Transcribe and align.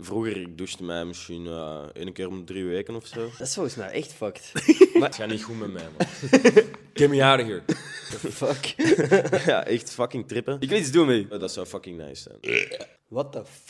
Vroeger, 0.00 0.36
ik 0.36 0.58
douchte 0.58 0.84
mij 0.84 1.04
misschien 1.04 1.44
uh, 1.44 1.82
één 1.92 2.12
keer 2.12 2.28
om 2.28 2.44
drie 2.44 2.64
weken 2.64 2.94
of 2.94 3.06
zo. 3.06 3.20
Dat 3.38 3.46
is 3.46 3.54
volgens 3.54 3.74
mij 3.74 3.90
echt 3.90 4.12
fucked. 4.12 4.52
maar 4.94 5.08
het 5.08 5.14
gaat 5.14 5.28
niet 5.28 5.42
goed 5.42 5.58
met 5.58 5.72
mij, 5.72 5.88
man. 5.98 6.06
Get 6.94 7.10
me 7.10 7.24
out 7.24 7.40
of 7.40 7.46
here. 7.46 7.62
Fuck. 8.30 8.64
ja, 9.46 9.64
echt 9.64 9.90
fucking 9.90 10.28
trippen. 10.28 10.56
Ik 10.60 10.68
wil 10.68 10.78
iets 10.78 10.90
doen 10.90 11.06
mee. 11.06 11.28
Dat 11.28 11.52
zou 11.52 11.66
fucking 11.66 11.96
nice 11.96 12.22
zijn. 12.22 12.88
What 13.08 13.32
the 13.32 13.44
f... 13.44 13.69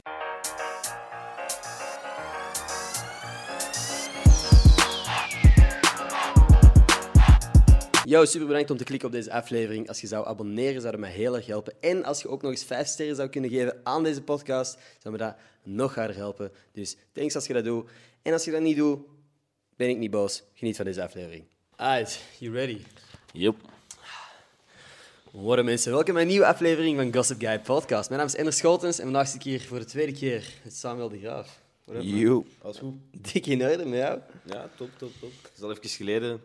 Yo, 8.11 8.25
super 8.25 8.47
bedankt 8.47 8.71
om 8.71 8.77
te 8.77 8.85
klikken 8.85 9.09
op 9.09 9.15
deze 9.15 9.33
aflevering. 9.33 9.89
Als 9.89 10.01
je 10.01 10.07
zou 10.07 10.27
abonneren, 10.27 10.81
zou 10.81 10.93
dat 10.93 11.01
mij 11.01 11.11
heel 11.11 11.37
erg 11.37 11.47
helpen. 11.47 11.75
En 11.81 12.05
als 12.05 12.23
je 12.23 12.29
ook 12.29 12.43
nog 12.43 12.51
eens 12.51 12.65
vijf 12.65 12.87
sterren 12.87 13.17
zou 13.17 13.29
kunnen 13.29 13.51
geven 13.51 13.81
aan 13.83 14.03
deze 14.03 14.23
podcast, 14.23 14.79
zou 14.99 15.15
me 15.15 15.21
dat 15.21 15.37
nog 15.63 15.95
harder 15.95 16.17
helpen. 16.17 16.53
Dus 16.73 16.97
thanks 17.13 17.35
als 17.35 17.47
je 17.47 17.53
dat 17.53 17.65
doet. 17.65 17.91
En 18.23 18.33
als 18.33 18.45
je 18.45 18.51
dat 18.51 18.61
niet 18.61 18.77
doet, 18.77 19.01
ben 19.77 19.89
ik 19.89 19.99
niet 19.99 20.11
boos. 20.11 20.43
Geniet 20.55 20.77
van 20.77 20.85
deze 20.85 21.03
aflevering. 21.03 21.45
Alright, 21.77 22.21
you 22.39 22.53
ready? 22.53 22.79
Yep. 23.33 23.55
Hoi 25.33 25.63
mensen, 25.63 25.93
welkom 25.93 26.13
bij 26.13 26.23
een 26.23 26.29
nieuwe 26.29 26.47
aflevering 26.47 26.97
van 26.97 27.15
Gossip 27.15 27.41
Guy 27.41 27.61
Podcast. 27.61 28.09
Mijn 28.09 28.21
naam 28.21 28.29
is 28.31 28.37
Ender 28.37 28.53
Scholtens 28.53 28.99
en 28.99 29.05
vandaag 29.05 29.27
zit 29.27 29.37
ik 29.37 29.43
hier 29.43 29.61
voor 29.61 29.79
de 29.79 29.85
tweede 29.85 30.13
keer 30.13 30.53
met 30.65 30.75
Samuel 30.75 31.09
de 31.09 31.19
Graaf. 31.19 31.61
Yo. 32.01 32.47
Alles 32.63 32.79
goed? 32.79 32.95
Dik 33.33 33.47
in 33.47 33.63
orde 33.63 33.85
met 33.85 33.99
jou? 33.99 34.21
Ja, 34.45 34.71
top, 34.77 34.91
top, 34.99 35.13
top. 35.21 35.33
Het 35.43 35.53
is 35.57 35.63
al 35.63 35.71
even 35.71 35.89
geleden. 35.89 36.41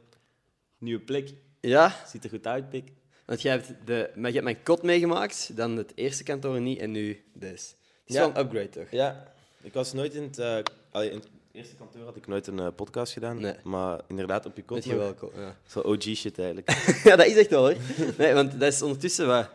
Nieuwe 0.78 1.02
plek. 1.02 1.30
Ja, 1.68 1.96
Ziet 2.08 2.24
er 2.24 2.30
goed 2.30 2.48
uit, 2.48 2.70
pik. 2.70 2.92
want 3.26 3.42
jij 3.42 3.52
hebt, 3.52 3.74
de, 3.86 4.10
maar 4.16 4.28
je 4.28 4.34
hebt 4.34 4.44
mijn 4.44 4.64
kot 4.64 4.82
meegemaakt, 4.84 5.58
dan 5.58 5.78
het 5.78 5.92
eerste 5.96 6.24
kantoor 6.24 6.62
niet 6.62 6.80
en 6.80 6.92
nu 6.92 7.24
deze. 7.34 7.52
Het 7.54 7.74
is 8.06 8.16
Ja. 8.16 8.20
wel 8.20 8.30
een 8.30 8.38
upgrade, 8.46 8.70
toch? 8.70 8.92
Ja, 8.92 9.34
ik 9.62 9.74
was 9.74 9.94
nooit 9.94 10.14
in 10.14 10.24
het... 10.24 10.40
eh, 10.40 10.58
allee, 10.92 11.10
in 11.10 11.16
het 11.18 11.28
eerste 11.52 11.76
kantoor 11.76 12.04
had 12.06 12.16
ik 12.16 12.28
nooit 12.28 12.48
een 12.48 12.60
eh, 12.60 12.68
podcast 12.76 13.14
gedaan. 13.14 13.40
Nee. 13.40 13.54
Maar 13.64 14.02
inderdaad, 14.08 14.46
op 14.46 14.56
je 14.56 14.64
Weet 14.68 14.84
kop. 14.84 14.92
je 14.92 14.98
wel, 14.98 15.32
ja. 15.36 15.58
Zo 15.68 15.80
OG 15.80 16.02
shit 16.04 16.38
eigenlijk. 16.40 16.70
ja, 17.08 17.16
dat 17.16 17.26
is 17.26 17.36
echt 17.36 17.50
wel 17.50 17.62
hoor. 17.72 17.76
Nee, 18.18 18.34
want 18.34 18.52
dat 18.60 18.74
is 18.74 18.82
ondertussen 18.82 19.28
wat, 19.28 19.50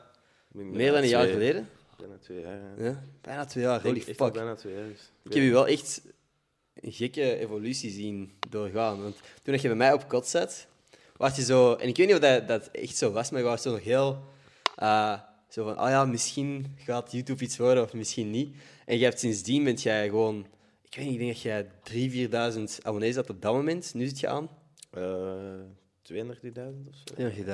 meer 0.52 0.92
dan 0.92 1.02
een 1.02 1.08
jaar 1.08 1.22
Twee- 1.22 1.32
geleden. 1.32 1.68
Bijna 1.98 2.16
twee 2.20 2.40
jaar, 2.40 2.58
ja. 2.78 2.84
Ja, 2.84 3.02
bijna 3.20 3.44
twee 3.44 3.64
jaar, 3.64 3.82
holy 3.82 4.00
fuck. 4.00 4.32
bijna 4.32 4.54
twee 4.54 4.74
jaar. 4.74 4.84
is. 4.90 5.10
Ik 5.24 5.32
heb 5.34 5.42
je 5.42 5.50
wel 5.50 5.66
echt 5.66 6.02
een 6.74 6.92
gekke 6.92 7.38
evolutie 7.38 7.90
zien 7.90 8.32
doorgaan. 8.48 9.02
Want 9.02 9.16
toen 9.42 9.54
je 9.54 9.60
bij 9.60 9.74
mij 9.76 9.92
op 9.92 10.08
kot 10.08 10.26
zat, 10.26 10.66
was 11.20 11.36
je 11.36 11.42
zo... 11.42 11.74
En 11.74 11.88
ik 11.88 11.96
weet 11.96 12.06
niet 12.06 12.16
of 12.16 12.22
dat, 12.22 12.48
dat 12.48 12.68
echt 12.72 12.96
zo 12.96 13.12
was, 13.12 13.30
maar 13.30 13.40
je 13.40 13.46
was 13.46 13.62
zo 13.62 13.70
nog 13.70 13.82
heel... 13.82 14.24
eh, 14.76 15.20
zo 15.48 15.64
van, 15.64 15.80
oh 15.80 15.88
ja, 15.88 16.04
misschien 16.04 16.76
gaat 16.76 17.12
YouTube 17.12 17.44
iets 17.44 17.56
worden 17.56 17.82
of 17.82 17.92
misschien 17.92 18.30
niet. 18.30 18.56
En 18.86 18.98
je 18.98 19.04
hebt 19.04 19.20
sindsdien 19.20 19.64
bent 19.64 19.82
jij 19.82 20.08
gewoon... 20.08 20.46
Ik 20.82 20.96
weet 20.96 21.04
niet, 21.04 21.14
ik 21.14 21.20
denk 21.20 21.32
dat 21.32 21.42
jij 21.42 22.58
3.000, 22.58 22.58
4.000 22.78 22.82
abonnees 22.82 23.14
had 23.14 23.30
op 23.30 23.42
dat 23.42 23.52
moment. 23.52 23.94
Nu 23.94 24.06
zit 24.06 24.20
je 24.20 24.28
aan. 24.28 24.48
32.000 24.94 24.98
of 26.88 26.96
zo. 27.04 27.14
32.000, 27.14 27.44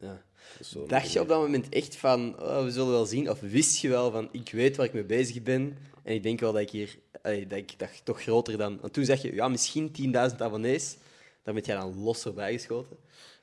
ja. 0.00 0.22
Dat 0.58 0.88
Dacht 0.88 1.12
je 1.12 1.20
op 1.20 1.28
dat 1.28 1.40
moment 1.40 1.68
echt 1.68 1.96
van, 1.96 2.42
oh, 2.42 2.62
we 2.62 2.70
zullen 2.70 2.90
wel 2.90 3.06
zien? 3.06 3.30
Of 3.30 3.40
wist 3.40 3.78
je 3.78 3.88
wel 3.88 4.10
van, 4.10 4.28
ik 4.32 4.50
weet 4.50 4.76
waar 4.76 4.86
ik 4.86 4.92
mee 4.92 5.04
bezig 5.04 5.42
ben 5.42 5.76
en 6.02 6.14
ik 6.14 6.22
denk 6.22 6.40
wel 6.40 6.52
dat 6.52 6.62
ik 6.62 6.70
hier, 6.70 6.98
allee, 7.22 7.46
dat 7.46 7.58
ik 7.58 7.78
dacht 7.78 8.04
toch 8.04 8.22
groter 8.22 8.58
dan... 8.58 8.78
Want 8.80 8.92
toen 8.92 9.04
zeg 9.04 9.22
je, 9.22 9.34
ja, 9.34 9.48
misschien 9.48 10.14
10.000 10.30 10.36
abonnees. 10.38 10.96
Daar 11.42 11.54
ben 11.54 11.62
jij 11.62 11.76
dan 11.76 12.02
los 12.02 12.22
voorbij 12.22 12.52
geschoten. 12.52 12.96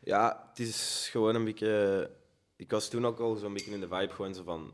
Ja, 0.03 0.45
het 0.49 0.59
is 0.59 1.07
gewoon 1.11 1.35
een 1.35 1.43
beetje... 1.43 2.09
Ik 2.55 2.71
was 2.71 2.89
toen 2.89 3.05
ook 3.05 3.19
al 3.19 3.35
zo'n 3.35 3.53
beetje 3.53 3.71
in 3.71 3.79
de 3.79 3.87
vibe 3.87 4.13
gewoon 4.13 4.33
zo 4.33 4.43
van... 4.43 4.73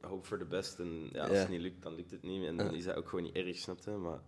Hope 0.00 0.26
for 0.26 0.38
the 0.38 0.44
best. 0.44 0.78
En 0.78 1.08
ja, 1.12 1.20
als 1.22 1.30
Ja. 1.30 1.36
het 1.36 1.48
niet 1.48 1.60
lukt, 1.60 1.82
dan 1.82 1.94
lukt 1.94 2.10
het 2.10 2.22
niet. 2.22 2.46
En 2.46 2.56
dan 2.56 2.74
is 2.74 2.84
dat 2.84 2.96
ook 2.96 3.08
gewoon 3.08 3.24
niet 3.24 3.34
erg, 3.34 3.56
snapte. 3.56 3.90
Maar 3.90 4.20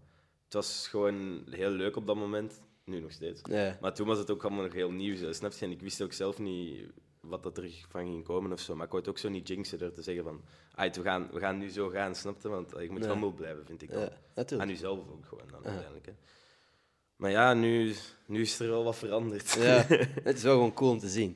het 0.45 0.55
was 0.55 0.89
gewoon 0.89 1.45
heel 1.51 1.71
leuk 1.71 1.97
op 1.97 2.07
dat 2.07 2.17
moment. 2.17 2.61
Nu 2.85 3.01
nog 3.01 3.13
steeds. 3.13 3.41
Ja. 3.51 3.79
Maar 3.81 3.95
toen 3.95 4.07
was 4.07 4.19
het 4.19 4.31
ook 4.31 4.45
allemaal 4.45 4.63
nog 4.65 4.73
heel 4.73 4.91
nieuw, 4.91 5.33
snap 5.33 5.53
je? 5.53 5.65
En 5.65 5.71
ik 5.71 5.81
wist 5.81 6.03
ook 6.03 6.13
zelf 6.13 6.39
niet 6.39 6.87
wat 7.21 7.43
dat 7.43 7.59
er 7.59 7.71
van 7.89 8.05
ging 8.05 8.25
komen 8.25 8.53
of 8.53 8.61
zo. 8.61 8.75
Maar 8.75 8.85
ik 8.85 8.91
wou 8.91 9.03
het 9.03 9.11
ook 9.13 9.19
zo 9.19 9.29
niet 9.29 9.49
jinxen 9.49 9.79
door 9.79 9.93
te 9.93 10.03
zeggen 10.03 10.25
van... 10.25 10.43
"Aight, 10.75 10.97
we, 10.97 11.03
gaan, 11.03 11.29
we 11.33 11.39
gaan 11.41 11.59
nu 11.59 11.69
zo 11.69 11.89
gaan, 11.89 12.15
snap 12.15 12.41
je? 12.43 12.49
Want 12.49 12.73
eh, 12.75 12.83
je 12.83 12.91
moet 12.91 13.05
Ja. 13.05 13.11
humble 13.11 13.33
blijven, 13.33 13.67
vind 13.67 13.83
ik 13.83 13.91
dan. 13.91 14.01
Ja, 14.01 14.13
natuurlijk. 14.35 14.69
Aan 14.71 14.75
jezelf 14.75 14.99
ook 14.99 15.27
gewoon 15.27 15.49
dan, 15.51 15.65
uiteindelijk. 15.65 16.07
Hè. 16.07 16.13
Maar 17.21 17.31
ja, 17.31 17.55
nu, 17.55 17.95
nu 18.27 18.41
is 18.41 18.59
er 18.59 18.69
wel 18.69 18.85
wat 18.85 18.97
veranderd. 18.97 19.53
Ja, 19.59 19.85
het 20.29 20.37
is 20.37 20.43
wel 20.43 20.55
gewoon 20.55 20.73
cool 20.75 20.91
om 20.91 20.99
te 20.99 21.09
zien. 21.09 21.31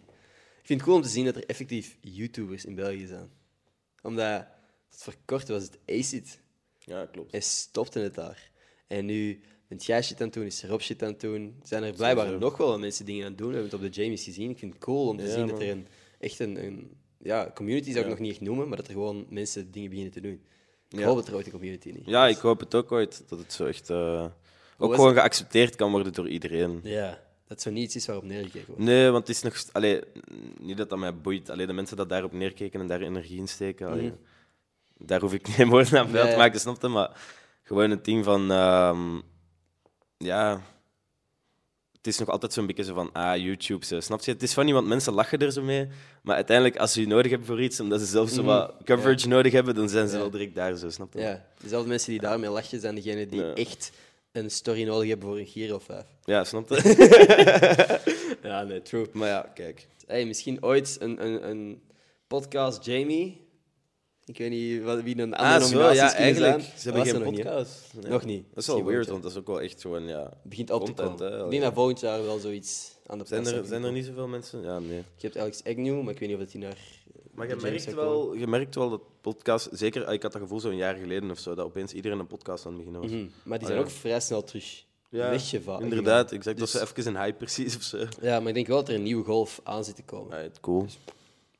Ik 0.61 0.67
vind 0.71 0.79
het 0.81 0.83
cool 0.89 0.97
om 0.97 1.03
te 1.03 1.09
zien 1.09 1.25
dat 1.25 1.37
er 1.37 1.45
effectief 1.47 1.97
YouTubers 2.01 2.65
in 2.65 2.75
België 2.75 3.07
zijn. 3.07 3.31
Omdat, 4.03 4.47
tot 4.91 5.03
voor 5.03 5.15
kort 5.25 5.49
was 5.49 5.63
het 5.63 5.79
Acid. 5.87 6.41
ja 6.79 7.07
klopt. 7.07 7.31
Hij 7.31 7.41
stopte 7.41 7.99
het 7.99 8.15
daar. 8.15 8.51
En 8.87 9.05
nu 9.07 9.41
bent 9.69 9.85
jij 9.85 10.03
shit 10.03 10.21
aan 10.21 10.27
het 10.27 10.35
doen, 10.35 10.45
is 10.45 10.65
Rob 10.65 10.81
shit 10.81 11.03
aan 11.03 11.09
het 11.11 11.21
doen. 11.21 11.61
Zijn 11.63 11.83
er 11.83 11.93
blijkbaar 11.93 12.25
Sowieso. 12.27 12.49
nog 12.49 12.57
wel 12.57 12.79
mensen 12.79 13.05
dingen 13.05 13.25
aan 13.25 13.29
het 13.31 13.39
doen. 13.39 13.49
We 13.49 13.55
hebben 13.55 13.73
het 13.79 13.87
op 13.87 13.93
de 13.95 14.01
Jamies 14.03 14.25
gezien. 14.25 14.51
Ik 14.51 14.59
vind 14.59 14.73
het 14.75 14.83
cool 14.83 15.09
om 15.09 15.17
te 15.19 15.25
Ja, 15.25 15.31
zien 15.33 15.47
dat 15.47 15.61
er 15.61 15.69
een, 15.71 15.87
echt 16.19 16.39
een, 16.39 16.65
een 16.65 16.97
ja, 17.19 17.51
community 17.55 17.87
zou 17.87 17.99
ik 17.99 18.05
Ja. 18.05 18.11
nog 18.11 18.19
niet 18.19 18.31
echt 18.31 18.41
noemen, 18.41 18.69
maar 18.69 18.77
dat 18.77 18.87
er 18.87 18.93
gewoon 18.93 19.27
mensen 19.29 19.71
dingen 19.71 19.89
beginnen 19.89 20.13
te 20.13 20.21
doen. 20.21 20.43
Ik 20.89 20.99
Ja. 20.99 21.07
hoop 21.07 21.17
dat 21.17 21.29
er 21.29 21.35
ooit 21.35 21.47
een 21.47 21.53
community 21.53 21.91
niet. 21.91 22.07
Ja, 22.07 22.27
ik 22.29 22.37
hoop 22.37 22.61
het 22.61 22.75
ook 22.75 22.93
ooit, 22.93 23.23
dat 23.29 23.39
het 23.39 23.53
zo 23.53 23.67
echt... 23.67 23.91
eh, 23.91 24.27
ook 24.79 24.95
gewoon 24.95 25.13
geaccepteerd 25.15 25.77
kan 25.77 25.91
worden 25.91 26.13
door 26.13 26.29
iedereen. 26.29 26.81
Ja, 26.83 27.19
dat 27.47 27.61
zo 27.63 27.71
niet 27.71 27.85
iets 27.85 27.97
is 27.97 28.07
waarop 28.07 28.25
neergekeken 28.25 28.67
wordt. 28.67 28.83
Nee, 28.83 29.11
want 29.11 29.27
het 29.29 29.37
is 29.37 29.43
nog... 29.43 29.65
Allee, 29.73 30.01
niet 30.61 30.77
dat 30.77 30.89
dat 30.89 30.99
mij 30.99 31.17
boeit. 31.17 31.51
Allee, 31.51 31.67
de 31.67 31.73
mensen 31.73 31.97
dat 31.97 32.09
daarop 32.09 32.33
neerkeken 32.33 32.81
en 32.81 32.87
daar 32.87 33.01
energie 33.01 33.39
in 33.39 33.49
steken, 33.49 33.89
allee, 33.89 34.13
daar 34.99 35.21
hoef 35.21 35.33
ik 35.33 35.49
geen 35.57 35.69
woorden 35.69 35.99
aan 35.99 36.09
vuil 36.09 36.23
Nee. 36.25 36.33
te 36.33 36.39
maken, 36.39 36.61
snap 36.61 36.83
je? 36.83 36.89
Maar 36.89 37.11
gewoon 37.63 37.91
het 37.91 38.05
ding 38.05 38.25
van... 38.25 38.51
ehm, 38.51 39.21
ja... 40.17 40.61
Het 41.93 42.13
is 42.13 42.19
nog 42.19 42.29
altijd 42.29 42.53
zo'n 42.53 42.67
beetje 42.67 42.85
zo 42.85 42.95
van, 42.95 43.13
ah, 43.13 43.37
YouTube, 43.37 43.85
zo, 43.85 44.01
snap 44.01 44.21
je? 44.21 44.31
Het 44.31 44.43
is 44.43 44.53
funny, 44.53 44.73
want 44.73 44.87
mensen 44.87 45.13
lachen 45.13 45.39
er 45.39 45.53
zo 45.53 45.63
mee. 45.63 45.89
Maar 46.23 46.35
uiteindelijk, 46.37 46.77
als 46.77 46.93
ze 46.93 47.01
je 47.01 47.07
nodig 47.07 47.31
hebben 47.31 47.47
voor 47.49 47.63
iets, 47.63 47.81
omdat 47.81 48.01
ze 48.01 48.07
zelf 48.07 48.31
zo 48.31 48.43
wat 48.43 48.75
coverage 48.85 49.29
nodig 49.29 49.53
hebben, 49.53 49.75
dan 49.75 49.89
zijn 49.89 50.09
ze 50.09 50.15
Ja. 50.15 50.21
wel 50.21 50.31
direct 50.31 50.55
daar, 50.55 50.77
zo, 50.77 50.91
snap 50.91 51.13
je? 51.13 51.21
Ja, 51.21 51.45
dezelfde 51.63 51.89
mensen 51.89 52.11
die 52.11 52.21
daarmee 52.21 52.51
lachen 52.51 52.81
zijn 52.81 52.95
degenen 52.95 53.29
die 53.31 53.41
Ja. 53.41 53.55
echt 53.55 53.93
een 54.35 54.51
story 54.51 54.83
nodig 54.85 55.09
hebben 55.09 55.29
voor 55.29 55.39
een 55.39 55.47
Giro 55.47 55.79
5. 55.79 56.05
Ja, 56.25 56.45
snap 56.45 56.69
je? 56.69 58.03
Ja, 58.43 58.63
nee, 58.63 58.83
true. 58.83 59.07
maar 59.13 59.29
ja, 59.29 59.51
kijk. 59.55 59.89
Hey, 60.07 60.25
misschien 60.27 60.63
ooit 60.65 60.97
een, 61.01 61.25
een, 61.27 61.49
een 61.49 61.83
podcast 62.27 62.85
Jamie. 62.85 63.43
Ik 64.25 64.39
weet 64.39 64.51
niet 64.51 64.83
wat, 64.83 65.03
wie 65.03 65.19
een 65.19 65.35
andere 65.35 65.59
Ah, 65.59 65.63
zo, 65.63 65.71
nominaties 65.71 66.01
ja, 66.01 66.15
eigenlijk. 66.15 66.61
zijn. 66.61 66.79
Ze 66.79 66.91
hebben 66.91 67.07
geen 67.07 67.23
niet, 67.33 67.43
podcast. 67.43 67.93
Nee. 68.01 68.11
Nog 68.11 68.25
niet. 68.25 68.45
Dat 68.55 68.59
is 68.63 68.67
wel 68.67 68.85
weird, 68.85 69.09
want 69.09 69.23
dat 69.23 69.31
is 69.33 69.39
ook 69.39 69.47
wel 69.47 69.61
echt 69.61 69.81
gewoon, 69.81 70.07
ja... 70.07 70.23
Het 70.23 70.43
begint 70.43 70.71
op 70.71 70.85
te 70.85 70.93
Content, 70.93 71.19
komen. 71.21 71.39
hè, 71.39 71.45
Ik 71.45 71.51
denk 71.51 71.63
dat 71.63 71.75
volgend 71.75 72.01
jaar 72.01 72.25
wel 72.25 72.39
zoiets 72.39 72.93
aan 73.07 73.19
de 73.19 73.25
Zijn 73.27 73.41
er, 73.41 73.49
zijn 73.49 73.63
er 73.65 73.71
komen. 73.71 73.93
niet 73.93 74.05
zoveel 74.05 74.27
mensen? 74.29 74.63
Ja, 74.63 74.79
nee. 74.79 74.97
Je 75.17 75.27
hebt 75.27 75.37
Alex 75.37 75.65
Agnew, 75.65 76.03
maar 76.03 76.13
ik 76.13 76.19
weet 76.19 76.29
niet 76.29 76.39
of 76.39 76.45
dat 76.45 76.53
hij 76.53 76.61
naar... 76.61 76.79
Maar 77.35 77.49
je 77.49 77.57
merkt, 77.57 77.95
wel, 77.95 78.35
je 78.35 78.47
merkt 78.47 78.75
wel 78.75 78.91
dat 78.91 79.01
podcast... 79.21 79.69
Zeker, 79.73 80.13
ik 80.13 80.23
had 80.23 80.33
dat 80.33 80.41
gevoel 80.43 80.61
zo'n 80.61 80.77
jaar 80.77 80.95
geleden 80.95 81.31
of 81.31 81.39
zo, 81.39 81.55
dat 81.55 81.65
opeens 81.67 81.93
iedereen 81.93 82.19
een 82.19 82.27
podcast 82.27 82.67
aan 82.67 82.73
het 82.73 82.85
beginnen 82.85 83.03
was. 83.03 83.11
Mhm. 83.21 83.29
Maar 83.43 83.59
die 83.59 83.67
Ah, 83.69 83.75
zijn 83.75 83.85
ook 83.85 83.91
vrij 83.93 84.21
snel 84.21 84.45
terug 84.45 84.85
Ja, 85.09 85.31
weggevallen. 85.31 85.83
Inderdaad, 85.83 86.33
exact. 86.33 86.59
Dus- 86.59 86.73
Dat 86.73 86.89
ze 86.89 87.01
even 87.01 87.15
een 87.15 87.21
hype 87.23 87.37
precies 87.37 87.77
of 87.77 87.83
zo. 87.83 87.99
Ja, 88.21 88.39
maar 88.41 88.49
ik 88.49 88.55
denk 88.55 88.67
wel 88.67 88.77
dat 88.77 88.89
er 88.89 88.95
een 88.95 89.03
nieuwe 89.03 89.25
golf 89.25 89.61
aan 89.63 89.85
zit 89.85 89.97
te 89.97 90.03
komen. 90.03 90.39
Right, 90.41 90.61
cool. 90.61 90.87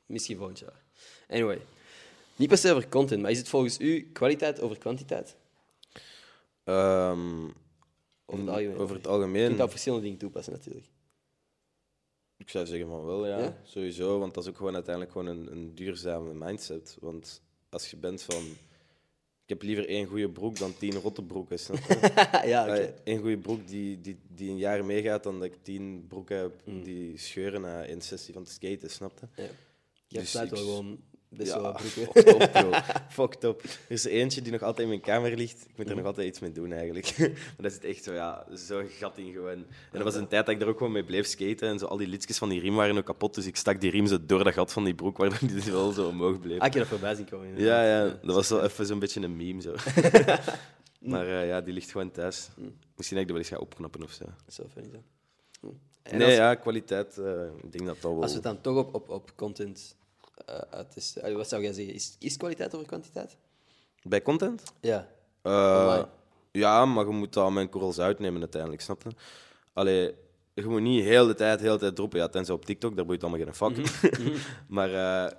Misschien 0.05 0.37
volgend 0.37 0.59
jaar. 0.59 0.83
Anyway. 1.29 1.59
Niet 2.35 2.49
per 2.49 2.57
se 2.57 2.69
over 2.71 2.87
content, 2.89 3.21
maar 3.21 3.31
is 3.31 3.37
het 3.37 3.49
volgens 3.49 3.79
u 3.79 4.09
kwaliteit 4.13 4.61
over 4.61 4.77
kwantiteit? 4.77 5.35
Ehm, 6.63 7.43
Over 8.25 8.39
het 8.45 8.49
algemeen. 8.49 8.77
Over 8.77 8.95
het 8.95 9.03
Je 9.05 9.09
algemeen, 9.11 9.45
kunt 9.45 9.55
dat 9.57 9.65
op 9.65 9.71
verschillende 9.71 10.03
dingen 10.03 10.19
toepassen, 10.19 10.53
natuurlijk. 10.53 10.85
Ik 12.37 12.49
zou 12.49 12.65
zeggen 12.65 12.87
van 12.87 13.05
wel, 13.05 13.27
ja. 13.27 13.39
Ja? 13.39 13.57
Sowieso, 13.63 14.19
want 14.19 14.33
dat 14.33 14.43
is 14.43 14.49
ook 14.49 14.57
gewoon 14.57 14.73
uiteindelijk 14.73 15.13
gewoon 15.13 15.27
een, 15.27 15.51
een 15.51 15.75
duurzame 15.75 16.33
mindset. 16.33 16.97
Want 16.99 17.41
als 17.69 17.89
je 17.89 17.97
bent 17.97 18.21
van... 18.21 18.43
Ik 19.43 19.51
heb 19.51 19.61
liever 19.61 19.87
één 19.87 20.05
goede 20.05 20.29
broek 20.29 20.57
dan 20.57 20.77
tien 20.77 20.93
rotte 20.93 21.23
broeken, 21.23 21.59
snap 21.59 21.77
je? 21.77 22.11
ja, 22.53 22.89
Eén 23.03 23.19
goede 23.19 23.37
broek 23.37 23.67
die, 23.67 24.01
die, 24.01 24.17
die 24.27 24.49
een 24.49 24.57
jaar 24.57 24.85
meegaat 24.85 25.23
dan 25.23 25.39
dat 25.39 25.43
ik 25.47 25.57
tien 25.61 26.05
broeken 26.07 26.37
heb 26.37 26.53
die 26.83 27.17
scheuren 27.17 27.61
na 27.61 27.85
één 27.85 28.01
sessie 28.01 28.33
van 28.33 28.41
het 28.41 28.51
skaten, 28.51 28.89
snap 28.89 29.19
je? 29.19 29.41
Ja. 29.41 29.49
Je 30.07 30.19
Dus 30.19 30.33
hebt 30.33 30.49
wel 30.49 30.59
gewoon 30.59 30.99
best 31.37 31.53
wel 31.53 31.61
wat 31.61 31.75
broeken. 31.75 32.23
fucked 32.23 32.41
up, 32.41 32.51
bro. 32.51 32.71
Fucked 33.23 33.43
up. 33.43 33.63
Er 33.63 33.69
is 33.87 34.05
er 34.05 34.11
eentje 34.11 34.41
die 34.41 34.51
nog 34.51 34.61
altijd 34.61 34.79
in 34.79 34.87
mijn 34.87 35.01
kamer 35.01 35.35
ligt. 35.35 35.65
Ik 35.69 35.77
moet 35.77 35.89
er 35.89 35.95
nog 35.95 36.05
altijd 36.05 36.27
iets 36.27 36.39
mee 36.39 36.51
doen, 36.51 36.71
eigenlijk. 36.71 37.17
maar 37.55 37.61
dat 37.61 37.71
zit 37.71 37.83
echt 37.83 38.03
zo, 38.03 38.13
ja, 38.13 38.45
zo'n 38.53 38.87
gat 38.87 39.17
in 39.17 39.33
gewoon. 39.33 39.51
En 39.51 39.65
dat 39.91 40.03
was 40.03 40.15
een 40.15 40.27
tijd 40.27 40.45
dat 40.45 40.55
ik 40.55 40.61
er 40.61 40.67
ook 40.67 40.77
gewoon 40.77 40.93
mee 40.93 41.03
bleef 41.03 41.27
skaten. 41.27 41.67
En 41.67 41.79
zo, 41.79 41.85
al 41.85 41.97
die 41.97 42.07
liedjes 42.07 42.37
van 42.37 42.49
die 42.49 42.59
riem 42.59 42.75
waren 42.75 42.97
ook 42.97 43.05
kapot. 43.05 43.35
Dus 43.35 43.45
ik 43.45 43.55
stak 43.55 43.81
die 43.81 43.91
riem 43.91 44.07
zo 44.07 44.17
door 44.25 44.43
dat 44.43 44.53
gat 44.53 44.71
van 44.71 44.83
die 44.83 44.95
broek, 44.95 45.17
waardoor 45.17 45.39
die 45.39 45.53
dus 45.53 45.65
wel 45.65 45.91
zo 45.91 46.07
omhoog 46.07 46.39
bleef. 46.39 46.59
Ah, 46.59 46.67
ik 46.67 46.73
heb 46.73 46.81
dat 46.81 46.91
voorbij 46.91 47.15
zien 47.15 47.29
komen. 47.29 47.59
Ja, 47.59 47.85
ja, 47.85 48.03
dat 48.23 48.35
was 48.35 48.49
wel 48.49 48.63
even 48.63 48.85
zo'n 48.85 48.99
beetje 48.99 49.21
een 49.21 49.35
meme, 49.35 49.61
zo. 49.61 49.75
maar 51.11 51.27
eh, 51.27 51.47
ja, 51.47 51.61
die 51.61 51.73
ligt 51.73 51.91
gewoon 51.91 52.11
thuis. 52.11 52.49
Misschien 52.95 53.17
dat 53.17 53.27
ik 53.27 53.27
dat 53.27 53.27
wel 53.27 53.37
eens 53.37 53.49
ga 53.49 53.57
opknappen 53.57 54.03
of 54.03 54.11
zo. 54.11 54.25
Dat 54.25 54.53
zou 54.53 54.67
funny 54.69 54.89
zijn. 54.89 55.03
En 56.05 56.17
Nee, 56.17 56.27
als, 56.27 56.35
ja, 56.35 56.55
kwaliteit, 56.55 57.17
eh, 57.17 57.45
ik 57.63 57.71
denk 57.71 57.85
dat 57.85 58.01
dat 58.01 58.11
wel... 58.11 58.21
als 58.21 58.29
we 58.29 58.35
het 58.35 58.43
dan 58.43 58.61
toch 58.61 58.77
op, 58.77 58.93
op, 58.95 59.09
op 59.09 59.31
content 59.35 59.95
uh, 60.49 60.55
uittesten, 60.69 61.21
Allee, 61.21 61.35
wat 61.35 61.49
zou 61.49 61.61
jij 61.61 61.73
zeggen? 61.73 61.93
Is, 61.93 62.15
is 62.19 62.37
kwaliteit 62.37 62.75
over 62.75 62.87
kwantiteit? 62.87 63.37
Bij 64.03 64.21
content? 64.21 64.63
Ja. 64.81 65.07
Eh, 65.41 66.03
ja, 66.51 66.85
maar 66.85 67.05
je 67.05 67.11
moet 67.11 67.33
dat 67.33 67.51
met 67.51 67.63
een 67.63 67.69
korrels 67.69 67.99
uitnemen 67.99 68.39
uiteindelijk, 68.41 68.81
snap 68.81 69.03
je? 69.03 69.09
Allee, 69.73 70.15
je 70.53 70.65
moet 70.65 70.81
niet 70.81 71.03
heel 71.03 71.27
de 71.27 71.33
tijd, 71.33 71.59
heel 71.59 71.73
de 71.73 71.79
tijd 71.79 71.95
droppen. 71.95 72.19
Ja, 72.19 72.27
tenzij 72.27 72.55
op 72.55 72.65
TikTok, 72.65 72.95
daar 72.95 73.05
boeit 73.05 73.23
allemaal 73.23 73.39
geen 73.39 73.55
fuck. 73.55 73.77
Mhm. 74.19 74.37
maar 74.67 74.93
eh, 74.93 75.37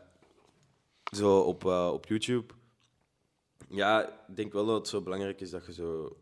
zo 1.16 1.38
op, 1.38 1.64
eh, 1.64 1.90
op 1.92 2.06
YouTube... 2.06 2.54
Ja, 3.68 4.08
ik 4.08 4.36
denk 4.36 4.52
wel 4.52 4.66
dat 4.66 4.76
het 4.76 4.88
zo 4.88 5.02
belangrijk 5.02 5.40
is 5.40 5.50
dat 5.50 5.66
je 5.66 5.72
zo 5.72 6.16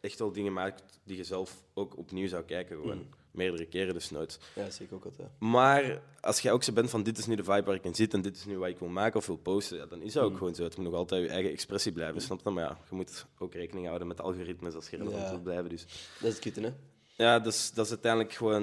echt 0.00 0.18
wel 0.18 0.32
dingen 0.32 0.52
maakt 0.52 1.00
die 1.04 1.16
je 1.16 1.24
zelf 1.24 1.64
ook 1.74 1.96
opnieuw 1.96 2.28
zou 2.28 2.44
kijken. 2.44 2.76
Gewoon 2.76 2.96
Mhm. 2.96 3.06
Meerdere 3.38 3.66
keren, 3.66 3.94
dus 3.94 4.10
nooit. 4.10 4.38
Ja, 4.54 4.70
zeker 4.70 4.94
ook 4.94 5.04
altijd. 5.04 5.28
Maar 5.38 6.00
als 6.20 6.40
jij 6.40 6.52
ook 6.52 6.62
zo 6.62 6.72
bent 6.72 6.90
van 6.90 7.02
dit 7.02 7.18
is 7.18 7.26
nu 7.26 7.34
de 7.34 7.44
vibe 7.44 7.62
waar 7.62 7.74
ik 7.74 7.84
in 7.84 7.94
zit 7.94 8.14
en 8.14 8.22
dit 8.22 8.36
is 8.36 8.44
nu 8.44 8.58
wat 8.58 8.68
ik 8.68 8.78
wil 8.78 8.88
maken 8.88 9.18
of 9.20 9.26
wil 9.26 9.36
posten, 9.36 9.76
ja, 9.76 9.86
dan 9.86 10.02
is 10.02 10.12
dat 10.12 10.24
ook 10.24 10.30
Mm. 10.30 10.36
gewoon 10.38 10.54
zo. 10.54 10.62
Het 10.64 10.76
moet 10.76 10.84
nog 10.86 10.94
altijd 10.94 11.22
je 11.22 11.28
eigen 11.28 11.50
expressie 11.50 11.92
blijven, 11.92 12.20
snap 12.20 12.40
je? 12.44 12.50
Maar 12.50 12.64
ja, 12.64 12.78
je 12.90 12.94
moet 12.96 13.26
ook 13.38 13.54
rekening 13.54 13.86
houden 13.86 14.08
met 14.08 14.20
algoritmes 14.20 14.74
als 14.74 14.88
je 14.88 14.96
relevant 14.96 15.22
Ja. 15.22 15.30
wilt 15.30 15.42
blijven. 15.42 15.68
Dus 15.68 15.82
Dat 15.82 16.28
is 16.28 16.34
het 16.34 16.38
kutte, 16.38 16.60
hè? 16.60 16.72
ja, 17.24 17.44
is, 17.44 17.72
dat 17.72 17.84
is 17.84 17.90
uiteindelijk 17.90 18.32
gewoon 18.32 18.62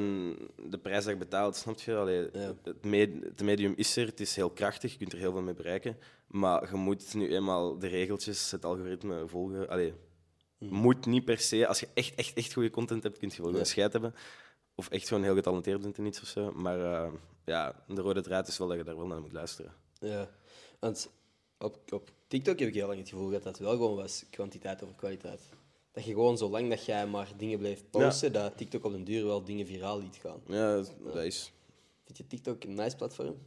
de 0.69 0.77
prijs 0.77 1.03
dat 1.03 1.13
je 1.13 1.19
betaalt, 1.19 1.55
snap 1.55 1.79
je? 1.79 1.95
Allee, 1.95 2.29
Ja. 2.33 2.53
het, 2.63 2.85
med- 2.85 3.23
het 3.23 3.41
medium 3.41 3.73
is 3.75 3.95
er, 3.97 4.05
het 4.05 4.19
is 4.19 4.35
heel 4.35 4.49
krachtig, 4.49 4.91
je 4.91 4.97
kunt 4.97 5.13
er 5.13 5.19
heel 5.19 5.31
veel 5.31 5.41
mee 5.41 5.53
bereiken. 5.53 5.97
Maar 6.27 6.69
je 6.71 6.75
moet 6.77 7.13
nu 7.13 7.33
eenmaal 7.35 7.79
de 7.79 7.87
regeltjes, 7.87 8.51
het 8.51 8.65
algoritme 8.65 9.27
volgen. 9.27 9.69
Allee, 9.69 9.93
moet 10.59 11.05
niet 11.05 11.25
per 11.25 11.37
se, 11.39 11.67
als 11.67 11.79
je 11.79 11.87
echt, 11.93 12.15
echt, 12.15 12.33
echt 12.37 12.53
goede 12.53 12.69
content 12.69 13.03
hebt, 13.03 13.17
kun 13.17 13.27
je 13.29 13.35
wel 13.37 13.45
Ja. 13.45 13.51
gewoon 13.51 13.65
scheid 13.67 13.91
hebben. 13.93 14.13
Of 14.75 14.89
echt 14.89 15.07
gewoon 15.07 15.23
heel 15.23 15.35
getalenteerd 15.35 15.81
bent 15.81 15.97
in 15.97 16.05
iets 16.05 16.21
of 16.21 16.27
zo. 16.27 16.51
Maar 16.51 16.79
eh, 16.79 17.11
ja, 17.45 17.83
de 17.87 18.01
rode 18.01 18.21
draad 18.21 18.47
is 18.47 18.57
wel 18.57 18.67
dat 18.67 18.77
je 18.77 18.83
daar 18.83 18.97
wel 18.97 19.07
naar 19.07 19.21
moet 19.21 19.31
luisteren. 19.31 19.73
Ja. 19.99 20.29
Want 20.79 21.09
op, 21.57 21.93
op 21.93 22.11
TikTok 22.27 22.59
heb 22.59 22.67
ik 22.67 22.73
heel 22.73 22.87
lang 22.87 22.99
het 22.99 23.09
gevoel 23.09 23.29
dat 23.29 23.43
dat 23.43 23.59
wel 23.59 23.71
gewoon 23.71 23.95
was 23.95 24.25
kwantiteit 24.29 24.83
over 24.83 24.95
kwaliteit. 24.95 25.41
Dat 25.91 26.05
je 26.05 26.11
gewoon, 26.11 26.37
zolang 26.37 26.69
dat 26.69 26.85
jij 26.85 27.07
maar 27.07 27.31
dingen 27.37 27.57
blijft 27.57 27.89
posten, 27.89 28.33
dat 28.33 28.57
TikTok 28.57 28.83
op 28.83 28.91
den 28.91 29.03
duur 29.03 29.25
wel 29.25 29.43
dingen 29.43 29.65
viraal 29.65 29.99
liet 29.99 30.15
gaan. 30.15 30.41
Ja, 30.47 30.75
dat 31.03 31.23
is. 31.23 31.51
Vind 32.03 32.17
je 32.17 32.27
TikTok 32.27 32.63
een 32.63 32.73
nice 32.73 32.95
platform? 32.95 33.37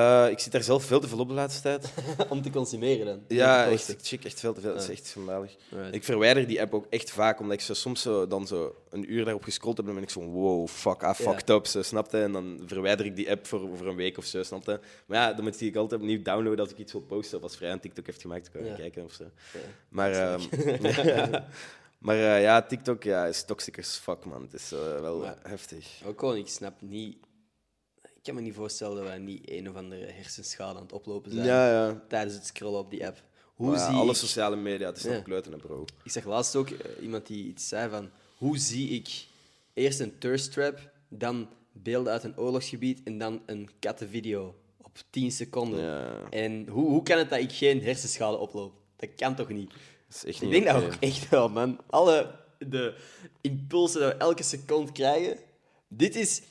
Eh, 0.00 0.30
ik 0.30 0.38
zit 0.38 0.52
daar 0.52 0.62
zelf 0.62 0.84
veel 0.84 1.00
te 1.00 1.08
veel 1.08 1.18
op 1.18 1.28
de 1.28 1.34
laatste 1.34 1.62
tijd. 1.62 1.92
Om 2.28 2.42
te 2.42 2.50
consumeren 2.50 3.06
dan? 3.06 3.20
Ja, 3.28 3.70
echt, 3.70 3.88
ik 3.88 3.98
check 4.02 4.24
echt 4.24 4.40
veel 4.40 4.52
te 4.54 4.60
veel. 4.60 4.72
Dat 4.72 4.82
is 4.82 4.88
echt 4.88 5.06
schandalig. 5.06 5.56
Right. 5.70 5.94
Ik 5.94 6.04
verwijder 6.04 6.46
die 6.46 6.60
app 6.60 6.74
ook 6.74 6.86
echt 6.90 7.10
vaak, 7.10 7.40
omdat 7.40 7.54
ik 7.54 7.60
zo 7.60 7.74
soms 7.74 8.02
zo, 8.02 8.26
dan 8.26 8.46
zo 8.46 8.74
een 8.90 9.12
uur 9.12 9.24
daarop 9.24 9.42
gescrolld 9.44 9.76
heb. 9.76 9.86
Dan 9.86 9.94
ben 9.94 10.04
ik 10.04 10.10
zo, 10.10 10.20
wow, 10.20 10.68
fuck, 10.68 11.02
ah, 11.02 11.14
fucked 11.14 11.50
up, 11.50 11.66
zo, 11.66 11.82
snapte? 11.82 12.22
En 12.22 12.32
dan 12.32 12.60
verwijder 12.66 13.06
ik 13.06 13.16
die 13.16 13.30
app 13.30 13.46
voor, 13.46 13.68
voor 13.76 13.86
een 13.86 13.96
week 13.96 14.18
of 14.18 14.24
zo, 14.24 14.42
snapte? 14.42 14.80
Maar 15.06 15.18
ja, 15.18 15.32
dan 15.32 15.44
moet 15.44 15.60
ik 15.60 15.76
altijd 15.76 16.00
opnieuw 16.00 16.22
downloaden 16.22 16.60
als 16.60 16.70
ik 16.70 16.78
iets 16.78 16.92
wil 16.92 17.00
posten. 17.00 17.36
Of 17.38 17.42
als 17.42 17.56
vrij 17.56 17.72
een 17.72 17.80
TikTok 17.80 18.06
heeft 18.06 18.20
gemaakt, 18.20 18.50
kan 18.50 18.64
Ja. 18.64 18.74
kijken 18.74 19.04
of 19.04 19.12
zo. 19.12 19.24
Ja. 19.52 19.60
Maar, 19.88 20.12
ehm, 20.12 20.40
maar 21.98 22.16
eh, 22.16 22.42
ja, 22.42 22.62
TikTok 22.62 23.02
ja, 23.02 23.26
is 23.26 23.44
toxic 23.44 23.78
as 23.78 23.96
fuck, 24.02 24.24
man. 24.24 24.42
Het 24.42 24.52
is 24.52 24.72
eh, 24.72 25.00
wel 25.00 25.24
heftig. 25.42 25.86
Ook 26.06 26.18
gewoon, 26.18 26.36
ik 26.36 26.48
snap 26.48 26.74
niet... 26.80 27.16
Ik 28.20 28.26
kan 28.26 28.34
me 28.34 28.40
niet 28.40 28.54
voorstellen 28.54 28.96
dat 28.96 29.04
wij 29.04 29.18
niet 29.18 29.50
een 29.50 29.68
of 29.68 29.76
andere 29.76 30.06
hersenschade 30.06 30.76
aan 30.76 30.82
het 30.82 30.92
oplopen 30.92 31.32
zijn 31.32 31.44
Ja, 31.44 31.70
ja. 31.70 32.02
tijdens 32.08 32.34
het 32.34 32.46
scrollen 32.46 32.80
op 32.80 32.90
die 32.90 33.06
app. 33.06 33.22
Hoe 33.54 33.66
Maar 33.68 33.78
ja, 33.78 33.86
zie 33.86 33.94
alle 33.94 34.10
ik... 34.10 34.16
sociale 34.16 34.56
media, 34.56 34.86
het 34.86 34.96
is 34.96 35.04
nog 35.04 35.22
kleuten, 35.22 35.56
bro. 35.56 35.84
Ik 36.04 36.10
zag 36.10 36.24
laatst 36.24 36.56
ook 36.56 36.70
eh, 36.70 37.02
iemand 37.02 37.26
die 37.26 37.44
iets 37.44 37.68
zei 37.68 37.90
van... 37.90 38.10
Hoe 38.36 38.58
zie 38.58 38.88
ik 38.88 39.26
eerst 39.74 40.00
een 40.00 40.18
thirst 40.18 40.52
trap, 40.52 40.90
dan 41.08 41.48
beelden 41.72 42.12
uit 42.12 42.24
een 42.24 42.38
oorlogsgebied 42.38 43.00
en 43.04 43.18
dan 43.18 43.42
een 43.46 43.70
kattenvideo 43.78 44.54
op 44.82 44.98
10 45.10 45.32
seconden? 45.32 46.30
En 46.30 46.68
hoe, 46.68 46.88
hoe 46.88 47.02
kan 47.02 47.18
het 47.18 47.30
dat 47.30 47.38
ik 47.38 47.52
geen 47.52 47.82
hersenschade 47.82 48.36
oploop? 48.36 48.72
Dat 48.96 49.08
kan 49.16 49.34
toch 49.34 49.48
niet? 49.48 49.70
Dat 49.70 50.16
is 50.16 50.24
echt 50.24 50.36
Ik 50.36 50.42
niet 50.42 50.50
denk 50.50 50.64
dat 50.66 50.84
ook 50.84 50.96
echt 51.00 51.28
wel, 51.28 51.48
man. 51.48 51.80
Alle 51.86 52.38
de 52.58 52.94
impulsen 53.40 54.00
dat 54.00 54.12
we 54.12 54.18
elke 54.18 54.42
seconde 54.42 54.92
krijgen. 54.92 55.38
Dit 55.88 56.16
is, 56.16 56.42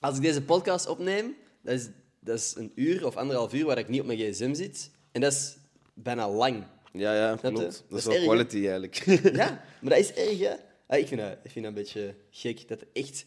als 0.00 0.16
ik 0.16 0.22
deze 0.22 0.42
podcast 0.42 0.88
opneem, 0.88 1.36
dat 1.62 1.74
is, 1.74 1.88
dat 2.20 2.38
is 2.38 2.54
een 2.56 2.72
uur 2.74 3.06
of 3.06 3.16
anderhalf 3.16 3.54
uur 3.54 3.64
waar 3.64 3.78
ik 3.78 3.88
niet 3.88 4.00
op 4.00 4.06
mijn 4.06 4.18
gsm 4.18 4.54
zit. 4.54 4.90
En 5.12 5.20
dat 5.20 5.32
is 5.32 5.56
bijna 5.94 6.30
lang. 6.30 6.64
Ja, 6.92 7.14
ja, 7.14 7.36
klopt. 7.36 7.56
Dat 7.56 7.84
Dat 7.88 7.98
is 7.98 7.98
is 7.98 8.04
wel 8.04 8.14
erg, 8.14 8.24
quality, 8.24 8.56
eigenlijk. 8.56 8.94
Ja, 9.36 9.64
maar 9.80 9.90
dat 9.90 9.98
is 9.98 10.12
erg, 10.12 10.38
hè? 10.38 10.54
Ah, 10.86 10.98
ik, 10.98 11.06
vind 11.06 11.20
dat, 11.20 11.38
ik 11.42 11.50
vind 11.50 11.64
dat 11.64 11.74
een 11.74 11.82
beetje 11.82 12.14
gek. 12.30 12.68
Dat 12.68 12.84
echt... 12.92 13.24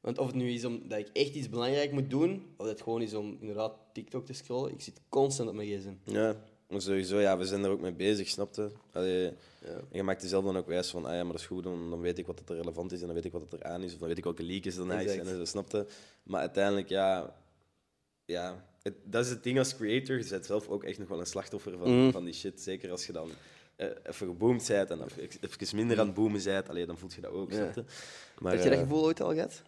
Want 0.00 0.18
of 0.18 0.26
het 0.26 0.34
nu 0.34 0.50
is 0.50 0.64
omdat 0.64 0.98
ik 0.98 1.08
echt 1.12 1.34
iets 1.34 1.48
belangrijk 1.48 1.92
moet 1.92 2.10
doen, 2.10 2.30
of 2.56 2.66
dat 2.66 2.74
het 2.74 2.82
gewoon 2.82 3.02
is 3.02 3.14
om 3.14 3.36
inderdaad 3.40 3.72
TikTok 3.92 4.26
te 4.26 4.32
scrollen, 4.32 4.72
ik 4.72 4.80
zit 4.80 5.00
constant 5.08 5.48
op 5.48 5.54
mijn 5.54 5.68
gsm. 5.68 6.12
Ja, 6.12 6.36
sowieso, 6.68 7.18
ja, 7.20 7.38
we 7.38 7.44
zijn 7.44 7.64
er 7.64 7.70
ook 7.70 7.80
mee 7.80 7.92
bezig, 7.92 8.28
snapte? 8.28 8.70
Allee, 8.92 9.32
Ja. 9.60 9.72
En 9.72 9.86
je 9.90 10.02
maakt 10.02 10.22
jezelf 10.22 10.44
dan 10.44 10.56
ook 10.56 10.66
wijs 10.66 10.90
van, 10.90 11.04
ah 11.04 11.12
ja, 11.14 11.22
maar 11.22 11.32
dat 11.32 11.40
is 11.40 11.46
goed, 11.46 11.62
dan, 11.64 11.90
dan 11.90 12.00
weet 12.00 12.18
ik 12.18 12.26
wat 12.26 12.42
er 12.48 12.56
relevant 12.56 12.92
is 12.92 13.00
en 13.00 13.06
dan 13.06 13.14
weet 13.14 13.24
ik 13.24 13.32
wat 13.32 13.52
er 13.52 13.62
aan 13.62 13.82
is, 13.82 13.92
of 13.92 13.98
dan 13.98 14.08
weet 14.08 14.18
ik 14.18 14.24
welke 14.24 14.42
er 14.42 14.48
nice 14.48 14.72
Exact. 14.76 15.10
zijn 15.10 15.26
en 15.26 15.36
zo, 15.36 15.44
snapte? 15.44 15.86
Maar 16.22 16.40
uiteindelijk, 16.40 16.88
ja, 16.88 17.34
ja 18.24 18.64
het, 18.82 18.94
dat 19.04 19.24
is 19.24 19.30
het 19.30 19.42
ding 19.42 19.58
als 19.58 19.76
creator, 19.76 20.18
je 20.18 20.28
bent 20.28 20.46
zelf 20.46 20.68
ook 20.68 20.84
echt 20.84 20.98
nog 20.98 21.08
wel 21.08 21.20
een 21.20 21.26
slachtoffer 21.26 21.78
van, 21.78 21.90
Mm. 22.04 22.12
van 22.12 22.24
die 22.24 22.34
shit. 22.34 22.60
Zeker 22.60 22.90
als 22.90 23.06
je 23.06 23.12
dan 23.12 23.30
eh, 23.76 23.86
even 24.02 24.26
geboomd 24.26 24.66
bent 24.68 24.90
en 24.90 25.00
even, 25.40 25.76
minder 25.76 26.00
aan 26.00 26.06
het 26.06 26.14
boomen 26.14 26.42
bent, 26.44 26.68
allee, 26.68 26.86
dan 26.86 26.98
voelt 26.98 27.14
je 27.14 27.20
dat 27.20 27.30
ook, 27.32 27.50
Ja. 27.50 27.56
snapte? 27.56 27.84
Maar, 28.38 28.52
Heb 28.52 28.62
je 28.62 28.68
dat 28.68 28.78
eh, 28.78 28.84
gevoel 28.84 29.04
ooit 29.04 29.20
al 29.20 29.32
gehad? 29.34 29.62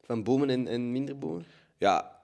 Van 0.00 0.22
boomen 0.22 0.50
en, 0.50 0.66
en 0.66 0.92
minder 0.92 1.18
boomen? 1.18 1.44
Ja, 1.78 2.20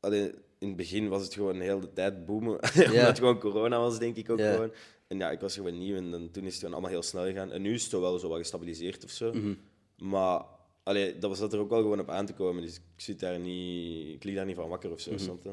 allee, 0.00 0.32
in 0.62 0.68
het 0.68 0.76
begin 0.76 1.08
was 1.08 1.22
het 1.22 1.34
gewoon 1.34 1.58
de 1.58 1.64
hele 1.64 1.92
tijd 1.92 2.26
boomen. 2.26 2.58
Ja. 2.74 2.84
Omdat 2.84 3.06
het 3.06 3.18
gewoon 3.18 3.38
corona 3.38 3.78
was, 3.80 3.98
denk 3.98 4.16
ik 4.16 4.30
ook 4.30 4.38
Ja. 4.38 4.52
gewoon. 4.52 4.72
En 5.06 5.18
ja, 5.18 5.30
ik 5.30 5.40
was 5.40 5.54
gewoon 5.54 5.78
nieuw 5.78 5.96
en 5.96 6.10
dan, 6.10 6.30
toen 6.30 6.42
is 6.44 6.48
het 6.50 6.58
gewoon 6.58 6.72
allemaal 6.72 6.90
heel 6.90 7.02
snel 7.02 7.24
gegaan. 7.24 7.52
En 7.52 7.62
nu 7.62 7.72
is 7.74 7.82
het 7.82 7.92
wel 7.92 8.18
zo 8.18 8.28
wat 8.28 8.38
gestabiliseerd 8.38 9.04
of 9.04 9.10
zo. 9.10 9.32
Mhm. 9.32 9.54
Maar 9.96 10.44
allee, 10.82 11.18
dat 11.18 11.30
was 11.30 11.38
dat 11.38 11.52
er 11.52 11.58
ook 11.58 11.70
wel 11.70 11.80
gewoon 11.80 12.00
op 12.00 12.08
aan 12.10 12.26
te 12.26 12.32
komen. 12.34 12.62
Dus 12.62 12.74
ik, 12.76 12.82
zit 12.96 13.20
daar 13.20 13.38
niet, 13.38 14.14
ik 14.14 14.24
lig 14.24 14.34
daar 14.34 14.46
niet 14.46 14.56
van 14.56 14.68
wakker 14.68 14.90
of 14.92 15.00
zo. 15.00 15.16
Snap 15.16 15.42
je? 15.42 15.50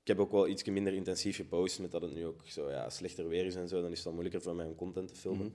Ik 0.00 0.08
heb 0.08 0.18
ook 0.18 0.32
wel 0.32 0.48
iets 0.48 0.64
minder 0.64 0.92
intensief 0.92 1.36
gepost, 1.36 1.80
met 1.80 1.90
dat 1.90 2.02
het 2.02 2.14
nu 2.14 2.26
ook 2.26 2.40
zo 2.44 2.70
ja, 2.70 2.90
slechter 2.90 3.28
weer 3.28 3.44
is 3.46 3.54
en 3.54 3.68
zo. 3.68 3.80
Dan 3.80 3.90
is 3.90 3.94
het 3.94 4.04
wel 4.04 4.12
moeilijker 4.12 4.42
voor 4.42 4.54
mij 4.54 4.66
om 4.66 4.74
content 4.74 5.08
te 5.08 5.14
filmen. 5.14 5.46
Mhm. 5.46 5.54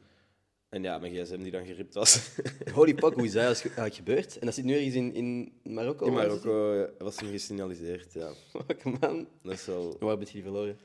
En 0.70 0.84
ja, 0.84 0.98
mijn 0.98 1.14
gsm 1.14 1.42
die 1.42 1.52
dan 1.52 1.66
geript 1.66 1.94
was. 1.94 2.30
Holy 2.74 2.96
fuck, 2.96 3.14
hoe 3.14 3.26
is 3.26 3.32
dat 3.32 3.64
gebeurd? 3.76 4.40
En 4.40 4.46
dat 4.46 4.56
zit 4.56 4.66
nu 4.66 4.74
ergens 4.74 4.96
in, 4.96 5.14
in 5.14 5.52
Marokko? 5.64 6.06
In 6.06 6.14
Marokko 6.14 6.74
eh, 6.74 6.90
was 6.98 7.20
hem 7.20 7.30
gesignaliseerd, 7.30 8.14
ja. 8.14 8.32
Fuck, 8.50 8.84
man. 9.00 9.28
Dat 9.44 9.54
is 9.54 9.66
wel... 9.66 9.96
Waar 10.00 10.18
ben 10.18 10.28
je 10.28 10.34
die 10.34 10.44
verloren? 10.44 10.80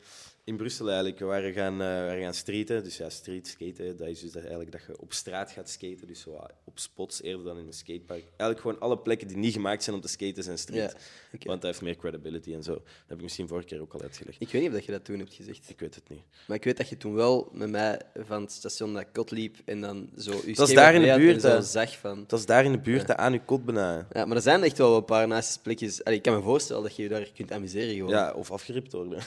In 0.45 0.57
Brussel 0.57 0.87
eigenlijk. 0.87 1.19
We 1.19 1.25
waren 1.25 1.53
gaan, 1.53 1.79
we 1.79 1.85
waren 1.85 2.23
gaan 2.23 2.35
streeten. 2.35 2.85
Dus 2.85 2.97
ja, 2.97 3.11
street 3.11 3.47
skaten, 3.49 3.97
dat 3.97 4.09
is 4.09 4.21
dus 4.21 4.35
eigenlijk 4.35 4.73
dat 4.73 4.81
je 4.87 5.01
op 5.01 5.13
straat 5.13 5.51
gaat 5.51 5.71
skaten. 5.71 6.07
Dus 6.07 6.21
zo 6.21 6.47
op 6.65 6.79
spots 6.79 7.23
eerder 7.23 7.45
dan 7.45 7.59
in 7.59 7.67
een 7.67 7.73
skatepark. 7.73 8.23
Eigenlijk 8.23 8.61
gewoon 8.61 8.81
alle 8.81 8.99
plekken 8.99 9.29
die 9.29 9.37
niet 9.37 9.53
gemaakt 9.53 9.83
zijn 9.83 9.97
om 9.97 10.03
te 10.03 10.09
skaten 10.09 10.43
zijn 10.43 10.59
street. 10.59 10.97
Ja. 11.33 11.39
Want 11.39 11.61
dat 11.61 11.71
heeft 11.71 11.83
meer 11.83 11.97
credibility 11.97 12.55
en 12.55 12.63
zo. 12.63 12.73
Dat 12.73 12.83
heb 13.07 13.17
ik 13.17 13.23
misschien 13.23 13.49
vorige 13.49 13.67
keer 13.67 13.81
ook 13.81 13.93
al 13.93 14.03
uitgelegd. 14.03 14.41
Ik 14.41 14.49
weet 14.49 14.61
niet 14.61 14.71
of 14.71 14.77
dat 14.77 14.85
je 14.85 14.93
dat 14.93 15.05
toen 15.05 15.19
hebt 15.19 15.35
gezegd. 15.35 15.71
Ik 15.71 15.81
weet 15.81 15.95
het 15.95 16.09
niet. 16.09 16.23
Maar 16.47 16.57
ik 16.57 16.65
weet 16.65 16.77
dat 16.77 16.89
je 16.89 16.97
toen 16.97 17.15
wel 17.15 17.49
met 17.53 17.71
mij 17.71 18.01
van 18.15 18.43
het 18.43 18.53
station 18.53 18.93
naar 18.93 19.07
Kot 19.13 19.31
liep 19.31 19.57
en 19.65 19.81
dan 19.81 20.11
zo... 20.19 20.31
je 20.31 20.37
Dat 20.37 20.47
is 20.47 20.57
schema 20.57 20.81
daar 20.81 20.95
in 20.95 21.03
de 21.03 21.17
buurt, 21.17 21.41
zo 21.41 21.61
zag 21.61 21.99
van... 21.99 22.25
Dat 22.27 22.39
is 22.39 22.47
daar 22.47 22.65
in 22.65 22.73
de 22.73 22.79
buurt, 22.79 23.09
ja. 23.09 23.17
aan 23.17 23.33
uw 23.33 23.41
kot 23.45 23.65
bijna. 23.65 24.07
Ja, 24.13 24.25
maar 24.25 24.37
er 24.37 24.43
zijn 24.43 24.63
echt 24.63 24.79
wel 24.79 24.97
een 24.97 25.05
paar 25.05 25.29
naast 25.29 25.63
plekjes... 25.63 26.05
Allee, 26.05 26.19
ik 26.19 26.23
kan 26.25 26.35
me 26.35 26.43
voorstellen 26.43 26.83
dat 26.83 26.97
je 26.97 27.03
je 27.03 27.09
daar 27.09 27.31
kunt 27.35 27.53
amuseren 27.53 27.95
gewoon. 27.95 28.11
Ja, 28.11 28.33
of 28.33 28.51
afgeript 28.51 28.93
worden. 28.93 29.19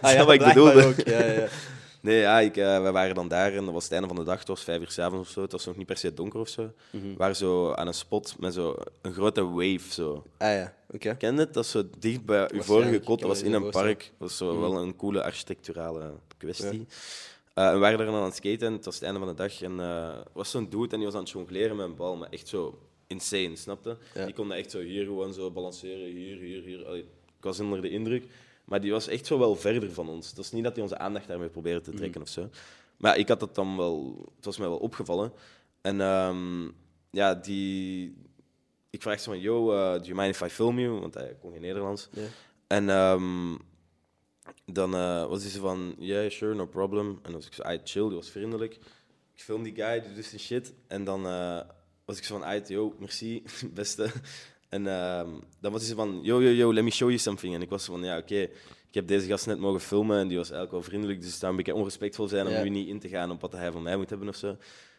ah, 0.00 0.12
ja 0.12 0.18
ik 0.18 0.24
blijkbaar 0.24 0.57
bedoelde. 0.64 0.86
Ook. 0.86 1.06
Ja, 1.06 1.24
ja. 1.24 1.48
Nee, 2.00 2.18
ja, 2.20 2.38
ik, 2.40 2.56
eh, 2.56 2.82
we 2.82 2.90
waren 2.90 3.14
dan 3.14 3.28
daar 3.28 3.52
en 3.54 3.64
dat 3.64 3.74
was 3.74 3.82
het 3.84 3.92
einde 3.92 4.06
van 4.08 4.16
de 4.16 4.24
dag. 4.24 4.38
Het 4.38 4.48
was 4.48 4.64
vijf 4.64 4.80
uur 4.80 4.90
s'avonds 4.90 5.26
of 5.28 5.32
zo. 5.32 5.42
Het 5.42 5.52
was 5.52 5.66
nog 5.66 5.76
niet 5.76 5.86
per 5.86 5.96
se 5.96 6.14
donker 6.14 6.40
of 6.40 6.48
zo. 6.48 6.72
Mhm. 6.90 7.08
We 7.08 7.16
waren 7.16 7.36
zo 7.36 7.72
aan 7.72 7.86
een 7.86 7.94
spot 7.94 8.34
met 8.38 8.54
zo 8.54 8.76
een 9.02 9.12
grote 9.12 9.44
wave. 9.48 9.92
Zo. 9.92 10.24
Ah 10.38 10.48
ja, 10.52 10.74
oké. 10.90 11.16
Ken 11.16 11.34
je 11.34 11.40
het? 11.40 11.54
Dat 11.54 11.64
is 11.64 11.70
zo 11.70 11.82
dicht 11.98 12.24
bij 12.24 12.50
uw 12.52 12.62
vorige 12.62 13.00
kot. 13.00 13.18
Dat 13.20 13.28
was 13.28 13.42
in 13.42 13.52
een 13.52 13.70
park. 13.70 13.98
Dat 13.98 14.28
was 14.28 14.36
zo 14.36 14.60
wel 14.60 14.78
een 14.78 14.96
coole 14.96 15.22
architecturale 15.22 16.12
kwestie. 16.36 16.78
Ja. 16.78 16.84
Eh, 17.54 17.66
en 17.66 17.72
we 17.72 17.78
waren 17.78 17.98
daar 17.98 18.06
dan 18.06 18.16
aan 18.16 18.24
het 18.24 18.34
skaten. 18.34 18.66
en 18.66 18.72
Het 18.72 18.84
was 18.84 18.94
het 18.94 19.04
einde 19.04 19.18
van 19.18 19.28
de 19.28 19.34
dag. 19.34 19.62
En 19.62 19.80
eh, 19.80 20.16
was 20.32 20.50
zo'n 20.50 20.68
dude 20.68 20.88
en 20.90 20.96
die 20.96 21.04
was 21.04 21.14
aan 21.14 21.22
het 21.22 21.30
jongleren 21.30 21.76
met 21.76 21.86
een 21.86 21.96
bal. 21.96 22.16
Maar 22.16 22.28
echt 22.30 22.48
zo 22.48 22.78
insane, 23.06 23.56
snapte? 23.56 23.96
Ja. 24.14 24.24
Die 24.24 24.34
kon 24.34 24.48
dat 24.48 24.58
echt 24.58 24.70
zo 24.70 24.78
hier 24.80 25.04
gewoon 25.04 25.32
zo 25.32 25.50
balanceren. 25.50 26.06
Hier, 26.06 26.38
hier, 26.38 26.62
hier. 26.62 26.86
Allee, 26.86 27.00
ik 27.38 27.44
was 27.44 27.60
onder 27.60 27.82
de 27.82 27.90
indruk. 27.90 28.24
Maar 28.68 28.80
die 28.80 28.92
was 28.92 29.08
echt 29.08 29.26
zo 29.26 29.38
wel 29.38 29.56
verder 29.56 29.92
van 29.92 30.08
ons. 30.08 30.28
Het 30.28 30.38
is 30.38 30.52
niet 30.52 30.64
dat 30.64 30.72
hij 30.72 30.82
onze 30.82 30.98
aandacht 30.98 31.28
daarmee 31.28 31.48
probeerde 31.48 31.80
te 31.80 31.90
trekken 31.90 32.22
of 32.22 32.28
zo. 32.28 32.50
Maar 32.96 33.16
ik 33.16 33.28
had 33.28 33.40
dat 33.40 33.54
dan 33.54 33.76
wel... 33.76 34.26
Het 34.36 34.44
was 34.44 34.58
mij 34.58 34.68
wel 34.68 34.78
opgevallen. 34.78 35.32
En 35.80 36.00
ehm, 36.00 36.68
ja, 37.10 37.34
die... 37.34 38.16
Ik 38.90 39.02
vraag 39.02 39.20
zo 39.20 39.30
van, 39.30 39.40
yo, 39.40 39.72
eh, 39.72 39.92
do 39.92 40.04
you 40.04 40.14
mind 40.14 40.34
if 40.34 40.40
I 40.40 40.48
film 40.48 40.78
you? 40.78 41.00
Want 41.00 41.14
hij 41.14 41.36
kon 41.40 41.52
geen 41.52 41.60
Nederlands. 41.60 42.08
En 42.66 42.88
ehm, 42.88 43.56
dan 44.64 44.94
eh, 44.94 45.26
was 45.26 45.42
hij 45.42 45.50
zo 45.50 45.60
van, 45.60 45.94
yeah, 45.98 46.30
sure, 46.30 46.54
no 46.54 46.66
problem. 46.66 47.08
En 47.08 47.18
dan 47.22 47.32
was 47.32 47.46
ik 47.46 47.52
zo, 47.52 47.70
I 47.70 47.80
chill, 47.84 48.06
die 48.06 48.16
was 48.16 48.30
vriendelijk. 48.30 48.74
Ik 49.34 49.42
film 49.42 49.62
die 49.62 49.74
guy, 49.74 50.00
die 50.00 50.14
doet 50.14 50.24
zijn 50.24 50.40
shit. 50.40 50.72
En 50.86 51.04
dan 51.04 51.26
eh, 51.26 51.60
was 52.04 52.18
ik 52.18 52.24
zo 52.24 52.38
van, 52.38 52.46
"Aight, 52.46 52.68
yo, 52.68 52.94
merci, 52.98 53.42
beste. 53.74 54.10
En 54.68 54.86
ehm, 54.86 55.28
dan 55.60 55.72
was 55.72 55.86
hij 55.86 55.94
van, 55.94 56.20
yo, 56.22 56.42
yo, 56.42 56.50
yo, 56.50 56.72
let 56.72 56.84
me 56.84 56.90
show 56.90 57.08
you 57.08 57.18
something. 57.20 57.54
En 57.54 57.62
ik 57.62 57.68
was 57.68 57.84
van, 57.84 58.02
ja, 58.04 58.18
oké, 58.18 58.34
ik 58.88 58.94
heb 58.94 59.06
deze 59.08 59.26
gast 59.26 59.46
net 59.46 59.58
mogen 59.58 59.80
filmen 59.80 60.18
en 60.18 60.28
die 60.28 60.36
was 60.36 60.50
eigenlijk 60.50 60.72
wel 60.72 60.90
vriendelijk, 60.90 61.20
dus 61.20 61.30
het 61.30 61.38
zou 61.38 61.50
een 61.50 61.56
beetje 61.56 61.74
onrespectvol 61.74 62.28
zijn 62.28 62.46
om 62.46 62.52
Ja. 62.52 62.62
nu 62.62 62.68
niet 62.68 62.88
in 62.88 62.98
te 63.00 63.08
gaan 63.08 63.30
op 63.30 63.40
wat 63.40 63.52
hij 63.52 63.72
van 63.72 63.82
mij 63.82 63.96
moet 63.96 64.10
hebben 64.10 64.28
of 64.28 64.36
zo. 64.36 64.56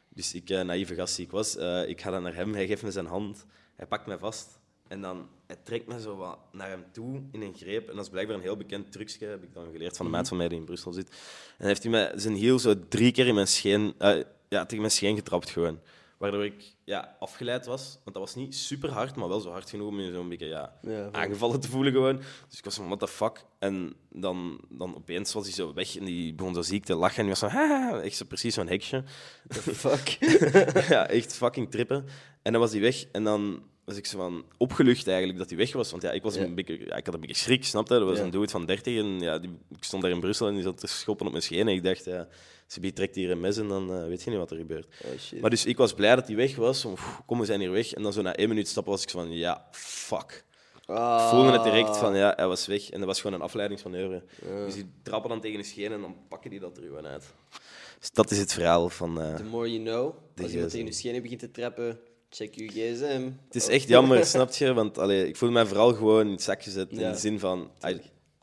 Dus 0.10 0.34
ik, 0.34 0.50
eh, 0.50 0.62
naïeve 0.62 0.96
gast 0.96 1.16
die 1.16 1.26
ik 1.26 1.32
was, 1.32 1.58
eh, 1.58 1.88
ik 1.90 2.02
ga 2.02 2.12
dan 2.12 2.24
naar 2.24 2.36
hem, 2.36 2.54
hij 2.54 2.68
geeft 2.68 2.84
me 2.84 2.92
zijn 2.92 3.06
hand, 3.06 3.46
hij 3.76 3.86
pakt 3.86 4.06
mij 4.08 4.18
vast 4.18 4.60
en 4.88 5.02
dan 5.02 5.28
hij 5.48 5.58
trekt 5.64 5.88
me 5.88 6.02
zo 6.02 6.16
wat 6.16 6.38
naar 6.52 6.70
hem 6.70 6.84
toe 6.92 7.22
in 7.32 7.42
een 7.42 7.54
greep. 7.58 7.90
En 7.90 7.96
dat 7.96 8.04
is 8.06 8.12
blijkbaar 8.12 8.36
een 8.36 8.42
heel 8.42 8.58
bekend 8.58 8.92
trucje, 8.92 9.26
heb 9.26 9.44
ik 9.44 9.54
dan 9.54 9.72
geleerd 9.72 9.98
van 9.98 10.06
een 10.06 10.12
maat 10.12 10.28
van 10.28 10.38
mij 10.38 10.48
die 10.50 10.58
in 10.58 10.66
Brussel 10.66 10.92
zit. 10.94 11.10
En 11.58 11.68
heeft 11.68 11.84
hij 11.84 11.92
mij 11.92 12.12
zijn 12.16 12.34
hiel 12.34 12.60
zo 12.60 12.76
drie 12.88 13.12
keer 13.12 13.28
in 13.28 13.34
mijn 13.36 13.48
scheen, 13.48 13.94
eh, 13.98 14.16
ja, 14.50 14.62
tegen 14.64 14.80
mijn 14.80 14.92
scheen 14.92 15.16
getrapt 15.16 15.50
gewoon. 15.50 15.80
Waardoor 16.20 16.46
ik 16.46 16.76
ja, 16.84 17.16
afgeleid 17.20 17.66
was, 17.66 17.92
want 18.04 18.16
dat 18.16 18.26
was 18.26 18.36
niet 18.36 18.56
super 18.56 18.92
hard, 18.92 19.16
maar 19.16 19.28
wel 19.28 19.40
zo 19.40 19.50
hard 19.52 19.70
genoeg 19.70 19.88
om 19.88 20.00
je 20.00 20.12
zo'n 20.12 20.30
beetje 20.30 20.46
ja, 20.46 20.74
Ja, 20.82 21.04
van- 21.04 21.16
aangevallen 21.16 21.60
te 21.60 21.70
voelen 21.70 21.94
gewoon. 21.94 22.16
Dus 22.50 22.58
ik 22.58 22.64
was 22.64 22.76
van, 22.76 22.86
what 22.86 23.00
the 23.00 23.08
fuck? 23.08 23.46
En 23.60 23.94
dan, 24.10 24.62
dan 24.70 24.96
opeens 24.96 25.34
was 25.34 25.44
hij 25.44 25.54
zo 25.54 25.74
weg 25.74 25.98
en 25.98 26.06
die 26.06 26.34
begon 26.34 26.54
zo 26.54 26.62
ziek 26.62 26.86
te 26.86 26.96
lachen. 26.96 27.18
En 27.18 27.22
die 27.24 27.30
was 27.30 27.40
zo, 27.40 27.48
"Haha," 27.48 28.00
echt 28.02 28.16
zo 28.16 28.26
precies 28.26 28.54
zo'n 28.54 28.68
heksje. 28.68 29.04
Fuck. 29.50 30.08
ja, 30.90 31.08
echt 31.08 31.34
fucking 31.36 31.72
trippen. 31.72 32.06
En 32.42 32.52
dan 32.52 32.62
was 32.62 32.72
hij 32.72 32.82
weg 32.82 33.06
en 33.12 33.24
dan 33.24 33.64
was 33.86 33.98
ik 33.98 34.06
zo 34.06 34.18
van 34.18 34.46
opgelucht 34.58 35.08
eigenlijk 35.08 35.38
dat 35.40 35.50
hij 35.50 35.58
weg 35.58 35.74
was. 35.74 35.92
Want 35.92 36.04
ja, 36.04 36.12
ik, 36.12 36.24
was 36.24 36.36
Ja. 36.36 36.42
een 36.42 36.56
beetje, 36.56 36.86
ja, 36.86 36.96
ik 36.96 37.06
had 37.06 37.14
een 37.16 37.20
beetje 37.22 37.36
schrik, 37.36 37.66
snapte? 37.66 37.94
Dat 38.00 38.08
was 38.08 38.18
Ja. 38.18 38.24
een 38.24 38.30
dude 38.30 38.48
van 38.50 38.66
30 38.66 38.98
en 38.98 39.20
ja, 39.20 39.38
die, 39.40 39.50
ik 39.78 39.84
stond 39.84 40.02
daar 40.04 40.12
in 40.12 40.20
Brussel 40.20 40.48
en 40.48 40.54
die 40.54 40.64
zat 40.64 40.78
te 40.80 40.88
schoppen 40.88 41.26
op 41.26 41.32
mijn 41.32 41.44
scheen. 41.44 41.68
En 41.68 41.74
ik 41.74 41.84
dacht, 41.84 42.06
ja, 42.06 42.28
Sibi 42.72 42.94
trekt 42.94 43.16
hier 43.16 43.32
een 43.32 43.40
mes 43.40 43.58
en 43.58 43.68
dan 43.68 43.94
eh, 43.94 44.06
weet 44.08 44.24
je 44.24 44.30
niet 44.30 44.40
wat 44.40 44.52
er 44.52 44.58
gebeurt. 44.58 44.88
Oh. 45.34 45.42
Maar 45.42 45.50
dus 45.50 45.66
ik 45.66 45.78
was 45.78 45.94
blij 45.94 46.16
dat 46.16 46.28
hij 46.28 46.36
weg 46.36 46.56
was. 46.56 46.82
Van, 46.82 46.94
"Pff, 46.94 47.22
kom, 47.26 47.40
we 47.40 47.46
zijn 47.46 47.60
hier 47.60 47.72
weg. 47.72 47.94
En 47.94 48.02
dan 48.04 48.14
zo 48.14 48.22
na 48.22 48.36
één 48.36 48.48
minuut 48.50 48.68
stappen 48.68 48.92
was 48.92 49.04
ik 49.04 49.10
van, 49.10 49.32
ja, 49.32 49.68
fuck. 49.72 50.44
Ik 50.82 50.96
Ah. 50.96 51.30
voelde 51.30 51.52
het 51.52 51.64
direct 51.64 51.98
van, 51.98 52.16
ja, 52.16 52.34
hij 52.36 52.48
was 52.48 52.66
weg. 52.68 52.90
En 52.90 52.98
dat 53.00 53.08
was 53.08 53.22
gewoon 53.22 53.36
een 53.40 53.46
afleidingsmanoeuvre. 53.46 54.24
Dus 54.66 54.74
die 54.74 54.92
trappen 55.04 55.30
dan 55.30 55.42
tegen 55.42 55.58
de 55.60 55.66
scheen 55.66 55.92
en 55.92 56.02
dan 56.02 56.16
pakken 56.28 56.50
die 56.50 56.60
dat 56.60 56.78
er 56.78 56.84
gewoon 56.84 57.06
uit. 57.06 57.24
Dus 58.00 58.12
dat 58.12 58.32
is 58.32 58.38
het 58.38 58.54
verhaal 58.54 58.90
van... 58.90 59.22
eh, 59.22 59.36
The 59.36 59.44
more 59.44 59.72
you 59.72 59.84
know. 59.84 60.14
De 60.34 60.44
Als 60.44 60.52
iemand 60.52 60.70
gsm. 60.72 60.78
tegen 60.78 60.86
je 60.86 60.98
schenen 61.00 61.22
begint 61.22 61.40
te 61.40 61.52
trappen, 61.52 62.00
check 62.30 62.56
je 62.56 62.68
gsm. 62.68 63.30
Het 63.46 63.56
is 63.56 63.68
echt 63.68 63.88
jammer, 63.88 64.26
snap 64.36 64.52
je? 64.54 64.74
Want 64.74 64.98
allee, 64.98 65.28
ik 65.28 65.36
voel 65.36 65.52
mij 65.52 65.66
vooral 65.66 65.94
gewoon 65.94 66.26
in 66.26 66.32
het 66.32 66.42
zak 66.42 66.64
gezet. 66.64 66.92
In 66.92 67.00
Ja. 67.00 67.12
de 67.12 67.18
zin 67.18 67.40
van, 67.40 67.72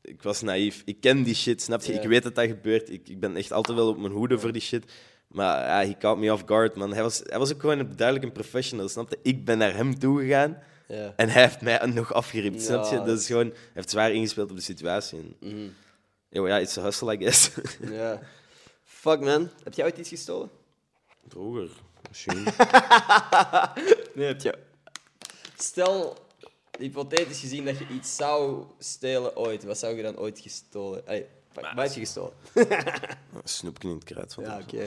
ik 0.06 0.22
was 0.22 0.42
naïef. 0.42 0.82
Ik 0.84 1.00
ken 1.00 1.22
die 1.22 1.34
shit, 1.34 1.62
snap 1.62 1.82
je? 1.82 1.92
Ik 1.92 2.08
weet 2.08 2.22
dat 2.22 2.34
dat 2.34 2.46
gebeurt. 2.46 2.90
Ik, 2.90 3.08
ik 3.08 3.20
ben 3.20 3.36
echt 3.36 3.52
altijd 3.52 3.78
wel 3.78 3.88
op 3.88 3.98
mijn 3.98 4.12
hoede 4.12 4.38
voor 4.38 4.52
die 4.52 4.62
shit. 4.62 4.92
Maar 5.28 5.66
ja, 5.66 5.88
he 5.88 5.96
caught 5.98 6.20
me 6.20 6.32
off 6.32 6.42
guard, 6.46 6.76
man. 6.76 6.92
Hij 6.92 7.02
was, 7.02 7.20
hij 7.24 7.38
was 7.38 7.52
ook 7.52 7.60
gewoon 7.60 7.92
duidelijk 7.96 8.26
een 8.26 8.32
professional, 8.32 8.88
snap 8.88 9.10
je? 9.10 9.18
Ik 9.22 9.44
ben 9.44 9.58
naar 9.58 9.74
hem 9.74 9.98
toe 9.98 10.20
gegaan 10.20 10.58
Ja. 10.88 11.12
en 11.16 11.28
hij 11.28 11.42
heeft 11.42 11.60
mij 11.60 11.86
nog 11.86 12.12
afgeript, 12.12 12.62
snap 12.62 12.90
je? 12.90 12.96
Dat 13.02 13.18
is 13.20 13.26
gewoon, 13.26 13.46
hij 13.46 13.56
heeft 13.74 13.90
zwaar 13.90 14.12
ingespeeld 14.12 14.50
op 14.50 14.56
de 14.56 14.62
situatie. 14.62 15.18
En, 15.18 15.36
Mhm. 15.50 15.68
yo, 16.28 16.48
ja, 16.48 16.58
it's 16.58 16.78
a 16.78 16.82
hustle, 16.82 17.12
I 17.14 17.18
guess. 17.18 17.50
ja. 17.90 18.20
Fuck, 18.84 19.20
man. 19.20 19.50
Heb 19.64 19.74
jij 19.74 19.84
ooit 19.84 19.98
iets 19.98 20.08
gestolen? 20.08 20.50
Vroeger, 21.28 21.68
misschien. 22.08 22.44
Nee, 24.14 24.26
heb 24.26 24.40
je. 24.40 24.54
Stel, 25.58 26.16
hypothetisch 26.78 27.40
gezien, 27.40 27.64
dat 27.64 27.78
je 27.78 27.86
iets 27.94 28.16
zou 28.16 28.64
stelen 28.78 29.36
ooit. 29.36 29.64
Wat 29.64 29.78
zou 29.78 29.96
je 29.96 30.02
dan 30.02 30.18
ooit 30.18 30.38
gestolen? 30.40 31.06
Allee, 31.06 31.26
fuck, 31.52 31.64
wat 31.74 31.84
heb 31.84 31.92
je 31.92 32.00
gestolen? 32.00 32.32
Snoepje 33.44 33.88
in 33.88 33.94
het 33.94 34.04
kruid. 34.04 34.34
van 34.34 34.44
Ja, 34.44 34.56
de- 34.58 34.62
oké. 34.62 34.86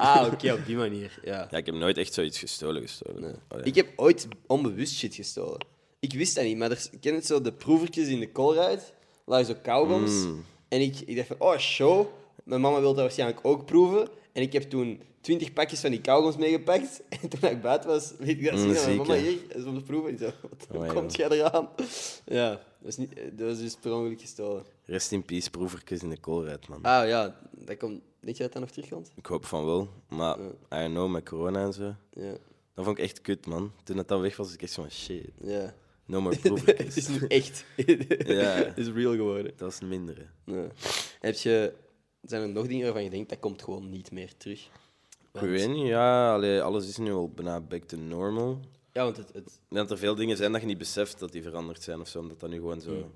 Ah, 0.00 0.32
oké, 0.32 0.52
op 0.52 0.66
die 0.66 0.76
manier. 0.76 1.18
Ja. 1.24 1.48
Ja, 1.50 1.56
ik 1.56 1.66
heb 1.66 1.74
nooit 1.74 1.98
echt 1.98 2.14
zoiets 2.14 2.38
gestolen 2.38 2.82
gestolen. 2.82 3.20
Nee. 3.22 3.34
Allee. 3.48 3.64
Ik 3.64 3.74
heb 3.74 3.92
ooit 3.96 4.28
onbewust 4.46 4.94
shit 4.94 5.14
gestolen. 5.14 5.66
Ik 6.00 6.12
wist 6.12 6.34
dat 6.34 6.44
niet, 6.44 6.56
maar 6.56 6.70
er, 6.70 6.88
ik 6.90 7.00
ken 7.00 7.14
het 7.14 7.26
zo, 7.26 7.40
de 7.40 7.52
proevertjes 7.52 8.08
in 8.08 8.20
de 8.20 8.32
koolruit. 8.32 8.92
lagen 9.24 9.46
zo 9.46 9.54
kauwgoms. 9.62 10.10
Mm. 10.10 10.44
En 10.68 10.80
ik, 10.80 11.00
ik 11.06 11.16
dacht 11.16 11.28
van, 11.28 11.36
oh, 11.40 11.58
show. 11.58 12.06
Mijn 12.44 12.60
mama 12.60 12.78
wilde 12.80 12.94
dat 12.94 13.04
waarschijnlijk 13.04 13.40
ook 13.42 13.66
proeven. 13.66 14.08
En 14.32 14.42
ik 14.42 14.52
heb 14.52 14.62
toen 14.62 15.02
twintig 15.20 15.52
pakjes 15.52 15.80
van 15.80 15.90
die 15.90 16.00
kauwgoms 16.00 16.36
meegepakt. 16.36 17.02
En 17.22 17.28
toen 17.28 17.50
ik 17.50 17.60
buiten 17.62 17.88
was, 17.90 18.12
liet 18.18 18.28
ik 18.38 18.44
dat 18.44 18.52
Mm, 18.54 18.58
zien 18.58 18.76
aan 18.76 18.84
mijn 18.84 18.96
mama 18.96 19.14
hier. 19.14 19.38
Zo 19.62 19.68
om 19.68 19.74
te 19.78 19.82
proeven. 19.84 20.10
En 20.10 20.18
zo, 20.18 20.30
wat 20.42 20.66
Amai, 20.74 20.92
komt 20.92 21.16
jij 21.16 21.28
eraan? 21.28 21.68
Ja, 22.26 22.48
dat 22.50 22.60
was, 22.78 22.96
niet, 22.96 23.14
dat 23.32 23.48
was 23.48 23.58
dus 23.58 23.76
per 23.76 23.92
ongeluk 23.94 24.20
gestolen. 24.20 24.64
Rest 24.84 25.12
in 25.12 25.24
peace, 25.24 25.50
proevertjes 25.50 26.02
in 26.02 26.10
de 26.10 26.18
koolruit, 26.20 26.68
man. 26.68 26.82
Ah 26.82 27.08
ja, 27.08 27.36
dat 27.50 27.76
komt, 27.76 28.00
denk 28.20 28.36
je 28.36 28.42
dat 28.42 28.52
dat 28.52 28.62
nog 28.62 28.70
terugkomt? 28.70 29.10
Ik 29.14 29.26
hoop 29.26 29.44
van 29.46 29.64
wel. 29.64 29.88
Maar, 30.08 30.38
I 30.38 30.48
don't 30.68 30.90
know, 30.94 31.10
met 31.10 31.28
corona 31.28 31.64
en 31.64 31.72
zo. 31.72 31.94
Ja, 32.12 32.30
Dat 32.74 32.84
vond 32.84 32.98
ik 32.98 33.04
echt 33.04 33.20
kut, 33.20 33.46
man. 33.46 33.72
Toen 33.84 33.96
het 33.96 34.08
dan 34.08 34.20
weg 34.20 34.36
was, 34.36 34.46
was 34.46 34.54
ik 34.54 34.62
echt 34.62 34.72
zo 34.72 34.82
van 34.82 34.90
shit. 34.90 35.30
ja. 35.42 35.74
No 36.06 36.20
more 36.20 36.34
het 36.34 36.42
proevertjes. 36.44 36.96
is 36.96 37.08
nu 37.08 37.26
echt. 37.26 37.64
Ja. 38.26 38.54
Het 38.54 38.78
is 38.78 38.88
real 38.88 39.12
geworden. 39.14 39.52
Dat 39.56 39.80
mindere. 39.82 40.26
Ja. 40.44 40.66
Heb 41.20 41.34
je, 41.34 41.72
zijn 42.22 42.42
er 42.42 42.48
nog 42.48 42.66
dingen 42.66 42.84
waarvan 42.84 43.04
je 43.04 43.10
denkt 43.10 43.28
dat 43.28 43.38
komt 43.38 43.62
gewoon 43.62 43.90
niet 43.90 44.10
meer 44.10 44.36
terug? 44.36 44.68
Ik 45.32 45.40
weet 45.40 45.68
niet, 45.68 45.86
ja. 45.86 46.34
Allee, 46.34 46.62
alles 46.62 46.88
is 46.88 46.96
nu 46.96 47.12
al 47.12 47.28
bijna 47.30 47.60
back 47.60 47.82
to 47.82 47.96
normal. 47.96 48.58
Ja, 48.92 49.04
want 49.04 49.16
het, 49.16 49.32
het, 49.32 49.58
dat 49.68 49.90
er 49.90 49.98
veel 49.98 50.14
dingen 50.14 50.36
zijn 50.36 50.52
dat 50.52 50.60
je 50.60 50.66
niet 50.66 50.78
beseft 50.78 51.18
dat 51.18 51.32
die 51.32 51.42
veranderd 51.42 51.82
zijn 51.82 52.00
of 52.00 52.08
zo. 52.08 52.18
Omdat 52.18 52.40
dat 52.40 52.50
nu 52.50 52.56
gewoon 52.56 52.80
zo... 52.80 53.10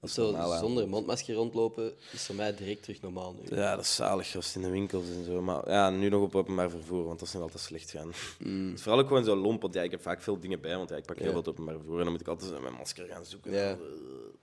of 0.00 0.10
zo 0.10 0.30
normaal 0.30 0.58
zonder 0.58 0.88
mondmasker 0.88 1.34
rondlopen 1.34 1.92
is 2.12 2.26
voor 2.26 2.34
mij 2.34 2.54
direct 2.54 2.82
terug 2.82 3.00
normaal 3.00 3.32
nu. 3.34 3.56
Ja, 3.56 3.76
dat 3.76 3.84
is 3.84 3.94
zalig, 3.94 4.30
gast, 4.30 4.56
in 4.56 4.62
de 4.62 4.70
winkels 4.70 5.04
en 5.08 5.24
zo. 5.24 5.42
Maar 5.42 5.70
ja, 5.70 5.90
nu 5.90 6.08
nog 6.08 6.22
op 6.22 6.34
openbaar 6.34 6.70
vervoer, 6.70 7.04
want 7.04 7.18
dat 7.18 7.28
is 7.28 7.34
nog 7.34 7.42
altijd 7.42 7.62
slecht 7.62 7.90
gaan. 7.90 8.08
Het 8.08 8.74
is 8.74 8.82
vooral 8.82 9.00
ook 9.00 9.08
gewoon 9.08 9.24
zo 9.24 9.36
lomp, 9.36 9.62
want 9.62 9.74
ja, 9.74 9.82
ik 9.82 9.90
heb 9.90 10.02
vaak 10.02 10.22
veel 10.22 10.40
dingen 10.40 10.60
bij, 10.60 10.76
want 10.76 10.88
ja, 10.90 10.96
ik 10.96 11.04
pak 11.06 11.18
heel 11.18 11.28
Ja. 11.28 11.34
wat 11.34 11.48
openbaar 11.48 11.74
vervoer 11.74 11.96
en 11.98 12.02
dan 12.02 12.12
moet 12.12 12.20
ik 12.20 12.28
altijd 12.28 12.50
zo 12.50 12.60
mijn 12.60 12.74
masker 12.74 13.06
gaan 13.06 13.24
zoeken. 13.24 13.52
Ja. 13.52 13.76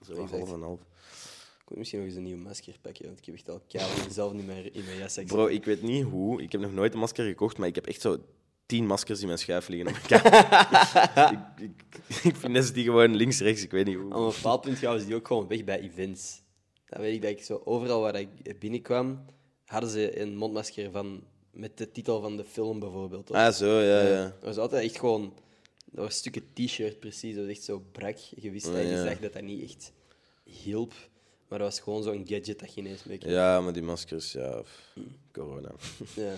Zo 0.06 0.14
half 0.26 0.52
en 0.52 0.62
half. 0.62 0.80
Ik 1.68 1.74
moet 1.74 1.82
misschien 1.82 1.98
nog 1.98 2.08
eens 2.08 2.18
een 2.18 2.24
nieuwe 2.24 2.42
masker 2.42 2.78
pakken, 2.80 3.06
want 3.06 3.18
ik 3.18 3.24
heb 3.24 3.34
echt 3.34 3.48
al 3.48 3.60
keihard 3.68 4.12
zelf 4.20 4.32
niet 4.32 4.46
meer 4.46 4.74
in 4.74 4.84
mijn 4.84 4.98
jas. 4.98 5.18
Bro, 5.26 5.46
ik 5.46 5.64
weet 5.64 5.82
niet 5.82 6.04
hoe. 6.04 6.42
Ik 6.42 6.52
heb 6.52 6.60
nog 6.60 6.72
nooit 6.72 6.92
een 6.92 6.98
masker 6.98 7.24
gekocht, 7.26 7.58
maar 7.58 7.68
ik 7.68 7.74
heb 7.74 7.86
echt 7.86 8.00
zo 8.00 8.18
tien 8.66 8.86
maskers 8.86 9.20
in 9.20 9.26
mijn 9.26 9.38
schuif 9.38 9.68
liggen 9.68 9.88
op 9.88 9.92
mijn 9.92 10.22
kamer. 10.22 11.32
ik, 11.58 11.70
ik, 12.06 12.24
ik 12.24 12.36
finesse 12.36 12.72
die 12.72 12.84
gewoon 12.84 13.14
links, 13.14 13.40
rechts, 13.40 13.62
ik 13.62 13.70
weet 13.70 13.86
niet 13.86 13.96
hoe. 13.96 14.04
Op 14.04 14.12
een 14.12 14.34
bepaald 14.34 14.60
punt 14.60 14.78
gaan 14.78 14.98
ze 15.00 15.06
die 15.06 15.14
ook 15.14 15.26
gewoon 15.26 15.48
weg 15.48 15.64
bij 15.64 15.80
events. 15.80 16.42
Dan 16.86 17.00
weet 17.00 17.14
ik 17.14 17.22
dat 17.22 17.30
ik 17.30 17.42
zo 17.42 17.60
overal 17.64 18.00
waar 18.00 18.14
ik 18.14 18.58
binnenkwam, 18.58 19.24
hadden 19.64 19.90
ze 19.90 20.20
een 20.20 20.36
mondmasker 20.36 20.90
van, 20.90 21.22
met 21.50 21.78
de 21.78 21.90
titel 21.90 22.20
van 22.20 22.36
de 22.36 22.44
film 22.44 22.78
bijvoorbeeld. 22.78 23.30
Ah, 23.30 23.52
zo, 23.52 23.80
ja, 23.80 24.02
ja. 24.02 24.22
Dat 24.24 24.44
was 24.44 24.56
altijd 24.56 24.84
echt 24.84 24.98
gewoon... 24.98 25.34
Dat 25.84 26.04
was 26.04 26.16
stukken 26.16 26.42
t-shirt 26.54 27.00
precies, 27.00 27.34
dat 27.34 27.44
was 27.44 27.54
echt 27.54 27.64
zo 27.64 27.82
brak. 27.92 28.16
Je 28.16 28.50
wist 28.50 28.66
Oh, 28.66 28.72
dat 28.72 28.82
je 28.82 28.88
ja. 28.88 29.04
zag 29.04 29.18
dat 29.18 29.32
dat 29.32 29.42
niet 29.42 29.62
echt 29.62 29.92
hielp. 30.44 30.92
Maar 31.48 31.58
dat 31.58 31.68
was 31.68 31.80
gewoon 31.80 32.02
zo'n 32.02 32.24
gadget 32.26 32.58
dat 32.58 32.74
je 32.74 32.80
ineens 32.80 33.04
mee 33.04 33.18
kon. 33.18 33.30
Ja, 33.30 33.60
maar 33.60 33.72
die 33.72 33.82
maskers, 33.82 34.32
ja, 34.32 34.60
pff, 34.62 34.80
corona. 35.32 35.70
Ja. 36.14 36.32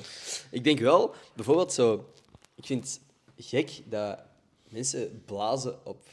Ik 0.50 0.64
denk 0.64 0.78
wel, 0.78 1.14
bijvoorbeeld 1.34 1.72
zo... 1.72 2.12
Ik 2.54 2.66
vind 2.66 3.00
het 3.36 3.46
gek 3.46 3.82
dat 3.84 4.18
mensen 4.68 5.22
blazen 5.26 5.86
op 5.86 6.06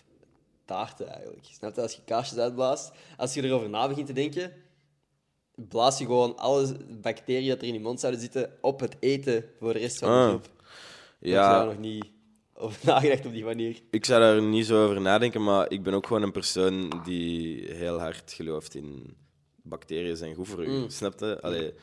taarten 0.66 1.08
eigenlijk. 1.08 1.46
Snap 1.52 1.76
je? 1.76 1.82
Als 1.82 1.94
je 1.94 2.02
kaarsjes 2.06 2.38
uitblaast, 2.38 2.92
als 3.18 3.34
je 3.34 3.44
erover 3.44 3.70
na 3.70 3.88
begint 3.88 4.08
te 4.08 4.14
denken, 4.14 4.54
blaas 5.56 5.98
je 5.98 6.06
gewoon 6.06 6.38
alle 6.38 6.78
bacteriën 7.02 7.50
dat 7.50 7.62
er 7.62 7.68
in 7.68 7.74
je 7.74 7.80
mond 7.80 8.00
zouden 8.00 8.22
zitten 8.22 8.58
op 8.62 8.80
het 8.80 8.96
eten 9.00 9.46
voor 9.60 9.74
de 9.74 9.80
rest 9.80 9.98
van 9.98 10.10
de 10.10 10.16
Ah. 10.16 10.28
groep. 10.28 10.50
Ja, 11.20 11.52
daar 11.58 11.66
nog 11.66 11.78
niet 11.78 12.06
over 12.58 12.80
nagedacht 12.92 13.26
op 13.26 13.34
die 13.34 13.44
manier. 13.44 13.80
ik 13.92 14.06
zou 14.06 14.22
daar 14.22 14.42
niet 14.42 14.66
zo 14.66 14.84
over 14.84 15.02
nadenken, 15.02 15.44
maar 15.44 15.72
ik 15.72 15.84
ben 15.84 15.94
ook 15.94 16.08
gewoon 16.08 16.22
een 16.22 16.32
persoon 16.32 17.02
die 17.06 17.66
heel 17.74 18.00
hard 18.00 18.34
gelooft 18.34 18.76
in 18.76 19.16
bacteriën 19.64 20.18
zijn 20.18 20.36
goed 20.36 20.48
voor 20.48 20.64
je. 20.64 20.70
Mm. 20.70 20.90
Snap 20.90 21.20
je? 21.20 21.42
Allee, 21.42 21.74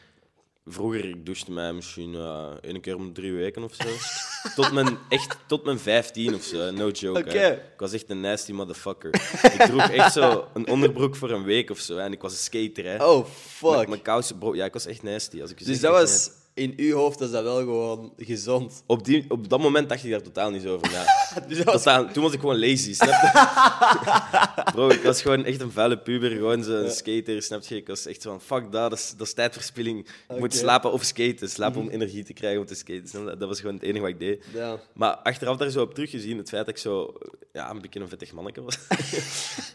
vroeger, 0.67 1.05
ik 1.05 1.27
douchte 1.27 1.53
mij 1.53 1.73
misschien 1.73 2.15
eh 2.15 2.53
één 2.61 2.81
keer 2.81 2.97
om 2.97 3.13
drie 3.13 3.33
weken 3.33 3.63
of 3.63 3.75
zo. 3.75 3.89
tot 4.63 4.73
mijn, 4.73 4.99
echt 5.09 5.37
tot 5.47 5.65
mijn 5.65 5.79
15 5.79 6.35
of 6.35 6.43
zo, 6.43 6.71
no 6.71 6.91
joke. 6.91 7.31
Hè. 7.31 7.53
Ik 7.53 7.79
was 7.79 7.93
echt 7.93 8.11
een 8.11 8.21
nasty 8.21 8.53
motherfucker. 8.53 9.15
ik 9.43 9.61
droeg 9.67 9.91
echt 9.91 10.13
zo 10.13 10.49
een 10.55 10.69
onderbroek 10.69 11.17
voor 11.17 11.31
een 11.31 11.45
week 11.45 11.71
of 11.71 11.79
zo 11.79 11.97
en 11.97 12.13
ik 12.13 12.23
was 12.23 12.33
een 12.33 12.39
skater. 12.39 12.85
Hè. 12.85 13.05
Oh, 13.05 13.19
Met 13.19 13.29
fuck. 13.29 13.89
mijn 13.89 14.03
kousen, 14.03 14.39
bro. 14.39 14.55
Ja, 14.55 14.65
ik 14.65 14.73
was 14.73 14.87
echt 14.87 15.03
nasty. 15.03 15.41
Als 15.41 15.51
ik 15.51 15.65
Dus 15.65 15.81
dat 15.81 15.93
was... 15.93 16.31
In 16.55 16.75
uw 16.77 16.97
hoofd 16.97 17.19
was 17.19 17.31
dat 17.31 17.43
wel 17.43 17.57
gewoon 17.57 18.13
gezond. 18.17 18.83
Op, 18.87 19.05
die, 19.05 19.25
op 19.29 19.49
dat 19.49 19.61
moment 19.61 19.89
dacht 19.89 20.05
ik 20.05 20.11
daar 20.11 20.23
totaal 20.23 20.51
niet 20.51 20.63
zo 20.63 20.75
over 20.75 20.91
na. 20.91 21.05
Dus 21.49 21.57
dat 21.57 21.67
was... 21.67 21.83
Totaal, 21.83 22.13
toen 22.13 22.23
was 22.23 22.33
ik 22.33 22.41
gewoon 22.41 22.59
lazy, 22.59 22.95
snap 22.95 23.09
je? 23.09 24.73
Bro, 24.75 24.89
ik 24.89 25.03
was 25.03 25.23
gewoon 25.23 25.45
echt 25.45 25.61
een 25.61 25.71
vuile 25.71 25.99
puber, 25.99 26.31
gewoon 26.31 26.63
zo'n 26.65 26.91
skater, 26.91 27.43
snap 27.43 27.63
je? 27.63 27.77
Ik 27.77 27.87
was 27.87 28.07
echt 28.07 28.23
van, 28.23 28.41
fuck 28.41 28.73
dat, 28.73 28.91
dat 28.91 28.99
is, 28.99 29.15
dat 29.17 29.27
is 29.27 29.35
tijdverspilling. 29.35 29.99
Ik 30.29 30.39
moet. 30.39 30.53
Mhm. 30.53 30.59
slapen 30.59 30.93
of 30.93 31.05
skaten, 31.05 31.49
slapen 31.49 31.81
om 31.81 31.89
energie 31.89 32.25
te 32.25 32.33
krijgen 32.33 32.61
om 32.61 32.67
te 32.67 32.75
skaten. 32.75 33.39
Dat 33.39 33.49
was 33.49 33.61
gewoon 33.61 33.75
het 33.75 33.85
enige 33.85 34.01
wat 34.01 34.11
ik 34.11 34.19
deed. 34.19 34.45
Ja. 34.53 34.81
Maar 34.93 35.17
achteraf 35.17 35.57
daar 35.57 35.71
zo 35.71 35.83
op 35.83 35.95
teruggezien, 35.95 36.39
het 36.39 36.49
feit 36.49 36.67
dat 36.67 36.75
ik 36.75 36.81
zo 36.81 37.15
ja, 37.53 37.71
een 37.71 37.81
beetje 37.81 38.01
een 38.01 38.09
vettig 38.09 38.33
manneke 38.33 38.63
was. 38.63 38.79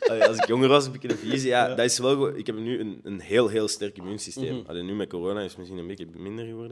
Als 0.27 0.37
ik 0.37 0.47
jonger 0.47 0.67
was, 0.67 0.85
een 0.85 0.91
beetje 0.91 1.11
een 1.11 1.17
visie. 1.17 1.49
Ja, 1.49 1.67
dat 1.67 1.85
is 1.85 1.97
wel. 1.97 2.37
Ik 2.37 2.45
heb 2.45 2.57
nu 2.57 2.79
een, 2.79 2.99
een 3.03 3.19
heel, 3.19 3.47
heel 3.47 3.67
sterk 3.67 3.97
immuunsysteem. 3.97 4.63
Mhm. 4.67 4.85
Nu 4.85 4.95
met 4.95 5.09
corona 5.09 5.41
is 5.41 5.49
het 5.49 5.57
misschien 5.57 5.79
een 5.79 5.87
beetje 5.87 6.07
minder 6.15 6.45
geworden. 6.45 6.68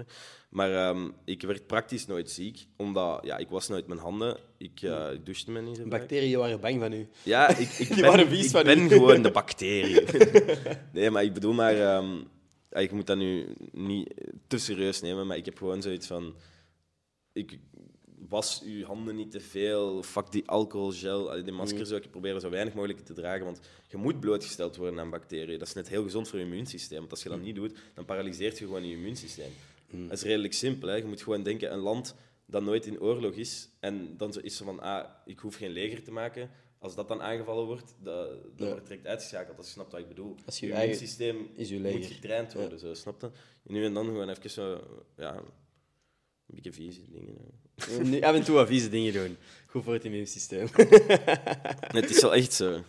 Maar 0.49 0.73
ehm, 0.73 1.09
ik 1.25 1.41
werd 1.41 1.67
praktisch 1.67 2.05
nooit 2.05 2.29
ziek, 2.29 2.65
omdat 2.75 3.19
ja, 3.23 3.37
ik 3.37 3.49
was 3.49 3.67
nooit 3.67 3.87
mijn 3.87 3.99
handen. 3.99 4.37
Ik, 4.57 4.81
ik 4.81 5.25
douchte 5.25 5.51
me 5.51 5.61
niet. 5.61 5.89
Bacteriën 5.89 6.37
waren 6.37 6.59
bang 6.59 6.79
van 6.79 6.93
u. 6.93 7.07
Ja, 7.23 7.47
ik, 7.57 7.69
ik 7.69 7.87
Die 7.93 8.03
waren 8.03 8.27
ben, 8.27 8.35
vies 8.35 8.45
ik 8.45 8.51
van 8.51 8.63
ben 8.63 8.79
u. 8.79 8.87
gewoon 8.97 9.21
de 9.21 9.31
bacterie. 9.31 10.03
nee, 10.93 11.09
maar 11.09 11.23
ik 11.23 11.33
bedoel 11.33 11.53
maar... 11.53 11.75
ehm, 11.75 12.17
ik 12.69 12.91
moet 12.91 13.07
dat 13.07 13.17
nu 13.17 13.47
niet 13.71 14.13
te 14.47 14.57
serieus 14.57 15.01
nemen, 15.01 15.27
maar 15.27 15.37
ik 15.37 15.45
heb 15.45 15.57
gewoon 15.57 15.81
zoiets 15.81 16.07
van... 16.07 16.35
Ik 17.33 17.59
was 18.29 18.61
uw 18.65 18.85
handen 18.85 19.15
niet 19.15 19.31
te 19.31 19.39
veel, 19.39 20.03
fuck 20.03 20.31
die 20.31 20.47
alcoholgel, 20.47 21.43
die 21.43 21.53
masker 21.53 21.85
zou 21.85 22.01
ik 22.01 22.11
proberen 22.11 22.41
zo 22.41 22.49
weinig 22.49 22.73
mogelijk 22.73 22.99
te 22.99 23.13
dragen, 23.13 23.45
want 23.45 23.59
je 23.87 23.97
moet 23.97 24.19
blootgesteld 24.19 24.75
worden 24.75 24.99
aan 24.99 25.09
bacteriën. 25.09 25.59
Dat 25.59 25.67
is 25.67 25.73
net 25.73 25.89
heel 25.89 26.03
gezond 26.03 26.27
voor 26.27 26.39
je 26.39 26.45
immuunsysteem, 26.45 26.99
want 26.99 27.11
als 27.11 27.23
je 27.23 27.29
dat 27.29 27.41
niet 27.41 27.55
doet, 27.55 27.77
dan 27.93 28.05
paralyseert 28.05 28.57
je 28.57 28.65
gewoon 28.65 28.87
je 28.87 28.93
immuunsysteem. 28.93 29.51
Dat 29.91 30.11
is 30.17 30.21
redelijk 30.23 30.53
simpel. 30.53 30.87
Hè? 30.89 30.95
Je 30.95 31.05
moet 31.05 31.21
gewoon 31.21 31.43
denken, 31.43 31.71
een 31.73 31.79
land 31.79 32.15
dat 32.45 32.63
nooit 32.63 32.85
in 32.85 33.01
oorlog 33.01 33.33
is, 33.33 33.69
en 33.79 34.17
dan 34.17 34.33
zo 34.33 34.39
is 34.39 34.57
zo 34.57 34.65
van, 34.65 34.79
ah, 34.79 35.05
ik 35.25 35.39
hoef 35.39 35.55
geen 35.55 35.71
leger 35.71 36.03
te 36.03 36.11
maken. 36.11 36.49
Als 36.79 36.95
dat 36.95 37.07
dan 37.07 37.21
aangevallen 37.21 37.65
wordt, 37.65 37.95
dat, 38.03 38.29
dat 38.29 38.39
Ja. 38.55 38.65
wordt 38.67 38.87
direct 38.87 39.07
uitgeschakeld, 39.07 39.57
als 39.57 39.65
je 39.65 39.71
snapt 39.73 39.91
wat 39.91 40.01
ik 40.01 40.07
bedoel. 40.07 40.35
Als 40.45 40.59
je 40.59 40.65
je 40.65 40.71
eigen- 40.73 40.91
immuunsysteem 40.91 41.49
is 41.55 41.69
je 41.69 41.79
moet 41.79 42.05
getraind 42.05 42.53
worden, 42.53 42.79
zo, 42.79 42.93
snap 42.93 43.21
je? 43.21 43.27
En 43.67 43.73
nu 43.73 43.85
en 43.85 43.93
dan 43.93 44.05
gewoon 44.05 44.29
even 44.29 44.49
zo, 44.49 44.81
ja, 45.17 45.35
een 45.35 45.43
beetje 46.45 46.73
vieze 46.73 47.01
dingen. 47.11 47.35
Nu 48.09 48.21
af 48.21 48.35
en 48.35 48.43
toe 48.43 48.55
wat 48.55 48.67
vieze 48.67 48.89
dingen 48.89 49.13
doen. 49.13 49.37
Goed 49.67 49.83
voor 49.83 49.93
het 49.93 50.05
immuunsysteem. 50.05 50.67
Nee, 51.91 52.01
het 52.01 52.09
is 52.09 52.21
wel 52.21 52.35
echt 52.35 52.53
zo. 52.53 52.81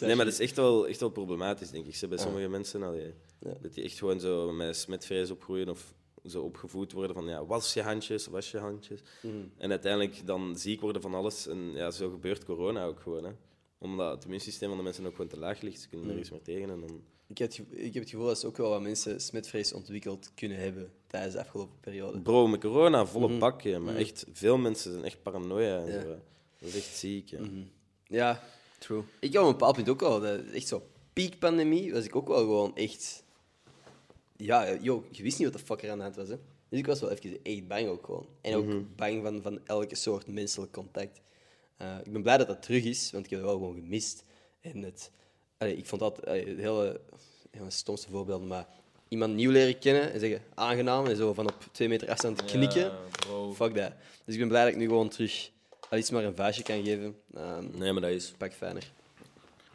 Nee, 0.00 0.14
maar 0.14 0.24
dat 0.24 0.34
is 0.34 0.40
echt 0.40 0.56
wel, 0.56 0.88
echt 0.88 1.00
wel 1.00 1.08
problematisch, 1.10 1.70
denk 1.70 1.86
ik. 1.86 1.94
Ze 1.96 2.08
bij 2.08 2.18
sommige 2.18 2.48
mensen, 2.48 2.82
allee, 2.82 3.12
Ja. 3.40 3.52
dat 3.62 3.74
die 3.74 3.84
echt 3.84 3.98
gewoon 3.98 4.20
zo 4.20 4.52
met 4.52 4.76
smetvrees 4.76 5.30
opgroeien 5.30 5.68
of 5.68 5.94
zo 6.28 6.42
opgevoed 6.42 6.92
worden 6.92 7.16
van 7.16 7.26
ja, 7.28 7.46
was 7.46 7.74
je 7.74 7.82
handjes, 7.82 8.26
was 8.26 8.50
je 8.50 8.58
handjes. 8.58 9.00
Mhm. 9.22 9.34
En 9.58 9.70
uiteindelijk 9.70 10.26
dan 10.26 10.56
ziek 10.58 10.80
worden 10.80 11.02
van 11.02 11.14
alles. 11.14 11.46
En 11.46 11.72
ja, 11.72 11.90
zo 11.90 12.10
gebeurt 12.10 12.44
corona 12.44 12.84
ook 12.84 13.00
gewoon. 13.00 13.24
Hè. 13.24 13.30
Omdat 13.78 14.12
het 14.14 14.24
immuunsysteem 14.24 14.68
van 14.68 14.78
de 14.78 14.84
mensen 14.84 15.06
ook 15.06 15.12
gewoon 15.14 15.28
te 15.30 15.38
laag 15.38 15.60
ligt. 15.60 15.80
Ze 15.80 15.88
kunnen 15.88 16.06
nergens 16.06 16.30
meer 16.30 16.42
tegen. 16.42 16.70
En 16.70 16.80
dan... 16.80 17.00
Ik 17.28 17.38
heb, 17.38 17.48
het 17.48 17.60
ik 17.70 17.94
heb 17.94 18.02
het 18.02 18.10
gevoel 18.10 18.26
dat 18.26 18.38
ze 18.38 18.46
ook 18.46 18.56
wel 18.56 18.70
wat 18.70 18.80
mensen 18.82 19.20
smetvrees 19.20 19.72
ontwikkeld 19.72 20.30
kunnen 20.34 20.58
hebben 20.58 20.92
tijdens 21.06 21.34
de 21.34 21.40
afgelopen 21.40 21.80
periode. 21.80 22.20
Bro, 22.20 22.46
met 22.46 22.60
corona, 22.60 23.06
volle 23.06 23.28
hè, 23.70 23.78
Maar 23.78 23.92
Mhm. 23.92 24.02
echt, 24.02 24.26
veel 24.32 24.56
mensen 24.58 24.92
zijn 24.92 25.04
echt 25.04 25.22
paranoia. 25.22 25.78
En 25.78 25.92
Ja. 25.92 26.00
zo. 26.00 26.08
Dat 26.58 26.68
is 26.68 26.76
echt 26.76 26.96
ziek. 26.96 27.30
hè. 27.30 27.38
Mhm. 27.40 27.62
Ja, 28.06 28.42
true. 28.78 29.02
Ik 29.20 29.32
had 29.34 29.42
op 29.42 29.46
een 29.48 29.52
bepaald 29.58 29.74
punt 29.74 29.88
ook 29.88 30.02
dat- 30.20 30.40
echt 30.40 30.66
zo 30.66 30.82
piekpandemie, 31.12 31.92
was 31.92 32.04
ik 32.04 32.16
ook 32.16 32.28
wel 32.28 32.38
gewoon 32.38 32.76
echt... 32.76 33.24
Ja, 34.36 34.76
joh, 34.80 35.04
je 35.10 35.22
wist 35.22 35.38
niet 35.38 35.48
wat 35.48 35.60
de 35.60 35.66
fuck 35.66 35.82
er 35.82 35.90
aan 35.90 35.96
de 35.96 36.02
hand 36.02 36.16
was, 36.16 36.28
hè. 36.28 36.36
Dus 36.68 36.78
ik 36.78 36.86
was 36.86 37.00
wel 37.00 37.10
even 37.10 37.40
echt 37.42 37.68
bang 37.68 37.88
ook 37.88 38.04
gewoon. 38.04 38.26
En 38.40 38.54
ook 38.54 38.96
bang 38.96 39.22
van, 39.22 39.42
van 39.42 39.60
elke 39.66 39.94
soort 39.94 40.26
menselijk 40.26 40.72
contact. 40.72 41.20
Eh, 41.76 41.96
ik 42.04 42.12
ben 42.12 42.22
blij 42.22 42.36
dat 42.36 42.46
dat 42.46 42.62
terug 42.62 42.84
is, 42.84 43.10
want 43.10 43.24
ik 43.24 43.30
heb 43.30 43.40
het 43.40 43.48
wel 43.48 43.58
gewoon 43.58 43.74
gemist. 43.74 44.24
En 44.60 44.82
het... 44.82 45.10
allee, 45.58 45.76
ik 45.76 45.86
vond 45.86 46.00
dat 46.00 46.26
allee, 46.26 46.48
het 46.48 46.58
hele... 46.58 47.00
Stomste 47.68 48.10
voorbeeld, 48.10 48.46
maar 48.46 48.66
iemand 49.08 49.34
nieuw 49.34 49.50
leren 49.50 49.78
kennen 49.78 50.12
en 50.12 50.20
zeggen 50.20 50.42
aangenaam 50.54 51.06
en 51.06 51.16
zo 51.16 51.32
van 51.32 51.46
op 51.46 51.68
twee 51.72 51.88
meter 51.88 52.10
afstand 52.10 52.44
knikken. 52.44 52.92
Fuck 53.54 53.74
dat. 53.74 53.92
Dus 54.24 54.34
ik 54.34 54.38
ben 54.40 54.48
blij 54.48 54.64
dat 54.64 54.72
ik 54.72 54.78
nu 54.78 54.86
gewoon 54.86 55.08
terug 55.08 55.50
al 55.90 55.98
iets 55.98 56.10
maar 56.10 56.24
een 56.24 56.36
vuistje 56.36 56.62
kan 56.62 56.84
geven. 56.84 57.16
Ehm 57.34 57.78
Nee, 57.78 57.92
maar 57.92 58.02
dat 58.02 58.10
is... 58.10 58.34
pak 58.36 58.52
fijner. 58.52 58.92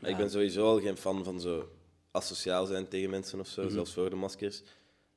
Ik 0.01 0.17
ben 0.17 0.29
sowieso 0.29 0.65
al 0.65 0.79
geen 0.79 0.97
fan 0.97 1.23
van 1.23 1.41
zo 1.41 1.69
asociaal 2.11 2.65
zijn 2.65 2.87
tegen 2.87 3.09
mensen 3.09 3.39
of 3.39 3.47
zo, 3.47 3.69
zelfs 3.69 3.93
voor 3.93 4.09
de 4.09 4.15
maskers. 4.15 4.63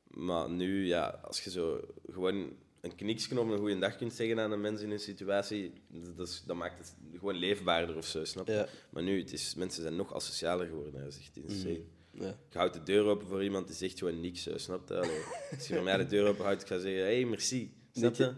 Maar 0.05 0.51
nu, 0.51 0.87
ja, 0.87 1.21
als 1.23 1.45
je 1.45 1.51
zo 1.51 1.81
gewoon 2.07 2.57
een 2.81 2.95
kniksje 2.95 3.41
op 3.41 3.49
een 3.49 3.59
goede 3.59 3.79
dag 3.79 3.97
kunt 3.97 4.13
zeggen 4.13 4.41
aan 4.41 4.53
een 4.53 4.61
mens 4.61 4.81
in 4.81 4.91
een 4.91 5.01
situatie, 5.01 5.73
dat, 6.17 6.29
is, 6.29 6.43
dat 6.47 6.57
maakt 6.57 6.79
het 6.79 6.97
gewoon 7.19 7.35
leefbaarder 7.35 7.97
of 7.97 8.07
zo, 8.07 8.25
snap 8.25 8.47
je? 8.47 8.53
Ja. 8.53 8.69
Maar 8.91 9.03
nu, 9.03 9.19
het 9.19 9.33
is, 9.33 9.55
mensen 9.55 9.83
zijn 9.83 9.97
nog 9.97 10.15
asocialer 10.15 10.67
geworden, 10.67 11.03
dat 11.03 11.13
is 11.13 11.19
echt 11.19 11.37
insane. 11.37 11.81
Ja. 12.11 12.37
Je 12.51 12.59
houdt 12.59 12.75
de 12.75 12.83
deur 12.83 13.05
open 13.05 13.27
voor 13.27 13.45
iemand, 13.45 13.67
die 13.67 13.77
zegt 13.77 13.99
gewoon 13.99 14.21
niks, 14.21 14.43
zo, 14.43 14.59
snap 14.59 14.89
je? 14.89 14.97
Allee, 14.97 15.23
als 15.57 15.67
je 15.67 15.75
voor 15.75 15.83
mij 15.83 15.97
de 15.97 16.07
deur 16.07 16.27
open 16.27 16.45
houdt, 16.45 16.63
ik 16.63 16.69
ga 16.69 16.79
zeggen, 16.79 17.03
hey, 17.03 17.25
merci. 17.25 17.73
Denk 18.01 18.15
je? 18.17 18.33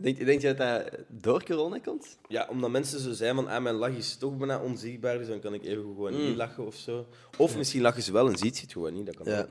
denk, 0.00 0.24
denk 0.26 0.40
je 0.40 0.54
dat 0.54 0.56
dat 0.56 0.98
door 1.08 1.44
corona 1.44 1.78
komt? 1.78 2.18
Ja, 2.28 2.46
omdat 2.50 2.70
mensen 2.70 3.00
zo 3.00 3.12
zijn 3.12 3.34
van, 3.34 3.48
ah, 3.48 3.62
mijn 3.62 3.74
lach 3.74 3.96
is 3.96 4.16
toch 4.16 4.36
bijna 4.36 4.62
onzichtbaar, 4.62 5.18
dus 5.18 5.28
dan 5.28 5.40
kan 5.40 5.54
ik 5.54 5.64
even 5.64 5.82
gewoon 5.82 6.26
niet 6.26 6.36
lachen 6.36 6.66
of 6.66 6.74
zo. 6.74 7.06
Of 7.36 7.56
misschien 7.56 7.80
lachen 7.82 8.02
ze 8.02 8.12
wel 8.12 8.28
en 8.28 8.36
ziet 8.38 8.56
je 8.56 8.62
het 8.62 8.72
gewoon 8.72 8.92
niet, 8.94 9.06
dat 9.06 9.16
kan 9.16 9.26
Ja. 9.32 9.40
ook. 9.40 9.48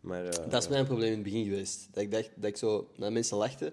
Maar, 0.00 0.24
eh, 0.26 0.50
Dat 0.50 0.62
is 0.62 0.68
mijn 0.68 0.84
probleem 0.84 1.08
in 1.08 1.14
het 1.14 1.22
begin 1.22 1.44
geweest. 1.44 1.88
Dat 1.92 2.02
ik 2.02 2.10
dacht 2.10 2.30
dat 2.34 2.44
ik 2.50 2.56
zo 2.56 2.90
naar 2.96 3.12
mensen 3.12 3.36
lachte 3.36 3.72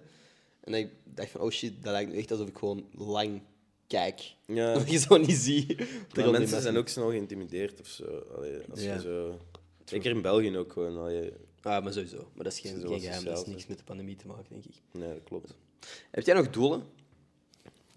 en 0.63 0.71
dat 0.71 0.81
ik 0.81 0.89
dacht 1.03 1.29
van, 1.29 1.41
oh 1.41 1.49
shit, 1.51 1.73
dat 1.83 1.91
lijkt 1.91 2.11
nu 2.11 2.17
echt 2.17 2.31
alsof 2.31 2.47
ik 2.47 2.57
gewoon 2.57 2.85
lang 2.97 3.41
kijk. 3.87 4.21
Ja, 4.45 4.73
Dat 4.77 4.91
je 4.91 4.97
zo 4.97 5.17
niet 5.17 5.31
ziet. 5.35 5.77
maar 6.15 6.31
mensen 6.39 6.61
zijn 6.61 6.77
ook 6.77 6.87
snel 6.87 7.09
geïntimideerd 7.09 7.79
of 7.79 7.87
zo. 7.87 8.23
Allee, 8.35 8.57
als 8.69 8.81
Ja. 8.83 8.93
je 8.93 9.01
zo... 9.01 9.39
Zeker 9.85 10.11
in 10.11 10.21
België 10.21 10.57
ook 10.57 10.71
gewoon. 10.73 10.97
Allee, 10.97 11.31
Ah, 11.67 11.83
maar 11.83 11.93
sowieso. 11.93 12.29
Maar 12.33 12.43
dat 12.43 12.53
is 12.53 12.59
geen, 12.59 12.79
Ze 12.79 12.99
geheim. 12.99 13.23
Dat 13.23 13.37
is 13.37 13.45
niks 13.45 13.67
met 13.67 13.77
de 13.77 13.83
pandemie 13.83 14.15
te 14.15 14.27
maken, 14.27 14.45
denk 14.49 14.65
ik. 14.65 14.75
nee, 14.91 15.13
dat 15.13 15.23
klopt. 15.23 15.55
Heb 16.11 16.25
jij 16.25 16.35
nog 16.35 16.49
doelen? 16.49 16.83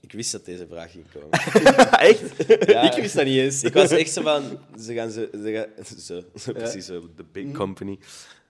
Ik 0.00 0.12
wist 0.12 0.32
dat 0.32 0.44
deze 0.44 0.66
vraag 0.66 0.90
ging 0.90 1.04
komen. 1.12 1.30
echt? 2.10 2.48
Ja. 2.66 2.94
Ik 2.94 3.02
wist 3.02 3.14
dat 3.14 3.24
niet 3.24 3.38
eens. 3.38 3.62
ik 3.62 3.72
was 3.72 3.90
echt 3.90 4.12
zo 4.12 4.22
van... 4.22 4.42
Ze 4.78 4.94
gaan 4.94 5.10
zo... 5.10 5.26
Ze 5.32 5.52
gaan, 5.52 5.84
zo, 5.98 6.22
zo 6.44 6.52
precies 6.52 6.86
zo, 6.86 7.08
de 7.16 7.24
big 7.32 7.52
company. 7.52 7.98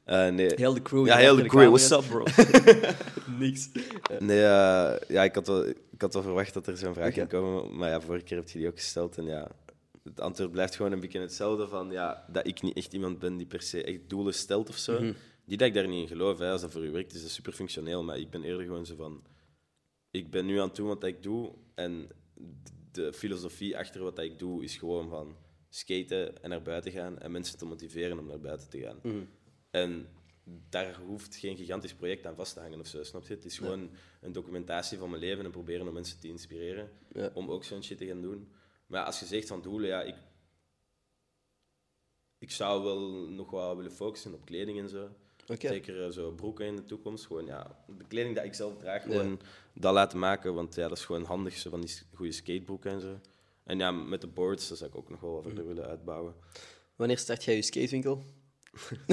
Eh, 0.05 0.29
nee. 0.29 0.53
Heel 0.55 0.75
de 0.75 0.83
crew. 0.83 1.07
Ja, 1.07 1.17
heel 1.17 1.37
de 1.37 1.47
crew. 1.47 1.69
What's 1.69 1.91
up, 1.91 2.05
bro? 2.09 2.25
Niks. 3.39 3.69
Nee, 4.19 4.43
eh, 4.43 4.93
ja, 5.09 5.25
ik 5.25 5.35
had, 5.35 5.47
wel, 5.47 5.67
ik 5.67 6.01
had 6.01 6.15
wel 6.15 6.23
verwacht 6.23 6.55
dat 6.55 6.67
er 6.67 6.77
zo'n 6.77 6.95
vraag 6.95 7.15
ging 7.15 7.29
komen. 7.29 7.77
Maar 7.77 7.91
ja, 7.91 8.01
vorige 8.01 8.25
keer 8.25 8.37
heb 8.37 8.49
je 8.49 8.59
die 8.59 8.69
ook 8.69 8.79
gesteld. 8.79 9.19
En 9.19 9.25
ja, 9.25 9.49
het 10.11 10.21
antwoord 10.21 10.51
blijft 10.51 10.77
gewoon 10.77 10.93
een 10.93 11.01
beetje 11.01 11.21
hetzelfde. 11.21 11.69
Van, 11.69 11.91
ja, 11.91 12.27
dat 12.33 12.47
ik 12.47 12.63
niet 12.63 12.77
echt 12.77 12.93
iemand 12.93 13.19
ben 13.19 13.37
die 13.37 13.47
per 13.47 13.63
se 13.63 13.85
echt 13.85 14.09
doelen 14.09 14.35
stelt 14.35 14.69
of 14.69 14.77
zo. 14.77 15.01
Mhm. 15.01 15.13
Niet 15.45 15.59
dat 15.59 15.69
ik 15.69 15.75
daar 15.75 15.89
niet 15.89 16.03
in 16.03 16.09
geloof. 16.09 16.39
Hè. 16.39 16.51
Als 16.51 16.61
dat 16.61 16.73
voor 16.73 16.85
u 16.85 16.91
werkt, 16.91 17.15
is 17.15 17.23
dat 17.23 17.31
super 17.31 17.53
functioneel. 17.53 18.03
Maar 18.03 18.19
ik 18.19 18.31
ben 18.31 18.43
eerder 18.43 18.65
gewoon 18.65 18.87
zo 18.87 18.95
van... 18.97 19.23
Ik 20.11 20.31
ben 20.31 20.47
nu 20.47 20.59
aan 20.59 20.67
het 20.67 20.77
doen 20.77 20.87
wat 20.87 21.05
ik 21.05 21.23
doe. 21.23 21.55
En 21.75 22.09
de 22.93 23.13
filosofie 23.13 23.79
achter 23.79 24.03
wat 24.03 24.19
ik 24.19 24.39
doe 24.39 24.65
is 24.65 24.77
gewoon 24.77 25.09
van 25.09 25.37
skaten 25.69 26.43
en 26.43 26.51
naar 26.51 26.63
buiten 26.63 26.93
gaan. 26.93 27.19
En 27.19 27.31
mensen 27.31 27.59
te 27.59 27.65
motiveren 27.65 28.19
om 28.19 28.27
naar 28.27 28.41
buiten 28.41 28.69
te 28.69 28.81
gaan. 28.81 28.99
Mhm. 29.03 29.25
En 29.71 30.09
daar 30.69 31.01
hoeft 31.07 31.37
geen 31.37 31.57
gigantisch 31.57 31.95
project 31.95 32.27
aan 32.27 32.35
vast 32.37 32.55
te 32.55 32.61
hangen 32.61 32.81
of 32.81 32.87
zo, 32.87 33.03
snap 33.03 33.27
je? 33.27 33.35
Het 33.35 33.45
is 33.45 33.59
gewoon 33.59 33.91
een 34.21 34.33
documentatie 34.33 34.99
van 34.99 35.11
mijn 35.11 35.23
leven 35.23 35.45
en 35.45 35.51
proberen 35.51 35.89
om 35.89 35.95
mensen 35.95 36.21
te 36.21 36.29
inspireren 36.29 36.91
Ja. 37.13 37.31
om 37.35 37.51
ook 37.51 37.65
zo'n 37.65 37.83
shit 37.83 37.99
te 37.99 38.07
gaan 38.07 38.23
doen. 38.23 38.49
Maar 38.91 39.05
als 39.05 39.21
je 39.21 39.27
zegt 39.27 39.49
van 39.49 39.63
doelen, 39.63 39.89
ja, 39.89 40.03
ik, 40.03 40.15
ik 42.39 42.51
zou 42.51 42.83
wel 42.83 43.01
nog 43.29 43.51
wat 43.51 43.77
willen 43.77 43.93
focussen 43.93 44.35
op 44.35 44.45
kleding 44.45 44.79
en 44.79 44.89
zo. 44.89 45.09
Zeker 45.59 46.05
eh, 46.05 46.11
zo 46.11 46.31
broeken 46.31 46.67
in 46.67 46.77
de 46.77 46.85
toekomst. 46.85 47.27
Gewoon, 47.27 47.47
ja, 47.47 47.77
de 47.99 48.05
kleding 48.09 48.35
die 48.35 48.45
ik 48.45 48.55
zelf 48.55 48.77
draag, 48.79 49.03
gewoon 49.03 49.41
dat 49.75 49.93
laten 49.95 50.19
maken. 50.19 50.55
Want 50.55 50.75
ja, 50.75 50.89
dat 50.89 50.99
is 50.99 51.05
gewoon 51.05 51.25
handig, 51.25 51.57
zo 51.57 51.71
van 51.71 51.81
die 51.81 51.99
goede 52.15 52.33
skatebroeken 52.33 52.91
en 52.91 53.01
zo. 53.01 53.21
En 53.65 53.79
ja, 53.79 53.91
met 53.91 54.21
de 54.21 54.27
boards, 54.27 54.69
dat 54.69 54.79
zou 54.79 54.91
ik 54.91 54.97
ook 54.97 55.11
nog 55.11 55.21
wel 55.21 55.33
wat 55.33 55.43
verder 55.43 55.67
willen 55.67 55.87
uitbouwen. 55.87 56.35
Wanneer 56.97 57.19
start 57.19 57.45
jij 57.45 57.55
je 57.55 57.63
skatewinkel? 57.63 58.25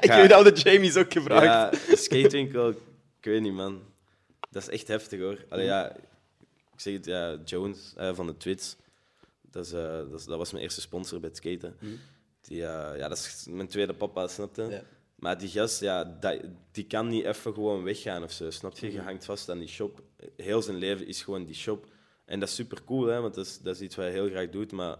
ik 0.00 0.10
heb 0.10 0.28
dat 0.28 0.56
de 0.56 0.62
Jamie's 0.62 0.96
ook 0.96 1.12
gevraagd. 1.12 1.44
Ja, 1.86 1.96
skatewinkel, 1.96 2.68
ik 2.68 2.76
weet 3.20 3.40
niet, 3.40 3.52
man. 3.52 3.82
Dat 4.50 4.62
is 4.62 4.68
echt 4.68 4.88
heftig, 4.88 5.20
hoor. 5.20 5.44
Allee, 5.48 5.64
ja, 5.64 5.96
ik 6.72 6.80
zeg 6.80 6.92
het, 6.92 7.04
ja, 7.04 7.38
Jones 7.44 7.92
eh, 7.96 8.14
van 8.14 8.26
de 8.26 8.36
Twits. 8.36 8.76
Dat, 9.58 9.66
is, 9.66 9.72
eh, 9.72 10.10
dat, 10.10 10.20
is- 10.20 10.24
dat 10.26 10.38
was 10.38 10.50
mijn 10.52 10.62
eerste 10.64 10.80
sponsor 10.80 11.20
bij 11.20 11.28
het 11.28 11.38
skaten. 11.38 11.76
Die, 12.40 12.64
eh, 12.64 12.98
ja, 12.98 13.08
dat 13.08 13.18
is 13.18 13.46
mijn 13.50 13.68
tweede 13.68 13.94
papa, 13.94 14.26
snap 14.26 14.56
je? 14.56 14.62
Ja. 14.62 14.82
Maar 15.14 15.38
die 15.38 15.48
gast, 15.48 15.80
ja, 15.80 16.04
dat, 16.04 16.40
die 16.72 16.86
kan 16.86 17.08
niet 17.08 17.24
even 17.24 17.52
gewoon 17.54 17.82
weggaan 17.82 18.22
of 18.22 18.32
zo, 18.32 18.50
snap 18.50 18.78
je? 18.78 18.92
Je 18.92 19.00
hangt 19.00 19.24
vast 19.24 19.48
aan 19.48 19.58
die 19.58 19.68
shop. 19.68 20.02
Heel 20.36 20.62
zijn 20.62 20.76
leven 20.76 21.06
is 21.06 21.22
gewoon 21.22 21.44
die 21.44 21.54
shop. 21.54 21.86
En 22.24 22.40
dat 22.40 22.48
is 22.48 22.54
super 22.54 22.84
cool, 22.84 23.06
hè, 23.06 23.20
want 23.20 23.34
dat 23.34 23.46
is, 23.46 23.58
dat 23.58 23.74
is 23.74 23.80
iets 23.80 23.96
wat 23.96 24.04
hij 24.04 24.14
heel 24.14 24.28
graag 24.28 24.50
doet. 24.50 24.72
Maar 24.72 24.96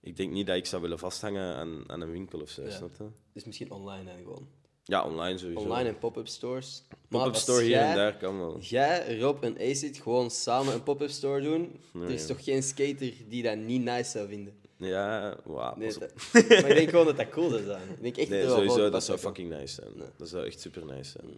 ik 0.00 0.16
denk 0.16 0.32
niet 0.32 0.46
dat 0.46 0.56
ik 0.56 0.66
zou 0.66 0.82
willen 0.82 0.98
vasthangen 0.98 1.54
aan, 1.56 1.84
aan 1.90 2.00
een 2.00 2.10
winkel 2.10 2.40
of 2.40 2.50
zo, 2.50 2.62
Ja. 2.62 2.70
snap 2.70 2.96
je? 2.98 3.06
Dus 3.32 3.44
misschien 3.44 3.70
online 3.70 4.04
dan 4.04 4.16
gewoon. 4.22 4.48
Ja, 4.88 5.04
online 5.04 5.38
sowieso. 5.38 5.60
Online 5.60 5.88
en 5.88 5.98
pop-up 5.98 6.28
stores. 6.28 6.82
Pop-up 7.08 7.34
store 7.34 7.60
hier 7.60 7.70
jij- 7.70 7.90
en 7.90 7.96
daar 7.96 8.16
kan 8.16 8.38
wel. 8.38 8.58
Jij, 8.60 9.18
Rob 9.18 9.44
en 9.44 9.58
Acid 9.60 9.98
gewoon 9.98 10.30
samen 10.30 10.74
een 10.74 10.82
pop-up 10.82 11.10
store 11.10 11.40
doen. 11.42 11.80
Nee, 11.92 12.04
er 12.04 12.10
is 12.10 12.26
toch 12.26 12.44
geen 12.44 12.62
skater 12.62 13.12
die 13.28 13.42
dat 13.42 13.56
niet 13.56 13.82
nice 13.82 14.10
zou 14.10 14.28
vinden? 14.28 14.54
Ja, 14.76 15.36
wauw. 15.44 15.76
Nee, 15.76 15.92
maar 16.32 16.68
ik 16.68 16.76
denk 16.76 16.90
gewoon 16.90 17.06
dat 17.06 17.16
dat 17.16 17.28
cool 17.28 17.48
zou 17.50 17.62
zijn. 17.64 17.88
Ik 17.90 18.02
denk 18.02 18.16
echt 18.16 18.28
Nee, 18.28 18.42
dat 18.42 18.50
sowieso, 18.56 18.90
dat 18.90 19.04
zou 19.04 19.18
fucking 19.18 19.50
nice 19.50 19.74
zijn. 19.74 19.90
Nee. 19.96 20.06
Dat 20.16 20.28
zou 20.28 20.46
echt 20.46 20.60
super 20.60 20.84
nice 20.86 21.10
zijn. 21.10 21.30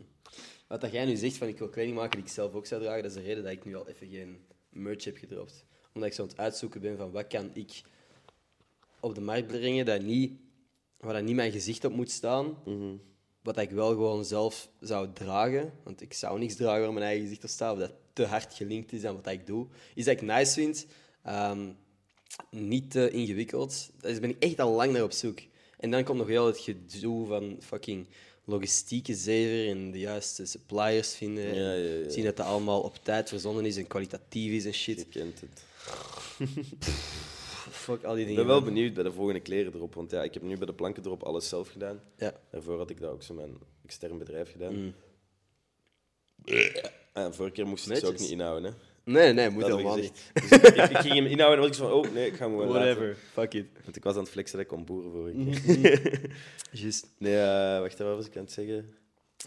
Wat 0.66 0.80
dat 0.80 0.92
jij 0.92 1.04
nu 1.04 1.16
zegt 1.16 1.36
van 1.36 1.48
ik 1.48 1.58
wil 1.58 1.68
kleding 1.68 1.96
maken 1.96 2.16
die 2.16 2.26
ik 2.26 2.32
zelf 2.32 2.54
ook 2.54 2.66
zou 2.66 2.82
dragen, 2.82 3.02
dat 3.02 3.10
is 3.10 3.16
de 3.16 3.22
reden 3.22 3.42
dat 3.42 3.52
ik 3.52 3.64
nu 3.64 3.76
al 3.76 3.88
even 3.88 4.08
geen 4.08 4.38
merch 4.68 5.04
heb 5.04 5.16
gedropt. 5.16 5.64
Omdat 5.94 6.08
ik 6.10 6.14
zo 6.14 6.22
aan 6.22 6.28
het 6.28 6.38
uitzoeken 6.38 6.80
ben 6.80 6.96
van 6.96 7.10
wat 7.10 7.26
kan 7.26 7.50
ik 7.54 7.80
op 9.00 9.14
de 9.14 9.20
markt 9.20 9.46
brengen 9.46 9.84
dat 9.84 10.02
niet, 10.02 10.32
waar 10.98 11.14
dat 11.14 11.22
niet 11.22 11.34
mijn 11.34 11.52
gezicht 11.52 11.84
op 11.84 11.92
moet 11.92 12.10
staan. 12.10 12.56
Wat 13.42 13.59
ik 13.59 13.70
wel 13.70 13.88
gewoon 13.88 14.24
zelf 14.24 14.68
zou 14.81 15.09
dragen. 15.12 15.72
Want 15.83 16.00
ik 16.00 16.12
zou 16.12 16.38
niks 16.38 16.55
dragen 16.57 16.81
waar 16.83 16.92
mijn 16.92 17.05
eigen 17.05 17.22
gezicht 17.22 17.44
op 17.44 17.50
staat. 17.50 17.72
Of 17.72 17.79
dat 17.79 17.92
te 18.12 18.24
hard 18.24 18.55
gelinkt 18.55 18.92
is 18.92 19.05
aan 19.05 19.14
wat 19.22 19.33
ik 19.33 19.46
doe. 19.46 19.66
Is 19.94 20.05
dat 20.05 20.14
ik 20.14 20.22
nice 20.22 20.53
vind. 20.53 20.87
ehm, 21.22 21.68
niet 22.50 22.90
te 22.90 23.11
ingewikkeld. 23.11 23.90
Daar 24.00 24.20
ben 24.20 24.31
ik 24.31 24.42
echt 24.42 24.61
al 24.61 24.70
lang 24.74 24.92
naar 24.92 25.03
op 25.03 25.12
zoek. 25.12 25.38
En 25.79 25.90
dan 25.90 26.05
komt 26.05 26.18
nog 26.18 26.26
heel 26.29 26.46
het 26.46 26.59
gedoe 26.59 27.26
van 27.26 27.57
fucking 27.61 28.07
logistieke 28.44 29.14
zever 29.14 29.68
en 29.76 29.90
de 29.90 29.98
juiste 29.98 30.46
suppliers 30.46 31.14
vinden. 31.14 31.55
Ja, 31.55 31.72
ja, 31.72 31.94
ja. 32.05 32.11
Zien 32.11 32.24
dat 32.24 32.37
dat 32.37 32.46
allemaal 32.46 32.81
op 32.81 32.98
tijd 33.03 33.29
verzonnen 33.29 33.64
is 33.64 33.76
en 33.76 33.87
kwalitatief 33.87 34.53
is 34.53 34.64
en 34.64 34.70
Je 34.70 34.76
shit. 34.76 35.07
kent 35.09 35.40
het. 35.40 35.62
Fuck 37.80 38.04
al 38.04 38.14
die 38.14 38.26
Ik 38.26 38.36
ben 38.36 38.46
wel 38.46 38.62
benieuwd 38.62 38.94
bij 38.94 39.02
de 39.02 39.12
volgende 39.12 39.40
kleren 39.40 39.74
erop. 39.74 39.94
Want 39.94 40.10
ja, 40.10 40.22
ik 40.22 40.34
heb 40.34 40.42
nu 40.42 40.56
bij 40.56 40.66
de 40.66 40.72
planken 40.74 41.04
erop 41.04 41.22
alles 41.22 41.48
zelf 41.48 41.68
gedaan. 41.68 42.00
Ja. 42.16 42.32
Daarvoor 42.50 42.78
had 42.78 42.90
ik 42.90 43.00
dat 43.00 43.10
ook 43.10 43.22
zo 43.22 43.34
mijn 43.34 43.56
extern 43.84 44.18
bedrijf 44.18 44.50
gedaan. 44.50 44.74
Mm. 44.74 44.94
En 47.12 47.34
vorige 47.34 47.54
keer 47.54 47.66
moest 47.66 47.90
ik 47.90 47.96
ze 47.96 48.06
ook 48.06 48.18
niet 48.18 48.30
inhouden. 48.30 48.70
Hè. 48.70 48.76
Nee, 49.12 49.32
nee, 49.32 49.50
moet 49.50 49.60
Dat 49.62 49.70
helemaal 49.70 49.96
niet. 49.96 50.30
Dus 50.32 50.50
ik, 50.50 50.62
ik 50.90 50.96
ging 50.96 51.14
hem 51.14 51.26
inhouden 51.26 51.58
en 51.58 51.58
was 51.58 51.66
ik 51.68 51.74
zo 51.74 51.88
van, 51.88 51.92
oh 51.92 52.14
nee, 52.14 52.26
ik 52.26 52.34
ga 52.34 52.44
hem 52.48 52.52
gewoon 52.58 52.68
Whatever, 52.72 53.06
laten. 53.06 53.20
fuck 53.32 53.54
it. 53.54 53.66
Want 53.84 53.96
ik 53.96 54.04
was 54.04 54.14
aan 54.14 54.20
het 54.22 54.28
flexen 54.30 54.56
dat 54.58 54.66
ik 54.70 54.72
kon 54.76 54.84
boeren 54.84 55.36
Mhm. 55.36 55.62
keer. 55.80 56.20
Juist. 56.72 57.06
Nee, 57.18 57.36
eh, 57.40 57.80
wacht, 57.80 57.98
wat 57.98 58.16
was 58.16 58.26
ik 58.26 58.36
aan 58.36 58.42
het 58.42 58.52
zeggen? 58.52 58.94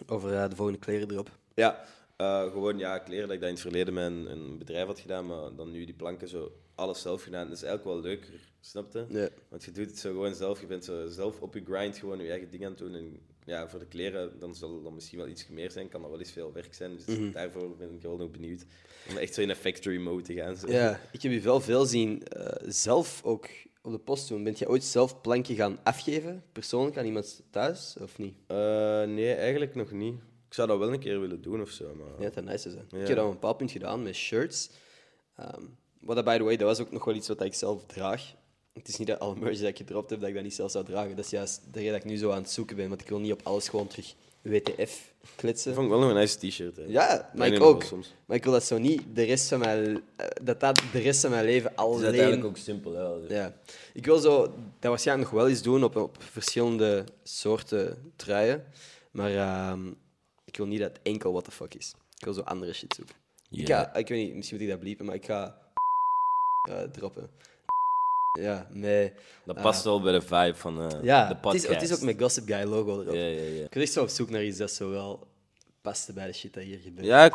Over 0.08 0.34
eh, 0.34 0.50
de 0.50 0.56
volgende 0.56 0.80
kleren 0.80 1.12
erop. 1.12 1.30
Ja, 1.56 1.86
eh, 2.15 2.52
gewoon 2.52 2.78
ja, 2.78 2.98
kleren 2.98 3.26
dat 3.28 3.34
ik 3.36 3.39
dat 3.39 3.50
in 3.50 3.56
het 3.56 3.63
verleden 3.63 3.93
met 3.93 4.06
een, 4.06 4.32
een 4.32 4.58
bedrijf 4.58 4.86
had 4.86 5.00
gedaan, 5.00 5.26
maar 5.26 5.56
dan 5.56 5.72
nu 5.72 5.86
die 5.86 5.93
planken 5.96 6.28
zo 6.28 6.52
alles 6.76 7.02
zelf 7.02 7.24
gedaan. 7.24 7.48
Dat 7.48 7.58
is 7.58 7.64
eigenlijk 7.64 7.96
wel 7.96 8.12
leuker, 8.12 8.50
snap 8.60 8.94
je? 8.94 9.06
Ja. 9.10 9.30
Want 9.50 9.64
je 9.64 9.72
doet 9.72 9.86
het 9.90 10.00
zo 10.00 10.12
gewoon 10.12 10.36
zelf, 10.36 10.60
je 10.62 10.66
bent 10.68 10.86
zo 10.86 11.08
zelf 11.08 11.42
op 11.42 11.54
je 11.54 11.64
grind 11.66 11.98
gewoon 11.98 12.20
je 12.24 12.30
eigen 12.30 12.50
ding 12.50 12.64
aan 12.64 12.70
het 12.70 12.80
doen. 12.80 12.96
En 12.96 13.20
ja, 13.46 13.68
voor 13.70 13.80
de 13.80 13.86
kleren 13.88 14.40
dan 14.40 14.56
zal 14.56 14.84
dat 14.84 14.92
misschien 14.94 15.18
wel 15.20 15.28
iets 15.28 15.48
meer 15.48 15.72
zijn, 15.72 15.90
kan 15.90 16.02
dat 16.02 16.10
wel 16.10 16.20
eens 16.20 16.32
veel 16.32 16.54
werk 16.54 16.74
zijn. 16.74 16.96
Dus 16.96 17.06
Mhm. 17.18 17.32
daarvoor 17.32 17.78
ben 17.78 17.94
ik 17.94 18.02
wel 18.02 18.18
nog 18.18 18.32
benieuwd 18.32 18.66
om 19.10 19.18
echt 19.18 19.34
zo 19.34 19.42
in 19.42 19.50
een 19.50 19.56
factory 19.56 19.98
mode 19.98 20.24
te 20.24 20.34
gaan. 20.34 20.56
Zo. 20.56 20.72
Ja, 20.72 21.00
ik 21.12 21.22
heb 21.22 21.32
je 21.32 21.40
wel 21.42 21.62
veel 21.62 21.86
zien 21.86 22.24
eh, 22.24 22.68
zelf 22.68 23.22
ook 23.24 23.48
op 23.82 23.92
de 23.92 24.00
post 24.00 24.28
doen. 24.28 24.44
Bent 24.44 24.60
je 24.60 24.70
ooit 24.70 24.84
zelf 24.84 25.22
plankje 25.22 25.56
gaan 25.56 25.80
afgeven, 25.84 26.44
persoonlijk, 26.52 26.98
aan 26.98 27.06
iemand 27.06 27.44
thuis, 27.50 27.96
of 28.02 28.18
niet? 28.18 28.36
Eh, 28.48 28.58
nee, 29.04 29.34
eigenlijk 29.34 29.76
nog 29.76 29.92
niet. 29.92 30.14
Ik 30.48 30.54
zou 30.60 30.68
dat 30.68 30.78
wel 30.80 30.94
een 30.94 31.00
keer 31.00 31.20
willen 31.20 31.42
doen 31.42 31.62
of 31.62 31.70
zo, 31.70 31.96
maar... 31.96 32.22
Ja, 32.22 32.30
dat 32.30 32.44
nice 32.44 32.70
zijn. 32.70 32.86
Ja. 32.90 32.98
Ik 33.00 33.08
heb 33.08 33.16
dat 33.16 33.26
op 33.26 33.32
een 33.32 33.40
bepaald 33.40 33.58
punt 33.58 33.72
gedaan 33.72 34.04
met 34.04 34.16
shirts. 34.16 34.70
Ehm 35.36 35.64
wat 36.06 36.16
dat, 36.16 36.26
by 36.26 36.38
the 36.38 36.44
way, 36.44 36.56
dat 36.58 36.68
was 36.68 36.80
ook 36.80 36.92
nog 36.92 37.06
wel 37.06 37.16
iets 37.16 37.28
wat 37.28 37.42
ik 37.42 37.54
zelf 37.54 37.86
draag. 37.86 38.34
Het 38.74 38.88
is 38.88 38.98
niet 38.98 39.08
dat 39.08 39.20
alle 39.20 39.36
merch 39.36 39.58
dat 39.60 39.68
ik 39.68 39.78
gedropt 39.78 40.10
heb, 40.10 40.20
dat 40.20 40.30
ik 40.30 40.36
dat 40.36 40.44
niet 40.44 40.54
zelf 40.54 40.72
zou 40.72 40.86
dragen. 40.86 41.16
Dat 41.16 41.26
is 41.26 41.32
juist 41.32 41.62
de 41.72 41.80
reden 41.80 41.94
dat 41.94 42.04
ik 42.04 42.10
nu 42.10 42.18
zo 42.18 42.32
aan 42.32 42.42
het 42.42 42.52
zoeken 42.52 42.76
ben, 42.76 42.89
want 42.89 43.02
ik 43.02 43.10
wil 43.10 43.20
niet 43.20 43.32
op 43.32 43.39
alles 43.44 43.70
gewoon 43.70 43.88
terug 43.88 44.13
WTF 44.42 45.13
kletsen. 45.36 45.66
Dat 45.74 45.74
vond 45.80 45.86
ik 45.86 45.94
wel 45.94 46.00
nog 46.02 46.10
een 46.10 46.16
nice 46.16 46.38
t-shirt. 46.48 46.76
hè. 46.76 46.84
Ja, 46.88 47.32
maar 47.36 47.48
ik 47.48 47.62
ook. 47.62 47.84
soms. 47.84 48.13
Maar 48.26 48.38
ik 48.38 48.44
wil 48.44 48.54
dat 48.54 48.63
zo 48.63 48.78
niet 48.78 49.02
de 49.13 49.24
rest 49.24 49.48
van 49.48 49.60
mijn, 49.60 50.02
eh, 50.16 50.28
dat 50.44 50.60
dat 50.60 50.82
de 50.92 51.00
rest 51.00 51.22
van 51.22 51.30
mijn 51.30 51.46
leven 51.46 51.70
Het 51.70 51.80
alleen... 51.80 51.98
is 52.00 52.04
uiteindelijk 52.06 52.46
ook 52.46 52.58
simpel. 52.58 52.94
Hè. 52.94 53.36
Ja. 53.36 53.54
Ik 53.94 54.06
wil 54.06 54.18
zo, 54.20 54.42
dat 54.80 54.89
waarschijnlijk 54.89 55.32
nog 55.32 55.39
wel 55.39 55.50
eens 55.50 55.62
doen 55.62 55.84
op, 55.84 55.96
op 55.96 56.18
verschillende 56.20 57.04
soorten 57.24 58.12
truien. 58.16 58.63
Maar 59.12 59.36
ehm, 59.36 59.88
ik 60.46 60.58
wil 60.58 60.66
niet 60.66 60.80
dat 60.80 60.89
het 60.89 61.00
enkel 61.04 61.32
what 61.32 61.44
the 61.44 61.52
fuck 61.52 61.74
is. 61.74 61.94
Ik 62.18 62.26
wil 62.26 62.34
zo 62.34 62.42
andere 62.42 62.74
shit 62.74 62.94
zoeken. 62.94 63.16
Ik, 63.50 63.68
Ja. 63.68 63.80
ga, 63.84 63.96
ik 63.96 64.08
weet 64.08 64.26
niet, 64.26 64.36
misschien 64.36 64.58
moet 64.58 64.66
ik 64.66 64.72
dat 64.72 64.82
bliepen, 64.82 65.06
maar 65.06 65.16
ik 65.16 65.26
ga 65.26 65.58
eh, 66.69 66.84
droppen. 66.91 67.30
Ja, 68.39 68.67
met, 68.71 69.13
Dat 69.45 69.62
past 69.62 69.84
wel 69.84 70.02
bij 70.02 70.12
de 70.12 70.21
vibe 70.21 70.56
van 70.56 70.82
eh, 70.82 71.04
ja 71.04 71.21
de 71.21 71.34
het, 71.34 71.41
podcast. 71.41 71.63
is, 71.63 71.69
het 71.69 71.82
is 71.82 71.93
ook 71.93 72.02
met 72.02 72.21
Gossip 72.21 72.47
Guy 72.47 72.63
logo 72.63 73.02
erop. 73.02 73.13
Ja, 73.13 73.26
ja, 73.26 73.41
ja. 73.41 73.63
Ik 73.63 73.73
was 73.73 73.84
echt 73.84 73.91
zo 73.91 74.02
op 74.02 74.10
zoek 74.10 74.30
naar 74.30 74.43
iets 74.43 74.58
dat 74.58 74.71
zo 74.71 74.89
wel 74.89 75.28
paste 75.82 76.13
bij 76.13 76.28
de 76.28 76.34
shit 76.34 76.54
dat 76.54 76.63
hier 76.63 76.80
gebeurt. 76.84 77.06
Ja, 77.08 77.30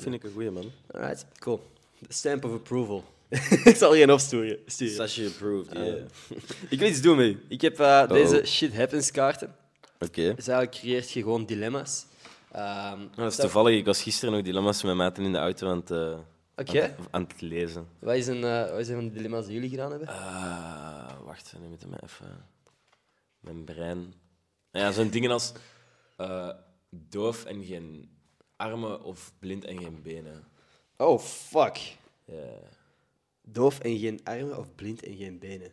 vind 0.00 0.14
ik 0.14 0.22
een 0.22 0.32
goeie 0.32 0.50
man. 0.50 0.70
Alright, 0.90 1.26
cool. 1.38 1.60
Stamp 2.08 2.44
of 2.44 2.52
approval. 2.52 3.04
ik 3.64 3.76
zal 3.76 3.94
je 3.94 4.02
een 4.02 4.12
opsturen. 4.12 4.58
sturen. 4.66 4.94
Sashi 4.94 5.26
approved, 5.26 5.72
ja. 5.72 5.94
Ik 6.70 6.78
wil 6.78 6.88
iets 6.88 7.00
doen 7.00 7.16
met 7.16 7.26
u. 7.26 7.44
Ik 7.48 7.60
heb 7.60 7.80
eh, 7.80 8.08
deze 8.08 8.42
shit 8.46 8.76
happens 8.76 9.10
kaarten. 9.10 9.54
Oké. 9.98 10.34
Dus 10.34 10.48
eigenlijk 10.48 10.70
creëert 10.70 11.10
je 11.10 11.22
gewoon 11.22 11.46
dilemma's. 11.46 12.06
Ehm, 12.52 13.00
Dat 13.16 13.32
is 13.32 13.36
toevallig, 13.38 13.78
ik 13.78 13.84
was 13.84 14.02
gisteren 14.02 14.34
nog 14.34 14.42
dilemma's 14.42 14.82
met 14.82 14.94
maten 14.94 15.24
in 15.24 15.32
de 15.32 15.38
auto 15.38 15.68
aan 15.68 15.82
het, 15.86 16.18
Oké. 16.58 16.82
aan, 16.82 16.90
het- 16.90 17.08
aan 17.12 17.22
het 17.22 17.40
lezen. 17.40 17.88
Wat 17.98 18.14
is 18.14 18.26
een, 18.26 18.44
eh, 18.44 18.70
wat 18.70 18.78
is 18.80 18.88
een 18.88 18.94
van 18.94 19.04
de 19.08 19.12
dilemma's 19.12 19.44
die 19.44 19.54
jullie 19.54 19.70
gedaan 19.70 19.90
hebben? 19.90 20.08
Ah, 20.08 21.20
wacht, 21.24 21.54
nu 21.60 21.66
moet 21.68 21.82
ik 21.82 21.88
mij 21.88 21.98
even... 22.02 22.46
Mijn 23.40 23.64
brein... 23.64 24.14
Ja, 24.70 24.92
zo'n 24.92 25.10
dingen 25.10 25.30
als 25.30 25.52
eh, 26.16 26.50
doof 26.90 27.44
en 27.44 27.64
geen 27.64 28.10
armen 28.56 29.02
of 29.02 29.32
blind 29.38 29.64
en 29.64 29.78
geen 29.78 30.02
benen. 30.02 30.44
Oh, 30.96 31.18
fuck. 31.18 31.96
Ja. 32.24 32.52
Doof 33.42 33.78
en 33.80 33.98
geen 33.98 34.20
armen 34.24 34.58
of 34.58 34.74
blind 34.74 35.02
en 35.04 35.16
geen 35.16 35.38
benen? 35.38 35.72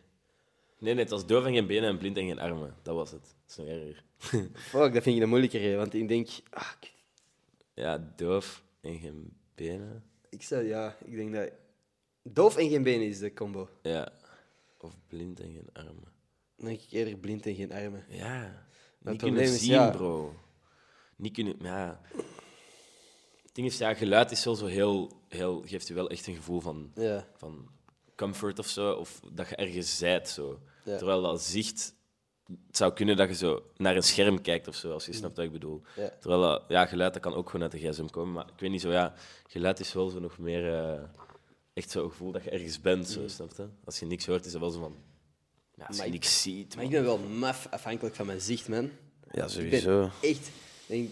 Nee, 0.79 0.93
nee, 0.93 1.03
het 1.03 1.09
was 1.11 1.25
doof 1.25 1.45
en 1.45 1.53
geen 1.53 1.67
benen 1.67 1.89
en 1.89 1.97
blind 1.97 2.17
en 2.17 2.25
geen 2.27 2.39
armen. 2.39 2.75
Dat 2.81 2.95
was 2.95 3.11
het. 3.11 3.21
Dat 3.21 3.49
is 3.49 3.55
nog 3.55 3.67
erger. 3.67 4.03
Fuck, 4.71 4.93
dat 4.93 5.03
vind 5.03 5.15
ik 5.17 5.21
een 5.21 5.29
moeilijker, 5.29 5.61
hè, 5.61 5.75
want 5.75 5.93
ik 5.93 6.07
denk... 6.07 6.27
Ah, 6.49 6.71
Ja, 7.73 8.11
doof 8.15 8.63
en 8.81 8.97
geen 8.99 9.37
benen. 9.55 10.03
Ik 10.35 10.43
zou, 10.43 10.63
ja, 10.63 10.95
ik 11.05 11.15
denk 11.15 11.33
dat... 11.33 11.51
Doof 12.23 12.57
en 12.57 12.69
geen 12.69 12.83
benen 12.83 13.07
is 13.07 13.19
de 13.19 13.33
combo. 13.33 13.69
Ja. 13.81 14.11
Of 14.79 14.93
blind 15.07 15.39
en 15.39 15.51
geen 15.51 15.69
armen. 15.73 16.13
Dan 16.57 16.65
denk 16.65 16.81
ik 16.81 16.91
eerder 16.91 17.17
blind 17.17 17.45
en 17.45 17.55
geen 17.55 17.71
armen. 17.71 18.05
Ja. 18.09 18.65
niet 18.99 19.21
kunnen 19.21 19.47
zien, 19.47 19.71
ja- 19.71 19.89
bro. 19.91 20.33
Niet 21.15 21.33
kunnen... 21.33 21.55
Ja. 21.59 22.01
Het 23.43 23.55
ding 23.55 23.67
is, 23.67 23.77
ja, 23.77 23.93
geluid 23.93 24.31
is 24.31 24.43
wel 24.45 24.55
zo 24.55 24.65
heel, 24.65 25.11
heel... 25.27 25.61
Geeft 25.65 25.87
je 25.87 25.93
wel 25.93 26.09
echt 26.09 26.27
een 26.27 26.35
gevoel 26.35 26.59
van, 26.59 26.91
Ja. 26.95 27.27
van 27.35 27.69
comfort 28.15 28.59
of 28.59 28.67
zo. 28.67 28.91
Of 28.91 29.19
dat 29.33 29.49
je 29.49 29.55
ergens 29.55 29.97
zijt, 29.97 30.29
zo. 30.29 30.59
Terwijl 30.83 31.21
dat 31.21 31.41
zicht... 31.41 31.94
Het 32.67 32.77
zou 32.77 32.93
kunnen 32.93 33.17
dat 33.17 33.29
je 33.29 33.35
zo 33.35 33.63
naar 33.77 33.95
een 33.95 34.03
scherm 34.03 34.41
kijkt 34.41 34.67
of 34.67 34.75
zo, 34.75 34.91
als 34.91 35.05
je 35.05 35.13
snapt 35.13 35.35
wat 35.35 35.45
ik 35.45 35.51
bedoel. 35.51 35.81
Ja. 35.95 36.09
Terwijl 36.19 36.41
dat, 36.41 36.63
ja, 36.67 36.85
geluid 36.85 37.13
dat 37.13 37.21
kan 37.21 37.33
ook 37.33 37.45
gewoon 37.49 37.61
uit 37.71 37.81
de 37.81 37.89
gsm 37.89 38.05
komen. 38.05 38.33
Maar 38.33 38.45
ik 38.53 38.59
weet 38.59 38.69
niet 38.71 38.81
zo, 38.81 38.91
ja... 38.91 39.13
Geluid 39.47 39.79
is 39.79 39.93
wel 39.93 40.09
zo 40.09 40.19
nog 40.19 40.37
meer... 40.37 40.73
eh, 40.73 41.01
echt 41.73 41.89
zo'n 41.91 42.09
gevoel 42.09 42.31
dat 42.31 42.43
je 42.43 42.49
ergens 42.49 42.81
bent, 42.81 43.07
zo, 43.09 43.27
snap 43.27 43.51
je? 43.57 43.67
Als 43.85 43.99
je 43.99 44.05
niks 44.05 44.25
hoort, 44.25 44.45
is 44.45 44.51
dat 44.51 44.61
wel 44.61 44.69
zo 44.69 44.79
van... 44.79 44.95
Ja, 45.75 45.85
als 45.85 45.97
Maar 45.97 46.05
je 46.05 46.13
ik- 46.13 46.19
niks 46.19 46.41
ziet, 46.41 46.67
Maar 46.75 46.83
man. 46.83 46.85
ik 46.85 46.91
ben 46.91 47.03
wel 47.03 47.17
maf 47.17 47.67
afhankelijk 47.71 48.15
van 48.15 48.25
mijn 48.25 48.41
zicht, 48.41 48.67
man. 48.67 48.89
Ja, 49.31 49.43
Ik 49.43 49.49
sowieso. 49.49 49.99
ben 50.21 50.29
echt... 50.29 50.49
Denk, 50.85 51.09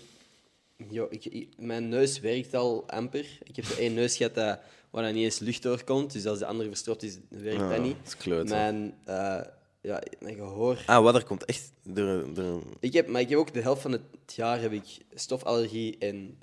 yo, 0.90 1.08
ik, 1.10 1.26
ik- 1.26 1.54
mijn 1.58 1.90
neus 1.90 2.20
werkt 2.20 2.54
al 2.54 2.84
amper. 2.90 3.38
Ik 3.44 3.56
heb 3.56 3.66
één 3.66 3.94
neus 3.94 4.18
gehad 4.18 4.36
dat, 4.36 4.60
waar 4.90 5.04
dan 5.04 5.14
niet 5.14 5.24
eens 5.24 5.40
lucht 5.40 5.64
doorkomt. 5.64 6.12
Dus 6.14 6.26
als 6.26 6.40
de 6.40 6.46
andere 6.46 6.70
verstopt 6.70 7.04
is, 7.04 7.18
werkt 7.30 7.62
Ah, 7.62 7.70
dat 7.70 7.82
niet. 7.82 7.98
dat 8.26 8.44
is 8.46 8.50
hè. 8.50 8.72
mijn, 8.72 8.98
eh, 9.06 9.42
ja, 9.84 10.02
mijn 10.20 10.36
gehoor... 10.36 10.84
Ah, 10.86 11.04
wat 11.04 11.16
er 11.16 11.24
komt 11.24 11.46
echt 11.46 11.72
door, 11.84 12.34
door 12.34 12.46
een- 12.46 12.64
Ik 12.80 12.94
heb, 12.94 13.08
maar 13.08 13.22
ik 13.22 13.30
heb 13.30 13.38
ook 13.40 13.54
de 13.54 13.62
helft 13.62 13.82
van 13.82 13.92
het 13.92 14.02
jaar 14.36 14.62
heb 14.62 14.72
ik 14.72 14.84
stofallergie 15.14 15.98
en 15.98 16.38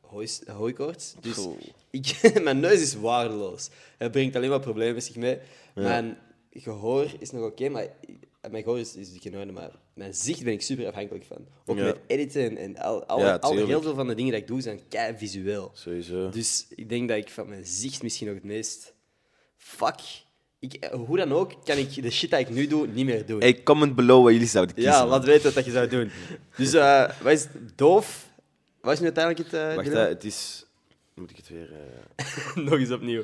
hooi- 0.00 0.28
hooikoorts. 0.46 1.14
Dus 1.20 1.48
ik, 1.90 2.20
mijn 2.44 2.60
neus 2.60 2.80
is 2.80 2.94
waardeloos. 2.94 3.68
Het 3.98 4.10
brengt 4.12 4.36
alleen 4.36 4.50
maar 4.50 4.60
problemen 4.60 4.94
met 4.94 5.04
zich 5.04 5.16
mee. 5.16 5.38
Mijn 5.74 6.18
gehoor 6.50 7.06
is 7.18 7.30
nog 7.30 7.44
oké, 7.44 7.68
maar 7.68 7.86
mijn 8.50 8.62
gehoor 8.62 8.78
is, 8.78 8.94
is 8.96 9.10
geen 9.20 9.36
orde, 9.38 9.52
maar 9.52 9.70
mijn 9.94 10.14
zicht 10.14 10.44
ben 10.44 10.52
ik 10.52 10.62
super 10.62 10.86
afhankelijk 10.86 11.24
van. 11.24 11.46
Ook 11.66 11.76
Ja. 11.76 11.84
met 11.84 11.98
editen 12.06 12.56
en 12.56 12.76
al, 12.78 13.04
al, 13.04 13.18
Ja, 13.20 13.34
al 13.36 13.52
heel 13.66 13.82
veel 13.82 13.94
van 13.94 14.06
de 14.06 14.14
dingen 14.14 14.32
die 14.32 14.40
ik 14.40 14.46
doe 14.46 14.60
zijn 14.60 14.80
kei 14.88 15.16
visueel. 15.16 15.70
Sowieso. 15.74 16.30
Dus 16.30 16.66
ik 16.74 16.88
denk 16.88 17.08
dat 17.08 17.18
ik 17.18 17.30
van 17.30 17.48
mijn 17.48 17.66
zicht 17.66 18.02
misschien 18.02 18.26
nog 18.26 18.36
het 18.36 18.44
meest. 18.44 18.94
Fuck. 19.56 20.00
Ik, 20.64 20.74
eh, 20.74 20.90
hoe 21.06 21.16
dan 21.16 21.32
ook 21.32 21.52
kan 21.64 21.76
ik 21.78 22.02
de 22.02 22.10
shit 22.10 22.30
dat 22.30 22.40
ik 22.40 22.50
nu 22.50 22.66
doe 22.66 22.86
niet 22.86 23.04
meer 23.06 23.26
doen. 23.26 23.40
Hey, 23.40 23.62
comment 23.62 23.94
below 23.94 24.22
wat 24.22 24.32
jullie 24.32 24.48
zouden 24.48 24.74
kiezen. 24.74 24.92
Ja, 24.92 25.06
laat 25.06 25.24
weten 25.24 25.54
wat 25.54 25.64
je 25.64 25.70
zou 25.70 25.88
doen. 25.88 26.10
Dus 26.56 26.72
eh 26.74 27.10
wat 27.22 27.32
is 27.32 27.46
doof? 27.74 28.28
Wat 28.80 28.92
is 28.92 28.98
nu 28.98 29.04
uiteindelijk 29.04 29.50
het 29.50 29.60
eh, 29.60 29.74
Wacht, 29.74 29.88
hè, 29.92 30.08
het 30.08 30.24
is... 30.24 30.66
Moet 31.14 31.30
ik 31.30 31.36
het 31.36 31.48
weer... 31.48 31.68
Nog 32.64 32.78
eens 32.78 32.90
opnieuw. 32.90 33.22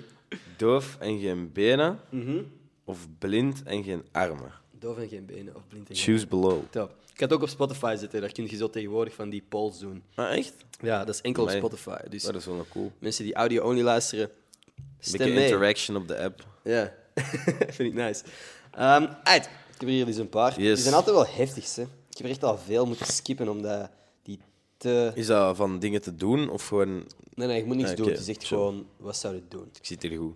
doof 0.57 0.97
en 1.01 1.19
geen 1.21 1.53
benen, 1.53 2.01
Mhm. 2.11 2.43
of 2.85 3.07
blind 3.19 3.63
en 3.65 3.83
geen 3.85 4.05
armen? 4.13 4.53
Doof 4.79 4.99
en 4.99 5.09
geen 5.09 5.27
benen 5.27 5.55
of 5.57 5.63
blind 5.69 5.89
en 5.89 5.97
geen 5.97 6.05
Choose 6.15 6.27
below. 6.27 6.63
Top. 6.71 6.91
Ik 6.91 7.17
ga 7.19 7.25
het 7.25 7.33
ook 7.33 7.43
op 7.43 7.49
Spotify 7.49 7.97
zetten. 7.99 8.21
Daar 8.21 8.33
kun 8.33 8.47
je 8.51 8.57
zo 8.57 8.71
tegenwoordig 8.71 9.15
van 9.15 9.31
die 9.31 9.43
polls 9.49 9.79
doen. 9.79 10.03
Ah, 10.15 10.37
echt? 10.37 10.55
Ja, 10.81 11.05
dat 11.05 11.15
is 11.15 11.21
enkel 11.21 11.43
op. 11.43 11.51
Spotify. 11.51 11.97
Dus 12.09 12.25
Oh, 12.27 12.33
dat 12.33 12.41
is 12.41 12.47
wel 12.47 12.57
nog 12.57 12.69
cool. 12.69 12.93
mensen 12.99 13.25
die 13.25 13.35
audio-only 13.35 13.83
luisteren, 13.83 14.25
Een 14.29 14.85
stem 14.99 15.19
beetje 15.19 15.35
mee. 15.35 15.45
interaction 15.45 15.97
op 15.97 16.09
de 16.09 16.19
app. 16.19 16.47
Ja, 16.65 16.95
vind 17.77 17.79
ik 17.79 17.95
nice. 17.95 18.23
Ehm 18.71 19.07
uit. 19.23 19.45
Ik 19.45 19.81
heb 19.81 19.89
hier 19.89 20.07
dus 20.07 20.17
een 20.17 20.29
paar. 20.29 20.55
Die 20.55 20.77
zijn 20.77 20.95
altijd 20.95 21.15
wel 21.15 21.27
heftig, 21.27 21.75
hè. 21.75 21.83
Ik 21.83 22.17
heb 22.17 22.27
er 22.27 22.31
echt 22.31 22.45
al 22.45 22.59
veel 22.59 22.87
moeten 22.87 23.07
skippen, 23.07 23.49
omdat 23.49 23.91
die 24.23 24.39
te... 24.77 25.13
Is 25.15 25.27
dat 25.27 25.57
van 25.57 25.79
dingen 25.79 26.03
te 26.03 26.15
doen, 26.15 26.51
of 26.51 26.67
gewoon... 26.67 27.05
Nee, 27.35 27.47
nee, 27.49 27.57
je 27.59 27.65
moet 27.65 27.77
niks 27.77 27.91
Ah, 27.91 27.97
doen. 27.97 28.05
oké, 28.05 28.15
Het 28.15 28.29
is 28.29 28.37
echt 28.37 28.47
zo. 28.47 28.57
gewoon, 28.57 28.87
wat 28.97 29.17
zou 29.17 29.35
je 29.35 29.43
doen? 29.49 29.69
Ik 29.79 29.87
zit 29.87 30.03
hier 30.03 30.19
goed. 30.19 30.35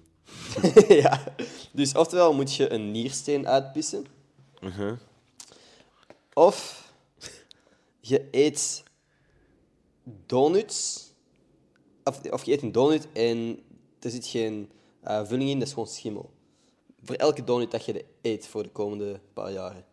ja. 1.02 1.24
Dus 1.72 1.94
oftewel 1.94 2.34
moet 2.34 2.54
je 2.54 2.72
een 2.72 2.90
niersteen 2.90 3.48
uitpissen. 3.48 4.06
Mhm. 4.60 4.94
Of 6.34 6.88
je 8.00 8.28
eet 8.30 8.82
donuts. 10.26 11.02
Of, 12.04 12.20
of 12.30 12.44
je 12.44 12.52
eet 12.52 12.62
een 12.62 12.72
donut 12.72 13.06
en 13.12 13.58
er 14.00 14.10
zit 14.10 14.26
geen 14.26 14.70
eh, 15.02 15.20
vulling 15.24 15.50
in, 15.50 15.58
dat 15.58 15.66
is 15.68 15.72
gewoon 15.74 15.88
schimmel. 15.88 16.30
Voor 17.04 17.14
elke 17.16 17.44
donut 17.44 17.70
dat 17.70 17.84
je 17.84 18.04
eet 18.22 18.46
voor 18.46 18.62
de 18.62 18.68
komende 18.68 19.20
paar 19.32 19.52
jaren. 19.52 19.84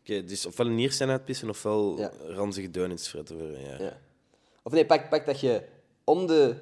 Oké, 0.00 0.24
dus 0.24 0.46
ofwel 0.46 0.66
een 0.66 0.74
niersteen 0.74 1.10
uitpissen 1.10 1.48
ofwel 1.48 1.98
Ja. 1.98 2.10
ranzige 2.28 2.70
donuts 2.70 3.08
fretten. 3.08 3.38
voor- 3.38 3.58
Ja. 3.60 3.76
Ja. 3.82 3.98
Of 4.62 4.72
nee, 4.72 4.86
pak, 4.86 5.08
pak 5.08 5.26
dat 5.26 5.40
je 5.40 5.62
om 6.04 6.26
de, 6.26 6.56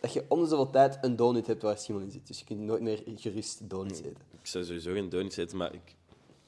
dat 0.00 0.12
je 0.12 0.24
om 0.28 0.40
de 0.40 0.46
zoveel 0.48 0.70
tijd 0.70 0.98
een 1.00 1.16
donut 1.16 1.46
hebt 1.46 1.62
waar 1.62 1.78
schimmel 1.78 2.04
in 2.04 2.10
zit. 2.10 2.26
Dus 2.26 2.38
je 2.38 2.44
kunt 2.44 2.60
nooit 2.60 2.82
meer 2.82 3.02
gerust 3.16 3.68
donuts 3.70 3.98
eten. 3.98 4.16
Ik 4.40 4.46
zou 4.46 4.64
sowieso 4.64 4.92
geen 4.92 5.08
donuts 5.08 5.36
eten, 5.36 5.56
maar 5.56 5.74
ik... 5.74 5.80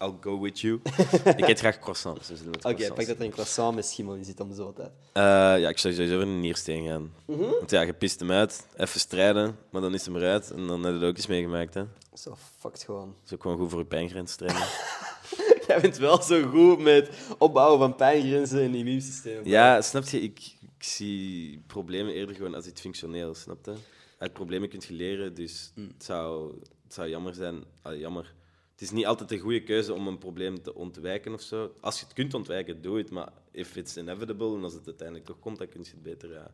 I'll 0.00 0.14
go 0.20 0.40
with 0.40 0.60
you. 0.60 0.80
ik 1.36 1.48
eet 1.48 1.58
graag 1.58 1.78
croissants. 1.78 2.28
Dus 2.28 2.40
Oké, 2.62 2.88
pak 2.92 3.06
dat 3.06 3.16
er 3.16 3.20
een 3.20 3.30
croissant 3.30 3.74
met 3.74 3.86
schimmel 3.86 4.14
in 4.14 4.24
zit 4.24 4.40
om 4.40 4.48
de 4.48 4.54
zoveel 4.54 4.72
tijd. 4.72 4.90
Eh, 5.12 5.22
ja, 5.62 5.68
ik 5.68 5.78
zou 5.78 5.94
sowieso 5.94 6.20
een 6.20 6.40
niersteen 6.40 6.86
gaan. 6.86 7.12
Mhm. 7.24 7.40
Want 7.40 7.70
ja, 7.70 7.80
je 7.80 7.92
pist 7.94 8.20
hem 8.20 8.30
uit, 8.30 8.66
even 8.76 9.00
strijden, 9.00 9.58
maar 9.70 9.80
dan 9.80 9.94
is 9.94 10.04
hem 10.04 10.16
eruit. 10.16 10.50
En 10.50 10.66
dan 10.66 10.84
heb 10.84 10.92
je 10.94 10.98
het 11.00 11.08
ook 11.08 11.16
eens 11.16 11.26
meegemaakt. 11.26 11.74
Hè. 11.74 11.82
Dat 12.12 12.20
Zo 12.20 12.36
fucked 12.58 12.82
gewoon. 12.82 13.14
is 13.24 13.32
ook 13.34 13.42
gewoon 13.42 13.58
goed 13.58 13.70
voor 13.70 13.78
je 13.78 13.84
pijngrens 13.86 14.36
trainen. 14.36 14.68
Jij 15.66 15.80
bent 15.80 15.96
wel 15.96 16.22
zo 16.22 16.48
goed 16.48 16.78
met 16.78 17.10
opbouwen 17.38 17.78
van 17.78 17.96
pijngrenzen 17.96 18.60
en 18.62 18.74
immuunsysteem. 18.74 19.46
ja, 19.46 19.80
snap 19.82 20.04
je? 20.04 20.20
Ik, 20.20 20.38
ik 20.78 20.82
zie 20.84 21.62
problemen 21.66 22.12
eerder 22.14 22.34
gewoon 22.34 22.54
als 22.54 22.66
iets 22.66 22.80
functioneel, 22.80 23.34
snap 23.34 23.64
je? 23.66 23.74
Uit 24.18 24.32
problemen 24.32 24.68
kun 24.68 24.80
je 24.88 24.92
leren, 24.94 25.34
dus 25.34 25.72
Mm. 25.74 25.88
het, 25.94 26.04
zou, 26.04 26.54
het 26.84 26.94
zou 26.94 27.08
jammer 27.08 27.34
zijn. 27.34 27.64
ah, 27.82 27.98
jammer. 27.98 28.34
Het 28.72 28.80
is 28.80 28.90
niet 28.90 29.06
altijd 29.06 29.30
een 29.32 29.38
goede 29.38 29.62
keuze 29.62 29.92
om 29.94 30.06
een 30.06 30.18
probleem 30.18 30.62
te 30.62 30.74
ontwijken 30.74 31.32
of 31.32 31.40
zo. 31.40 31.74
Als 31.80 31.98
je 31.98 32.04
het 32.04 32.14
kunt 32.14 32.34
ontwijken, 32.34 32.82
doe 32.82 32.98
het. 32.98 33.10
Maar 33.10 33.32
if 33.50 33.76
it's 33.76 33.96
inevitable 33.96 34.56
en 34.56 34.62
als 34.64 34.72
het 34.72 34.86
uiteindelijk 34.86 35.26
toch 35.26 35.38
komt, 35.38 35.58
dan 35.58 35.68
kun 35.68 35.80
je 35.82 35.90
het 35.90 36.02
beter 36.02 36.32
ja, 36.32 36.50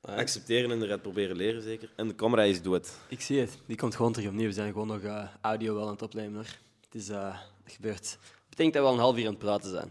accepteren 0.00 0.70
en 0.70 0.82
eruit 0.82 1.02
proberen 1.02 1.36
leren, 1.36 1.62
zeker. 1.62 1.90
En 1.96 2.08
de 2.08 2.14
camera 2.14 2.42
is 2.42 2.62
doe 2.62 2.74
het. 2.74 2.98
Ik 3.08 3.20
zie 3.20 3.40
het. 3.40 3.58
Die 3.66 3.76
komt 3.76 3.94
gewoon 3.96 4.12
terug 4.12 4.28
opnieuw. 4.28 4.46
We 4.46 4.52
zijn 4.52 4.72
gewoon 4.72 4.86
nog 4.86 5.00
eh, 5.02 5.28
audio 5.40 5.74
wel 5.74 5.84
aan 5.86 5.92
het 5.92 6.02
opnemen. 6.02 6.34
Hoor. 6.34 6.56
Het 6.84 6.94
is 6.94 7.08
eh, 7.08 7.38
het 7.64 7.72
gebeurt. 7.72 8.18
Ik 8.50 8.56
denk 8.56 8.72
dat 8.72 8.82
we 8.82 8.88
al 8.88 8.94
een 8.94 9.00
half 9.00 9.16
uur 9.18 9.24
aan 9.24 9.30
het 9.30 9.38
praten 9.38 9.70
zijn. 9.70 9.90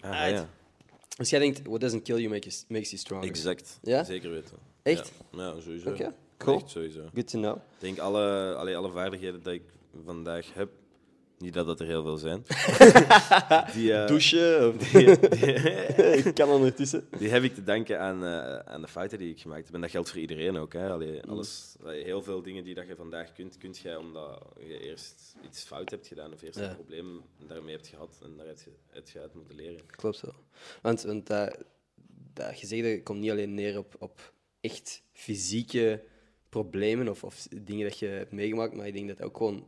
Ah, 0.00 0.30
ja. 0.30 0.48
Dus 1.16 1.30
jij 1.30 1.38
denkt, 1.38 1.62
what 1.66 1.80
doesn't 1.80 2.02
kill 2.02 2.16
you 2.16 2.28
make 2.28 2.48
you- 2.48 2.64
makes 2.68 2.88
you 2.90 3.00
stronger. 3.00 3.28
Exact. 3.28 3.78
Ja? 3.82 4.04
Zeker 4.04 4.30
weten. 4.30 4.56
Echt? 4.82 5.12
Ja, 5.32 5.42
ja 5.42 5.60
sowieso. 5.60 5.90
Oké, 5.90 6.14
cool. 6.38 6.56
Echt 6.58 6.70
sowieso. 6.70 7.00
Ik 7.00 7.10
Good 7.14 7.28
to 7.28 7.38
know. 7.38 7.56
denk 7.78 7.98
alle, 7.98 8.54
allee, 8.58 8.76
alle 8.76 8.90
vaardigheden 8.90 9.42
die 9.42 9.52
ik 9.52 9.62
vandaag 10.04 10.46
heb, 10.54 10.70
niet 11.44 11.54
dat 11.54 11.66
dat 11.66 11.80
er 11.80 11.86
heel 11.86 12.02
veel 12.02 12.16
zijn, 12.16 12.42
die, 13.74 13.92
eh, 13.94 14.06
Douchen 14.06 14.68
of... 14.68 14.76
die, 14.76 15.18
die, 15.28 15.52
ik 16.24 16.34
kan 16.34 16.48
ondertussen. 16.48 17.08
die 17.18 17.28
heb 17.28 17.42
ik 17.42 17.54
te 17.54 17.62
danken 17.64 18.00
aan, 18.00 18.24
eh, 18.24 18.58
aan 18.58 18.80
de 18.80 18.88
fouten 18.88 19.18
die 19.18 19.30
ik 19.30 19.40
gemaakt 19.40 19.64
heb. 19.66 19.74
En 19.74 19.80
dat 19.80 19.90
geldt 19.90 20.10
voor 20.10 20.20
iedereen 20.20 20.56
ook. 20.56 20.72
Hè. 20.72 20.90
Allee, 20.90 21.12
Mm. 21.24 21.30
alles, 21.30 21.76
allee, 21.82 22.04
heel 22.04 22.22
veel 22.22 22.42
dingen 22.42 22.64
die 22.64 22.74
dat 22.74 22.86
je 22.86 22.96
vandaag 22.96 23.32
kunt, 23.32 23.58
kunt 23.58 23.78
jij 23.78 23.96
omdat 23.96 24.42
je 24.58 24.78
eerst 24.80 25.34
iets 25.44 25.62
fout 25.62 25.90
hebt 25.90 26.06
gedaan 26.06 26.32
of 26.32 26.42
eerst 26.42 26.58
Ja. 26.58 26.68
een 26.68 26.74
probleem 26.74 27.20
daarmee 27.48 27.74
hebt 27.74 27.86
gehad. 27.88 28.18
En 28.22 28.36
daar 28.36 28.46
heb 28.46 28.58
je, 28.64 28.70
heb 28.90 29.08
je 29.08 29.20
uit 29.20 29.34
moeten 29.34 29.54
leren. 29.54 29.86
Klopt 29.86 30.16
zo. 30.16 30.28
Want, 30.82 31.02
want 31.02 31.26
dat, 31.26 31.56
dat 32.32 32.50
gezegde 32.58 33.02
komt 33.02 33.20
niet 33.20 33.30
alleen 33.30 33.54
neer 33.54 33.78
op, 33.78 33.94
op 33.98 34.32
echt 34.60 35.02
fysieke 35.12 36.02
problemen 36.48 37.08
of, 37.08 37.24
of 37.24 37.46
dingen 37.62 37.88
dat 37.88 37.98
je 37.98 38.06
hebt 38.06 38.32
meegemaakt, 38.32 38.74
maar 38.74 38.86
ik 38.86 38.92
denk 38.94 39.08
dat 39.08 39.22
ook 39.22 39.36
gewoon 39.36 39.66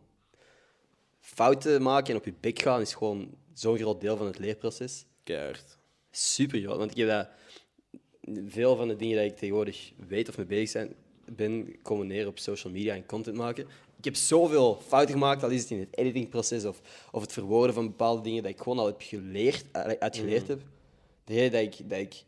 fouten 1.26 1.82
maken 1.82 2.12
en 2.12 2.16
op 2.16 2.24
je 2.24 2.34
bek 2.40 2.62
gaan 2.62 2.80
is 2.80 2.94
gewoon 2.94 3.34
zo'n 3.52 3.78
groot 3.78 4.00
deel 4.00 4.16
van 4.16 4.26
het 4.26 4.38
leerproces. 4.38 5.04
Keihard. 5.22 5.78
Super 6.10 6.60
groot. 6.60 6.76
Want 6.76 6.90
ik 6.90 6.96
heb 6.96 7.08
dat, 7.08 7.28
veel 8.46 8.76
van 8.76 8.88
de 8.88 8.96
dingen 8.96 9.16
die 9.16 9.26
ik 9.26 9.36
tegenwoordig 9.36 9.92
weet 10.08 10.28
of 10.28 10.36
mee 10.36 10.46
bezig 10.46 10.68
zijn, 10.68 10.94
ben, 11.24 11.82
komen 11.82 12.06
neer 12.06 12.26
op 12.26 12.38
social 12.38 12.72
media 12.72 12.94
en 12.94 13.06
content 13.06 13.36
maken. 13.36 13.66
Ik 13.98 14.04
heb 14.04 14.14
zoveel 14.14 14.80
fouten 14.86 15.14
gemaakt, 15.14 15.42
al 15.42 15.50
is 15.50 15.60
het 15.60 15.70
in 15.70 15.78
het 15.78 15.96
editingproces 15.96 16.64
of, 16.64 16.80
of 17.12 17.20
het 17.20 17.32
verwoorden 17.32 17.74
van 17.74 17.86
bepaalde 17.86 18.22
dingen, 18.22 18.42
dat 18.42 18.52
ik 18.52 18.58
gewoon 18.58 18.78
al 18.78 18.86
heb 18.86 19.00
geleerd, 19.02 19.64
eh, 19.72 19.82
uitgeleerd 19.82 20.48
heb. 20.48 20.62
De 21.24 21.34
reden 21.34 21.52
dat 21.52 21.74
ik, 21.74 21.90
dat 21.90 21.98
ik 21.98 22.24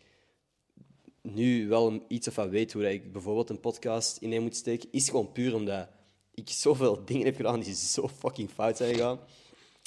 nu 1.23 1.69
wel 1.69 2.05
iets 2.09 2.29
of 2.29 2.35
wat 2.35 2.49
weet 2.49 2.73
hoe 2.73 2.83
dat 2.83 2.93
ik 2.93 3.13
bijvoorbeeld 3.13 3.51
een 3.51 3.61
podcast 3.61 4.17
ineen 4.17 4.43
moet 4.43 4.57
steken, 4.57 4.89
is 4.91 5.09
gewoon 5.09 5.33
puur 5.33 5.55
omdat 5.55 5.89
ik 6.39 6.51
zoveel 6.51 7.05
dingen 7.05 7.27
heb 7.27 7.37
gedaan 7.37 7.61
die 7.61 7.75
zo 7.75 8.09
fucking 8.19 8.51
fout 8.51 8.77
zijn 8.77 8.95
gegaan. 8.95 9.19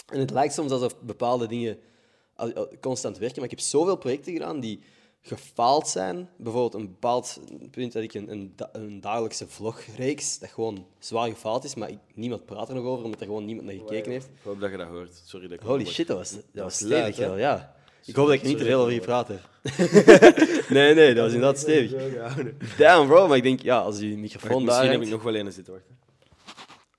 En 0.07 0.19
het 0.19 0.31
lijkt 0.31 0.53
soms 0.53 0.71
alsof 0.71 0.99
bepaalde 0.99 1.47
dingen 1.47 1.79
constant 2.81 3.17
werken, 3.17 3.35
maar 3.35 3.49
ik 3.49 3.57
heb 3.57 3.59
zoveel 3.59 3.95
projecten 3.95 4.33
gedaan 4.33 4.59
die 4.59 4.83
gefaald 5.21 5.87
zijn. 5.87 6.29
Bijvoorbeeld 6.37 6.73
een 6.73 6.89
bepaald 6.89 7.39
punt 7.71 7.93
dat 7.93 8.03
ik 8.03 8.13
een, 8.13 8.31
een, 8.31 8.55
een 8.71 9.01
dagelijkse 9.01 9.47
vlogreeks, 9.47 10.39
dat 10.39 10.49
gewoon 10.49 10.85
zwaar 10.99 11.29
gefaald 11.29 11.63
is, 11.63 11.75
maar 11.75 11.89
ik, 11.89 11.97
niemand 12.13 12.45
praat 12.45 12.69
er 12.69 12.75
nog 12.75 12.85
over, 12.85 13.05
omdat 13.05 13.19
er 13.19 13.25
gewoon 13.25 13.45
niemand 13.45 13.67
naar 13.67 13.75
gekeken 13.75 14.11
heeft. 14.11 14.25
Ik 14.25 14.43
hoop 14.43 14.59
dat 14.59 14.71
je 14.71 14.77
dat 14.77 14.87
hoort. 14.87 15.21
Sorry 15.25 15.47
dat 15.47 15.59
ik 15.59 15.65
Holy 15.65 15.85
shit, 15.85 16.07
dat 16.07 16.17
was, 16.17 16.31
dat 16.31 16.63
was 16.63 16.75
stevig, 16.75 17.17
wel, 17.17 17.37
ja. 17.37 17.75
Ik 18.05 18.15
hoop 18.15 18.27
dat 18.27 18.35
ik 18.35 18.43
niet 18.43 18.57
te 18.57 18.63
veel 18.63 18.79
over 18.79 18.93
je 18.93 18.99
praat 18.99 19.27
nee, 20.69 20.93
nee, 20.93 21.13
dat 21.13 21.23
was 21.23 21.33
inderdaad 21.33 21.59
stevig. 21.59 21.91
Damn, 22.77 23.07
bro, 23.07 23.27
maar 23.27 23.37
ik 23.37 23.43
denk, 23.43 23.61
ja, 23.61 23.79
als 23.79 23.99
je 23.99 24.17
microfoon 24.17 24.49
daar 24.49 24.61
misschien 24.65 24.91
heb 24.91 25.01
ik 25.01 25.09
nog 25.09 25.23
wel 25.23 25.35
een 25.35 25.51
zitten 25.51 25.73
wachten. 25.73 25.97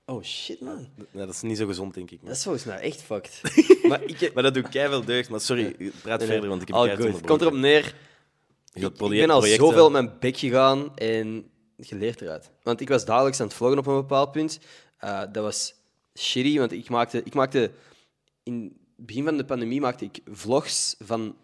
Oh 0.05 0.23
shit, 0.23 0.61
man. 0.61 0.87
Dat 1.11 1.29
is 1.29 1.41
niet 1.41 1.57
zo 1.57 1.65
gezond, 1.67 1.93
denk 1.93 2.11
ik. 2.11 2.19
Dat 2.25 2.35
is 2.35 2.43
volgens 2.43 2.63
mij 2.63 2.79
echt 2.79 3.01
fucked. 3.01 3.41
maar 3.89 4.03
ik. 4.03 4.33
Maar 4.33 4.43
dat 4.43 4.53
doet 4.53 4.69
keihard 4.69 5.07
deugd. 5.07 5.29
Maar 5.29 5.39
sorry, 5.41 5.91
praat 6.01 6.19
Nee, 6.19 6.27
verder, 6.27 6.49
want 6.49 6.61
ik 6.61 6.67
heb 6.67 6.77
keihard 6.77 7.01
good. 7.01 7.15
Het 7.15 7.25
komt 7.25 7.41
erop 7.41 7.53
neer, 7.53 7.95
ik, 8.73 8.83
ik 8.83 8.97
ben 8.97 9.29
al 9.29 9.39
projecten- 9.39 9.65
zoveel 9.65 9.85
op 9.85 9.91
mijn 9.91 10.11
bek 10.19 10.37
gegaan 10.37 10.95
en 10.97 11.49
geleerd 11.77 12.21
eruit. 12.21 12.49
Want 12.63 12.81
ik 12.81 12.89
was 12.89 13.05
dagelijks 13.05 13.39
aan 13.39 13.47
het 13.47 13.55
vloggen 13.55 13.79
op 13.79 13.87
een 13.87 13.95
bepaald 13.95 14.31
punt. 14.31 14.59
Eh, 14.97 15.21
dat 15.31 15.43
was 15.43 15.73
shitty, 16.19 16.57
want 16.57 16.71
ik 16.71 16.89
maakte, 16.89 17.21
ik 17.23 17.33
maakte... 17.33 17.71
In 18.43 18.63
het 18.97 19.05
begin 19.05 19.23
van 19.23 19.37
de 19.37 19.45
pandemie 19.45 19.81
maakte 19.81 20.05
ik 20.05 20.19
vlogs 20.31 20.95
van 20.99 21.35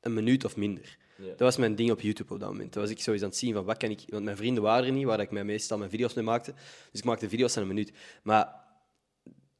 een 0.00 0.14
minuut 0.14 0.44
of 0.44 0.56
minder. 0.56 0.96
Dat 1.26 1.38
was 1.40 1.56
mijn 1.56 1.74
ding 1.74 1.90
op 1.90 2.00
YouTube 2.00 2.32
op 2.34 2.40
dat 2.40 2.48
moment. 2.50 2.72
Toen 2.72 2.82
was 2.82 2.90
ik 2.90 3.00
sowieso 3.00 3.24
aan 3.24 3.30
het 3.30 3.38
zien 3.38 3.54
van 3.54 3.64
wat 3.64 3.76
kan 3.76 3.90
ik... 3.90 4.00
Want 4.08 4.24
mijn 4.24 4.36
vrienden 4.36 4.62
waren 4.62 4.86
er 4.86 4.92
niet, 4.92 5.04
waar 5.04 5.20
ik 5.20 5.30
mij 5.30 5.44
meestal 5.44 5.78
mijn 5.78 5.90
video's 5.90 6.14
mee 6.14 6.24
maakte. 6.24 6.52
Dus 6.90 7.00
ik 7.00 7.04
maakte 7.04 7.28
video's 7.28 7.52
van 7.52 7.62
een 7.62 7.68
minuut. 7.68 7.92
Maar 8.22 8.54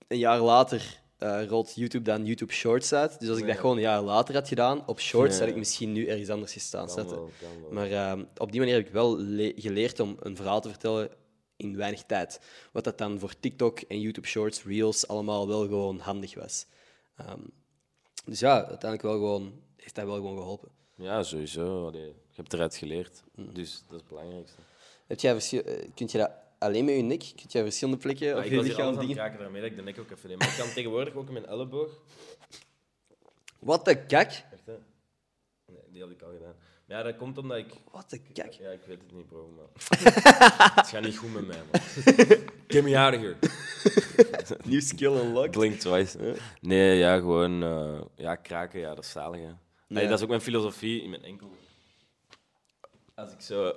een 0.08 0.18
jaar 0.18 0.40
later 0.40 1.00
eh, 1.18 1.44
rolt 1.46 1.72
YouTube 1.74 2.04
dan 2.04 2.24
YouTube 2.26 2.52
Shorts 2.52 2.92
uit. 2.92 3.20
Dus 3.20 3.28
als 3.28 3.38
ik 3.38 3.44
dat 3.46 3.60
gewoon 3.60 3.76
een 3.76 3.82
jaar 3.82 4.02
later 4.02 4.34
had 4.34 4.48
gedaan 4.48 4.86
op 4.86 5.00
Shorts, 5.00 5.38
had 5.38 5.48
ik 5.48 5.56
misschien 5.56 5.92
nu 5.92 6.06
ergens 6.06 6.28
anders 6.28 6.52
gestaan. 6.52 6.86
Kan 6.86 6.96
wel, 7.16 7.30
kan 7.40 7.60
wel. 7.62 7.72
Maar 7.72 7.90
ehm, 7.90 8.24
op 8.36 8.50
die 8.50 8.60
manier 8.60 8.74
heb 8.76 8.86
ik 8.86 8.92
wel 8.92 9.18
le- 9.18 9.52
geleerd 9.56 10.00
om 10.00 10.16
een 10.20 10.36
verhaal 10.36 10.60
te 10.60 10.68
vertellen 10.68 11.10
in 11.56 11.76
weinig 11.76 12.02
tijd. 12.02 12.40
Wat 12.72 12.84
dat 12.84 12.98
dan 12.98 13.18
voor 13.18 13.38
TikTok 13.40 13.80
en 13.80 14.00
YouTube 14.00 14.26
Shorts, 14.26 14.64
Reels 14.64 15.08
allemaal 15.08 15.48
wel 15.48 15.60
gewoon 15.60 15.98
handig 15.98 16.34
was. 16.34 16.66
Ehm, 17.16 17.40
dus 18.24 18.40
ja, 18.40 18.56
uiteindelijk 18.56 19.02
wel 19.02 19.12
gewoon, 19.12 19.52
heeft 19.76 19.94
dat 19.94 20.04
wel 20.04 20.14
gewoon 20.14 20.36
geholpen. 20.36 20.70
Ja, 20.98 21.22
sowieso. 21.22 21.86
Allee, 21.86 22.04
je 22.06 22.14
hebt 22.36 22.52
eruit 22.52 22.76
geleerd. 22.76 23.22
Mm. 23.34 23.54
Dus 23.54 23.72
dat 23.82 23.90
is 23.92 23.96
het 24.00 24.08
belangrijkste. 24.08 24.56
Heb 25.06 25.20
jij 25.20 25.32
verschil- 25.32 25.62
eh, 25.64 25.88
kun 25.94 26.08
je 26.10 26.18
dat 26.18 26.30
alleen 26.58 26.84
met 26.84 26.94
je 26.94 27.02
nek? 27.02 27.18
Kun 27.18 27.44
je 27.48 27.62
verschillende 27.62 28.00
plekken 28.00 28.26
Ja, 28.26 28.36
op 28.38 28.44
ik 28.44 28.50
je 28.50 28.62
lichaam 28.62 28.98
dingen? 28.98 29.14
kraken 29.14 29.38
daarmee 29.38 29.60
dat 29.60 29.70
ik 29.70 29.76
de 29.76 29.82
nek 29.82 29.98
ook 29.98 30.10
even 30.10 30.28
neem. 30.28 30.38
Maar 30.38 30.48
ik 30.48 30.54
kan 30.58 30.72
tegenwoordig 30.72 31.14
ook 31.14 31.26
in 31.26 31.32
mijn 31.32 31.46
elleboog. 31.46 31.90
Wat 33.58 33.84
de 33.84 34.06
kak? 34.06 34.30
Echt, 34.30 34.66
hè? 34.66 34.76
Nee, 35.66 35.82
die 35.92 36.02
had 36.02 36.10
ik 36.10 36.22
al 36.22 36.30
gedaan. 36.32 36.54
Maar 36.86 36.96
ja, 36.96 37.02
dat 37.02 37.16
komt 37.16 37.38
omdat 37.38 37.56
ik... 37.58 37.66
Wat 37.92 38.10
de 38.10 38.18
kak? 38.32 38.52
Ja, 38.52 38.70
ik 38.70 38.80
weet 38.86 38.98
het 39.00 39.12
niet, 39.12 39.28
bro, 39.28 39.48
maar... 39.56 39.66
het 40.74 40.88
gaat 40.88 41.02
niet 41.02 41.16
goed 41.16 41.32
met 41.32 41.46
mij, 41.46 41.56
man. 41.72 41.80
Get 42.68 42.84
me 42.84 42.98
out 42.98 43.14
of 43.14 43.20
here. 43.20 43.36
Nieuw 44.64 44.80
skill 44.80 45.12
unlocked. 45.12 45.50
Blink 45.50 45.78
twice. 45.80 46.36
Nee, 46.60 46.98
ja, 46.98 47.16
gewoon... 47.18 47.62
eh, 47.62 48.00
ja, 48.16 48.36
kraken, 48.36 48.80
ja, 48.80 48.94
dat 48.94 49.04
is 49.04 49.10
zalig, 49.10 49.40
hè. 49.40 49.52
Ja. 49.88 50.08
dat 50.08 50.18
is 50.18 50.22
ook 50.22 50.28
mijn 50.28 50.40
filosofie 50.40 51.02
in 51.02 51.10
mijn 51.10 51.22
enkel. 51.24 51.50
Als 53.14 53.32
ik 53.32 53.40
zo... 53.40 53.72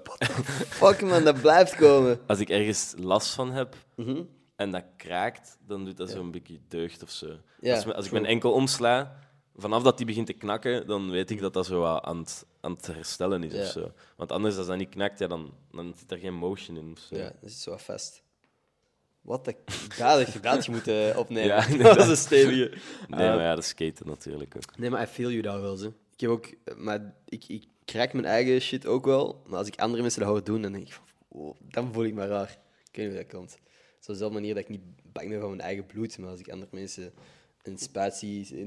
Fuck 0.67 1.01
man, 1.01 1.23
dat 1.23 1.41
blijft 1.41 1.75
komen. 1.75 2.19
Als 2.27 2.39
ik 2.39 2.49
ergens 2.49 2.93
last 2.97 3.33
van 3.33 3.51
heb 3.51 3.75
Mhm. 3.95 4.23
en 4.55 4.71
dat 4.71 4.83
kraakt, 4.97 5.57
dan 5.67 5.85
doet 5.85 5.97
dat 5.97 6.09
zo'n 6.09 6.31
beetje 6.31 6.59
deugd 6.67 7.03
of 7.03 7.09
zo. 7.09 7.35
Ja, 7.61 7.75
als, 7.75 7.85
me- 7.85 7.93
als 7.93 8.05
ik 8.05 8.11
mijn 8.11 8.25
enkel 8.25 8.51
omsla, 8.51 9.19
vanaf 9.55 9.83
dat 9.83 9.97
die 9.97 10.05
begint 10.05 10.25
te 10.27 10.33
knakken, 10.33 10.87
dan 10.87 11.09
weet 11.09 11.29
ik 11.29 11.39
dat 11.39 11.53
dat 11.53 11.65
zo 11.65 11.79
wat 11.79 12.03
aan 12.03 12.17
het, 12.17 12.45
aan 12.61 12.71
het 12.71 12.87
herstellen 12.87 13.43
is 13.43 13.53
Ja. 13.53 13.61
of 13.61 13.67
zo. 13.67 13.91
Want 14.15 14.31
anders, 14.31 14.57
als 14.57 14.67
dat 14.67 14.77
niet 14.77 14.89
knakt, 14.89 15.19
ja, 15.19 15.27
dan, 15.27 15.53
dan 15.71 15.93
zit 15.97 16.11
er 16.11 16.17
geen 16.17 16.33
motion 16.35 16.77
in 16.77 16.91
of 16.91 16.99
zo. 16.99 17.15
Ja, 17.15 17.23
dat 17.41 17.49
is 17.49 17.61
zo 17.61 17.77
vast. 17.77 18.23
Wat 19.21 19.45
de... 19.45 19.55
Dat 19.97 19.97
had 19.97 20.33
je 20.33 20.39
je 20.61 20.71
moeten 20.71 21.17
opnemen. 21.17 21.47
Ja, 21.47 21.55
dat 21.61 21.69
inderdaad. 21.69 22.09
een 22.09 22.17
stevige. 22.17 22.69
Nee, 22.69 22.69
Eh, 23.09 23.35
maar 23.35 23.41
ja, 23.41 23.55
dat 23.55 23.65
skaten 23.65 24.07
natuurlijk 24.07 24.55
ook. 24.55 24.77
Nee, 24.77 24.89
maar 24.89 25.01
I 25.01 25.05
feel 25.05 25.29
you 25.29 25.41
daar 25.41 25.61
wel, 25.61 25.75
zo. 25.75 25.93
Ik 26.21 26.27
heb 26.27 26.29
ook... 26.35 26.77
Maar 26.77 27.13
ik, 27.29 27.43
ik 27.47 27.63
krijg 27.85 28.13
mijn 28.13 28.25
eigen 28.25 28.61
shit 28.61 28.85
ook 28.85 29.05
wel. 29.05 29.41
Maar 29.47 29.57
als 29.57 29.67
ik 29.67 29.79
andere 29.79 30.01
mensen 30.01 30.21
dat 30.21 30.29
hoor 30.29 30.43
doen, 30.43 30.61
dan 30.61 30.71
denk 30.71 30.87
ik 30.87 30.93
van... 30.93 31.03
wow, 31.27 31.55
dan 31.61 31.93
voel 31.93 32.03
ik 32.03 32.13
me 32.13 32.27
raar. 32.27 32.49
Ik 32.91 32.95
weet 32.97 33.05
niet 33.05 33.15
hoe 33.15 33.23
dat 33.25 33.33
komt. 33.33 33.51
Het 33.51 33.59
is 34.01 34.07
op 34.07 34.13
dezelfde 34.13 34.33
manier 34.39 34.53
dat 34.53 34.63
ik 34.63 34.69
niet 34.69 34.81
bang 35.11 35.29
ben 35.29 35.39
van 35.39 35.49
mijn 35.49 35.61
eigen 35.61 35.85
bloed, 35.85 36.17
maar 36.17 36.29
als 36.29 36.39
ik 36.39 36.49
andere 36.49 36.69
mensen 36.71 37.13
een 37.63 37.77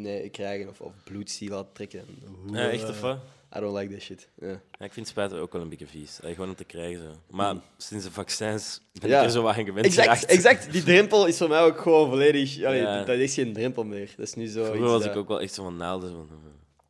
in- 0.06 0.30
krijgen 0.30 0.68
of, 0.68 0.80
of 0.80 0.92
bloed 1.04 1.30
zie 1.30 1.50
laten 1.50 1.72
trekken, 1.72 2.04
dan... 2.20 2.54
Ja, 2.56 2.70
echt 2.70 2.88
of 2.88 3.00
wat? 3.00 3.18
I 3.56 3.60
don't 3.60 3.76
like 3.78 3.92
that 3.92 4.02
shit. 4.02 4.28
Ja. 4.40 4.60
Ja, 4.78 4.84
ik 4.84 4.92
vind 4.92 5.08
spuiten 5.08 5.38
ook 5.38 5.52
wel 5.52 5.62
een 5.62 5.68
beetje 5.68 5.86
vies. 5.86 6.18
Allee, 6.22 6.34
gewoon 6.34 6.48
om 6.50 6.54
te 6.56 6.64
krijgen. 6.64 7.02
Zo. 7.02 7.36
Maar 7.36 7.56
sinds 7.76 8.04
de 8.04 8.10
vaccins 8.10 8.80
ben 9.00 9.10
Ja. 9.10 9.18
ik 9.18 9.24
er 9.24 9.30
zo 9.30 9.42
wat 9.42 9.54
aan 9.56 9.64
gewend 9.64 9.86
Exact, 9.86 10.08
geraakt. 10.08 10.24
exact. 10.24 10.72
Die 10.72 10.82
drempel 10.92 11.26
is 11.26 11.36
voor 11.38 11.48
mij 11.48 11.60
ook 11.62 11.78
gewoon 11.80 12.08
volledig... 12.08 12.62
Allee, 12.64 12.80
Ja. 12.80 13.04
Dat 13.04 13.18
is 13.18 13.34
geen 13.34 13.52
drempel 13.52 13.84
meer. 13.84 14.12
Dat 14.16 14.26
is 14.26 14.34
nu 14.34 14.46
zo 14.46 14.52
Vroeger 14.64 14.74
iets 14.82 14.90
was 14.90 15.02
dat- 15.02 15.10
ik 15.12 15.16
ook 15.18 15.28
wel 15.28 15.40
echt 15.40 15.54
zo 15.54 15.62
van 15.62 15.76
naalden. 15.76 16.10
zo 16.10 16.24
van, 16.28 16.38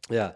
Ja, 0.09 0.35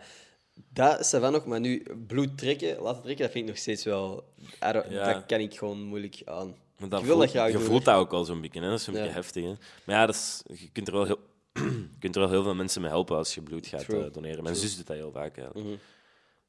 dat 0.69 1.01
is 1.01 1.13
nog, 1.13 1.47
maar 1.47 1.61
nu 1.61 1.83
bloed 2.07 2.39
trekken, 2.39 2.81
laten 2.83 3.03
trekken, 3.03 3.25
dat 3.25 3.33
vind 3.33 3.45
ik 3.45 3.51
nog 3.51 3.61
steeds 3.61 3.85
wel... 3.85 4.33
Ja. 4.61 4.73
Dat 5.13 5.27
kan 5.27 5.41
ik 5.41 5.59
gewoon 5.59 5.83
moeilijk 5.83 6.23
aan. 6.25 6.55
Maar 6.77 6.89
dat 6.89 7.01
Ik 7.01 7.07
wil 7.07 7.15
voelt, 7.17 7.27
dat 7.27 7.37
graag 7.37 7.47
je 7.53 7.57
doen, 7.59 7.67
voelt 7.67 7.85
dat 7.85 7.97
ook 7.97 8.13
al 8.13 8.25
zo'n 8.25 8.41
beetje. 8.41 8.61
Hè? 8.61 8.71
Dat 8.71 8.81
is 8.81 8.87
een 8.87 8.95
Ja. 8.95 8.99
beetje 9.01 9.15
heftig. 9.15 9.45
Hè? 9.45 9.55
Maar 9.85 9.97
ja, 9.97 10.07
dat 10.07 10.15
is, 10.15 10.43
je 10.59 10.71
kunt 10.73 10.87
er, 10.89 10.95
wel 10.95 11.05
heel, 11.05 11.19
je 11.93 11.99
kunt 11.99 12.15
er 12.15 12.21
wel 12.21 12.31
heel 12.31 12.43
veel 12.43 12.55
mensen 12.55 12.81
mee 12.81 12.91
helpen 12.91 13.17
als 13.17 13.35
je 13.35 13.43
bloed 13.43 13.67
gaat 13.67 13.89
eh, 13.89 14.13
doneren. 14.13 14.43
Mijn 14.43 14.57
zus 14.57 14.77
doet 14.77 14.87
dat 14.87 14.97
heel 14.97 15.13
vaak. 15.13 15.37
Mhm. 15.55 15.75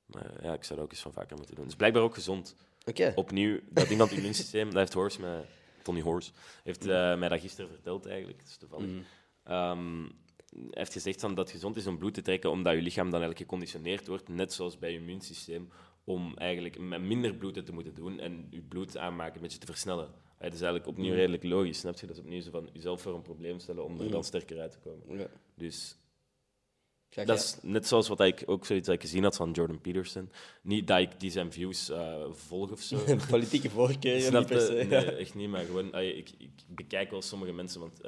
Maar 0.05 0.32
ja, 0.41 0.53
ik 0.53 0.63
zou 0.63 0.75
dat 0.75 0.88
ook 0.88 0.91
eens 0.91 1.01
van 1.01 1.13
vaker 1.13 1.36
moeten 1.36 1.55
doen. 1.55 1.63
Het 1.63 1.73
is 1.73 1.77
blijkbaar 1.77 2.01
ook 2.03 2.13
gezond. 2.13 2.55
Oké. 2.86 3.12
Opnieuw, 3.15 3.60
dat 3.69 3.89
iemand 3.89 4.12
immuunsysteem, 4.17 4.65
dat 4.65 4.77
heeft 4.77 4.93
Horst 4.93 5.19
mij, 5.19 5.45
Tony 5.84 6.01
Horst, 6.01 6.32
heeft 6.63 6.86
eh, 6.88 7.17
mij 7.17 7.29
dat 7.29 7.39
gisteren 7.39 7.69
verteld 7.69 8.05
eigenlijk. 8.05 8.39
Dat 8.39 8.47
is 8.47 8.58
toevallig. 8.58 8.86
Mhm. 8.89 8.99
Ehm, 9.43 10.03
heeft 10.69 10.93
gezegd 10.93 11.19
van 11.19 11.35
dat 11.35 11.45
het 11.45 11.55
gezond 11.55 11.75
is 11.75 11.88
om 11.88 11.97
bloed 11.97 12.13
te 12.13 12.21
trekken, 12.21 12.49
omdat 12.49 12.73
je 12.73 12.81
lichaam 12.81 13.09
dan 13.09 13.21
eigenlijk 13.21 13.41
geconditioneerd 13.41 14.07
wordt, 14.07 14.27
net 14.27 14.53
zoals 14.53 14.79
bij 14.79 14.91
je 14.91 14.97
immuunsysteem, 14.97 15.69
om 16.03 16.38
eigenlijk 16.38 16.79
met 16.79 17.01
minder 17.01 17.35
bloed 17.35 17.55
het 17.55 17.65
te 17.65 17.73
moeten 17.73 17.93
doen 17.95 18.19
en 18.19 18.47
je 18.49 18.62
bloed 18.62 18.97
aanmaken 18.97 19.35
een 19.35 19.41
beetje 19.41 19.57
te 19.57 19.65
versnellen. 19.65 20.09
Dat 20.39 20.53
is 20.53 20.62
eigenlijk 20.62 20.88
opnieuw 20.88 21.13
redelijk 21.13 21.43
logisch, 21.43 21.79
snap 21.79 21.99
je? 21.99 22.05
Dat 22.07 22.15
is 22.15 22.21
opnieuw 22.21 22.41
zo 22.41 22.51
van 22.51 22.69
jezelf 22.73 23.01
voor 23.01 23.15
een 23.15 23.21
probleem 23.21 23.59
stellen 23.59 23.83
om 23.83 23.99
er 23.99 24.12
dan 24.12 24.23
sterker 24.23 24.59
uit 24.59 24.71
te 24.71 24.77
komen. 24.79 25.17
Ja. 25.17 25.27
Dus 25.55 25.97
dat 27.09 27.38
is 27.38 27.57
net 27.62 27.88
zoals 27.88 28.07
wat 28.07 28.21
ik 28.21 28.43
ook 28.45 28.65
zoiets 28.65 28.85
dat 28.85 28.95
ik 28.95 29.01
gezien 29.01 29.23
had 29.23 29.35
van 29.35 29.51
Jordan 29.51 29.81
Peterson. 29.81 30.31
Niet 30.62 30.88
dat 30.88 30.99
ik 30.99 31.19
die 31.19 31.31
zijn 31.31 31.51
views 31.51 31.89
eh, 31.89 32.23
volg 32.31 32.71
of 32.71 32.81
zo. 32.81 32.97
Politieke 33.29 33.69
voorkeur, 33.69 34.15
niet 34.15 34.23
Snap 34.23 34.47
per 34.47 34.62
se. 34.62 34.73
je? 34.73 34.83
Nee, 34.83 35.15
echt 35.15 35.35
niet, 35.35 35.49
maar 35.49 35.65
gewoon, 35.65 35.95
ik, 35.95 36.29
ik 36.38 36.51
bekijk 36.67 37.12
wel 37.12 37.21
sommige 37.21 37.53
mensen, 37.53 37.79
want 37.79 38.01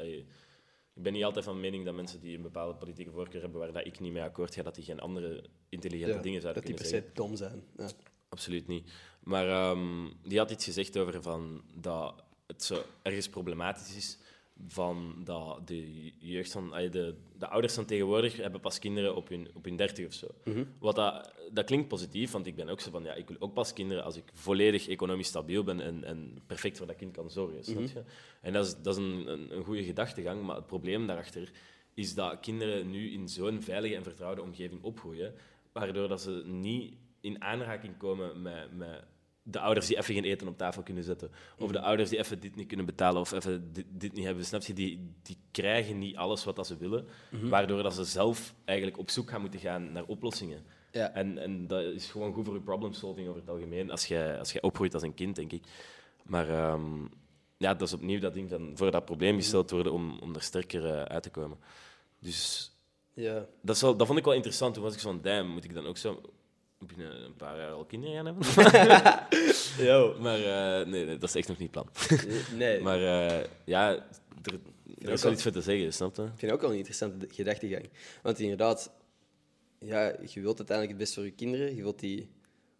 ik 1.01 1.07
ben 1.07 1.15
niet 1.15 1.25
altijd 1.25 1.45
van 1.45 1.59
mening 1.59 1.85
dat 1.85 1.95
mensen 1.95 2.19
die 2.19 2.35
een 2.35 2.41
bepaalde 2.41 2.73
politieke 2.75 3.11
voorkeur 3.11 3.41
hebben 3.41 3.59
waar 3.59 3.71
dat 3.73 3.85
ik 3.85 3.99
niet 3.99 4.11
mee 4.11 4.23
akkoord 4.23 4.55
ga, 4.55 4.63
dat 4.63 4.75
die 4.75 4.83
geen 4.83 4.99
andere 4.99 5.43
intelligente 5.69 6.15
Ja, 6.15 6.21
dingen 6.21 6.41
zouden 6.41 6.63
dat 6.63 6.71
die 6.71 6.75
kunnen 6.75 7.01
per 7.01 7.01
zeggen. 7.01 7.09
se 7.09 7.21
dom 7.21 7.35
zijn. 7.35 7.63
Ja. 7.77 7.89
Absoluut 8.29 8.67
niet. 8.67 8.91
Maar 9.23 9.47
ehm, 9.47 10.09
die 10.23 10.37
had 10.37 10.51
iets 10.51 10.65
gezegd 10.65 10.97
over 10.97 11.21
van 11.21 11.61
dat 11.75 12.23
het 12.47 12.63
zo 12.63 12.83
ergens 13.01 13.29
problematisch 13.29 13.95
is 13.95 14.17
van 14.67 15.15
dat 15.23 15.67
de 15.67 16.11
jeugd 16.17 16.51
van 16.51 16.69
de, 16.69 17.15
de 17.37 17.47
ouders 17.47 17.73
van 17.73 17.85
tegenwoordig 17.85 18.37
hebben 18.37 18.59
pas 18.59 18.79
kinderen 18.79 19.15
op 19.15 19.29
hun, 19.29 19.47
op 19.53 19.65
hun 19.65 19.75
dertig 19.75 20.07
of 20.07 20.13
zo. 20.13 20.27
Wat 20.79 20.95
dat, 20.95 21.33
dat 21.51 21.65
klinkt 21.65 21.87
positief, 21.87 22.31
want 22.31 22.45
ik 22.45 22.55
ben 22.55 22.69
ook 22.69 22.79
zo 22.79 22.91
van 22.91 23.03
ja, 23.03 23.13
ik 23.13 23.27
wil 23.27 23.37
ook 23.39 23.53
pas 23.53 23.73
kinderen 23.73 24.03
als 24.03 24.15
ik 24.15 24.23
volledig 24.33 24.87
economisch 24.87 25.27
stabiel 25.27 25.63
ben 25.63 25.81
en, 25.81 26.03
en 26.03 26.37
perfect 26.47 26.77
voor 26.77 26.87
dat 26.87 26.95
kind 26.95 27.11
kan 27.11 27.29
zorgen. 27.29 27.63
Snap 27.63 27.87
je? 27.87 28.03
En 28.41 28.53
dat 28.53 28.65
is, 28.65 28.75
dat 28.81 28.97
is 28.97 29.03
een, 29.03 29.27
een, 29.27 29.55
een 29.55 29.63
goede 29.63 29.83
gedachtegang, 29.83 30.43
maar 30.43 30.55
het 30.55 30.67
probleem 30.67 31.07
daarachter 31.07 31.51
is 31.93 32.13
dat 32.13 32.39
kinderen 32.39 32.89
nu 32.89 33.11
in 33.11 33.27
zo'n 33.27 33.61
veilige 33.61 33.95
en 33.95 34.03
vertrouwde 34.03 34.41
omgeving 34.41 34.83
opgroeien, 34.83 35.33
waardoor 35.71 36.07
dat 36.07 36.21
ze 36.21 36.43
niet 36.45 36.93
in 37.21 37.41
aanraking 37.41 37.97
komen 37.97 38.41
met, 38.41 38.77
met 38.77 39.03
de 39.43 39.59
ouders 39.59 39.87
die 39.87 39.97
even 39.97 40.13
geen 40.13 40.23
eten 40.23 40.47
op 40.47 40.57
tafel 40.57 40.83
kunnen 40.83 41.03
zetten. 41.03 41.31
Of 41.57 41.71
de 41.71 41.79
ouders 41.81 42.09
die 42.09 42.19
even 42.19 42.39
dit 42.39 42.55
niet 42.55 42.67
kunnen 42.67 42.85
betalen 42.85 43.21
of 43.21 43.31
even 43.31 43.73
dit, 43.73 43.85
dit 43.89 44.13
niet 44.13 44.25
hebben. 44.25 44.45
Snap 44.45 44.61
je? 44.63 44.73
Die, 44.73 45.11
die 45.21 45.37
krijgen 45.51 45.97
niet 45.99 46.15
alles 46.15 46.43
wat 46.43 46.55
dat 46.55 46.67
ze 46.67 46.77
willen, 46.77 47.07
waardoor 47.29 47.83
dat 47.83 47.93
ze 47.93 48.03
zelf 48.03 48.53
eigenlijk 48.65 48.97
op 48.97 49.09
zoek 49.09 49.29
gaan 49.29 49.41
moeten 49.41 49.59
gaan 49.59 49.91
naar 49.91 50.03
oplossingen. 50.05 50.63
Ja. 50.91 51.13
En, 51.13 51.37
en 51.37 51.67
dat 51.67 51.83
is 51.83 52.09
gewoon 52.11 52.33
goed 52.33 52.45
voor 52.45 52.53
je 52.53 52.61
problem 52.61 52.93
solving 52.93 53.27
over 53.27 53.41
het 53.41 53.49
algemeen, 53.49 53.91
als 53.91 54.05
je, 54.05 54.35
als 54.39 54.51
je 54.51 54.61
opgroeit 54.61 54.93
als 54.93 55.03
een 55.03 55.13
kind, 55.13 55.35
denk 55.35 55.51
ik. 55.51 55.63
Maar 56.23 56.49
ehm, 56.49 57.01
ja, 57.57 57.73
dat 57.73 57.87
is 57.87 57.93
opnieuw 57.93 58.19
dat 58.19 58.33
ding 58.33 58.49
van 58.49 58.71
voor 58.75 58.91
dat 58.91 59.05
probleem 59.05 59.35
gesteld 59.35 59.71
worden 59.71 59.93
om, 59.93 60.19
om 60.19 60.35
er 60.35 60.41
sterker 60.41 60.85
eh, 60.85 61.01
uit 61.03 61.23
te 61.23 61.29
komen. 61.29 61.57
Dus 62.19 62.71
Ja. 63.13 63.45
dat, 63.61 63.75
is 63.75 63.81
wel, 63.81 63.97
dat 63.97 64.07
vond 64.07 64.19
ik 64.19 64.25
wel 64.25 64.33
interessant. 64.33 64.73
Toen 64.73 64.83
was 64.83 64.93
ik 64.93 64.99
zo 64.99 65.09
van, 65.11 65.21
damn, 65.21 65.49
moet 65.49 65.63
ik 65.63 65.73
dan 65.73 65.85
ook 65.85 65.97
zo 65.97 66.21
binnen 66.87 67.23
een 67.25 67.35
paar 67.35 67.57
jaar 67.57 67.71
al 67.71 67.85
kinderen 67.85 68.15
gaan 68.15 68.25
hebben? 68.25 68.45
Yo. 69.85 70.15
maar 70.19 70.39
eh, 70.39 70.87
nee, 70.87 71.05
nee, 71.05 71.17
dat 71.17 71.29
is 71.29 71.35
echt 71.35 71.47
nog 71.47 71.57
niet 71.57 71.71
plan. 71.71 71.87
Nee, 72.55 72.81
Maar 72.87 72.97
eh, 73.01 73.45
ja, 73.65 73.89
er, 73.91 74.03
er 74.43 74.59
is 74.95 75.03
wel 75.05 75.17
wel- 75.21 75.31
iets 75.31 75.43
voor 75.43 75.51
te 75.51 75.61
zeggen, 75.61 75.93
snap 75.93 76.15
je? 76.15 76.21
ik 76.21 76.27
vind 76.27 76.41
het 76.41 76.51
ook 76.51 76.61
wel 76.61 76.69
een 76.69 76.77
interessante 76.77 77.27
gedachtegang. 77.29 77.89
Want 78.21 78.39
inderdaad, 78.39 78.91
ja, 79.79 80.03
je 80.05 80.41
wilt 80.41 80.57
uiteindelijk 80.57 80.89
het 80.89 80.97
beste 80.97 81.13
voor 81.13 81.23
je 81.25 81.31
kinderen. 81.31 81.75
Je 81.75 81.81
wilt 81.81 81.99
die 81.99 82.29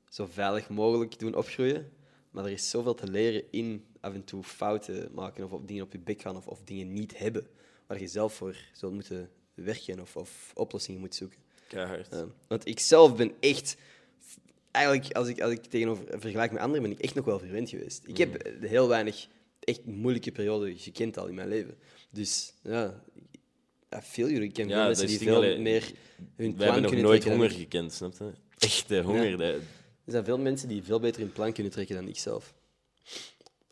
zo 0.09 0.27
veilig 0.31 0.69
mogelijk 0.69 1.19
doen 1.19 1.35
opgroeien. 1.35 1.91
Maar 2.31 2.45
er 2.45 2.51
is 2.51 2.69
zoveel 2.69 2.93
te 2.93 3.07
leren 3.11 3.43
in 3.51 3.85
af 3.99 4.13
en 4.13 4.23
toe 4.23 4.43
fouten 4.43 5.09
maken 5.13 5.43
of 5.45 5.51
op 5.51 5.67
dingen 5.67 5.83
op 5.83 5.91
je 5.91 5.99
bek 5.99 6.21
gaan 6.21 6.35
of, 6.35 6.47
of 6.47 6.61
dingen 6.63 6.93
niet 6.93 7.17
hebben. 7.17 7.47
Waar 7.87 7.99
je 7.99 8.07
zelf 8.07 8.33
voor 8.33 8.55
zult 8.73 8.93
moeten 8.93 9.29
werken 9.53 9.99
of, 9.99 10.15
of 10.15 10.51
oplossingen 10.53 10.99
moet 10.99 11.15
zoeken. 11.15 11.39
Keihard. 11.71 12.07
Ja. 12.11 12.25
want 12.47 12.67
ik 12.67 12.79
zelf 12.79 13.15
ben 13.15 13.31
echt... 13.39 13.77
Eigenlijk, 14.71 15.15
als 15.15 15.27
ik, 15.27 15.41
als 15.41 15.51
ik 15.51 15.65
tegenover 15.65 16.05
vergelijk 16.19 16.51
met 16.51 16.61
anderen, 16.61 16.81
ben 16.81 16.91
ik 16.91 16.99
echt 16.99 17.15
nog 17.15 17.25
wel 17.25 17.39
verwend 17.39 17.69
geweest. 17.69 18.03
Ik 18.05 18.17
heb 18.17 18.35
eh, 18.35 18.69
heel 18.69 18.87
weinig 18.87 19.27
echt 19.59 19.85
moeilijke 19.85 20.31
perioden 20.31 20.77
gekend 20.77 21.17
al 21.17 21.27
in 21.27 21.35
mijn 21.35 21.47
leven. 21.47 21.77
Dus 22.09 22.53
ja, 22.63 23.01
I 23.95 23.99
feel 24.01 24.29
you. 24.29 24.43
Ik 24.43 24.53
ken 24.53 24.67
Ja, 24.67 24.75
veel 24.75 24.85
mensen 24.85 25.07
die 25.07 25.17
veel 25.17 25.59
meer 25.59 25.81
hun 26.35 26.49
We 26.49 26.53
plan 26.53 26.63
hebben 26.63 26.81
nog 26.81 26.91
kunnen 26.91 27.07
nooit 27.07 27.23
dan 27.23 27.31
honger 27.31 27.51
gekend, 27.51 27.93
snap 27.93 28.13
je? 28.17 28.31
Echte 28.57 29.01
honger. 29.01 29.41
Er 29.41 29.61
zijn 30.05 30.23
veel 30.23 30.37
mensen 30.37 30.67
die 30.67 30.83
veel 30.83 30.99
beter 30.99 31.21
hun 31.21 31.31
plan 31.31 31.53
kunnen 31.53 31.71
trekken 31.71 31.95
dan 31.95 32.07
ik 32.07 32.17
zelf. 32.19 32.53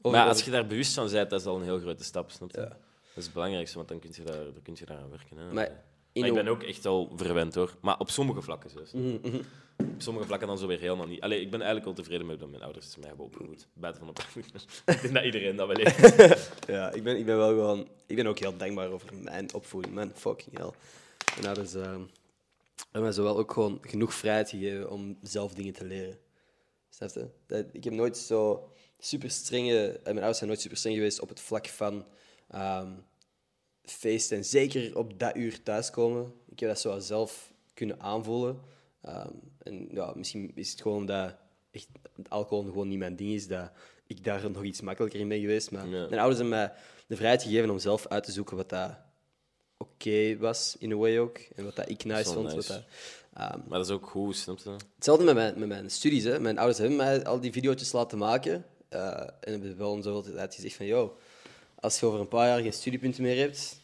Of- 0.02 0.12
Maar 0.12 0.28
als 0.28 0.44
je 0.44 0.52
daar 0.52 0.68
bewust 0.68 0.94
van 0.94 1.10
bent, 1.12 1.30
dat 1.30 1.40
is 1.40 1.46
al 1.48 1.56
een 1.56 1.64
heel 1.64 1.80
grote 1.80 2.04
stap, 2.04 2.32
snap 2.32 2.52
je? 2.52 2.58
Ja. 2.62 2.68
Dat 2.68 2.78
is 3.16 3.24
het 3.24 3.34
belangrijkste, 3.34 3.78
want 3.78 3.90
dan 3.90 4.00
kun 4.00 4.10
je 4.14 4.24
daar, 4.24 4.44
dan 4.44 4.62
kun 4.64 4.76
je 4.80 4.86
daar 4.86 4.98
aan 4.98 5.10
werken. 5.10 5.38
Hè. 5.38 5.54
Maar 5.54 5.66
in 5.66 5.74
Maar 6.14 6.28
ik 6.28 6.34
ben 6.34 6.48
ook 6.48 6.64
echt 6.64 6.86
al 6.86 7.12
verwend 7.16 7.56
hoor. 7.56 7.76
Maar 7.82 8.00
op 8.00 8.10
sommige 8.10 8.42
vlakken 8.42 8.70
zelfs. 8.70 8.92
Mhm, 8.92 9.36
Op 9.78 9.86
sommige 10.02 10.26
vlakken 10.26 10.48
dan 10.48 10.58
zo 10.58 10.68
weer 10.68 10.80
helemaal 10.80 11.08
niet. 11.08 11.22
Allee, 11.22 11.42
ik 11.42 11.50
ben 11.50 11.60
eigenlijk 11.62 11.90
al 11.90 11.96
tevreden 11.96 12.26
met 12.26 12.40
dat 12.40 12.50
mijn 12.50 12.64
ouders 12.64 12.96
mij 12.96 13.08
hebben 13.08 13.26
opgevoed. 13.26 13.68
Buiten 13.74 14.02
van 14.06 14.10
opvoeding. 14.10 14.54
ik 14.86 15.02
denk 15.02 15.14
dat 15.14 15.24
iedereen 15.24 15.56
dat 15.56 15.68
wel 15.68 15.78
heeft. 15.78 16.52
Ja, 16.68 16.92
ik 16.92 17.04
ben, 17.04 17.18
ik 17.18 17.26
ben 17.26 17.38
wel 17.38 17.50
gewoon... 17.50 17.88
Ik 18.08 18.16
ben 18.16 18.28
ook 18.28 18.40
heel 18.40 18.58
dankbaar 18.58 18.90
over 18.90 19.10
mijn 19.16 19.54
opvoeding. 19.54 19.94
Man, 19.94 20.12
fucking 20.16 20.58
hell. 20.58 20.72
Mijn 21.36 21.46
ouders 21.46 21.74
eh, 21.74 21.82
hebben 21.82 23.02
mij 23.02 23.12
zowel 23.12 23.38
ook 23.38 23.52
gewoon 23.52 23.78
genoeg 23.82 24.14
vrijheid 24.14 24.50
gegeven 24.50 24.92
om 24.92 25.18
zelf 25.22 25.54
dingen 25.54 25.74
te 25.74 25.86
leren. 25.86 26.18
Snap 26.90 27.10
je? 27.10 27.30
Dat, 27.48 27.66
ik 27.72 27.84
heb 27.84 27.94
nooit 27.94 28.18
zo 28.18 28.72
super 29.00 29.32
strenge... 29.32 29.88
en 29.88 30.02
Mijn 30.04 30.16
ouders 30.16 30.38
zijn 30.38 30.50
nooit 30.50 30.62
super 30.62 30.78
streng 30.78 30.96
geweest 30.96 31.20
op 31.20 31.30
het 31.30 31.40
vlak 31.40 31.68
van 31.68 32.06
ehm 32.48 32.92
feesten. 33.92 34.38
En 34.38 34.46
zeker 34.46 34.98
op 34.98 35.20
dat 35.20 35.36
uur 35.36 35.64
thuiskomen. 35.64 36.34
Ik 36.50 36.60
heb 36.60 36.70
dat 36.70 36.80
zo 36.80 37.00
zelf 37.00 37.52
kunnen 37.74 38.00
aanvoelen. 38.02 38.60
Ehm, 39.02 39.30
en 39.64 39.88
ja, 39.92 40.14
misschien 40.16 40.52
is 40.56 40.72
het 40.72 40.82
gewoon 40.82 41.06
dat 41.06 41.36
echt 41.72 41.88
alcohol 42.28 42.64
gewoon 42.64 42.88
niet 42.88 42.98
mijn 43.00 43.16
ding 43.16 43.32
is, 43.32 43.48
dat 43.48 43.72
ik 44.08 44.24
daar 44.24 44.52
nog 44.52 44.64
iets 44.64 44.82
makkelijker 44.82 45.20
in 45.20 45.28
ben 45.28 45.40
geweest. 45.40 45.72
Maar 45.72 45.88
Ja. 45.88 46.08
mijn 46.08 46.20
ouders 46.22 46.40
hebben 46.40 46.58
mij 46.58 46.72
de 47.08 47.16
vrijheid 47.16 47.44
gegeven 47.44 47.70
om 47.70 47.80
zelf 47.80 48.08
uit 48.08 48.24
te 48.24 48.32
zoeken 48.32 48.58
wat 48.58 48.70
dat 48.70 48.92
oké 49.78 50.38
was, 50.38 50.76
in 50.80 50.92
a 50.92 50.96
way 50.96 51.20
ook. 51.20 51.38
En 51.56 51.64
wat 51.64 51.76
dat 51.76 51.90
ik 51.90 52.04
nice 52.04 52.34
vond. 52.34 52.44
nice. 52.44 52.56
Wat 52.56 52.68
dat, 52.68 52.84
ehm, 53.34 53.60
Maar 53.68 53.78
dat 53.78 53.88
is 53.88 53.94
ook 53.94 54.10
goed, 54.10 54.36
snap 54.36 54.58
je? 54.60 54.76
Hetzelfde 54.96 55.24
met 55.24 55.36
mijn, 55.36 55.60
met 55.60 55.68
mijn 55.68 55.90
studies. 55.92 56.24
Hè. 56.24 56.40
Mijn 56.40 56.58
ouders 56.58 56.78
hebben 56.80 56.98
mij 56.98 57.24
al 57.24 57.40
die 57.40 57.52
video's 57.52 57.92
laten 57.92 58.18
maken. 58.18 58.66
eh, 58.90 59.12
en 59.20 59.52
hebben 59.52 59.78
wel 59.78 59.92
om 59.92 60.02
zoveel 60.02 60.34
tijd 60.34 60.56
gezegd 60.56 60.76
van... 60.76 60.86
Yo, 60.86 61.18
als 61.76 62.00
je 62.00 62.06
over 62.06 62.20
een 62.20 62.28
paar 62.28 62.48
jaar 62.48 62.62
geen 62.62 62.74
studiepunten 62.74 63.24
meer 63.24 63.38
hebt... 63.38 63.79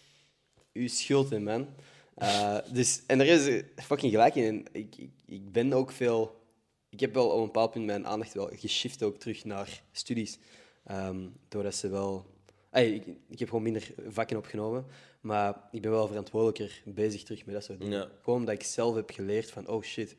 Uw 0.75 0.87
schuld, 0.87 1.29
hè, 1.29 1.39
man. 1.39 1.67
Eh, 2.15 2.57
dus, 2.71 3.01
en 3.07 3.19
er 3.19 3.27
is 3.27 3.63
fucking 3.75 4.11
gelijk 4.11 4.35
in. 4.35 4.67
Ik, 4.71 4.95
ik, 4.97 5.11
ik 5.25 5.51
ben 5.51 5.73
ook 5.73 5.91
veel... 5.91 6.43
Ik 6.89 6.99
heb 6.99 7.13
wel 7.13 7.29
op 7.29 7.39
een 7.39 7.45
bepaald 7.45 7.71
punt 7.71 7.85
mijn 7.85 8.07
aandacht 8.07 8.33
wel 8.33 8.49
geshift 8.53 9.03
ook 9.03 9.17
terug 9.17 9.45
naar 9.45 9.83
studies. 9.91 10.37
Ehm, 10.85 11.27
doordat 11.47 11.75
ze 11.75 11.89
wel... 11.89 12.25
Ik, 12.71 13.03
ik 13.29 13.39
heb 13.39 13.47
gewoon 13.47 13.63
minder 13.63 13.93
vakken 14.07 14.37
opgenomen. 14.37 14.85
Maar 15.21 15.61
ik 15.71 15.81
ben 15.81 15.91
wel 15.91 16.07
verantwoordelijker 16.07 16.81
bezig 16.85 17.23
terug 17.23 17.45
met 17.45 17.55
dat 17.55 17.63
soort 17.63 17.79
dingen. 17.79 17.99
Ja. 17.99 18.09
Gewoon 18.21 18.39
omdat 18.39 18.55
ik 18.55 18.63
zelf 18.63 18.95
heb 18.95 19.11
geleerd 19.11 19.51
van... 19.51 19.67
Oh, 19.67 19.83
shit. 19.83 20.15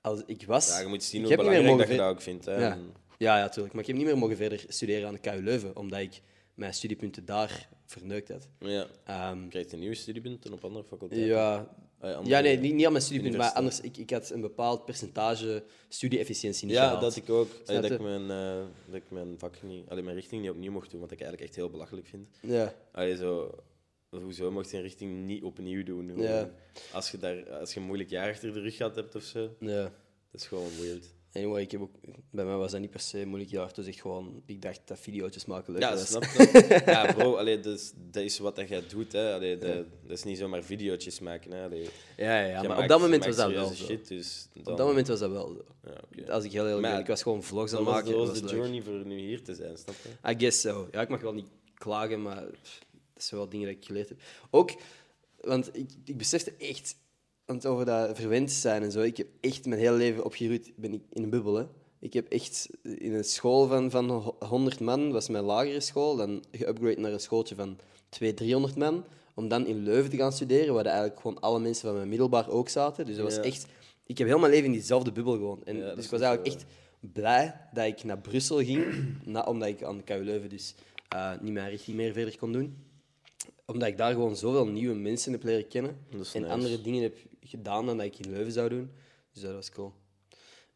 Als 0.00 0.22
ik 0.26 0.46
was... 0.46 0.68
Ja, 0.68 0.80
je 0.80 0.86
moet 0.86 1.02
zien 1.02 1.24
hoe 1.24 1.36
belangrijk 1.36 1.78
dat 1.78 1.88
je 1.88 1.96
dat 1.96 2.10
ook 2.10 2.20
vindt. 2.20 2.44
Hè. 2.44 2.56
Ja. 2.66 2.78
Ja, 3.18 3.38
ja, 3.38 3.48
tuurlijk. 3.48 3.74
Maar 3.74 3.82
ik 3.82 3.88
heb 3.88 3.96
niet 3.96 4.06
meer 4.06 4.18
mogen 4.18 4.36
verder 4.36 4.64
studeren 4.68 5.06
aan 5.06 5.14
de 5.14 5.20
KU 5.20 5.42
Leuven, 5.42 5.76
omdat 5.76 6.00
ik 6.00 6.20
mijn 6.56 6.74
studiepunten 6.74 7.24
daar 7.24 7.68
verneukt 7.86 8.28
had. 8.28 8.48
Ja. 8.58 8.86
Ehm, 9.04 9.48
Krijg 9.48 9.70
je 9.70 9.76
nieuwe 9.76 9.94
studiepunten 9.94 10.52
op 10.52 10.64
andere 10.64 10.84
faculteiten? 10.84 11.28
ja, 11.28 11.56
andere- 12.00 12.28
Ja, 12.28 12.40
nee, 12.40 12.58
niet, 12.58 12.74
niet 12.74 12.84
aan 12.86 12.92
mijn 12.92 13.04
studiepunten, 13.04 13.40
maar 13.40 13.52
anders, 13.52 13.80
ik, 13.80 13.96
ik 13.96 14.10
had 14.10 14.30
een 14.30 14.40
bepaald 14.40 14.84
percentage 14.84 15.64
studie-efficiëntie 15.88 16.66
niet 16.66 16.74
Ja, 16.76 16.82
gehaald. 16.82 17.00
dat 17.00 17.16
ik 17.16 17.30
ook. 17.30 17.48
Allee, 17.66 17.80
dat, 17.80 17.90
ik 17.90 18.00
mijn, 18.00 18.30
eh, 18.30 18.64
dat 18.86 18.94
ik 18.94 19.10
mijn 19.10 19.38
vak 19.38 19.62
niet, 19.62 19.88
allee, 19.88 20.02
mijn 20.02 20.16
richting 20.16 20.42
niet 20.42 20.50
opnieuw 20.50 20.72
mocht 20.72 20.90
doen, 20.90 21.00
wat 21.00 21.10
ik 21.10 21.20
eigenlijk 21.20 21.48
echt 21.50 21.56
heel 21.58 21.70
belachelijk 21.70 22.06
vind. 22.06 22.28
Ja. 22.42 22.74
Allee, 22.92 23.16
zo, 23.16 23.54
hoezo 24.10 24.50
mocht 24.50 24.70
je 24.70 24.76
een 24.76 24.82
richting 24.82 25.26
niet 25.26 25.42
opnieuw 25.42 25.82
doen? 25.84 26.18
Ja. 26.18 26.50
als, 26.92 27.10
je 27.10 27.18
daar, 27.18 27.50
als 27.50 27.74
je 27.74 27.80
een 27.80 27.86
moeilijk 27.86 28.10
jaar 28.10 28.30
achter 28.30 28.52
de 28.52 28.60
rug 28.60 28.76
gehad 28.76 28.94
hebt 28.96 29.14
of 29.14 29.22
zo, 29.22 29.56
ja. 29.60 29.82
dat 30.30 30.40
is 30.40 30.46
gewoon 30.46 30.70
weird. 30.80 31.14
Anyway, 31.36 31.62
ik 31.62 31.70
heb 31.70 31.80
ook, 31.80 31.90
bij 32.30 32.44
mij 32.44 32.54
was 32.56 32.70
dat 32.70 32.80
niet 32.80 32.90
per 32.90 33.00
se 33.00 33.24
moeilijk 33.26 33.50
jaar. 33.50 33.74
Dus 33.74 33.86
echt 33.86 34.00
gewoon, 34.00 34.42
ik 34.46 34.62
dacht 34.62 34.80
dat 34.84 34.98
video's 34.98 35.44
maken 35.44 35.72
leuk 35.72 35.82
Ja, 35.82 35.90
was. 35.90 36.06
snap? 36.06 36.24
Ja, 36.86 37.12
bro, 37.12 37.34
allee, 37.36 37.60
dat, 37.60 37.78
is, 37.78 37.92
dat 38.10 38.22
is 38.22 38.38
wat 38.38 38.56
dat 38.56 38.68
jij 38.68 38.82
doet. 38.88 39.12
Hè. 39.12 39.34
Allee, 39.34 39.58
dat, 39.58 39.74
dat 40.02 40.16
is 40.16 40.22
niet 40.24 40.38
zomaar 40.38 40.62
video's 40.62 41.20
maken. 41.20 41.50
Hè. 41.52 41.64
Allee, 41.64 41.88
Ja, 42.16 42.40
ja, 42.44 42.58
maar 42.60 42.68
maakt- 42.68 42.80
op 42.82 42.88
dat 42.88 43.00
moment 43.00 43.24
was 43.24 43.36
dat 43.36 43.50
wel. 43.50 43.72
Shit, 43.72 44.08
dus 44.08 44.48
dan, 44.52 44.72
Op 44.72 44.78
dat 44.78 44.86
moment 44.86 45.08
was 45.08 45.18
dat 45.18 45.30
wel 45.30 45.48
zo. 45.48 45.64
Ja, 45.90 46.00
oké. 46.20 46.32
Als 46.32 46.44
ik 46.44 46.52
heel 46.52 46.66
eerlijk 46.66 46.82
ben, 46.82 46.98
ik 46.98 47.06
was 47.06 47.22
gewoon 47.22 47.42
vlogs 47.42 47.72
aan 47.72 47.76
het 47.78 47.86
was, 47.86 47.94
maken. 47.94 48.10
dat 48.18 48.28
was 48.28 48.38
de 48.40 48.44
leuk. 48.46 48.54
journey 48.54 48.82
voor 48.82 49.06
nu 49.06 49.18
hier 49.18 49.42
te 49.42 49.54
zijn, 49.54 49.76
snap 49.78 49.94
je? 50.02 50.30
I 50.32 50.34
guess 50.38 50.60
so. 50.60 50.88
Ja, 50.90 51.00
ik 51.00 51.08
mag 51.08 51.20
wel 51.20 51.32
niet 51.34 51.48
klagen, 51.74 52.22
maar 52.22 52.44
pff, 52.62 52.78
dat 53.14 53.22
zijn 53.24 53.40
wel 53.40 53.48
dingen 53.48 53.66
dat 53.66 53.76
ik 53.76 53.84
geleerd 53.84 54.08
heb. 54.08 54.18
Ook, 54.50 54.70
want 55.40 55.76
ik, 55.76 55.90
ik 56.04 56.16
besefte 56.16 56.52
echt, 56.58 56.96
want 57.46 57.66
over 57.66 57.84
dat 57.84 58.16
verwend 58.16 58.50
zijn 58.52 58.82
en 58.82 58.92
zo, 58.92 59.00
ik 59.00 59.16
heb 59.16 59.26
echt 59.40 59.66
mijn 59.66 59.80
hele 59.80 59.96
leven 59.96 60.24
opgegroeid, 60.24 60.72
ben 60.76 60.92
ik 60.92 61.02
in 61.12 61.22
een 61.22 61.30
bubbel. 61.30 61.54
Hè. 61.54 61.64
Ik 62.00 62.12
heb 62.12 62.28
echt 62.28 62.68
in 62.82 63.14
een 63.14 63.24
school 63.24 63.66
van, 63.66 63.90
van 63.90 64.10
ho- 64.10 64.36
100 64.38 64.80
man, 64.80 65.12
was 65.12 65.28
mijn 65.28 65.44
lagere 65.44 65.80
school, 65.80 66.16
dan 66.16 66.44
geüpgrade 66.56 66.98
naar 66.98 67.12
een 67.12 67.20
schooltje 67.20 67.54
van 67.54 67.78
200, 68.08 68.36
300 68.36 68.76
man, 68.76 69.04
om 69.34 69.48
dan 69.48 69.66
in 69.66 69.82
Leuven 69.82 70.10
te 70.10 70.16
gaan 70.16 70.32
studeren, 70.32 70.74
waar 70.74 70.84
eigenlijk 70.86 71.20
gewoon 71.20 71.40
alle 71.40 71.60
mensen 71.60 71.86
van 71.86 71.96
mijn 71.96 72.08
middelbaar 72.08 72.48
ook 72.48 72.68
zaten. 72.68 73.06
Dus 73.06 73.16
dat 73.16 73.24
was 73.24 73.34
Ja. 73.34 73.42
echt... 73.42 73.66
Ik 74.06 74.18
heb 74.18 74.26
heel 74.26 74.38
mijn 74.38 74.50
leven 74.52 74.66
in 74.66 74.72
diezelfde 74.72 75.12
bubbel 75.12 75.32
gewoond. 75.32 75.62
En 75.64 75.76
Ja, 75.76 75.84
dat 75.86 75.96
dus 75.96 76.04
ik 76.04 76.10
was 76.10 76.20
eigenlijk 76.20 76.54
echt 76.54 76.64
blij 77.00 77.60
dat 77.72 77.86
ik 77.86 78.04
naar 78.04 78.18
Brussel 78.18 78.56
ging, 78.64 78.84
na, 79.24 79.42
omdat 79.44 79.68
ik 79.68 79.82
aan 79.82 79.96
de 79.96 80.02
KU 80.02 80.22
Leuven 80.24 80.48
dus 80.48 80.74
eh, 81.08 81.32
niet 81.40 81.52
mijn 81.52 81.70
richting 81.70 81.96
meer 81.96 82.12
verder 82.12 82.38
kon 82.38 82.52
doen. 82.52 82.76
Omdat 83.66 83.88
ik 83.88 83.96
daar 83.96 84.12
gewoon 84.12 84.36
zoveel 84.36 84.66
nieuwe 84.66 84.94
mensen 84.94 85.32
heb 85.32 85.42
leren 85.42 85.68
kennen 85.68 85.98
en 86.10 86.18
nice. 86.18 86.46
andere 86.46 86.80
dingen 86.80 87.02
heb 87.02 87.16
gedaan 87.46 87.86
dan 87.86 87.96
dat 87.96 88.06
ik 88.06 88.18
in 88.18 88.30
Leuven 88.30 88.52
zou 88.52 88.68
doen. 88.68 88.90
Dus 89.32 89.42
dat 89.42 89.52
was 89.52 89.70
cool. 89.70 89.92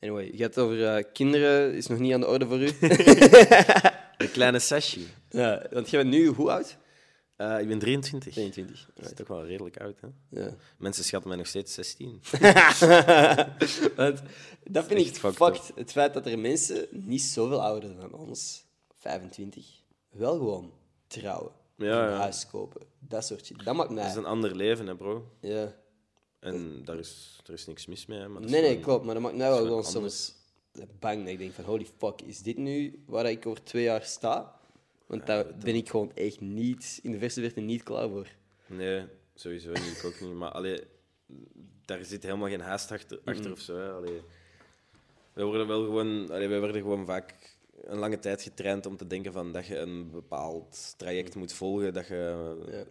Anyway, 0.00 0.30
je 0.32 0.42
hebt 0.42 0.58
over 0.58 0.86
eh, 0.86 1.04
kinderen, 1.12 1.74
is 1.74 1.86
nog 1.86 1.98
niet 1.98 2.12
aan 2.12 2.20
de 2.20 2.26
orde 2.26 2.46
voor 2.46 2.60
u. 2.60 2.70
Een 4.18 4.30
kleine 4.30 4.58
Sashi. 4.58 5.06
ja, 5.30 5.66
want 5.70 5.90
jij 5.90 6.02
bent 6.02 6.14
nu 6.14 6.26
hoe 6.26 6.50
oud? 6.50 6.78
Eh, 7.36 7.60
ik 7.60 7.68
ben 7.68 7.78
23. 7.78 8.32
22. 8.32 8.90
Dat 8.94 9.04
is 9.04 9.12
toch 9.12 9.28
wel 9.28 9.46
redelijk 9.46 9.80
oud, 9.80 10.00
hè? 10.00 10.08
Ja. 10.40 10.54
Mensen 10.78 11.04
schatten 11.04 11.28
mij 11.28 11.38
nog 11.38 11.46
steeds 11.46 11.74
16. 11.74 12.20
Want 13.96 14.22
dat 14.64 14.84
vind 14.86 15.00
ik 15.00 15.14
fucked 15.14 15.36
fucked. 15.36 15.72
Het 15.74 15.90
feit 15.90 16.14
dat 16.14 16.26
er 16.26 16.38
mensen 16.38 16.86
niet 16.90 17.22
zoveel 17.22 17.62
ouder 17.62 17.96
dan 17.96 18.12
ons, 18.12 18.64
25, 18.98 19.66
wel 20.10 20.32
gewoon 20.32 20.72
trouwen. 21.06 21.52
Ja, 21.76 22.04
een 22.04 22.10
ja. 22.10 22.16
huis 22.16 22.46
kopen. 22.46 22.80
Dat 22.98 23.24
soort 23.24 23.46
shit. 23.46 23.64
Dat 23.64 23.74
maakt 23.74 23.90
mij... 23.90 24.02
Dat 24.02 24.12
is 24.12 24.18
een 24.18 24.24
ander 24.24 24.56
leven, 24.56 24.86
hè, 24.86 24.96
bro. 24.96 25.30
Ja. 25.40 25.74
En 26.41 26.84
daar 26.84 26.99
is, 26.99 27.41
er 27.47 27.53
is 27.53 27.66
niks 27.66 27.86
mis 27.86 28.07
mee. 28.07 28.28
Maar 28.28 28.43
Nee, 28.43 28.62
nee, 28.62 28.80
klopt. 28.80 29.05
Maar 29.05 29.14
dat 29.14 29.22
maakt 29.22 29.36
mij 29.36 29.49
wel 29.49 29.62
gewoon 29.64 29.84
soms 29.84 30.34
bang. 30.99 31.20
Dat 31.20 31.28
ik 31.28 31.38
denk 31.38 31.53
van, 31.53 31.64
holy 31.64 31.86
fuck, 31.99 32.20
is 32.22 32.43
dit 32.43 32.57
nu 32.57 33.03
waar 33.07 33.30
ik 33.30 33.47
over 33.47 33.64
twee 33.64 33.82
jaar 33.82 34.05
sta? 34.05 34.61
Want 35.07 35.26
daar 35.26 35.47
ben 35.64 35.74
ik 35.74 35.88
gewoon 35.88 36.12
echt 36.14 36.41
niet, 36.41 37.01
in 37.03 37.12
de 37.12 37.18
verste 37.18 37.41
verte 37.41 37.61
niet 37.61 37.82
klaar 37.82 38.09
voor. 38.09 38.28
Nee, 38.66 39.05
sowieso 39.34 39.68
niet. 39.72 39.97
Ik 39.99 40.05
ook 40.05 40.20
niet. 40.20 40.34
Maar 40.34 40.51
allee, 40.51 40.80
daar 41.84 42.05
zit 42.05 42.22
helemaal 42.22 42.49
geen 42.49 42.61
haast 42.61 42.93
achter, 42.93 43.20
achter 43.24 43.53
of 43.53 43.61
zo. 43.61 43.97
Allee, 43.97 44.20
wij 45.32 45.45
worden 45.45 45.66
wel 45.66 45.84
gewoon, 45.84 46.30
allee, 46.30 46.49
wij 46.49 46.61
werden 46.61 46.80
gewoon 46.82 47.07
vaak 47.07 47.59
een 47.82 47.99
lange 47.99 48.18
tijd 48.18 48.43
getraind 48.43 48.86
om 48.86 48.97
te 48.97 49.07
denken 49.07 49.32
van 49.32 49.53
dat 49.53 49.66
je 49.66 49.76
een 49.76 50.11
bepaald 50.11 50.95
traject 50.97 51.34
moet 51.34 51.53
volgen. 51.53 51.95
Dat 51.95 52.07
je 52.07 52.57
Ja. 52.70 52.84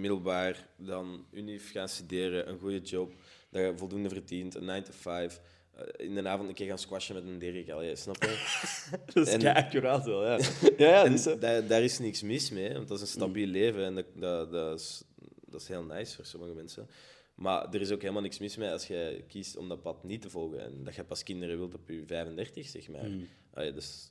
Middelbaar 0.00 0.68
dan 0.76 1.26
unief 1.30 1.70
gaat 1.72 1.90
studeren, 1.90 2.48
een 2.48 2.58
goede 2.58 2.80
job, 2.80 3.14
dat 3.50 3.62
je 3.62 3.72
voldoende 3.76 4.08
verdient, 4.08 4.54
een 4.54 4.64
9 4.64 4.84
to 4.84 4.92
5. 4.94 5.40
eh, 5.74 6.06
In 6.06 6.14
de 6.14 6.28
avond 6.28 6.48
een 6.48 6.54
keer 6.54 6.66
gaan 6.68 6.78
squashen 6.78 7.14
met 7.14 7.24
een 7.24 7.38
Dirk, 7.38 7.70
allee, 7.70 7.96
snap 7.96 8.22
je? 8.22 8.58
Dat 9.14 9.26
is 9.26 9.32
En- 9.32 9.54
accuraat 9.54 10.04
wel, 10.04 10.24
ja. 10.26 10.38
ja, 10.78 11.04
ja, 11.40 11.60
daar, 11.60 11.82
is 11.82 11.98
niks 11.98 12.22
mis 12.22 12.50
mee, 12.50 12.72
want 12.72 12.88
dat 12.88 12.96
is 12.96 13.02
een 13.02 13.08
stabiel 13.20 13.46
leven 13.46 13.84
en 13.84 13.94
dat, 13.94 14.06
dat, 14.14 14.52
dat, 14.52 14.78
is, 14.80 15.02
dat 15.46 15.60
is 15.60 15.68
heel 15.68 15.82
nice 15.84 16.14
voor 16.16 16.24
sommige 16.24 16.52
mensen. 16.54 16.88
Maar 17.34 17.74
er 17.74 17.80
is 17.80 17.90
ook 17.90 18.00
helemaal 18.00 18.22
niks 18.22 18.38
mis 18.38 18.56
mee 18.56 18.70
als 18.70 18.86
je 18.86 19.24
kiest 19.28 19.56
om 19.56 19.68
dat 19.68 19.82
pad 19.82 20.04
niet 20.04 20.22
te 20.22 20.30
volgen 20.30 20.60
en 20.64 20.84
dat 20.84 20.94
je 20.94 21.04
pas 21.04 21.22
kinderen 21.22 21.58
wilt 21.58 21.74
op 21.74 21.88
je 21.88 22.02
35, 22.06 22.66
zeg 22.66 22.88
maar. 22.88 23.08
Allee, 23.54 23.72
dus 23.72 24.10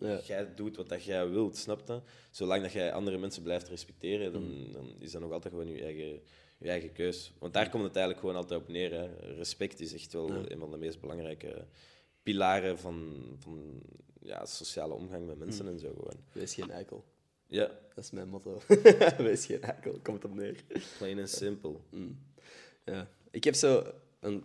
Ja. 0.00 0.20
jij 0.24 0.54
doet 0.54 0.76
wat 0.76 0.88
dat 0.88 1.04
jij 1.04 1.28
wilt, 1.28 1.56
snap 1.56 1.82
je? 1.86 2.00
Zolang 2.30 2.62
dat 2.62 2.72
jij 2.72 2.92
andere 2.92 3.18
mensen 3.18 3.42
blijft 3.42 3.68
respecteren, 3.68 4.32
dan, 4.32 4.72
dan 4.72 4.94
is 4.98 5.12
dat 5.12 5.20
nog 5.20 5.32
altijd 5.32 5.54
gewoon 5.54 5.68
je 5.68 5.82
eigen, 5.82 6.20
je 6.58 6.68
eigen 6.68 6.92
keus. 6.92 7.32
Want 7.38 7.52
daar 7.52 7.70
komt 7.70 7.84
het 7.84 7.96
eigenlijk 7.96 8.26
gewoon 8.26 8.42
altijd 8.42 8.60
op 8.60 8.68
neer. 8.68 8.92
Hè. 8.92 9.34
Respect 9.36 9.80
is 9.80 9.94
echt 9.94 10.12
wel 10.12 10.30
een 10.30 10.58
van 10.58 10.70
de 10.70 10.76
meest 10.76 11.00
belangrijke 11.00 11.66
pilaren 12.22 12.78
van, 12.78 13.22
van 13.38 13.82
ja, 14.22 14.46
sociale 14.46 14.94
omgang 14.94 15.26
met 15.26 15.38
mensen 15.38 15.66
en 15.68 15.78
zo 15.78 15.88
gewoon. 15.88 16.24
Wees 16.32 16.54
geen 16.54 16.70
eikel. 16.70 17.04
Ja, 17.46 17.70
Dat 17.94 18.04
is 18.04 18.10
mijn 18.10 18.28
motto. 18.28 18.60
Wees 19.18 19.46
geen 19.46 19.62
eikel, 19.62 19.98
komt 20.02 20.24
op 20.24 20.34
neer. 20.34 20.64
plain 20.98 21.18
and 21.18 21.30
simple. 21.30 21.76
Ja. 22.84 23.08
Ik 23.30 23.44
heb 23.44 23.54
zo 23.54 23.84
een... 24.20 24.44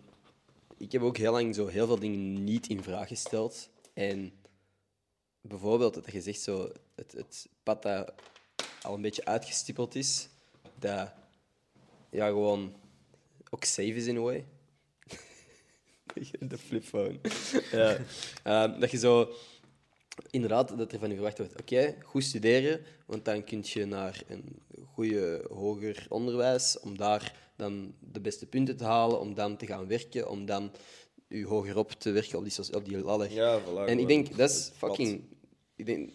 Ik 0.78 0.92
heb 0.92 1.02
ook 1.02 1.16
heel 1.16 1.32
lang 1.32 1.54
zo 1.54 1.66
heel 1.66 1.86
veel 1.86 1.98
dingen 1.98 2.44
niet 2.44 2.68
in 2.68 2.82
vraag 2.82 3.08
gesteld. 3.08 3.70
En 3.94 4.32
bijvoorbeeld 5.48 5.94
dat 5.94 6.12
je 6.12 6.20
zegt 6.20 6.40
zo, 6.40 6.72
het, 6.94 7.12
het 7.12 7.48
pad 7.62 7.82
dat 7.82 8.12
al 8.82 8.94
een 8.94 9.00
beetje 9.00 9.24
uitgestippeld 9.24 9.94
is, 9.94 10.28
dat 10.78 11.12
ja, 12.10 12.26
gewoon 12.26 12.74
ook 13.50 13.64
safe 13.64 13.94
is 13.94 14.06
in 14.06 14.16
a 14.16 14.20
way. 14.20 14.44
De 16.40 16.58
flipphone. 16.58 17.18
ja. 17.72 17.98
Ehm, 18.42 18.80
dat 18.80 18.90
je 18.90 18.98
zo 18.98 19.34
inderdaad 20.30 20.78
dat 20.78 20.92
er 20.92 20.98
van 20.98 21.08
je 21.08 21.14
verwacht 21.14 21.38
wordt, 21.38 21.60
oké, 21.60 21.94
goed 22.04 22.24
studeren, 22.24 22.80
want 23.06 23.24
dan 23.24 23.44
kun 23.44 23.60
je 23.62 23.84
naar 23.84 24.22
een 24.28 24.62
goede 24.92 25.44
hoger 25.52 26.06
onderwijs, 26.08 26.80
om 26.80 26.96
daar 26.96 27.34
dan 27.56 27.94
de 28.12 28.20
beste 28.20 28.46
punten 28.46 28.76
te 28.76 28.84
halen, 28.84 29.20
om 29.20 29.34
dan 29.34 29.56
te 29.56 29.66
gaan 29.66 29.86
werken, 29.86 30.30
om 30.30 30.46
dan 30.46 30.72
je 31.28 31.46
hogerop 31.46 31.92
te 31.92 32.10
werken 32.10 32.38
op 32.38 32.44
die, 32.44 32.74
op 32.74 32.84
die 32.84 32.98
ladder. 32.98 33.32
Ja, 33.32 33.60
voilà, 33.60 33.88
en 33.88 33.98
ik 33.98 34.06
denk, 34.06 34.36
dat 34.36 34.50
is 34.50 34.70
fucking... 34.76 35.22
Ik 35.76 35.86
denk, 35.86 36.10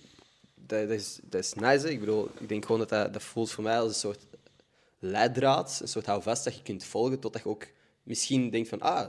dat, 0.56 0.88
dat, 0.88 0.98
is, 1.00 1.20
dat 1.24 1.42
is 1.44 1.54
nice, 1.54 1.86
hè. 1.86 1.90
Ik 1.90 2.00
bedoel, 2.00 2.30
ik 2.40 2.50
denk 2.50 2.66
gewoon 2.66 2.80
dat, 2.80 2.90
dat 2.90 3.14
dat 3.14 3.24
voelt 3.24 3.52
voor 3.52 3.64
mij 3.64 3.80
als 3.80 3.88
een 3.90 3.96
soort 4.00 4.26
leidraad, 5.00 5.80
een 5.82 5.88
soort 5.88 6.06
houvast 6.06 6.44
dat 6.44 6.56
je 6.56 6.62
kunt 6.62 6.84
volgen, 6.84 7.20
totdat 7.20 7.44
je 7.44 7.50
ook 7.50 7.68
misschien 8.04 8.50
denkt 8.50 8.70
van, 8.70 8.80
ah, 8.82 9.08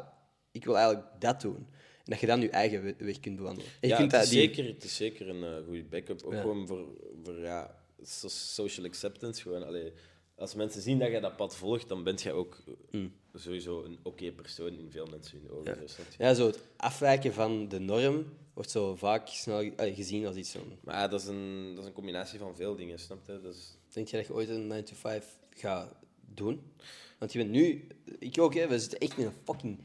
ik 0.51 0.65
wil 0.65 0.77
eigenlijk 0.77 1.07
dat 1.19 1.41
doen. 1.41 1.57
En 2.05 2.11
dat 2.11 2.21
je 2.21 2.27
dan 2.27 2.41
je 2.41 2.51
eigen 2.51 2.83
we- 2.83 2.95
weg 2.99 3.21
kunt 3.21 3.37
bewandelen. 3.37 3.69
En 3.71 3.77
je 3.81 3.95
Ja, 3.95 3.97
kunt 3.97 4.13
het, 4.13 4.23
is 4.23 4.29
die- 4.29 4.39
zeker, 4.41 4.65
het 4.67 4.85
is 4.85 4.97
zeker 4.97 5.29
een 5.29 5.45
eh, 5.45 5.65
goede 5.67 5.85
backup. 5.85 6.23
Ook 6.23 6.33
Ja. 6.33 6.41
gewoon 6.41 6.67
voor, 6.67 6.87
voor 7.25 7.39
ja, 7.39 7.77
so- 8.03 8.29
social 8.29 8.87
acceptance. 8.87 9.43
Gewoon, 9.43 9.67
allee, 9.67 9.93
als 10.35 10.55
mensen 10.55 10.83
zien 10.83 10.99
dat 10.99 11.09
jij 11.11 11.21
dat 11.21 11.37
pad 11.37 11.57
volgt, 11.57 11.89
dan 11.89 12.03
ben 12.05 12.15
jij 12.15 12.33
ook 12.33 12.63
eh, 12.91 13.01
sowieso 13.35 13.85
een 13.85 13.99
oké 14.03 14.33
persoon 14.33 14.79
in 14.79 14.91
veel 14.91 15.07
mensen 15.11 15.39
hun 15.41 15.51
ogen. 15.51 15.79
Mm. 15.79 15.87
Ja, 16.19 16.35
zo 16.35 16.47
het 16.47 16.59
afwijken 16.77 17.33
van 17.33 17.69
de 17.69 17.79
norm 17.79 18.27
wordt 18.55 18.71
zo 18.71 18.95
vaak 18.95 19.29
snel 19.29 19.71
gezien 19.77 20.27
als 20.27 20.37
iets 20.37 20.51
van... 20.51 20.79
Maar 20.81 20.95
ja, 20.95 21.09
dat 21.09 21.21
is, 21.21 21.27
een, 21.27 21.71
dat 21.75 21.83
is 21.83 21.89
een 21.89 21.95
combinatie 21.95 22.39
van 22.39 22.57
veel 22.57 22.77
dingen, 22.77 22.99
snap 22.99 23.27
je? 23.27 23.41
Dat 23.41 23.55
is, 23.55 23.77
Denk 23.93 24.09
je 24.09 24.17
dat 24.17 24.27
je 24.27 24.35
ooit 24.35 24.49
een 24.49 24.67
9 24.67 24.85
to 24.85 24.95
5 24.95 25.39
gaat 25.51 25.89
doen? 26.21 26.73
Want 27.19 27.33
je 27.33 27.39
bent 27.39 27.51
nu... 27.51 27.87
Ik 28.19 28.41
ook, 28.41 28.55
hè. 28.55 28.69
We 28.69 28.79
zitten 28.79 28.99
echt 28.99 29.19
in 29.19 29.27
een 29.27 29.33
fucking 29.45 29.79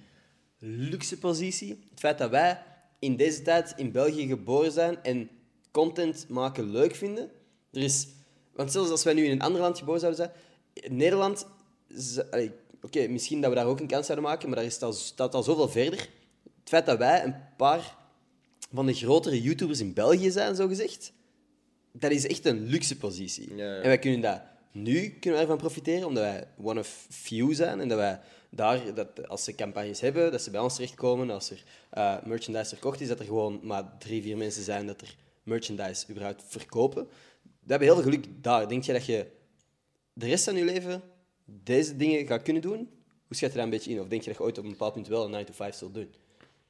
luxe 0.58 1.18
positie. 1.18 1.70
Het 1.90 2.00
feit 2.00 2.18
dat 2.18 2.30
wij 2.30 2.64
in 3.00 3.16
deze 3.16 3.42
tijd 3.42 3.74
in 3.78 3.92
België 3.92 4.28
geboren 4.28 4.72
zijn 4.72 5.04
en 5.04 5.30
content 5.72 6.30
maken 6.30 6.72
leuk 6.72 6.96
vinden. 6.96 7.32
Er 7.72 7.82
is... 7.82 8.08
Want 8.54 8.72
zelfs 8.72 8.90
als 8.90 9.04
wij 9.04 9.14
nu 9.14 9.26
in 9.26 9.32
een 9.32 9.42
ander 9.42 9.62
land 9.62 9.78
geboren 9.78 10.00
zouden 10.00 10.26
zijn... 10.26 10.32
in 10.74 10.96
Nederland... 10.96 11.48
Oké, 12.82 13.08
misschien 13.08 13.42
dat 13.42 13.50
we 13.50 13.56
daar 13.56 13.66
ook 13.66 13.80
een 13.80 13.88
kans 13.88 14.06
zouden 14.06 14.30
maken, 14.30 14.48
maar 14.48 14.58
daar 14.58 14.68
is 14.68 14.74
het 14.74 14.84
al, 14.84 14.94
staat 14.94 15.34
al 15.34 15.44
zoveel 15.44 15.70
verder. 15.70 16.00
Het 16.60 16.70
feit 16.70 16.86
dat 16.86 16.98
wij 16.98 17.24
een 17.24 17.36
paar 17.58 17.97
van 18.74 18.86
de 18.86 18.94
grotere 18.94 19.42
YouTubers 19.42 19.80
in 19.80 19.94
België 19.94 20.32
zijn, 20.32 20.56
zogezegd, 20.56 21.14
dat 21.92 22.12
is 22.12 22.28
echt 22.28 22.46
een 22.46 22.66
luxe 22.66 22.98
positie. 22.98 23.56
Ja, 23.56 23.66
ja. 23.66 23.76
En 23.76 23.88
wij 23.88 24.00
kunnen 24.00 24.22
dat 24.22 24.42
nu 24.72 25.10
kunnen 25.10 25.32
wij 25.32 25.42
ervan 25.42 25.58
profiteren, 25.58 26.08
omdat 26.08 26.24
wij 26.24 26.48
one 26.62 26.80
of 26.80 27.08
few 27.10 27.54
zijn 27.54 27.80
en 27.80 27.88
dat 27.88 27.98
wij 27.98 28.20
daar, 28.50 28.94
dat 28.94 29.28
als 29.28 29.44
ze 29.44 29.56
campagnes 29.56 30.02
hebben, 30.02 30.32
dat 30.32 30.42
ze 30.42 30.52
bij 30.52 30.60
ons 30.60 30.76
terechtkomen, 30.76 31.30
als 31.30 31.50
er 31.50 31.64
eh, 31.90 32.24
merchandise 32.24 32.70
verkocht 32.70 33.02
is, 33.02 33.08
dat 33.08 33.20
er 33.20 33.26
gewoon 33.26 33.60
maar 33.64 33.98
drie, 34.00 34.22
vier 34.22 34.38
mensen 34.38 34.64
zijn 34.64 34.88
dat 34.88 35.02
er 35.02 35.16
merchandise 35.44 36.06
überhaupt 36.10 36.44
verkopen. 36.48 37.08
We 37.44 37.74
hebben 37.74 37.88
heel 37.88 37.98
veel 37.98 38.12
geluk 38.12 38.26
daar. 38.42 38.68
Denk 38.68 38.84
je 38.84 38.94
dat 38.94 39.06
je 39.06 39.26
de 40.14 40.26
rest 40.26 40.44
van 40.44 40.56
je 40.56 40.64
leven 40.64 41.02
deze 41.46 41.96
dingen 41.96 42.28
gaat 42.28 42.42
kunnen 42.42 42.62
doen, 42.62 42.90
hoe 43.28 43.36
schat 43.36 43.50
je 43.50 43.56
dat 43.56 43.66
een 43.66 43.70
beetje 43.70 43.92
in? 43.92 44.00
Of 44.00 44.08
denk 44.08 44.22
je 44.22 44.28
dat 44.30 44.38
je 44.38 44.44
ooit 44.44 44.58
op 44.58 44.64
een 44.64 44.70
bepaald 44.70 44.94
punt 44.94 45.08
wel 45.08 45.26
een 45.26 45.32
9 45.32 45.46
to 45.46 45.54
5 45.54 45.76
zult 45.76 45.94
doen? 45.94 46.14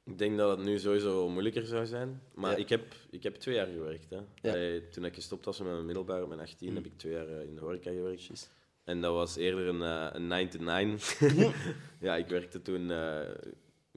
Ik 0.08 0.18
denk 0.18 0.36
dat 0.38 0.50
het 0.56 0.66
nu 0.66 0.78
sowieso 0.78 1.28
moeilijker 1.28 1.66
zou 1.66 1.86
zijn. 1.86 2.22
Maar 2.34 2.50
Ja. 2.50 2.56
ik, 2.56 2.68
heb, 2.68 2.94
ik 3.10 3.22
heb 3.22 3.34
twee 3.34 3.54
jaar 3.54 3.66
gewerkt. 3.66 4.10
Hè. 4.10 4.16
Ja. 4.16 4.50
Allee, 4.50 4.88
toen 4.88 5.04
ik 5.04 5.14
gestopt 5.14 5.44
was 5.44 5.58
met 5.58 5.72
mijn 5.72 5.84
middelbare, 5.86 6.22
op 6.22 6.28
mijn 6.28 6.40
18, 6.40 6.68
Mm. 6.68 6.74
heb 6.74 6.86
ik 6.86 6.96
twee 6.98 7.12
jaar 7.12 7.28
eh, 7.28 7.46
in 7.46 7.54
de 7.54 7.60
horeca 7.60 7.90
gewerkt. 7.90 8.50
En 8.84 9.00
dat 9.00 9.12
was 9.12 9.36
eerder 9.36 9.66
een, 9.68 9.82
eh, 9.82 10.08
een 10.12 10.26
9 10.26 10.50
to 10.50 10.64
9. 10.64 11.52
ja, 12.00 12.16
ik 12.16 12.26
werkte 12.28 12.62
toen 12.62 12.90
eh, 12.90 13.20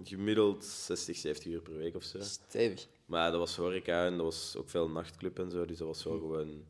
gemiddeld 0.03 0.65
60, 0.65 1.15
70 1.17 1.51
uur 1.51 1.61
per 1.61 1.77
week 1.77 1.95
of 1.95 2.03
zo. 2.03 2.19
Stevig. 2.21 2.87
Maar 3.05 3.31
dat 3.31 3.39
was 3.39 3.55
horeca 3.55 4.05
en 4.05 4.15
dat 4.15 4.25
was 4.25 4.55
ook 4.57 4.69
veel 4.69 4.89
nachtclub 4.89 5.39
en 5.39 5.51
zo. 5.51 5.65
Dus 5.65 5.77
dat 5.77 5.87
was 5.87 6.03
wel 6.03 6.17
gewoon 6.17 6.63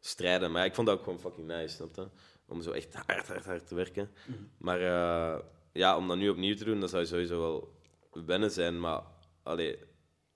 strijden. 0.00 0.50
Maar 0.52 0.64
ik 0.64 0.74
vond 0.74 0.86
dat 0.86 0.98
ook 0.98 1.04
gewoon 1.04 1.20
fucking 1.20 1.46
nice, 1.46 1.74
snap 1.74 1.94
je? 1.96 2.06
Om 2.46 2.62
zo 2.62 2.70
echt 2.70 2.94
hard, 2.94 3.26
hard, 3.26 3.44
hard 3.44 3.66
te 3.66 3.74
werken. 3.74 4.10
Maar 4.58 4.80
eh, 4.80 5.40
ja, 5.72 5.96
om 5.96 6.08
dat 6.08 6.16
nu 6.16 6.28
opnieuw 6.28 6.54
te 6.54 6.64
doen, 6.64 6.80
dat 6.80 6.90
zou 6.90 7.06
sowieso 7.06 7.40
wel 7.40 7.80
wennen 8.26 8.50
zijn. 8.50 8.80
Maar 8.80 9.02
allee, 9.42 9.78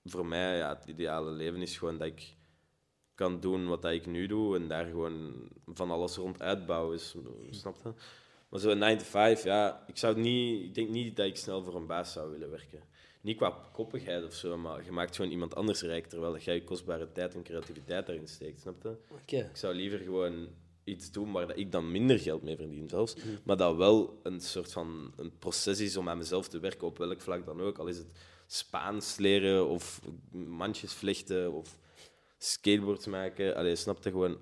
voor 0.03 0.25
mij, 0.25 0.57
ja, 0.57 0.69
het 0.75 0.85
ideale 0.85 1.31
leven 1.31 1.61
is 1.61 1.77
gewoon 1.77 1.97
dat 1.97 2.07
ik 2.07 2.35
kan 3.15 3.39
doen 3.39 3.67
wat 3.67 3.81
dat 3.81 3.91
ik 3.91 4.05
nu 4.05 4.27
doe 4.27 4.55
en 4.55 4.67
daar 4.67 4.85
gewoon 4.85 5.49
van 5.65 5.91
alles 5.91 6.15
rond 6.15 6.41
uitbouwen. 6.41 6.95
is, 6.95 7.15
Snap 7.49 7.75
je? 7.83 7.93
Maar 8.49 8.59
zo'n 8.59 8.77
9 8.77 8.97
to 8.97 9.03
5, 9.03 9.43
ja, 9.43 9.83
ik, 9.87 9.97
zou 9.97 10.19
niet, 10.19 10.63
ik 10.63 10.75
denk 10.75 10.89
niet 10.89 11.15
dat 11.15 11.25
ik 11.25 11.37
snel 11.37 11.63
voor 11.63 11.75
een 11.75 11.87
baas 11.87 12.13
zou 12.13 12.31
willen 12.31 12.49
werken. 12.49 12.83
Niet 13.21 13.37
qua 13.37 13.69
koppigheid 13.71 14.25
of 14.25 14.33
zo, 14.33 14.57
maar 14.57 14.83
je 14.83 14.91
maakt 14.91 15.15
gewoon 15.15 15.31
iemand 15.31 15.55
anders 15.55 15.81
rijk 15.81 16.07
terwijl 16.07 16.37
jij 16.37 16.55
je 16.55 16.63
kostbare 16.63 17.11
tijd 17.11 17.35
en 17.35 17.43
creativiteit 17.43 18.05
daarin 18.05 18.27
steekt, 18.27 18.59
snap 18.59 18.83
je? 18.83 18.95
Ik 19.49 19.57
zou 19.57 19.73
liever 19.73 19.99
gewoon 19.99 20.47
iets 20.87 21.11
doen 21.11 21.31
waar 21.31 21.47
dat 21.47 21.57
ik 21.57 21.71
dan 21.71 21.91
minder 21.91 22.19
geld 22.19 22.43
mee 22.43 22.55
verdien 22.55 22.89
zelfs, 22.89 23.15
maar 23.43 23.57
dat 23.57 23.75
wel 23.75 24.19
een 24.23 24.41
soort 24.41 24.71
van 24.71 25.13
een 25.15 25.37
proces 25.39 25.79
is 25.79 25.97
om 25.97 26.09
aan 26.09 26.17
mezelf 26.17 26.47
te 26.47 26.59
werken 26.59 26.87
op 26.87 26.97
welk 26.97 27.21
vlak 27.21 27.45
dan 27.45 27.61
ook. 27.61 27.77
Al 27.77 27.87
is 27.87 27.97
het 27.97 28.11
Spaans 28.47 29.17
leren 29.17 29.67
of 29.67 30.01
mandjes 30.31 30.93
vlechten 30.93 31.51
of 31.53 31.77
skateboards 32.37 33.05
maken. 33.05 33.55
Allee, 33.55 33.75
snap 33.75 34.03
je 34.03 34.09
gewoon 34.09 34.37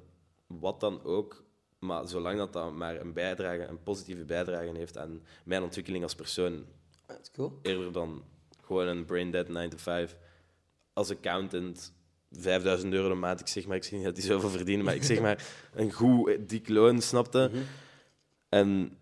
wat 0.47 0.79
dan 0.79 1.03
ook. 1.03 1.43
Maar 1.79 2.07
zolang 2.07 2.37
dat, 2.37 2.53
dat 2.53 2.73
maar 2.73 2.99
een 3.01 3.13
bijdrage, 3.13 3.63
een 3.63 3.83
positieve 3.83 4.25
bijdrage 4.25 4.77
heeft 4.77 4.97
aan 4.97 5.23
mijn 5.43 5.63
ontwikkeling 5.63 6.03
als 6.03 6.15
persoon, 6.15 6.65
Dat 7.07 7.19
is 7.21 7.31
cool. 7.31 7.59
eerder 7.61 7.91
dan 7.91 8.23
gewoon 8.61 8.87
een 8.87 9.05
brain 9.05 9.31
dead 9.31 9.47
9 9.47 9.69
to 9.69 9.77
5 9.77 10.17
als 10.93 11.09
accountant 11.09 11.93
5000 12.39 12.93
euro 12.93 13.09
de 13.09 13.15
maand. 13.15 13.39
Ik 13.39 13.47
zeg 13.47 13.65
maar, 13.67 13.75
ik 13.75 13.83
zeg 13.83 13.91
niet 13.91 14.03
dat 14.03 14.15
die 14.15 14.23
zoveel 14.23 14.49
verdienen, 14.49 14.85
maar 14.85 14.95
ik 14.95 15.03
zeg 15.03 15.21
maar 15.27 15.47
een 15.73 15.91
goed 15.91 16.49
dik 16.49 16.69
loon, 16.69 17.01
snapte. 17.01 17.51
En 18.49 18.97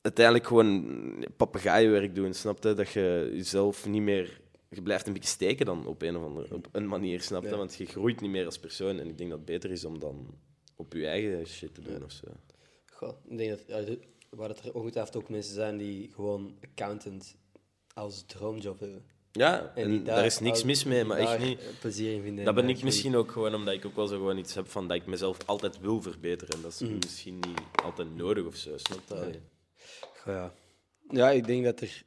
uiteindelijk 0.00 0.46
gewoon 0.46 1.26
papegaaienwerk 1.36 2.14
doen, 2.14 2.34
snapte? 2.34 2.74
Dat 2.74 2.90
je 2.90 3.30
jezelf 3.32 3.86
niet 3.86 4.02
meer... 4.02 4.40
Je 4.70 4.82
blijft 4.82 5.06
een 5.06 5.12
beetje 5.12 5.28
steken 5.28 5.66
dan 5.66 5.86
op 5.86 6.02
een 6.02 6.16
of 6.16 6.24
andere 6.24 6.54
op 6.54 6.68
een 6.72 6.88
manier, 6.88 7.20
snapte? 7.20 7.48
Ja. 7.48 7.56
Want 7.56 7.74
je 7.74 7.86
groeit 7.86 8.20
niet 8.20 8.30
meer 8.30 8.44
als 8.44 8.58
persoon. 8.58 8.98
En 8.98 9.08
ik 9.08 9.18
denk 9.18 9.30
dat 9.30 9.38
het 9.38 9.48
beter 9.48 9.70
is 9.70 9.84
om 9.84 9.98
dan 9.98 10.34
op 10.76 10.92
je 10.92 11.06
eigen 11.06 11.46
shit 11.46 11.74
te 11.74 11.82
doen 11.82 12.04
of 12.04 12.12
zo. 12.12 12.26
Goh, 12.92 13.16
ik 13.28 13.38
denk 13.38 13.50
dat 13.50 13.62
ja, 13.66 13.94
waar 14.30 14.48
het 14.48 14.64
er 14.64 14.74
ongetwijfeld 14.74 15.16
ook 15.16 15.28
mensen 15.28 15.54
zijn 15.54 15.76
die 15.76 16.10
gewoon 16.14 16.58
accountant 16.62 17.36
als 17.94 18.24
droomjob 18.26 18.80
hebben. 18.80 19.04
Ja, 19.32 19.72
en, 19.74 20.04
daar 20.04 20.24
is 20.24 20.38
niks 20.38 20.62
mis 20.64 20.84
mee, 20.84 21.04
maar 21.04 21.18
echt 21.18 21.38
niet... 21.38 21.60
plezier 21.80 22.12
in 22.12 22.22
vinden. 22.22 22.44
Dat 22.44 22.56
en 22.56 22.66
ben 22.66 22.76
ik 22.76 22.82
misschien 22.82 23.16
ook 23.16 23.32
gewoon 23.32 23.54
omdat 23.54 23.74
ik 23.74 23.84
ook 23.86 23.96
wel 23.96 24.06
zo 24.06 24.16
gewoon 24.16 24.38
iets 24.38 24.54
heb 24.54 24.68
van 24.68 24.88
dat 24.88 24.96
ik 24.96 25.06
mezelf 25.06 25.36
altijd 25.46 25.80
wil 25.80 26.02
verbeteren. 26.02 26.54
En 26.54 26.62
dat 26.62 26.72
is 26.72 26.80
Mm. 26.80 26.98
misschien 27.00 27.34
niet 27.34 27.60
altijd 27.84 28.16
nodig 28.16 28.44
of 28.46 28.56
zo, 28.56 28.76
snap 28.76 29.00
je? 29.08 29.38
Goh, 30.16 30.34
ja. 30.34 30.52
ja, 31.10 31.30
ik 31.30 31.46
denk 31.46 31.64
dat 31.64 31.80
er... 31.80 32.02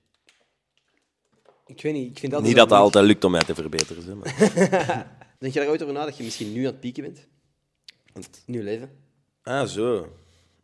Ik 1.65 1.81
weet 1.81 1.93
niet, 1.93 2.11
ik 2.11 2.19
vind 2.19 2.31
dat 2.31 2.41
Niet 2.41 2.55
dat 2.55 2.69
het 2.69 2.79
altijd 2.79 3.05
lukt 3.05 3.23
om 3.23 3.31
mij 3.31 3.41
te 3.41 3.55
verbeteren. 3.55 4.03
Zeg 4.03 4.15
maar. 4.15 5.19
Denk 5.39 5.53
je 5.53 5.59
daar 5.59 5.69
ooit 5.69 5.81
over 5.81 5.93
na 5.93 6.05
dat 6.05 6.17
je 6.17 6.23
misschien 6.23 6.53
nu 6.53 6.59
aan 6.59 6.71
het 6.71 6.79
pieken 6.79 7.03
bent? 7.03 7.27
In 8.45 8.53
je 8.53 8.63
leven? 8.63 8.91
ah, 9.43 9.67
zo. 9.67 10.15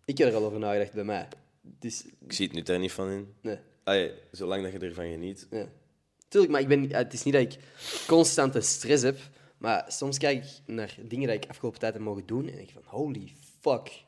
Ik 0.06 0.18
heb 0.18 0.28
er 0.28 0.36
al 0.36 0.46
over 0.46 0.60
nagedacht 0.60 0.94
bij 0.94 1.04
mij. 1.04 1.28
Dus, 1.62 2.06
Ik 2.26 2.34
zie 2.34 2.46
het 2.46 2.56
nu 2.56 2.62
daar 2.62 2.80
niet 2.80 2.92
van 2.92 3.10
in. 3.10 3.34
nee. 3.42 3.58
Allee, 3.84 4.12
zolang 4.32 4.64
dat 4.64 4.72
je 4.72 4.80
ervan 4.80 5.10
geniet. 5.12 5.48
Ja. 5.52 5.68
Tuurlijk, 6.28 6.52
maar 6.52 6.62
ik 6.62 6.68
ben, 6.68 6.92
het 6.96 7.14
is 7.14 7.24
niet 7.24 7.34
dat 7.34 7.44
ik 7.44 7.58
constante 8.08 8.62
stress 8.62 9.04
heb, 9.04 9.18
maar 9.58 9.86
soms 9.88 10.18
kijk 10.18 10.44
ik 10.44 10.50
naar 10.76 10.96
dingen 11.02 11.28
die 11.28 11.38
ik 11.38 11.50
afgelopen 11.50 11.80
tijd 11.80 11.94
heb 11.94 12.02
mogen 12.02 12.26
doen 12.26 12.48
en 12.48 12.56
denk 12.56 12.68
ik 12.68 12.74
van, 12.74 12.84
holy 12.86 13.34
fuck, 13.62 14.04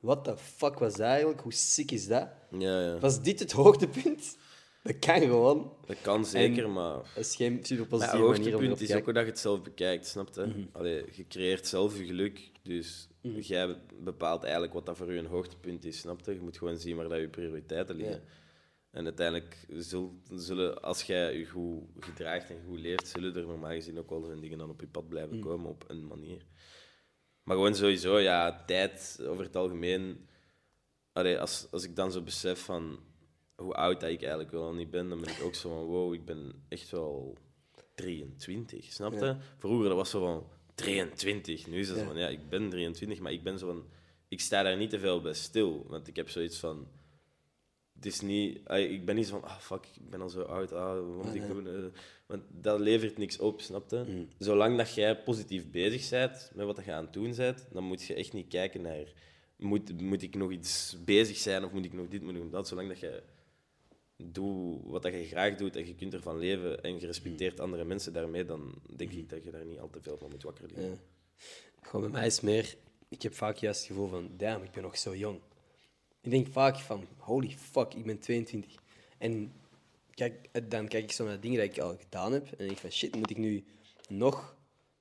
what 0.00 0.24
the 0.24 0.36
fuck 0.36 0.78
was 0.78 0.92
dat 0.92 1.06
eigenlijk? 1.06 1.40
Hoe 1.40 1.52
sick 1.52 1.90
is 1.90 2.06
dat? 2.06 2.28
Ja, 2.58 2.80
ja. 2.80 2.98
Was 2.98 3.22
dit 3.22 3.38
het 3.38 3.52
hoogtepunt? 3.52 4.36
Dat 4.82 4.98
kan 4.98 5.20
gewoon. 5.20 5.72
Dat 5.86 5.96
kan 6.00 6.26
zeker, 6.26 6.64
En- 6.64 6.72
maar... 6.72 6.92
Dat 6.94 7.24
is 7.24 7.36
geen 7.36 7.58
super 7.64 7.76
Maar 7.76 7.88
positieve 7.88 8.16
het 8.16 8.38
manier 8.38 8.38
om 8.38 8.46
erop 8.46 8.52
hoogtepunt 8.60 8.78
te 8.78 8.84
is 8.84 8.94
ook 8.98 9.04
hoe 9.04 9.12
dat 9.12 9.22
je 9.24 9.30
het 9.30 9.38
zelf 9.38 9.62
bekijkt, 9.62 10.06
snap 10.06 10.28
je? 10.34 10.66
Allee, 10.72 11.04
je 11.12 11.26
creëert 11.28 11.66
zelf 11.66 11.98
je 11.98 12.04
geluk, 12.04 12.50
dus 12.62 13.08
Mhm. 13.22 13.40
jij 13.40 13.76
bepaalt 14.00 14.42
eigenlijk 14.42 14.72
wat 14.72 14.86
dat 14.86 14.96
voor 14.96 15.12
je 15.12 15.18
een 15.18 15.26
hoogtepunt 15.26 15.84
is, 15.84 15.98
snap 15.98 16.20
je? 16.24 16.32
Je 16.34 16.40
moet 16.40 16.58
gewoon 16.58 16.78
zien 16.78 16.96
waar 16.96 17.08
dat 17.08 17.18
je 17.20 17.28
prioriteiten 17.28 17.96
liggen. 17.96 18.14
Ja. 18.16 18.40
En 18.92 19.04
uiteindelijk 19.04 19.66
zul- 19.68 20.20
zullen, 20.30 20.82
als 20.82 21.02
jij 21.02 21.38
je 21.38 21.46
goed 21.46 21.84
gedraagt 22.00 22.50
en 22.50 22.62
goed 22.66 22.78
leeft, 22.78 23.08
zullen 23.08 23.36
er 23.36 23.46
normaal 23.46 23.70
gezien 23.70 23.98
ook 23.98 24.10
wel 24.10 24.22
zijn 24.24 24.40
dingen 24.40 24.58
dan 24.58 24.70
op 24.70 24.80
je 24.80 24.86
pad 24.86 25.08
blijven 25.08 25.36
Mhm. 25.38 25.46
komen 25.46 25.70
op 25.70 25.84
een 25.88 26.06
manier. 26.06 26.46
Maar 27.42 27.56
gewoon 27.56 27.74
sowieso, 27.74 28.18
ja, 28.18 28.64
tijd 28.64 29.18
over 29.26 29.44
het 29.44 29.56
algemeen. 29.56 30.28
Allee, 31.12 31.38
als, 31.40 31.66
als 31.70 31.84
ik 31.84 31.96
dan 31.96 32.12
zo 32.12 32.22
besef 32.22 32.64
van 32.64 32.98
hoe 33.56 33.74
oud 33.74 34.00
dat 34.00 34.10
ik 34.10 34.20
eigenlijk 34.20 34.50
wel 34.50 34.62
al 34.64 34.74
niet 34.74 34.90
ben, 34.90 35.08
dan 35.08 35.20
ben 35.20 35.30
ik 35.30 35.42
ook 35.42 35.54
zo 35.54 35.68
van, 35.68 35.84
wow, 35.84 36.14
ik 36.14 36.24
ben 36.24 36.64
echt 36.68 36.90
wel 36.90 37.36
23, 37.94 38.92
snap 38.92 39.12
je? 39.12 39.18
Ja. 39.24 39.38
Vroeger 39.58 39.88
dat 39.88 39.96
was 39.96 40.10
zo 40.10 40.20
van 40.20 40.46
23, 40.74 41.66
nu 41.66 41.78
is 41.78 41.88
het 41.88 41.96
Ja. 41.96 42.02
zo 42.02 42.08
van, 42.08 42.18
ja, 42.18 42.28
ik 42.28 42.48
ben 42.48 42.68
23, 42.70 43.18
maar 43.20 43.32
ik 43.32 43.42
ben 43.42 43.58
zo 43.58 43.66
van, 43.66 43.84
ik 44.28 44.40
sta 44.40 44.62
daar 44.62 44.76
niet 44.76 44.90
te 44.90 44.98
veel 44.98 45.20
bij 45.20 45.34
stil, 45.34 45.86
want 45.88 46.08
ik 46.08 46.16
heb 46.16 46.28
zoiets 46.28 46.58
van, 46.58 46.88
het 48.04 48.12
is 48.12 48.20
niet, 48.20 48.60
ik 48.70 49.04
ben 49.04 49.14
niet 49.14 49.26
zo 49.26 49.38
van, 49.38 49.48
ah 49.48 49.58
fuck, 49.58 49.86
ik 49.94 50.10
ben 50.10 50.20
al 50.20 50.28
zo 50.28 50.42
oud, 50.42 50.72
ah, 50.72 50.94
wat 50.94 51.24
moet 51.24 51.34
ik 51.34 51.46
doen? 51.46 51.66
Eh, 51.66 51.84
want 52.26 52.42
dat 52.48 52.80
levert 52.80 53.18
niks 53.18 53.38
op, 53.38 53.60
snap 53.60 53.90
je? 53.90 54.04
Mm. 54.06 54.28
Zolang 54.38 54.76
dat 54.76 54.94
jij 54.94 55.22
positief 55.22 55.70
bezig 55.70 56.10
bent 56.10 56.50
met 56.54 56.66
wat 56.66 56.84
je 56.84 56.92
aan 56.92 57.04
het 57.04 57.12
doen 57.12 57.34
bent, 57.36 57.66
dan 57.72 57.84
moet 57.84 58.02
je 58.02 58.14
echt 58.14 58.32
niet 58.32 58.48
kijken 58.48 58.82
naar, 58.82 59.12
moet, 59.56 60.00
moet 60.00 60.22
ik 60.22 60.34
nog 60.34 60.50
iets 60.50 60.96
bezig 61.04 61.36
zijn 61.36 61.64
of 61.64 61.72
moet 61.72 61.84
ik 61.84 61.92
nog 61.92 62.08
dit, 62.08 62.22
moet 62.22 62.34
ik 62.34 62.42
nog 62.42 62.50
dat. 62.50 62.68
Zolang 62.68 62.88
dat 62.88 63.00
je 63.00 63.22
doet 64.16 64.80
wat 64.84 65.02
dat 65.02 65.12
je 65.12 65.24
graag 65.24 65.56
doet 65.56 65.76
en 65.76 65.86
je 65.86 65.94
kunt 65.94 66.14
ervan 66.14 66.38
leven 66.38 66.82
en 66.82 67.00
je 67.00 67.06
respecteert 67.06 67.60
andere 67.60 67.84
mensen 67.84 68.12
daarmee, 68.12 68.44
dan 68.44 68.74
denk 68.96 69.12
ik 69.12 69.28
dat 69.28 69.44
je 69.44 69.50
daar 69.50 69.64
niet 69.64 69.78
al 69.78 69.90
te 69.90 70.02
veel 70.02 70.16
van 70.18 70.30
moet 70.30 70.42
wakker 70.42 70.66
liggen. 70.66 70.90
Ja. 70.90 70.96
Gewoon 71.82 72.10
bij 72.10 72.20
mij 72.20 72.26
is 72.26 72.40
meer... 72.40 72.76
Ik 73.08 73.22
heb 73.22 73.34
vaak 73.34 73.56
juist 73.56 73.80
het 73.80 73.88
gevoel 73.88 74.08
van, 74.08 74.30
damn, 74.36 74.64
ik 74.64 74.70
ben 74.70 74.82
nog 74.82 74.98
zo 74.98 75.16
jong. 75.16 75.40
Ik 76.22 76.30
denk 76.30 76.46
vaak 76.52 76.78
van, 76.78 77.06
holy 77.18 77.50
fuck, 77.50 77.94
ik 77.94 78.04
ben 78.04 78.18
22. 78.18 78.74
En 79.18 79.52
kijk, 80.14 80.48
dan 80.68 80.88
kijk 80.88 81.04
ik 81.04 81.12
zo 81.12 81.24
naar 81.24 81.40
dingen 81.40 81.60
die 81.60 81.70
ik 81.70 81.78
al 81.78 81.96
gedaan 81.98 82.32
heb. 82.32 82.52
En 82.52 82.66
denk 82.66 82.78
van, 82.78 82.90
shit, 82.90 83.16
moet 83.16 83.30
ik 83.30 83.36
nu 83.36 83.64
nog, 84.08 84.54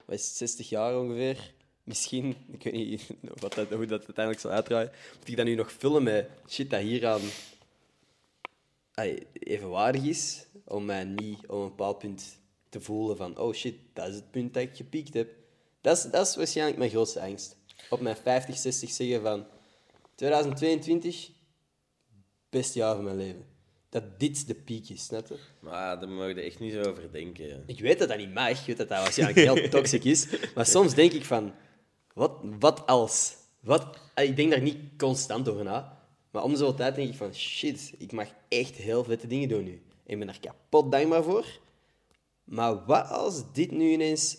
wat 0.06 0.16
is 0.16 0.28
het, 0.28 0.36
60 0.36 0.70
jaar 0.70 1.00
ongeveer? 1.00 1.54
Misschien, 1.84 2.36
ik 2.58 2.64
weet 2.64 2.74
niet 2.74 3.08
wat 3.42 3.54
dat, 3.54 3.70
hoe 3.70 3.86
dat 3.86 4.06
uiteindelijk 4.06 4.40
zal 4.40 4.52
uitdraaien. 4.52 4.92
Moet 5.18 5.28
ik 5.28 5.36
dan 5.36 5.46
nu 5.46 5.56
nog 5.56 5.72
vullen 5.72 6.04
met 6.04 6.30
shit 6.48 6.70
dat 6.70 6.82
hieraan 6.82 7.22
ay, 8.94 9.28
evenwaardig 9.34 10.04
is? 10.04 10.46
Om 10.66 10.86
mij 10.86 11.04
niet 11.04 11.48
op 11.48 11.62
een 11.62 11.68
bepaald 11.68 11.98
punt 11.98 12.40
te 12.70 12.82
voelen 12.82 13.18
van, 13.18 13.38
oh 13.38 13.54
shit, 13.54 13.76
dat 13.94 14.08
is 14.08 14.16
het 14.16 14.32
punt 14.32 14.54
dat 14.54 14.64
ik 14.64 14.76
gepiekt 14.76 15.14
heb. 15.14 15.30
Dat 15.82 15.98
is, 15.98 16.04
dat 16.04 16.28
is 16.28 16.36
waarschijnlijk 16.36 16.78
mijn 16.78 16.90
grootste 16.90 17.22
angst. 17.22 17.58
Op 17.90 18.00
mijn 18.00 18.18
50, 18.18 18.58
60 18.58 18.90
zeggen 18.90 19.22
van 19.22 19.46
2022, 20.22 21.32
beste 22.50 22.80
jaar 22.80 22.96
van 22.96 23.04
mijn 23.04 23.18
leven. 23.18 23.46
Dat 23.90 24.20
dit 24.20 24.48
de 24.48 24.56
piek 24.56 24.90
is, 24.90 25.04
snap 25.04 25.28
je? 25.28 25.38
Maar 25.60 26.00
daar 26.00 26.10
mag 26.10 26.28
je 26.28 26.42
echt 26.42 26.60
niet 26.60 26.74
zo 26.74 26.82
over 26.82 27.12
denken. 27.12 27.48
ja. 27.48 27.58
Ik 27.66 27.80
weet 27.80 28.00
dat 28.00 28.08
dat 28.08 28.18
niet 28.18 28.34
mag, 28.34 28.50
ik 28.50 28.66
weet 28.66 28.78
dat 28.78 28.90
dat 28.90 29.02
waarschijnlijk 29.04 29.40
heel 29.40 29.70
toxic 29.70 30.04
is. 30.04 30.28
Maar 30.56 30.66
soms 30.66 30.94
denk 30.94 31.12
ik 31.12 31.26
van, 31.26 31.54
wat, 32.14 32.32
wat 32.60 32.88
als? 32.88 33.36
Wat, 33.60 33.98
eh, 34.14 34.28
ik 34.28 34.36
denk 34.36 34.52
daar 34.52 34.62
niet 34.62 34.78
constant 34.98 35.50
over 35.50 35.64
na. 35.64 36.06
Maar 36.32 36.44
om 36.44 36.56
zoveel 36.56 36.76
tijd 36.76 36.96
denk 36.96 37.10
ik 37.10 37.16
van, 37.16 37.34
shit, 37.34 37.94
ik 37.98 38.12
mag 38.12 38.28
echt 38.48 38.76
heel 38.76 39.04
vette 39.04 39.28
dingen 39.28 39.50
doen 39.50 39.64
nu. 39.64 39.84
En 40.06 40.14
ik 40.14 40.18
ben 40.18 40.28
daar 40.28 40.40
kapot 40.40 40.92
dankbaar 40.92 41.24
voor. 41.24 41.46
Maar 42.44 42.86
wat 42.86 43.10
als 43.10 43.54
dit 43.54 43.72
nu 43.72 43.92
ineens 43.92 44.38